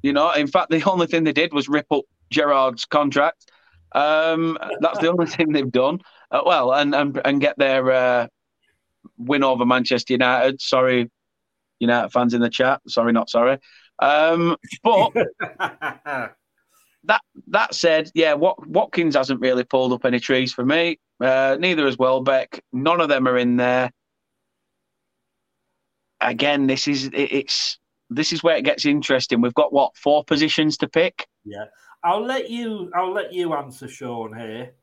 You 0.02 0.12
know, 0.12 0.30
in 0.32 0.46
fact, 0.46 0.68
the 0.68 0.82
only 0.90 1.06
thing 1.06 1.24
they 1.24 1.32
did 1.32 1.54
was 1.54 1.66
rip 1.66 1.86
up 1.90 2.04
Gerrard's 2.30 2.84
contract. 2.84 3.50
Um, 3.92 4.58
that's 4.82 4.98
the 4.98 5.08
only 5.08 5.24
thing 5.26 5.52
they've 5.52 5.72
done. 5.72 6.00
Uh, 6.30 6.42
well, 6.44 6.74
and 6.74 6.94
and 6.94 7.18
and 7.24 7.40
get 7.40 7.56
their 7.56 7.90
uh, 7.90 8.26
win 9.16 9.42
over 9.42 9.64
Manchester 9.64 10.12
United. 10.12 10.60
Sorry, 10.60 11.10
United 11.80 12.10
fans 12.10 12.34
in 12.34 12.42
the 12.42 12.50
chat. 12.50 12.82
Sorry, 12.88 13.14
not 13.14 13.30
sorry. 13.30 13.56
Um, 14.00 14.56
but 14.82 15.12
that 17.04 17.20
that 17.48 17.74
said, 17.74 18.10
yeah, 18.14 18.34
Watkins 18.34 19.16
hasn't 19.16 19.40
really 19.40 19.64
pulled 19.64 19.92
up 19.92 20.04
any 20.04 20.20
trees 20.20 20.52
for 20.52 20.64
me. 20.64 20.98
Uh, 21.20 21.56
neither 21.58 21.86
has 21.86 21.98
Welbeck. 21.98 22.62
None 22.72 23.00
of 23.00 23.08
them 23.08 23.26
are 23.26 23.38
in 23.38 23.56
there. 23.56 23.90
Again, 26.20 26.66
this 26.66 26.88
is 26.88 27.06
it, 27.06 27.14
it's 27.14 27.78
this 28.10 28.32
is 28.32 28.42
where 28.42 28.56
it 28.56 28.64
gets 28.64 28.84
interesting. 28.86 29.40
We've 29.40 29.54
got 29.54 29.72
what 29.72 29.96
four 29.96 30.24
positions 30.24 30.76
to 30.78 30.88
pick. 30.88 31.26
Yeah, 31.44 31.64
I'll 32.04 32.24
let 32.24 32.50
you. 32.50 32.90
I'll 32.94 33.12
let 33.12 33.32
you 33.32 33.54
answer, 33.54 33.88
Sean. 33.88 34.36
Here. 34.36 34.74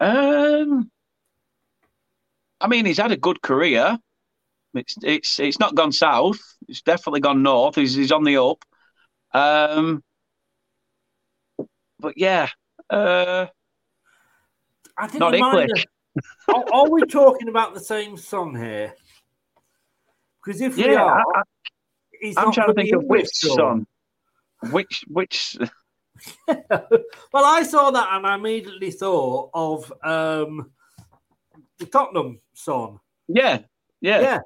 Um, 0.00 0.90
I 2.60 2.66
mean, 2.66 2.86
he's 2.86 2.98
had 2.98 3.12
a 3.12 3.16
good 3.16 3.40
career. 3.40 3.98
It's 4.74 4.96
it's 5.02 5.38
it's 5.38 5.58
not 5.58 5.74
gone 5.74 5.92
south. 5.92 6.38
It's 6.68 6.82
definitely 6.82 7.20
gone 7.20 7.42
north. 7.42 7.76
He's 7.76 7.94
he's 7.94 8.12
on 8.12 8.24
the 8.24 8.42
up. 8.42 8.64
Um, 9.34 10.02
but 11.98 12.14
yeah, 12.16 12.48
uh, 12.90 13.46
I 14.96 15.06
didn't 15.06 15.20
not 15.20 15.34
English. 15.34 15.86
are, 16.48 16.64
are, 16.72 16.90
we 16.90 17.02
talking 17.02 17.48
about 17.48 17.74
the 17.74 17.80
same 17.80 18.16
song 18.16 18.56
here? 18.56 18.94
Because 20.44 20.60
if 20.60 20.76
yeah, 20.76 20.86
we 20.86 20.94
are, 20.96 21.24
I, 22.38 22.42
am 22.42 22.52
trying 22.52 22.68
to 22.68 22.74
think 22.74 22.94
of 22.94 23.04
which 23.04 23.28
song. 23.28 23.56
song. 23.56 23.86
Which 24.72 25.04
which. 25.08 25.56
well, 26.46 27.44
I 27.44 27.62
saw 27.62 27.90
that 27.90 28.08
and 28.12 28.26
I 28.26 28.34
immediately 28.34 28.90
thought 28.90 29.50
of 29.54 29.92
um, 30.04 30.70
the 31.78 31.86
Tottenham 31.86 32.40
song. 32.52 33.00
Yeah, 33.28 33.60
yeah, 34.00 34.20
yeah. 34.20 34.38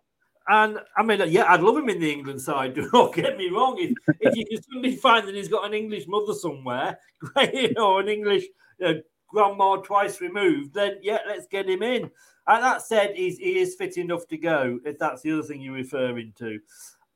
And 0.48 0.78
I 0.96 1.02
mean, 1.02 1.20
yeah, 1.28 1.44
I'd 1.48 1.60
love 1.60 1.76
him 1.76 1.88
in 1.88 2.00
the 2.00 2.12
England 2.12 2.40
side. 2.40 2.74
Do 2.74 2.88
not 2.92 3.14
get 3.14 3.36
me 3.36 3.48
wrong. 3.48 3.76
If, 3.78 3.92
if 4.20 4.36
you 4.36 4.46
can 4.46 4.62
suddenly 4.62 4.96
find 4.96 5.26
that 5.26 5.34
he's 5.34 5.48
got 5.48 5.66
an 5.66 5.74
English 5.74 6.06
mother 6.06 6.34
somewhere, 6.34 6.98
or 7.76 8.00
an 8.00 8.08
English 8.08 8.44
uh, 8.84 8.94
grandma 9.28 9.76
twice 9.76 10.20
removed, 10.20 10.74
then 10.74 10.98
yeah, 11.02 11.18
let's 11.26 11.46
get 11.46 11.68
him 11.68 11.82
in. 11.82 12.10
And 12.48 12.62
that 12.62 12.82
said, 12.82 13.14
he's, 13.16 13.38
he 13.38 13.58
is 13.58 13.74
fit 13.74 13.96
enough 13.96 14.28
to 14.28 14.36
go, 14.36 14.78
if 14.84 14.98
that's 14.98 15.22
the 15.22 15.32
other 15.32 15.42
thing 15.42 15.60
you're 15.60 15.74
referring 15.74 16.32
to. 16.38 16.60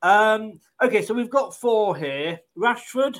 Um, 0.02 0.60
okay, 0.82 1.02
so 1.02 1.14
we've 1.14 1.30
got 1.30 1.54
four 1.54 1.96
here. 1.96 2.40
Rashford. 2.58 3.18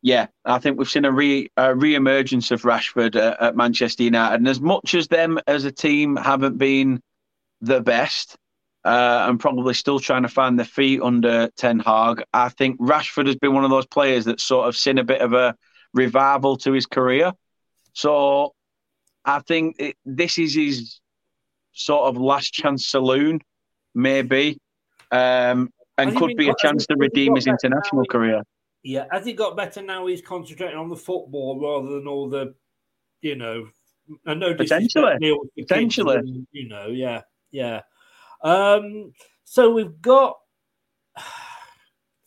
Yeah, 0.00 0.28
I 0.44 0.58
think 0.58 0.78
we've 0.78 0.88
seen 0.88 1.04
a 1.04 1.12
re 1.12 1.50
a 1.56 1.74
re-emergence 1.74 2.52
of 2.52 2.62
Rashford 2.62 3.16
uh, 3.16 3.36
at 3.40 3.56
Manchester 3.56 4.04
United, 4.04 4.36
and 4.36 4.48
as 4.48 4.60
much 4.60 4.94
as 4.94 5.08
them 5.08 5.40
as 5.48 5.64
a 5.64 5.72
team 5.72 6.14
haven't 6.16 6.56
been 6.56 7.02
the 7.60 7.80
best, 7.80 8.36
uh, 8.88 9.26
and 9.28 9.38
probably 9.38 9.74
still 9.74 10.00
trying 10.00 10.22
to 10.22 10.28
find 10.28 10.58
their 10.58 10.64
feet 10.64 11.02
under 11.02 11.50
Ten 11.56 11.78
Hag. 11.78 12.22
I 12.32 12.48
think 12.48 12.80
Rashford 12.80 13.26
has 13.26 13.36
been 13.36 13.52
one 13.52 13.64
of 13.64 13.70
those 13.70 13.86
players 13.86 14.24
that 14.24 14.40
sort 14.40 14.66
of 14.66 14.74
seen 14.78 14.96
a 14.96 15.04
bit 15.04 15.20
of 15.20 15.34
a 15.34 15.54
revival 15.92 16.56
to 16.58 16.72
his 16.72 16.86
career. 16.86 17.32
So 17.92 18.54
I 19.26 19.40
think 19.40 19.76
it, 19.78 19.96
this 20.06 20.38
is 20.38 20.54
his 20.54 21.00
sort 21.72 22.08
of 22.08 22.16
last 22.16 22.54
chance 22.54 22.88
saloon, 22.88 23.42
maybe, 23.94 24.56
um, 25.10 25.70
and 25.98 26.16
could 26.16 26.34
be 26.38 26.48
a 26.48 26.54
chance 26.58 26.86
to 26.86 26.96
redeem 26.96 27.34
his 27.34 27.46
international 27.46 28.06
career. 28.06 28.42
Yeah, 28.82 29.04
has 29.12 29.26
he 29.26 29.34
got 29.34 29.54
better 29.54 29.82
now? 29.82 30.06
He's 30.06 30.22
concentrating 30.22 30.78
on 30.78 30.88
the 30.88 30.96
football 30.96 31.60
rather 31.60 31.94
than 31.94 32.08
all 32.08 32.30
the, 32.30 32.54
you 33.20 33.36
know, 33.36 33.68
I 34.26 34.32
know 34.32 34.54
potentially, 34.54 35.36
potentially, 35.58 36.46
you 36.52 36.68
know, 36.68 36.86
yeah, 36.86 37.20
yeah. 37.50 37.82
Um, 38.42 39.12
so 39.44 39.72
we've 39.72 40.00
got 40.00 40.36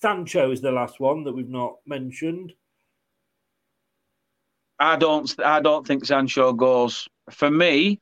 Sancho 0.01 0.51
is 0.51 0.61
the 0.61 0.71
last 0.71 0.99
one 0.99 1.23
that 1.23 1.33
we've 1.33 1.49
not 1.49 1.75
mentioned. 1.85 2.53
I 4.79 4.95
don't. 4.95 5.33
I 5.39 5.61
don't 5.61 5.85
think 5.85 6.05
Sancho 6.05 6.53
goes. 6.53 7.07
For 7.29 7.51
me, 7.51 7.99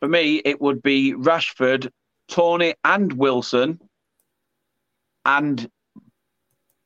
for 0.00 0.08
me, 0.08 0.42
it 0.44 0.60
would 0.60 0.82
be 0.82 1.14
Rashford, 1.14 1.90
Toney, 2.28 2.74
and 2.84 3.12
Wilson, 3.14 3.80
and 5.24 5.68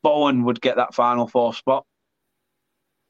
Bowen 0.03 0.45
would 0.45 0.61
get 0.61 0.77
that 0.77 0.95
final 0.95 1.27
four 1.27 1.53
spot. 1.53 1.85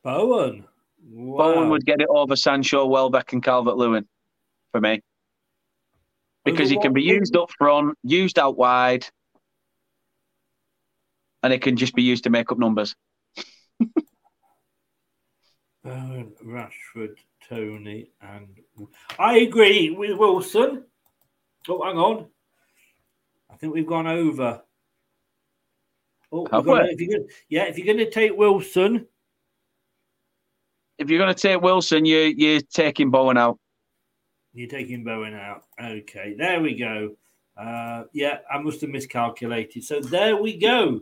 Bowen. 0.03 0.65
Bowen 1.03 1.69
would 1.69 1.85
get 1.85 2.01
it 2.01 2.09
over 2.09 2.35
Sancho, 2.35 2.87
Welbeck, 2.87 3.33
and 3.33 3.43
Calvert 3.43 3.77
Lewin 3.77 4.09
for 4.73 4.81
me. 4.81 5.03
Because 6.45 6.71
he 6.71 6.79
can 6.79 6.93
be 6.93 7.03
used 7.03 7.37
up 7.37 7.51
front, 7.59 7.97
used 8.03 8.39
out 8.39 8.57
wide, 8.57 9.07
and 11.43 11.53
it 11.53 11.61
can 11.63 11.77
just 11.77 11.95
be 11.95 12.03
used 12.03 12.25
to 12.25 12.31
make 12.31 12.51
up 12.51 12.59
numbers. 12.59 12.97
Bowen, 15.85 16.33
Rashford, 16.45 17.17
Toney, 17.49 18.11
and 18.21 18.49
I 19.19 19.39
agree 19.39 19.91
with 19.91 20.17
Wilson. 20.19 20.85
Oh, 21.69 21.83
hang 21.83 21.99
on. 21.99 22.27
I 23.51 23.57
think 23.57 23.75
we've 23.75 23.87
gone 23.87 24.07
over. 24.07 24.63
Oh, 26.33 26.47
gone- 26.47 26.87
if 26.89 27.01
you're 27.01 27.19
gonna, 27.19 27.29
yeah, 27.49 27.65
if 27.65 27.77
you're 27.77 27.87
going 27.87 27.99
to 27.99 28.11
take 28.11 28.37
Wilson, 28.37 29.07
If 30.99 31.11
you're 31.11 31.19
going 31.19 31.35
to 31.35 31.41
take 31.41 31.61
Wilson, 31.61 32.05
you 32.05 32.19
you're 32.19 32.61
taking 32.61 33.11
Bowen 33.11 33.37
out. 33.37 33.59
You're 34.53 34.69
taking 34.69 35.05
Bowen 35.05 35.35
out. 35.35 35.65
Okay, 35.83 36.35
there 36.37 36.61
we 36.61 36.75
go. 36.75 37.17
Uh, 37.57 38.05
yeah, 38.13 38.39
I 38.53 38.59
must 38.59 38.81
have 38.81 38.91
miscalculated. 38.91 39.85
So 39.85 40.01
there 40.01 40.37
we 40.37 40.57
go. 40.57 41.01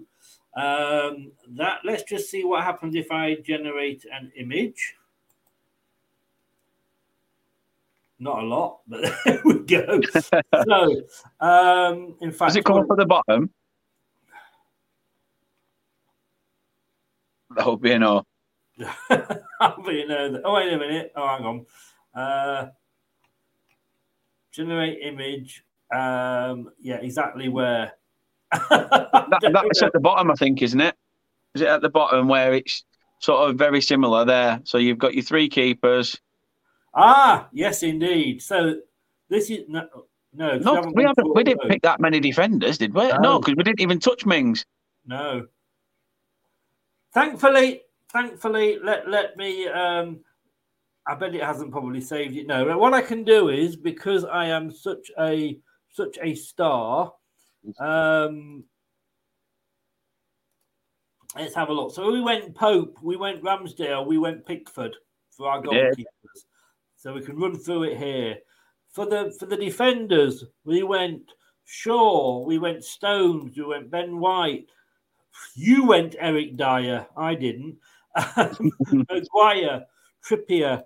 Um, 0.56 1.32
that 1.50 1.80
let's 1.84 2.02
just 2.02 2.30
see 2.30 2.44
what 2.44 2.64
happens 2.64 2.94
if 2.96 3.10
I 3.10 3.36
generate 3.36 4.04
an 4.12 4.32
image. 4.36 4.94
Not 8.18 8.42
a 8.42 8.46
lot, 8.46 8.80
but 8.88 9.02
there 9.24 9.40
we 9.44 9.60
go. 9.60 10.00
so, 10.68 11.02
um, 11.40 12.16
in 12.20 12.32
fact, 12.32 12.50
Does 12.50 12.56
it 12.56 12.64
come 12.64 12.78
up 12.78 12.90
at 12.90 12.96
the 12.96 13.06
bottom? 13.06 13.50
That 17.56 17.66
would 17.66 17.80
be 17.80 17.92
a 17.92 17.98
no. 17.98 18.24
I'll 19.60 19.82
be 19.82 20.02
in 20.02 20.08
there. 20.08 20.40
Oh, 20.44 20.54
wait 20.54 20.72
a 20.72 20.78
minute. 20.78 21.12
Oh, 21.16 21.26
hang 21.26 21.44
on. 21.44 21.66
Uh, 22.14 22.66
generate 24.58 24.98
image. 25.02 25.62
Um, 25.94 26.70
yeah, 26.80 26.96
exactly 26.96 27.48
where. 27.48 27.92
That, 28.70 29.50
that's 29.52 29.82
at 29.82 29.92
the 29.92 30.00
bottom, 30.00 30.30
I 30.30 30.34
think, 30.34 30.62
isn't 30.62 30.80
it? 30.80 30.94
Is 31.54 31.62
it 31.62 31.68
at 31.68 31.80
the 31.80 31.88
bottom 31.88 32.28
where 32.28 32.52
it's 32.54 32.84
sort 33.20 33.48
of 33.48 33.56
very 33.56 33.80
similar 33.80 34.24
there? 34.24 34.60
So 34.64 34.78
you've 34.78 34.98
got 34.98 35.14
your 35.14 35.22
three 35.22 35.48
keepers. 35.48 36.20
Ah, 36.94 37.48
yes, 37.52 37.82
indeed. 37.82 38.42
So 38.42 38.76
this 39.28 39.48
is 39.50 39.60
no, 39.68 39.86
no, 40.34 40.50
'cause 40.56 40.64
No, 40.64 40.74
haven't 40.74 40.96
we 40.96 41.04
haven't. 41.04 41.34
We 41.36 41.44
didn't 41.44 41.62
those. 41.62 41.70
pick 41.70 41.82
that 41.82 42.00
many 42.00 42.18
defenders, 42.20 42.78
did 42.78 42.92
we? 42.94 43.06
No. 43.08 43.16
No, 43.18 43.38
because 43.38 43.54
we 43.56 43.62
didn't 43.62 43.80
even 43.80 44.00
touch 44.00 44.26
Mings. 44.26 44.64
No. 45.06 45.46
Thankfully, 47.14 47.82
thankfully, 48.12 48.78
let 48.82 49.08
let 49.08 49.36
me. 49.36 49.68
Um, 49.68 50.20
I 51.08 51.14
bet 51.14 51.34
it 51.34 51.42
hasn't 51.42 51.72
probably 51.72 52.02
saved 52.02 52.36
it. 52.36 52.46
No, 52.46 52.76
what 52.76 52.92
I 52.92 53.00
can 53.00 53.24
do 53.24 53.48
is 53.48 53.76
because 53.76 54.26
I 54.26 54.46
am 54.46 54.70
such 54.70 55.10
a 55.18 55.58
such 55.90 56.18
a 56.22 56.34
star. 56.34 57.14
Um, 57.80 58.64
let's 61.34 61.54
have 61.54 61.70
a 61.70 61.72
look. 61.72 61.94
So 61.94 62.12
we 62.12 62.20
went 62.20 62.54
Pope, 62.54 62.98
we 63.02 63.16
went 63.16 63.42
Ramsdale, 63.42 64.06
we 64.06 64.18
went 64.18 64.44
Pickford 64.44 64.94
for 65.30 65.48
our 65.48 65.62
goalkeepers. 65.62 66.44
So 66.96 67.14
we 67.14 67.22
can 67.22 67.36
run 67.36 67.56
through 67.56 67.84
it 67.84 67.96
here. 67.96 68.36
For 68.92 69.06
the 69.06 69.34
for 69.38 69.46
the 69.46 69.56
defenders, 69.56 70.44
we 70.64 70.82
went 70.82 71.22
Shaw, 71.64 72.44
we 72.44 72.58
went 72.58 72.84
Stones, 72.84 73.56
we 73.56 73.64
went 73.64 73.90
Ben 73.90 74.18
White. 74.18 74.66
You 75.54 75.86
went 75.86 76.16
Eric 76.18 76.56
Dier. 76.56 77.06
I 77.16 77.34
didn't. 77.34 77.78
Maguire, 79.10 79.86
Trippier, 80.26 80.82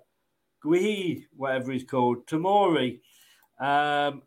Guéhi, 0.63 1.25
whatever 1.35 1.71
he's 1.71 1.83
called, 1.83 2.25
Tomori. 2.27 2.99
Um, 3.59 4.23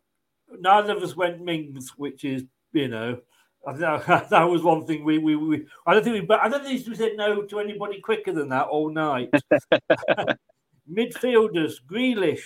neither 0.61 0.97
of 0.97 1.03
us 1.03 1.17
went 1.17 1.43
Mings, 1.43 1.93
which 1.97 2.25
is 2.25 2.45
you 2.73 2.89
know, 2.89 3.19
I 3.67 3.73
think 3.73 4.07
that, 4.07 4.31
that 4.31 4.45
was 4.45 4.63
one 4.63 4.87
thing 4.87 5.05
we, 5.05 5.19
we 5.19 5.37
we 5.37 5.67
I 5.87 5.95
don't 5.95 6.05
think 6.05 6.15
we 6.15 6.21
but 6.21 6.41
I 6.41 6.49
don't 6.49 6.65
think 6.65 6.87
we 6.87 6.95
said 6.95 7.13
no 7.17 7.43
to 7.43 7.61
anybody 7.61 8.01
quicker 8.01 8.33
than 8.33 8.49
that 8.51 8.69
all 8.69 8.91
night. 8.91 9.31
Midfielders: 10.91 11.75
Grealish, 11.91 12.43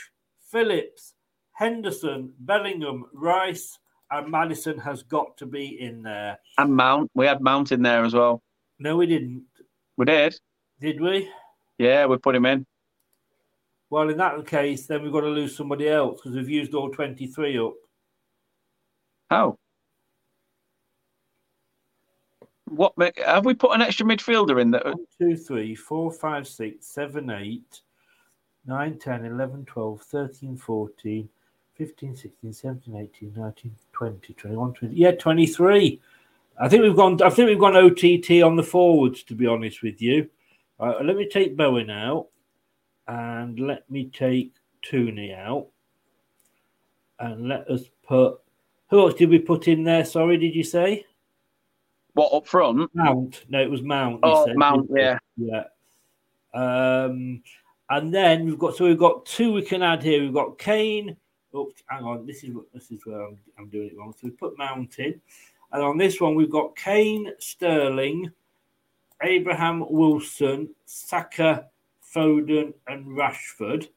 Phillips, 0.51 1.15
Henderson, 1.53 2.33
Bellingham, 2.39 3.05
Rice, 3.13 3.79
and 4.11 4.31
Maddison 4.31 4.79
has 4.79 5.03
got 5.03 5.37
to 5.39 5.47
be 5.47 5.81
in 5.81 6.03
there. 6.03 6.39
And 6.59 6.75
Mount. 6.75 7.11
We 7.15 7.27
had 7.27 7.41
Mount 7.41 7.73
in 7.73 7.83
there 7.83 8.05
as 8.05 8.15
well. 8.15 8.43
No, 8.79 8.97
we 8.97 9.07
didn't. 9.07 9.45
We 9.97 10.07
did. 10.07 10.35
Did 10.81 11.01
we? 11.01 11.29
Yeah, 11.79 12.07
we 12.07 12.17
put 12.17 12.35
him 12.35 12.47
in. 12.47 12.67
Well, 13.91 14.09
in 14.09 14.17
that 14.19 14.47
case, 14.47 14.87
then 14.87 15.03
we've 15.03 15.13
got 15.13 15.23
to 15.23 15.29
lose 15.29 15.57
somebody 15.57 15.89
else 15.89 16.21
because 16.21 16.37
we've 16.37 16.49
used 16.49 16.75
all 16.75 16.91
23 16.91 17.59
up. 17.59 17.75
How? 19.29 19.59
What 22.67 22.95
have 23.25 23.45
we 23.45 23.55
put 23.55 23.75
an 23.75 23.83
extra 23.83 24.07
midfielder 24.07 24.61
in 24.63 24.71
there? 24.71 24.83
One, 24.85 25.07
two, 25.19 25.37
three, 25.37 25.75
four, 25.75 26.13
five, 26.13 26.47
six, 26.47 26.87
seven, 26.87 27.31
eight, 27.31 27.81
nine, 28.65 28.97
10, 28.97 29.25
11, 29.25 29.65
12, 29.65 30.01
13, 30.03 30.57
14, 30.57 31.29
15, 31.75 32.17
16, 32.17 32.53
17, 32.53 32.97
18, 32.97 33.35
19, 33.37 33.75
20, 33.93 34.35
21, 34.35 34.73
20. 34.73 34.95
Yeah, 34.95 35.13
23. 35.13 36.01
I 36.61 36.69
think 36.69 36.83
we've 36.83 36.95
gone. 36.95 37.21
I 37.23 37.31
think 37.31 37.49
we've 37.49 37.59
gone 37.59 37.77
OTT 37.77 38.43
on 38.43 38.55
the 38.55 38.63
forwards. 38.63 39.25
To 39.25 39.35
be 39.35 39.47
honest 39.47 39.83
with 39.83 40.01
you, 40.01 40.29
uh, 40.79 40.95
let 41.03 41.17
me 41.17 41.27
take 41.27 41.57
Bowen 41.57 41.91
out, 41.91 42.29
and 43.09 43.59
let 43.59 43.91
me 43.91 44.11
take 44.13 44.53
Toney 44.83 45.35
out, 45.35 45.69
and 47.19 47.49
let 47.49 47.69
us 47.69 47.83
put. 48.07 48.41
Who 48.89 49.01
else 49.01 49.15
did 49.15 49.31
we 49.31 49.39
put 49.39 49.69
in 49.69 49.85
there? 49.85 50.05
Sorry, 50.05 50.37
did 50.37 50.55
you 50.55 50.65
say 50.65 51.07
What 52.15 52.33
up 52.33 52.47
front? 52.47 52.91
Mount? 52.95 53.45
No, 53.49 53.61
it 53.61 53.71
was 53.71 53.83
Mount. 53.83 54.21
Oh, 54.23 54.47
said, 54.47 54.57
Mount, 54.57 54.91
yeah. 54.93 55.19
yeah. 55.37 55.65
Um, 56.53 57.43
and 57.89 58.13
then 58.13 58.45
we've 58.45 58.59
got 58.59 58.77
so 58.77 58.87
we've 58.87 58.99
got 58.99 59.27
two 59.27 59.53
we 59.53 59.63
can 59.63 59.83
add 59.83 60.03
here. 60.03 60.23
We've 60.23 60.35
got 60.35 60.59
Kane. 60.59 61.17
Oh, 61.55 61.71
hang 61.87 62.05
on. 62.05 62.27
This 62.27 62.45
is 62.45 62.55
this 62.73 62.91
is 62.91 63.05
where 63.05 63.23
I'm, 63.23 63.39
I'm 63.59 63.69
doing 63.69 63.89
it 63.89 63.99
wrong. 63.99 64.13
So 64.13 64.21
we 64.25 64.31
put 64.31 64.59
Mount 64.59 64.99
in, 64.99 65.21
and 65.73 65.83
on 65.83 65.99
this 65.99 66.21
one 66.21 66.35
we've 66.35 66.51
got 66.51 66.77
Kane, 66.77 67.33
Sterling, 67.39 68.31
Abraham 69.23 69.85
Wilson, 69.89 70.71
Saka, 70.85 71.67
Foden, 72.15 72.75
and 72.87 73.07
Rashford, 73.07 73.89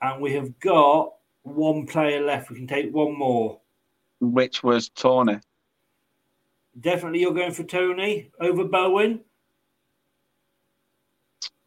and 0.00 0.20
we 0.20 0.32
have 0.34 0.58
got 0.60 1.14
one 1.42 1.86
player 1.86 2.24
left. 2.24 2.50
We 2.50 2.56
can 2.56 2.66
take 2.66 2.92
one 2.94 3.16
more. 3.16 3.60
Which 4.20 4.62
was 4.62 4.88
Toney. 4.88 5.38
Definitely, 6.80 7.20
you're 7.20 7.34
going 7.34 7.52
for 7.52 7.64
Toney 7.64 8.30
over 8.40 8.64
Bowen. 8.64 9.20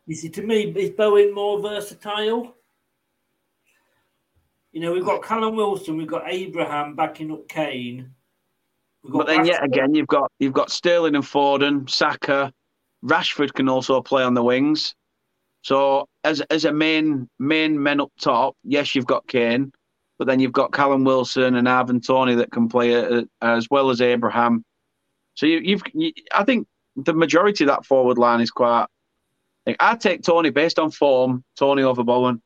You 0.05 0.15
see, 0.15 0.29
to 0.29 0.41
me, 0.41 0.71
is 0.71 0.91
Bowen 0.91 1.33
more 1.33 1.61
versatile? 1.61 2.55
You 4.71 4.81
know, 4.81 4.93
we've 4.93 5.05
got 5.05 5.23
Callum 5.23 5.55
Wilson, 5.55 5.97
we've 5.97 6.07
got 6.07 6.23
Abraham 6.27 6.95
backing 6.95 7.31
up 7.31 7.47
Kane. 7.47 8.13
We've 9.03 9.13
got 9.13 9.19
But 9.19 9.27
then 9.27 9.45
yet 9.45 9.63
again, 9.63 9.93
you've 9.93 10.07
got 10.07 10.31
you've 10.39 10.53
got 10.53 10.71
Sterling 10.71 11.15
and 11.15 11.23
Foden, 11.23 11.89
Saka, 11.89 12.53
Rashford 13.03 13.53
can 13.53 13.69
also 13.69 14.01
play 14.01 14.23
on 14.23 14.33
the 14.33 14.43
wings. 14.43 14.95
So 15.61 16.07
as 16.23 16.41
as 16.41 16.65
a 16.65 16.71
main 16.71 17.29
main 17.39 17.81
men 17.81 17.99
up 17.99 18.11
top, 18.19 18.55
yes, 18.63 18.95
you've 18.95 19.07
got 19.07 19.27
Kane, 19.27 19.71
but 20.17 20.27
then 20.27 20.39
you've 20.39 20.53
got 20.53 20.73
Callum 20.73 21.03
Wilson 21.03 21.55
and 21.55 21.67
Ivan 21.67 22.01
Toney 22.01 22.35
that 22.35 22.51
can 22.51 22.69
play 22.69 22.95
uh, 22.95 23.23
as 23.41 23.67
well 23.69 23.89
as 23.89 24.01
Abraham. 24.01 24.63
So 25.35 25.45
you, 25.45 25.59
you've 25.59 25.83
you, 25.93 26.11
I 26.33 26.43
think 26.43 26.67
the 26.95 27.13
majority 27.13 27.63
of 27.63 27.69
that 27.69 27.85
forward 27.85 28.17
line 28.17 28.41
is 28.41 28.51
quite. 28.51 28.87
Like, 29.65 29.77
I 29.79 29.95
take 29.95 30.23
Toney 30.23 30.49
based 30.49 30.79
on 30.79 30.91
form. 30.91 31.43
Toney 31.57 31.83
over 31.83 32.03
Bowen. 32.03 32.41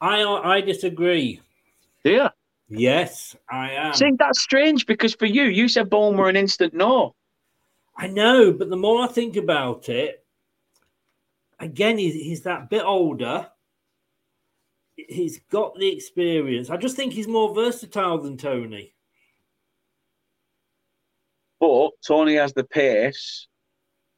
I 0.00 0.22
I 0.22 0.60
disagree. 0.60 1.40
You? 2.04 2.28
Yes, 2.68 3.36
I 3.48 3.72
am. 3.72 3.94
See, 3.94 4.12
that's 4.18 4.42
strange 4.42 4.86
because 4.86 5.14
for 5.14 5.26
you, 5.26 5.44
you 5.44 5.68
said 5.68 5.88
Bowen 5.88 6.16
were 6.16 6.28
an 6.28 6.36
instant 6.36 6.74
no. 6.74 7.14
I 7.96 8.08
know, 8.08 8.52
but 8.52 8.68
the 8.68 8.76
more 8.76 9.02
I 9.02 9.06
think 9.06 9.36
about 9.36 9.88
it, 9.88 10.25
again, 11.58 11.98
he's, 11.98 12.14
he's 12.14 12.42
that 12.42 12.70
bit 12.70 12.82
older. 12.82 13.48
He's 14.96 15.40
got 15.50 15.78
the 15.78 15.92
experience. 15.92 16.70
I 16.70 16.76
just 16.76 16.96
think 16.96 17.12
he's 17.12 17.28
more 17.28 17.54
versatile 17.54 18.18
than 18.18 18.36
Toney. 18.36 18.94
But 21.60 21.90
Toney 22.06 22.34
has 22.36 22.52
the 22.52 22.64
pace. 22.64 23.46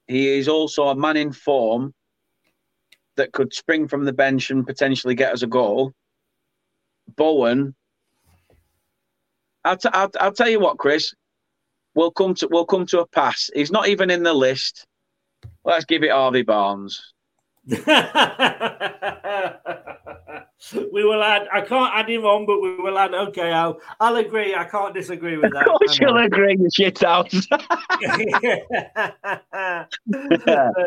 he 0.06 0.38
is 0.38 0.48
also 0.48 0.88
a 0.88 0.96
man 0.96 1.16
in 1.16 1.32
form 1.32 1.94
that 3.16 3.32
could 3.32 3.52
spring 3.52 3.88
from 3.88 4.04
the 4.04 4.12
bench 4.12 4.50
and 4.50 4.66
potentially 4.66 5.14
get 5.14 5.32
us 5.32 5.42
a 5.42 5.46
goal. 5.46 5.92
Bowen, 7.16 7.74
I'll, 9.64 9.76
t- 9.76 9.88
I'll, 9.92 10.10
I'll 10.20 10.32
tell 10.32 10.48
you 10.48 10.60
what, 10.60 10.78
Chris. 10.78 11.14
We'll 11.94 12.10
come 12.12 12.34
to 12.34 12.48
we'll 12.50 12.66
come 12.66 12.86
to 12.86 13.00
a 13.00 13.06
pass. 13.06 13.50
He's 13.52 13.72
not 13.72 13.88
even 13.88 14.10
in 14.10 14.22
the 14.22 14.32
list. 14.32 14.86
Let's 15.64 15.84
give 15.84 16.04
it 16.04 16.12
Harvey 16.12 16.42
Barnes. 16.42 17.12
We 20.92 21.04
will 21.04 21.22
add. 21.22 21.46
I 21.52 21.60
can't 21.60 21.94
add 21.94 22.08
him 22.08 22.24
on, 22.24 22.46
but 22.46 22.60
we 22.60 22.76
will 22.76 22.98
add. 22.98 23.14
Okay, 23.14 23.52
I'll. 23.52 23.78
I'll 24.00 24.16
agree. 24.16 24.54
I 24.54 24.64
can't 24.64 24.94
disagree 24.94 25.36
with 25.36 25.52
that. 25.52 25.68
Of 25.68 25.78
course, 25.78 25.98
you'll 25.98 26.16
agree, 26.18 26.56
you 26.58 26.68
shit. 26.72 26.98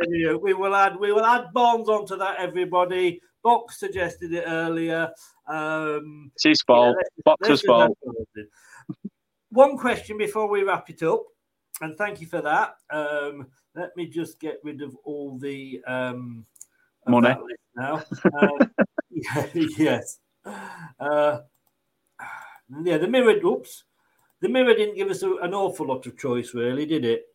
Yeah, 0.09 0.35
we 0.35 0.53
will 0.53 0.75
add. 0.75 0.99
We 0.99 1.11
will 1.13 1.25
add 1.25 1.53
Bonds 1.53 1.89
onto 1.89 2.17
that. 2.17 2.39
Everybody. 2.39 3.21
Box 3.43 3.79
suggested 3.79 4.33
it 4.33 4.43
earlier. 4.45 5.09
Um, 5.47 6.31
It's 6.35 6.43
his 6.43 6.61
fault. 6.61 6.95
Boxer's 7.25 7.61
fault. 7.63 7.97
One 9.49 9.77
question 9.77 10.17
before 10.17 10.47
we 10.49 10.63
wrap 10.63 10.89
it 10.89 11.03
up, 11.03 11.23
and 11.81 11.97
thank 11.97 12.21
you 12.21 12.27
for 12.27 12.41
that. 12.41 12.75
Um, 12.89 13.47
let 13.75 13.95
me 13.97 14.05
just 14.07 14.39
get 14.39 14.59
rid 14.63 14.81
of 14.81 14.95
all 15.03 15.37
the 15.37 15.81
um, 15.87 16.45
Money. 17.07 17.35
now. 17.75 18.03
Yeah, 19.13 19.45
yes. 19.53 20.19
Uh, 20.45 21.39
yeah, 22.83 22.97
the 22.97 23.07
mirror. 23.07 23.35
Oops, 23.45 23.83
the 24.39 24.47
mirror 24.47 24.73
didn't 24.73 24.95
give 24.95 25.09
us 25.09 25.21
a, 25.21 25.35
an 25.41 25.53
awful 25.53 25.87
lot 25.87 26.05
of 26.05 26.17
choice, 26.17 26.53
really, 26.53 26.85
did 26.85 27.03
it? 27.03 27.25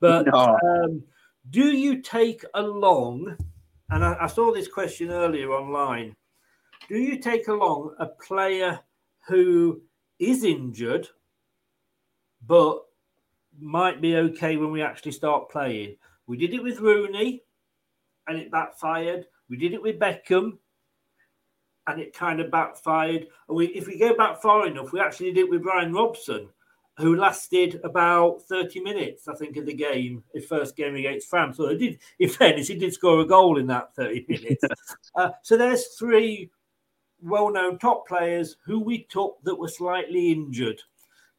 But 0.00 0.26
No. 0.26 0.58
um, 0.64 1.04
do 1.48 1.70
you 1.70 2.02
take 2.02 2.44
along? 2.54 3.36
And 3.90 4.04
I, 4.04 4.16
I 4.22 4.26
saw 4.26 4.52
this 4.52 4.68
question 4.68 5.10
earlier 5.10 5.52
online. 5.52 6.16
Do 6.88 6.98
you 6.98 7.18
take 7.20 7.46
along 7.48 7.94
a 7.98 8.06
player 8.06 8.80
who 9.28 9.80
is 10.18 10.42
injured, 10.42 11.08
but 12.46 12.80
might 13.58 14.00
be 14.00 14.16
okay 14.16 14.56
when 14.56 14.72
we 14.72 14.82
actually 14.82 15.12
start 15.12 15.48
playing? 15.48 15.96
We 16.26 16.36
did 16.36 16.54
it 16.54 16.62
with 16.62 16.80
Rooney, 16.80 17.42
and 18.26 18.38
it 18.38 18.50
backfired. 18.50 19.26
We 19.48 19.56
did 19.56 19.72
it 19.72 19.82
with 19.82 19.98
Beckham, 19.98 20.58
and 21.86 22.00
it 22.00 22.14
kind 22.14 22.40
of 22.40 22.50
backfired. 22.50 23.26
And 23.48 23.56
we, 23.56 23.66
if 23.68 23.86
we 23.86 23.98
go 23.98 24.14
back 24.14 24.40
far 24.40 24.66
enough, 24.66 24.92
we 24.92 25.00
actually 25.00 25.32
did 25.32 25.44
it 25.44 25.50
with 25.50 25.62
Brian 25.62 25.92
Robson, 25.92 26.48
who 26.98 27.16
lasted 27.16 27.80
about 27.82 28.42
30 28.42 28.80
minutes, 28.80 29.26
I 29.28 29.34
think, 29.34 29.56
of 29.56 29.66
the 29.66 29.74
game, 29.74 30.22
his 30.34 30.46
first 30.46 30.76
game 30.76 30.94
against 30.94 31.28
France. 31.28 31.56
So 31.56 31.68
he 31.68 31.78
did, 31.78 31.98
in 32.18 32.28
fairness, 32.28 32.68
he 32.68 32.76
did 32.76 32.92
score 32.92 33.20
a 33.20 33.26
goal 33.26 33.58
in 33.58 33.66
that 33.68 33.94
30 33.96 34.26
minutes. 34.28 34.64
uh, 35.14 35.30
so 35.42 35.56
there's 35.56 35.88
three 35.98 36.50
well-known 37.22 37.78
top 37.78 38.06
players 38.06 38.56
who 38.64 38.80
we 38.80 39.04
took 39.04 39.38
that 39.42 39.54
were 39.54 39.68
slightly 39.68 40.32
injured, 40.32 40.80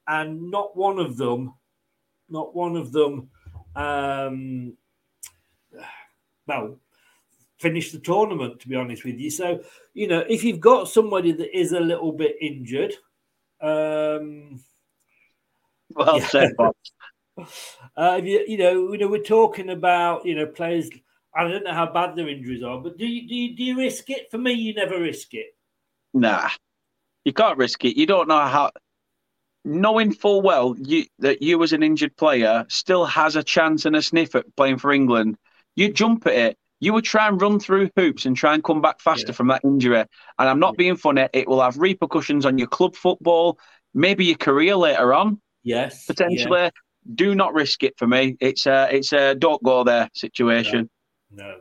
and 0.07 0.51
not 0.51 0.75
one 0.75 0.99
of 0.99 1.17
them, 1.17 1.53
not 2.29 2.55
one 2.55 2.75
of 2.75 2.91
them, 2.91 3.29
um, 3.75 4.75
well, 6.47 6.80
finish 7.59 7.91
the 7.91 7.99
tournament. 7.99 8.59
To 8.59 8.68
be 8.68 8.76
honest 8.76 9.03
with 9.03 9.19
you, 9.19 9.30
so 9.30 9.61
you 9.93 10.07
know 10.07 10.19
if 10.19 10.43
you've 10.43 10.59
got 10.59 10.88
somebody 10.89 11.31
that 11.31 11.57
is 11.57 11.72
a 11.72 11.80
little 11.80 12.11
bit 12.11 12.35
injured, 12.41 12.93
um, 13.61 14.59
Well 15.95 16.18
Yeah. 16.18 16.27
said, 16.27 16.55
Bob. 16.57 16.76
uh, 17.38 18.18
if 18.19 18.26
you, 18.26 18.45
you 18.47 18.57
know, 18.57 18.91
you 18.91 18.97
know, 18.97 19.07
we're 19.07 19.23
talking 19.23 19.69
about 19.69 20.26
you 20.26 20.35
know 20.35 20.45
players. 20.45 20.89
I 21.34 21.47
don't 21.47 21.63
know 21.63 21.73
how 21.73 21.89
bad 21.91 22.18
their 22.18 22.27
injuries 22.27 22.61
are, 22.61 22.80
but 22.80 22.97
do 22.97 23.05
you 23.05 23.27
do 23.27 23.35
you, 23.35 23.55
do 23.55 23.63
you 23.63 23.77
risk 23.77 24.09
it? 24.09 24.30
For 24.31 24.38
me, 24.38 24.51
you 24.53 24.73
never 24.73 24.99
risk 24.99 25.34
it. 25.34 25.55
Nah, 26.13 26.49
you 27.23 27.31
can't 27.31 27.57
risk 27.57 27.85
it. 27.85 27.97
You 27.97 28.05
don't 28.05 28.27
know 28.27 28.39
how. 28.39 28.72
Knowing 29.63 30.11
full 30.11 30.41
well 30.41 30.76
you 30.80 31.05
that 31.19 31.43
you 31.43 31.61
as 31.61 31.72
an 31.72 31.84
injured 31.84 32.18
player 32.18 32.65
still 32.68 33.05
has 33.05 33.35
a 33.35 33.43
chance 33.43 33.85
and 33.85 33.95
a 33.95 34.01
sniff 34.01 34.34
at 34.34 34.55
playing 34.55 34.80
for 34.80 34.91
England, 34.91 35.38
you 35.76 35.91
jump 35.91 36.27
at 36.27 36.34
it. 36.34 36.57
You 36.80 36.93
would 36.93 37.03
try 37.03 37.27
and 37.27 37.39
run 37.39 37.60
through 37.60 37.91
hoops 37.95 38.26
and 38.26 38.35
try 38.35 38.56
and 38.56 38.64
come 38.64 38.81
back 38.81 38.99
faster 38.99 39.34
from 39.34 39.48
that 39.49 39.61
injury. 39.64 39.99
And 39.99 40.49
I'm 40.49 40.60
not 40.60 40.77
being 40.77 40.95
funny. 40.95 41.27
It 41.31 41.48
will 41.48 41.61
have 41.61 41.77
repercussions 41.77 42.43
on 42.43 42.57
your 42.57 42.68
club 42.68 42.95
football, 42.95 43.60
maybe 43.93 44.26
your 44.26 44.38
career 44.38 44.76
later 44.76 45.14
on. 45.14 45.39
Yes, 45.64 46.06
potentially. 46.06 46.72
Do 47.14 47.35
not 47.35 47.53
risk 47.53 47.84
it 47.84 47.93
for 47.98 48.07
me. 48.07 48.35
It's 48.39 48.65
a 48.65 48.88
it's 48.91 49.14
a 49.14 49.35
don't 49.35 49.61
go 49.64 49.84
there 49.84 50.10
situation. 50.14 50.89
No, 51.31 51.57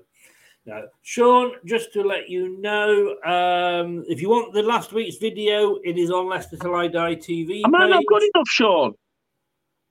no. 0.65 0.87
Sean, 1.03 1.53
just 1.66 1.93
to 1.95 2.03
let 2.03 2.28
you 2.28 2.61
know, 2.61 3.16
um, 3.24 4.05
if 4.07 4.20
you 4.20 4.28
want 4.28 4.55
the 4.55 4.62
last 4.62 4.93
week's 4.93 5.16
video, 5.16 5.77
it 5.85 5.99
is 5.99 6.11
on 6.11 6.28
Leicester 6.28 6.57
Till 6.57 6.74
I 6.74 6.89
Die 6.89 7.15
TV. 7.16 7.62
Am 7.65 7.74
I 7.74 7.89
not 7.89 8.05
good 8.07 8.23
enough, 8.23 8.49
Sean? 8.49 8.95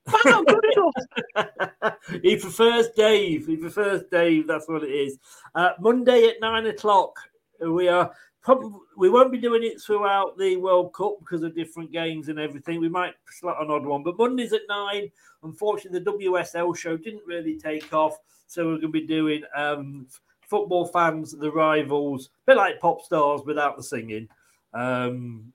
He 2.23 2.37
prefers 2.37 2.89
Dave. 2.95 3.47
He 3.47 3.55
prefers 3.55 4.03
Dave. 4.11 4.47
That's 4.47 4.67
what 4.67 4.83
it 4.83 4.91
is. 4.91 5.17
Uh, 5.55 5.71
Monday 5.79 6.27
at 6.27 6.41
nine 6.41 6.65
o'clock. 6.65 7.17
We 7.61 7.87
are 7.87 8.11
probably 8.41 8.71
we 8.97 9.09
won't 9.09 9.31
be 9.31 9.37
doing 9.37 9.63
it 9.63 9.81
throughout 9.81 10.37
the 10.37 10.57
World 10.57 10.93
Cup 10.93 11.19
because 11.19 11.43
of 11.43 11.55
different 11.55 11.91
games 11.91 12.29
and 12.29 12.39
everything. 12.39 12.79
We 12.79 12.89
might 12.89 13.13
slot 13.29 13.61
an 13.61 13.69
odd 13.69 13.85
one, 13.85 14.03
but 14.03 14.17
Mondays 14.17 14.53
at 14.53 14.61
nine. 14.67 15.09
Unfortunately, 15.43 15.99
the 15.99 16.11
WSL 16.11 16.75
show 16.75 16.97
didn't 16.97 17.25
really 17.25 17.57
take 17.57 17.93
off, 17.93 18.17
so 18.47 18.65
we're 18.65 18.71
going 18.71 18.81
to 18.81 18.87
be 18.89 19.07
doing 19.07 19.43
um, 19.55 20.07
football 20.41 20.85
fans, 20.85 21.31
the 21.31 21.51
rivals, 21.51 22.27
a 22.27 22.51
bit 22.51 22.57
like 22.57 22.79
pop 22.79 23.01
stars 23.01 23.41
without 23.45 23.77
the 23.77 23.83
singing. 23.83 24.27
Um, 24.73 25.53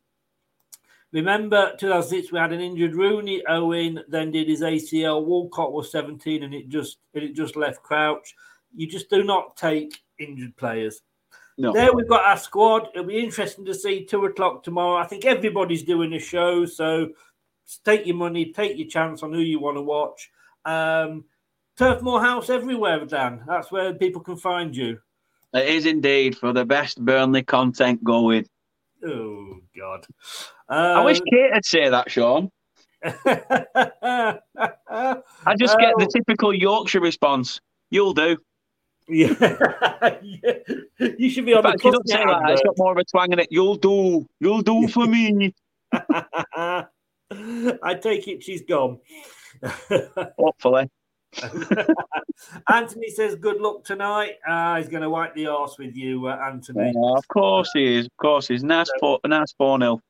Remember, 1.15 1.77
2006, 1.79 2.33
we 2.33 2.41
had 2.41 2.53
an 2.53 2.61
injured 2.61 2.97
Rooney. 2.97 3.41
Owen 3.47 4.01
then 4.09 4.33
did 4.33 4.49
his 4.49 4.63
ACL. 4.63 5.25
Walcott 5.25 5.73
was 5.73 5.93
17, 5.93 6.43
and 6.43 6.53
it 6.53 6.69
just 6.69 6.99
and 7.15 7.23
it 7.23 7.37
just 7.37 7.55
left 7.55 7.85
Crouch. 7.85 8.35
You 8.75 8.89
just 8.89 9.09
do 9.09 9.23
not 9.23 9.57
take 9.57 10.03
injured 10.19 10.57
players. 10.57 11.03
No. 11.57 11.73
There 11.73 11.95
we've 11.95 12.09
got 12.09 12.25
our 12.25 12.37
squad. 12.37 12.89
It'll 12.93 13.07
be 13.07 13.23
interesting 13.23 13.65
to 13.67 13.75
see 13.75 14.05
two 14.05 14.25
o'clock 14.25 14.65
tomorrow. 14.65 14.97
I 14.97 15.07
think 15.07 15.25
everybody's 15.25 15.85
doing 15.85 16.13
a 16.15 16.19
show, 16.19 16.67
so 16.67 17.11
take 17.85 18.07
your 18.07 18.17
money, 18.17 18.53
take 18.53 18.77
your 18.77 18.89
chance 18.89 19.23
on 19.23 19.33
who 19.33 19.39
you 19.39 19.61
want 19.61 19.77
to 19.77 19.83
watch. 19.83 20.33
Um, 20.65 21.27
Turf 21.77 22.03
Moor 22.03 22.21
House 22.21 22.51
everywhere, 22.51 23.05
Dan. 23.07 23.45
That's 23.47 23.71
where 23.71 23.95
people 23.95 24.21
can 24.21 24.37
find 24.37 24.77
you. 24.77 24.99
It 25.53 25.69
is 25.69 25.87
indeed 25.87 26.37
for 26.37 26.53
the 26.53 26.65
best 26.65 27.05
Burnley 27.05 27.45
content 27.45 28.03
going. 28.03 28.49
Oh 29.07 29.61
God! 29.77 30.05
I 30.69 31.05
wish 31.05 31.19
Um, 31.21 31.27
Kate 31.31 31.53
had 31.53 31.65
say 31.65 31.89
that, 31.89 32.11
Sean. 32.11 32.51
I 33.05 34.39
just 35.59 35.79
get 35.79 35.95
the 35.99 36.09
typical 36.13 36.53
Yorkshire 36.55 37.01
response. 37.01 37.61
You'll 37.91 38.15
do. 38.15 38.39
Yeah, 39.07 39.29
you 41.19 41.29
should 41.29 41.45
be 41.45 41.53
on 41.53 41.59
In 41.59 41.63
fact, 41.65 41.83
the 41.83 41.89
you 41.89 41.93
don't 41.93 42.09
say 42.09 42.25
that. 42.25 42.51
It's 42.51 42.63
got 42.63 42.79
more 42.79 42.93
of 42.93 42.99
a 42.99 43.05
twang 43.05 43.33
in 43.33 43.39
it. 43.39 43.49
You'll 43.51 43.77
do. 43.77 44.27
You'll 44.41 44.63
do 44.63 44.89
for 44.95 45.07
me. 45.07 45.55
I 45.93 46.87
take 48.01 48.27
it 48.29 48.43
she's 48.43 48.63
gone. 48.63 48.99
Hopefully. 50.39 50.89
Anthony 52.71 53.09
says, 53.11 53.35
"Good 53.35 53.61
luck 53.61 53.85
tonight." 53.85 54.37
Uh, 54.47 54.77
he's 54.77 54.89
going 54.89 55.03
to 55.03 55.11
wipe 55.11 55.35
the 55.35 55.49
arse 55.49 55.77
with 55.79 55.95
you, 55.97 56.29
uh, 56.29 56.37
Anthony. 56.37 56.93
Yeah, 56.95 57.15
of 57.19 57.29
course 57.29 57.71
he 57.75 57.97
is. 57.99 58.07
Of 58.07 58.17
course 58.17 58.49
he's 58.49 58.65
nice. 58.65 58.89
Four, 59.01 59.19
nice 59.27 59.53
four 59.59 59.79
nil. 59.79 60.01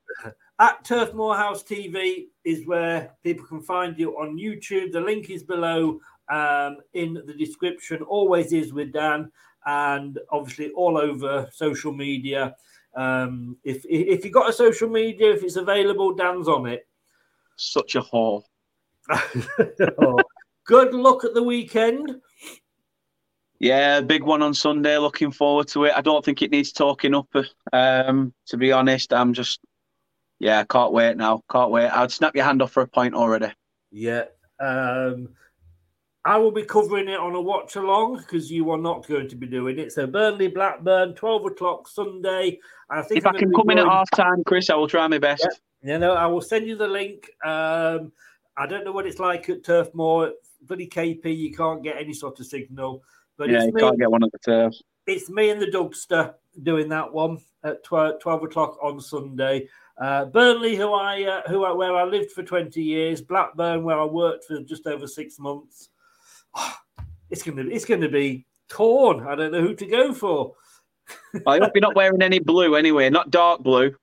At 0.60 0.84
Turf 0.84 1.12
Moorhouse 1.14 1.64
TV 1.64 2.26
is 2.44 2.66
where 2.66 3.10
people 3.24 3.44
can 3.46 3.60
find 3.60 3.98
you 3.98 4.12
on 4.12 4.38
YouTube. 4.38 4.92
The 4.92 5.00
link 5.00 5.28
is 5.30 5.42
below 5.42 5.98
um, 6.30 6.76
in 6.92 7.14
the 7.26 7.34
description. 7.34 8.02
Always 8.02 8.52
is 8.52 8.72
with 8.72 8.92
Dan, 8.92 9.32
and 9.66 10.18
obviously 10.30 10.70
all 10.70 10.96
over 10.96 11.48
social 11.52 11.92
media. 11.92 12.54
Um, 12.94 13.56
if 13.64 13.84
if 13.88 14.24
you 14.24 14.30
got 14.30 14.48
a 14.48 14.52
social 14.52 14.88
media, 14.88 15.32
if 15.32 15.42
it's 15.42 15.56
available, 15.56 16.14
Dan's 16.14 16.46
on 16.46 16.66
it. 16.66 16.86
Such 17.56 17.96
a 17.96 18.00
whore. 18.00 18.42
Oh, 19.10 20.20
Good 20.66 20.94
luck 20.94 21.24
at 21.24 21.34
the 21.34 21.42
weekend. 21.42 22.20
Yeah, 23.58 24.00
big 24.00 24.22
one 24.22 24.42
on 24.42 24.54
Sunday. 24.54 24.96
Looking 24.98 25.30
forward 25.30 25.68
to 25.68 25.84
it. 25.84 25.92
I 25.94 26.00
don't 26.00 26.24
think 26.24 26.40
it 26.42 26.50
needs 26.50 26.72
talking 26.72 27.14
up. 27.14 27.28
Um, 27.72 28.32
to 28.46 28.56
be 28.56 28.72
honest, 28.72 29.12
I'm 29.12 29.34
just, 29.34 29.60
yeah, 30.38 30.64
can't 30.64 30.92
wait 30.92 31.16
now. 31.16 31.42
Can't 31.50 31.70
wait. 31.70 31.88
I'd 31.88 32.10
snap 32.12 32.34
your 32.34 32.44
hand 32.44 32.62
off 32.62 32.72
for 32.72 32.82
a 32.82 32.86
point 32.88 33.14
already. 33.14 33.48
Yeah. 33.90 34.24
Um, 34.60 35.28
I 36.26 36.38
will 36.38 36.52
be 36.52 36.62
covering 36.62 37.08
it 37.08 37.18
on 37.18 37.34
a 37.34 37.40
watch 37.40 37.76
along 37.76 38.16
because 38.18 38.50
you 38.50 38.70
are 38.70 38.78
not 38.78 39.06
going 39.06 39.28
to 39.28 39.36
be 39.36 39.46
doing 39.46 39.78
it. 39.78 39.92
So 39.92 40.06
Burnley 40.06 40.48
Blackburn, 40.48 41.14
twelve 41.14 41.44
o'clock 41.44 41.86
Sunday. 41.88 42.58
I 42.90 43.02
think 43.02 43.18
If 43.18 43.26
I 43.26 43.30
I'm 43.30 43.36
can 43.36 43.50
gonna 43.50 43.62
come 43.62 43.70
in 43.70 43.78
at 43.78 43.82
going- 43.82 43.92
half 43.92 44.10
time, 44.12 44.42
Chris, 44.44 44.70
I 44.70 44.74
will 44.76 44.88
try 44.88 45.06
my 45.06 45.18
best. 45.18 45.46
You 45.82 45.98
know, 45.98 46.12
I 46.14 46.26
will 46.26 46.40
send 46.40 46.66
you 46.66 46.76
the 46.76 46.88
link. 46.88 47.28
Um, 47.44 48.10
I 48.56 48.66
don't 48.66 48.84
know 48.84 48.92
what 48.92 49.06
it's 49.06 49.18
like 49.18 49.48
at 49.50 49.64
Turf 49.64 49.88
Moor 49.94 50.32
bloody 50.62 50.86
KP, 50.86 51.26
you 51.36 51.52
can't 51.52 51.82
get 51.82 51.96
any 51.98 52.14
sort 52.14 52.40
of 52.40 52.46
signal. 52.46 53.02
But 53.36 53.50
yeah, 53.50 53.56
it's 53.58 53.66
you 53.66 53.72
me, 53.74 53.80
can't 53.82 53.98
get 53.98 54.10
one 54.10 54.22
of 54.22 54.30
the 54.30 54.38
turfs. 54.38 54.82
it's 55.06 55.28
me 55.28 55.50
and 55.50 55.60
the 55.60 55.66
Dugster 55.66 56.32
doing 56.62 56.88
that 56.88 57.12
one 57.12 57.36
at 57.64 57.84
12, 57.84 58.20
12 58.20 58.44
o'clock 58.44 58.78
on 58.82 58.98
Sunday. 58.98 59.68
Uh, 60.00 60.24
Burnley, 60.24 60.74
who 60.76 60.92
I 60.92 61.22
uh, 61.22 61.42
who 61.48 61.64
I, 61.64 61.72
where 61.72 61.94
I 61.94 62.04
lived 62.04 62.32
for 62.32 62.42
twenty 62.42 62.82
years, 62.82 63.20
Blackburn, 63.20 63.84
where 63.84 64.00
I 64.00 64.04
worked 64.04 64.44
for 64.44 64.60
just 64.60 64.86
over 64.86 65.06
six 65.06 65.38
months. 65.38 65.90
It's 67.30 67.42
gonna 67.42 67.64
it's 67.68 67.86
gonna 67.86 68.08
be 68.08 68.46
torn. 68.68 69.26
I 69.26 69.34
don't 69.34 69.50
know 69.50 69.62
who 69.62 69.74
to 69.74 69.86
go 69.86 70.12
for. 70.12 70.54
I 71.46 71.58
hope 71.58 71.72
you're 71.74 71.80
not 71.80 71.96
wearing 71.96 72.22
any 72.22 72.38
blue 72.38 72.76
anyway, 72.76 73.10
not 73.10 73.30
dark 73.30 73.62
blue. 73.62 73.94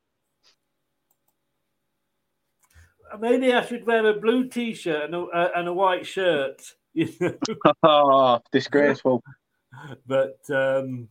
Maybe 3.19 3.53
I 3.53 3.65
should 3.65 3.85
wear 3.85 4.05
a 4.07 4.19
blue 4.19 4.47
t-shirt 4.47 5.05
and 5.05 5.15
a, 5.15 5.21
uh, 5.21 5.49
and 5.55 5.67
a 5.67 5.73
white 5.73 6.05
shirt. 6.05 6.61
You 6.93 7.09
know? 7.19 7.35
oh, 7.83 8.39
disgraceful. 8.51 9.23
but 10.07 10.37
um, 10.49 11.09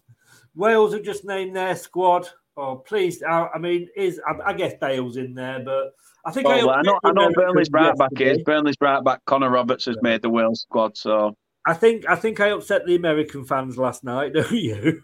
Wales 0.54 0.94
have 0.94 1.02
just 1.02 1.24
named 1.24 1.56
their 1.56 1.76
squad. 1.76 2.28
Oh, 2.60 2.76
please! 2.76 3.22
I, 3.22 3.48
I 3.54 3.58
mean, 3.58 3.88
is 3.96 4.20
I, 4.26 4.50
I 4.50 4.52
guess 4.52 4.74
Bale's 4.80 5.16
in 5.16 5.34
there, 5.34 5.60
but 5.64 5.92
I 6.26 6.30
think 6.30 6.46
Oh, 6.46 6.66
well, 6.66 6.70
I 6.70 6.82
know, 6.82 6.98
I 7.02 7.12
know 7.12 7.30
Burnley's 7.32 7.70
right 7.70 7.96
back 7.96 8.20
is. 8.20 8.38
Burnley's 8.44 8.76
right 8.80 9.02
back. 9.02 9.24
Connor 9.24 9.50
Roberts 9.50 9.86
has 9.86 9.96
made 10.02 10.22
the 10.22 10.28
Wales 10.28 10.62
squad, 10.62 10.96
so 10.96 11.36
I 11.66 11.74
think 11.74 12.08
I 12.08 12.16
think 12.16 12.38
I 12.40 12.50
upset 12.50 12.84
the 12.84 12.96
American 12.96 13.44
fans 13.44 13.78
last 13.78 14.04
night. 14.04 14.32
Don't 14.34 14.52
you? 14.52 15.00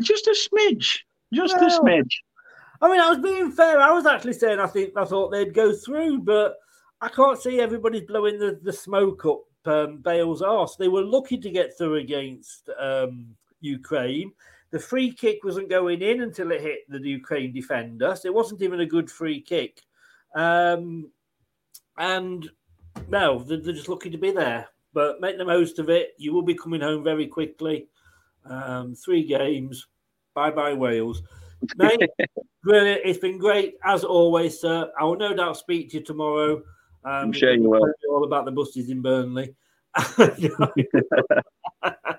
Just 0.00 0.26
a 0.26 0.30
smidge, 0.30 1.00
just 1.32 1.54
a 1.56 1.60
Well, 1.60 1.80
smidge. 1.82 2.12
I 2.80 2.88
mean, 2.90 3.00
I 3.00 3.10
was 3.10 3.18
being 3.18 3.52
fair. 3.52 3.78
I 3.80 3.92
was 3.92 4.06
actually 4.06 4.32
saying 4.32 4.60
I 4.60 4.66
think 4.66 4.96
I 4.96 5.04
thought 5.04 5.30
they'd 5.30 5.54
go 5.54 5.74
through, 5.74 6.20
but 6.20 6.54
I 7.00 7.08
can't 7.08 7.40
see 7.40 7.60
everybody 7.60 8.00
blowing 8.00 8.38
the, 8.38 8.58
the 8.62 8.72
smoke 8.72 9.24
up 9.26 9.42
um, 9.66 9.98
Bale's 9.98 10.42
arse. 10.42 10.76
They 10.76 10.88
were 10.88 11.04
lucky 11.04 11.38
to 11.38 11.50
get 11.50 11.76
through 11.76 11.96
against 11.96 12.70
um, 12.78 13.36
Ukraine. 13.60 14.32
The 14.70 14.78
free 14.78 15.12
kick 15.12 15.44
wasn't 15.44 15.70
going 15.70 16.02
in 16.02 16.22
until 16.22 16.52
it 16.52 16.60
hit 16.60 16.80
the 16.88 16.98
Ukraine 16.98 17.52
defender. 17.52 18.14
So 18.16 18.28
it 18.28 18.34
wasn't 18.34 18.62
even 18.62 18.80
a 18.80 18.86
good 18.86 19.10
free 19.10 19.40
kick. 19.40 19.82
Um, 20.34 21.10
and 21.96 22.48
no, 23.08 23.38
they're, 23.38 23.58
they're 23.58 23.72
just 23.72 23.88
lucky 23.88 24.10
to 24.10 24.18
be 24.18 24.30
there. 24.30 24.68
But 24.92 25.20
make 25.20 25.38
the 25.38 25.44
most 25.44 25.78
of 25.78 25.90
it. 25.90 26.14
You 26.18 26.32
will 26.32 26.42
be 26.42 26.54
coming 26.54 26.80
home 26.80 27.04
very 27.04 27.26
quickly. 27.26 27.88
Um, 28.44 28.94
three 28.94 29.24
games. 29.24 29.86
Bye 30.34 30.50
bye, 30.50 30.74
Wales. 30.74 31.22
Mate, 31.76 32.00
brilliant. 32.62 33.02
It's 33.04 33.18
been 33.18 33.38
great 33.38 33.74
as 33.84 34.04
always, 34.04 34.60
sir. 34.60 34.90
I 34.98 35.04
will 35.04 35.16
no 35.16 35.34
doubt 35.34 35.56
speak 35.56 35.90
to 35.90 35.98
you 35.98 36.04
tomorrow. 36.04 36.56
Um, 37.04 37.04
I'm 37.04 37.32
sure 37.32 37.54
you 37.54 37.68
will. 37.68 37.92
All 38.10 38.24
about 38.24 38.44
the 38.44 38.52
buses 38.52 38.90
in 38.90 39.02
Burnley. 39.02 39.54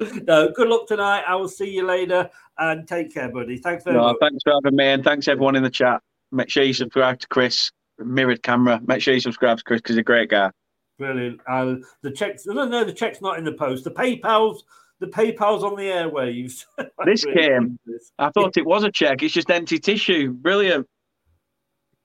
no, 0.24 0.50
good 0.52 0.68
luck 0.68 0.86
tonight. 0.86 1.24
I 1.26 1.34
will 1.36 1.48
see 1.48 1.70
you 1.70 1.86
later 1.86 2.28
and 2.58 2.86
take 2.88 3.12
care, 3.14 3.28
buddy. 3.30 3.56
Thanks 3.58 3.84
very 3.84 3.96
No, 3.96 4.08
much. 4.08 4.16
thanks 4.20 4.42
for 4.44 4.52
having 4.54 4.76
me, 4.76 4.86
and 4.86 5.02
thanks 5.04 5.28
everyone 5.28 5.56
in 5.56 5.62
the 5.62 5.70
chat. 5.70 6.00
Make 6.32 6.48
sure 6.50 6.62
you 6.62 6.72
subscribe 6.74 7.18
to 7.20 7.28
Chris. 7.28 7.70
Mirrored 7.98 8.42
camera. 8.42 8.80
Make 8.84 9.02
sure 9.02 9.12
you 9.14 9.20
subscribe 9.20 9.58
to 9.58 9.64
Chris 9.64 9.80
because 9.80 9.94
he's 9.96 10.00
a 10.00 10.04
great 10.04 10.30
guy. 10.30 10.50
Brilliant. 10.98 11.40
Uh, 11.46 11.76
the 12.02 12.10
checks. 12.10 12.46
No, 12.46 12.64
no, 12.66 12.84
the 12.84 12.92
check's 12.92 13.20
not 13.20 13.38
in 13.38 13.44
the 13.44 13.52
post. 13.52 13.84
The 13.84 13.90
PayPal's. 13.90 14.64
The 15.00 15.06
PayPal's 15.06 15.64
on 15.64 15.76
the 15.76 15.84
airwaves. 15.84 16.64
This 17.06 17.24
Really 17.24 17.38
came. 17.48 17.78
this. 17.86 18.12
I 18.18 18.28
thought 18.30 18.56
it 18.58 18.66
was 18.66 18.84
a 18.84 18.90
check. 18.90 19.22
It's 19.22 19.32
just 19.32 19.50
empty 19.50 19.78
tissue. 19.78 20.32
Brilliant. 20.32 20.86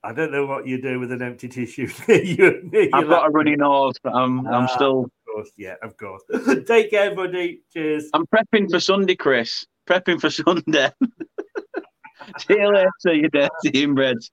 I 0.03 0.13
don't 0.13 0.31
know 0.31 0.45
what 0.45 0.67
you 0.67 0.81
do 0.81 0.99
with 0.99 1.11
an 1.11 1.21
empty 1.21 1.47
tissue. 1.49 1.87
you, 2.07 2.69
I've 2.93 3.07
got 3.09 3.27
a 3.27 3.31
runny 3.31 3.55
nose, 3.55 3.95
but 4.03 4.13
I'm 4.13 4.45
I'm 4.47 4.63
Ah, 4.63 4.67
still. 4.67 5.09
Course, 5.35 5.51
yeah, 5.57 5.75
of 5.83 5.97
course. 5.97 6.23
Take 6.65 6.91
care, 6.91 7.13
buddy. 7.13 7.59
Cheers. 7.73 8.09
I'm 8.13 8.25
prepping 8.27 8.71
for 8.71 8.79
Sunday, 8.79 9.17
Chris. 9.17 9.65
Prepping 9.85 10.21
for 10.21 10.29
Sunday. 10.29 10.89
See 12.39 12.53
you 12.53 12.73
later, 12.73 13.13
you 13.13 13.29
dirty 13.29 13.85
inbreds. 13.85 14.29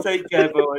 Take 0.00 0.26
care, 0.30 0.48
boy. 0.48 0.78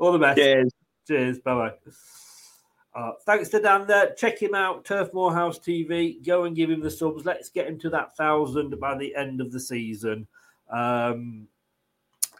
All 0.00 0.10
the 0.10 0.18
best. 0.18 0.38
Cheers. 0.38 0.72
Cheers. 1.06 1.38
Bye 1.38 1.54
bye. 1.54 3.00
Uh, 3.00 3.12
thanks 3.24 3.50
to 3.50 3.60
Dan 3.60 3.86
there. 3.86 4.14
Check 4.14 4.42
him 4.42 4.56
out, 4.56 4.84
Turf 4.84 5.14
Morehouse 5.14 5.60
TV. 5.60 6.24
Go 6.26 6.42
and 6.42 6.56
give 6.56 6.68
him 6.68 6.80
the 6.80 6.90
subs. 6.90 7.24
Let's 7.24 7.50
get 7.50 7.68
him 7.68 7.78
to 7.80 7.90
that 7.90 8.16
thousand 8.16 8.78
by 8.80 8.98
the 8.98 9.14
end 9.14 9.40
of 9.40 9.52
the 9.52 9.60
season. 9.60 10.26
Um, 10.68 11.46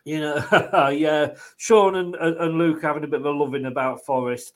you 0.04 0.20
know, 0.20 0.88
yeah, 0.92 1.36
Sean 1.56 1.94
and, 1.94 2.16
and, 2.16 2.36
and 2.36 2.58
Luke 2.58 2.82
having 2.82 3.04
a 3.04 3.08
bit 3.08 3.20
of 3.20 3.26
a 3.26 3.30
loving 3.30 3.66
about 3.66 4.04
Forest. 4.04 4.54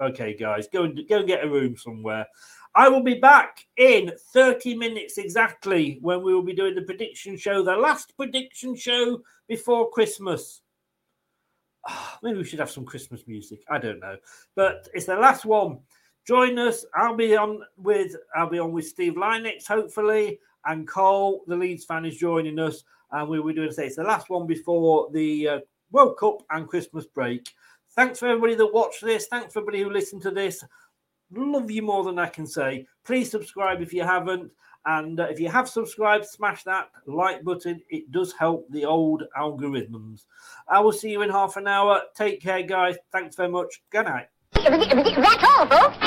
Okay, 0.00 0.34
guys, 0.34 0.66
go 0.72 0.84
and 0.84 0.98
go 1.08 1.18
and 1.18 1.26
get 1.26 1.44
a 1.44 1.48
room 1.48 1.76
somewhere. 1.76 2.26
I 2.74 2.88
will 2.88 3.02
be 3.02 3.18
back 3.18 3.66
in 3.76 4.12
30 4.32 4.74
minutes 4.76 5.18
exactly 5.18 5.98
when 6.00 6.22
we 6.22 6.32
will 6.32 6.42
be 6.42 6.54
doing 6.54 6.74
the 6.74 6.82
prediction 6.82 7.36
show, 7.36 7.62
the 7.62 7.76
last 7.76 8.16
prediction 8.16 8.74
show 8.74 9.20
before 9.46 9.90
Christmas. 9.90 10.62
Ah, 11.86 12.18
Maybe 12.22 12.38
we 12.38 12.44
should 12.44 12.60
have 12.60 12.70
some 12.70 12.86
Christmas 12.86 13.26
music. 13.26 13.62
I 13.68 13.78
don't 13.78 14.00
know, 14.00 14.16
but 14.56 14.88
it's 14.94 15.06
the 15.06 15.16
last 15.16 15.44
one. 15.44 15.80
Join 16.26 16.58
us. 16.58 16.86
I'll 16.94 17.16
be 17.16 17.36
on 17.36 17.60
with 17.76 18.16
I'll 18.34 18.48
be 18.48 18.58
on 18.58 18.72
with 18.72 18.86
Steve 18.86 19.14
Linex 19.14 19.66
hopefully, 19.66 20.38
and 20.64 20.88
Cole, 20.88 21.42
the 21.46 21.56
Leeds 21.56 21.84
fan, 21.84 22.06
is 22.06 22.16
joining 22.16 22.58
us, 22.58 22.84
and 23.12 23.28
we 23.28 23.40
will 23.40 23.54
doing 23.54 23.72
say 23.72 23.86
it's 23.86 23.96
the 23.96 24.04
last 24.04 24.30
one 24.30 24.46
before 24.46 25.10
the 25.12 25.48
uh, 25.48 25.58
World 25.90 26.16
Cup 26.18 26.42
and 26.50 26.68
Christmas 26.68 27.04
break. 27.06 27.52
Thanks 28.00 28.18
for 28.18 28.28
everybody 28.28 28.54
that 28.54 28.72
watched 28.72 29.04
this. 29.04 29.26
Thanks 29.26 29.52
for 29.52 29.58
everybody 29.58 29.82
who 29.82 29.90
listened 29.90 30.22
to 30.22 30.30
this. 30.30 30.64
Love 31.30 31.70
you 31.70 31.82
more 31.82 32.02
than 32.02 32.18
I 32.18 32.28
can 32.28 32.46
say. 32.46 32.86
Please 33.04 33.30
subscribe 33.30 33.82
if 33.82 33.92
you 33.92 34.04
haven't. 34.04 34.50
And 34.86 35.20
uh, 35.20 35.24
if 35.24 35.38
you 35.38 35.50
have 35.50 35.68
subscribed, 35.68 36.24
smash 36.24 36.64
that 36.64 36.88
like 37.04 37.44
button. 37.44 37.82
It 37.90 38.10
does 38.10 38.32
help 38.32 38.66
the 38.70 38.86
old 38.86 39.24
algorithms. 39.38 40.24
I 40.66 40.80
will 40.80 40.92
see 40.92 41.10
you 41.10 41.20
in 41.20 41.28
half 41.28 41.58
an 41.58 41.68
hour. 41.68 42.00
Take 42.16 42.40
care, 42.40 42.62
guys. 42.62 42.96
Thanks 43.12 43.36
very 43.36 43.50
much. 43.50 43.82
Good 43.90 44.06
night. 44.06 44.28
That's 44.54 45.44
all, 45.44 45.66
folks. 45.66 45.98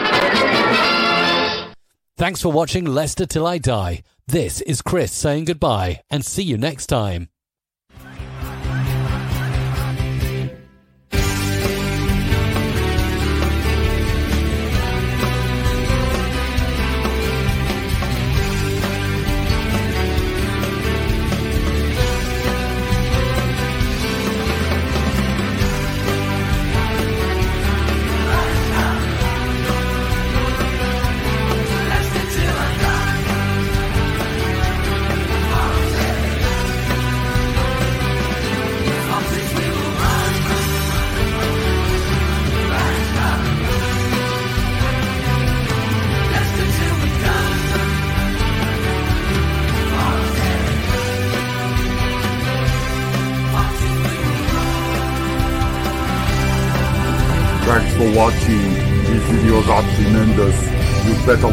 Thanks 2.17 2.41
for 2.41 2.51
watching 2.51 2.85
Leicester 2.85 3.27
Till 3.27 3.45
I 3.45 3.59
Die. 3.59 4.01
This 4.25 4.61
is 4.61 4.81
Chris 4.81 5.11
saying 5.11 5.45
goodbye 5.45 6.01
and 6.09 6.25
see 6.25 6.41
you 6.41 6.57
next 6.57 6.87
time. 6.87 7.29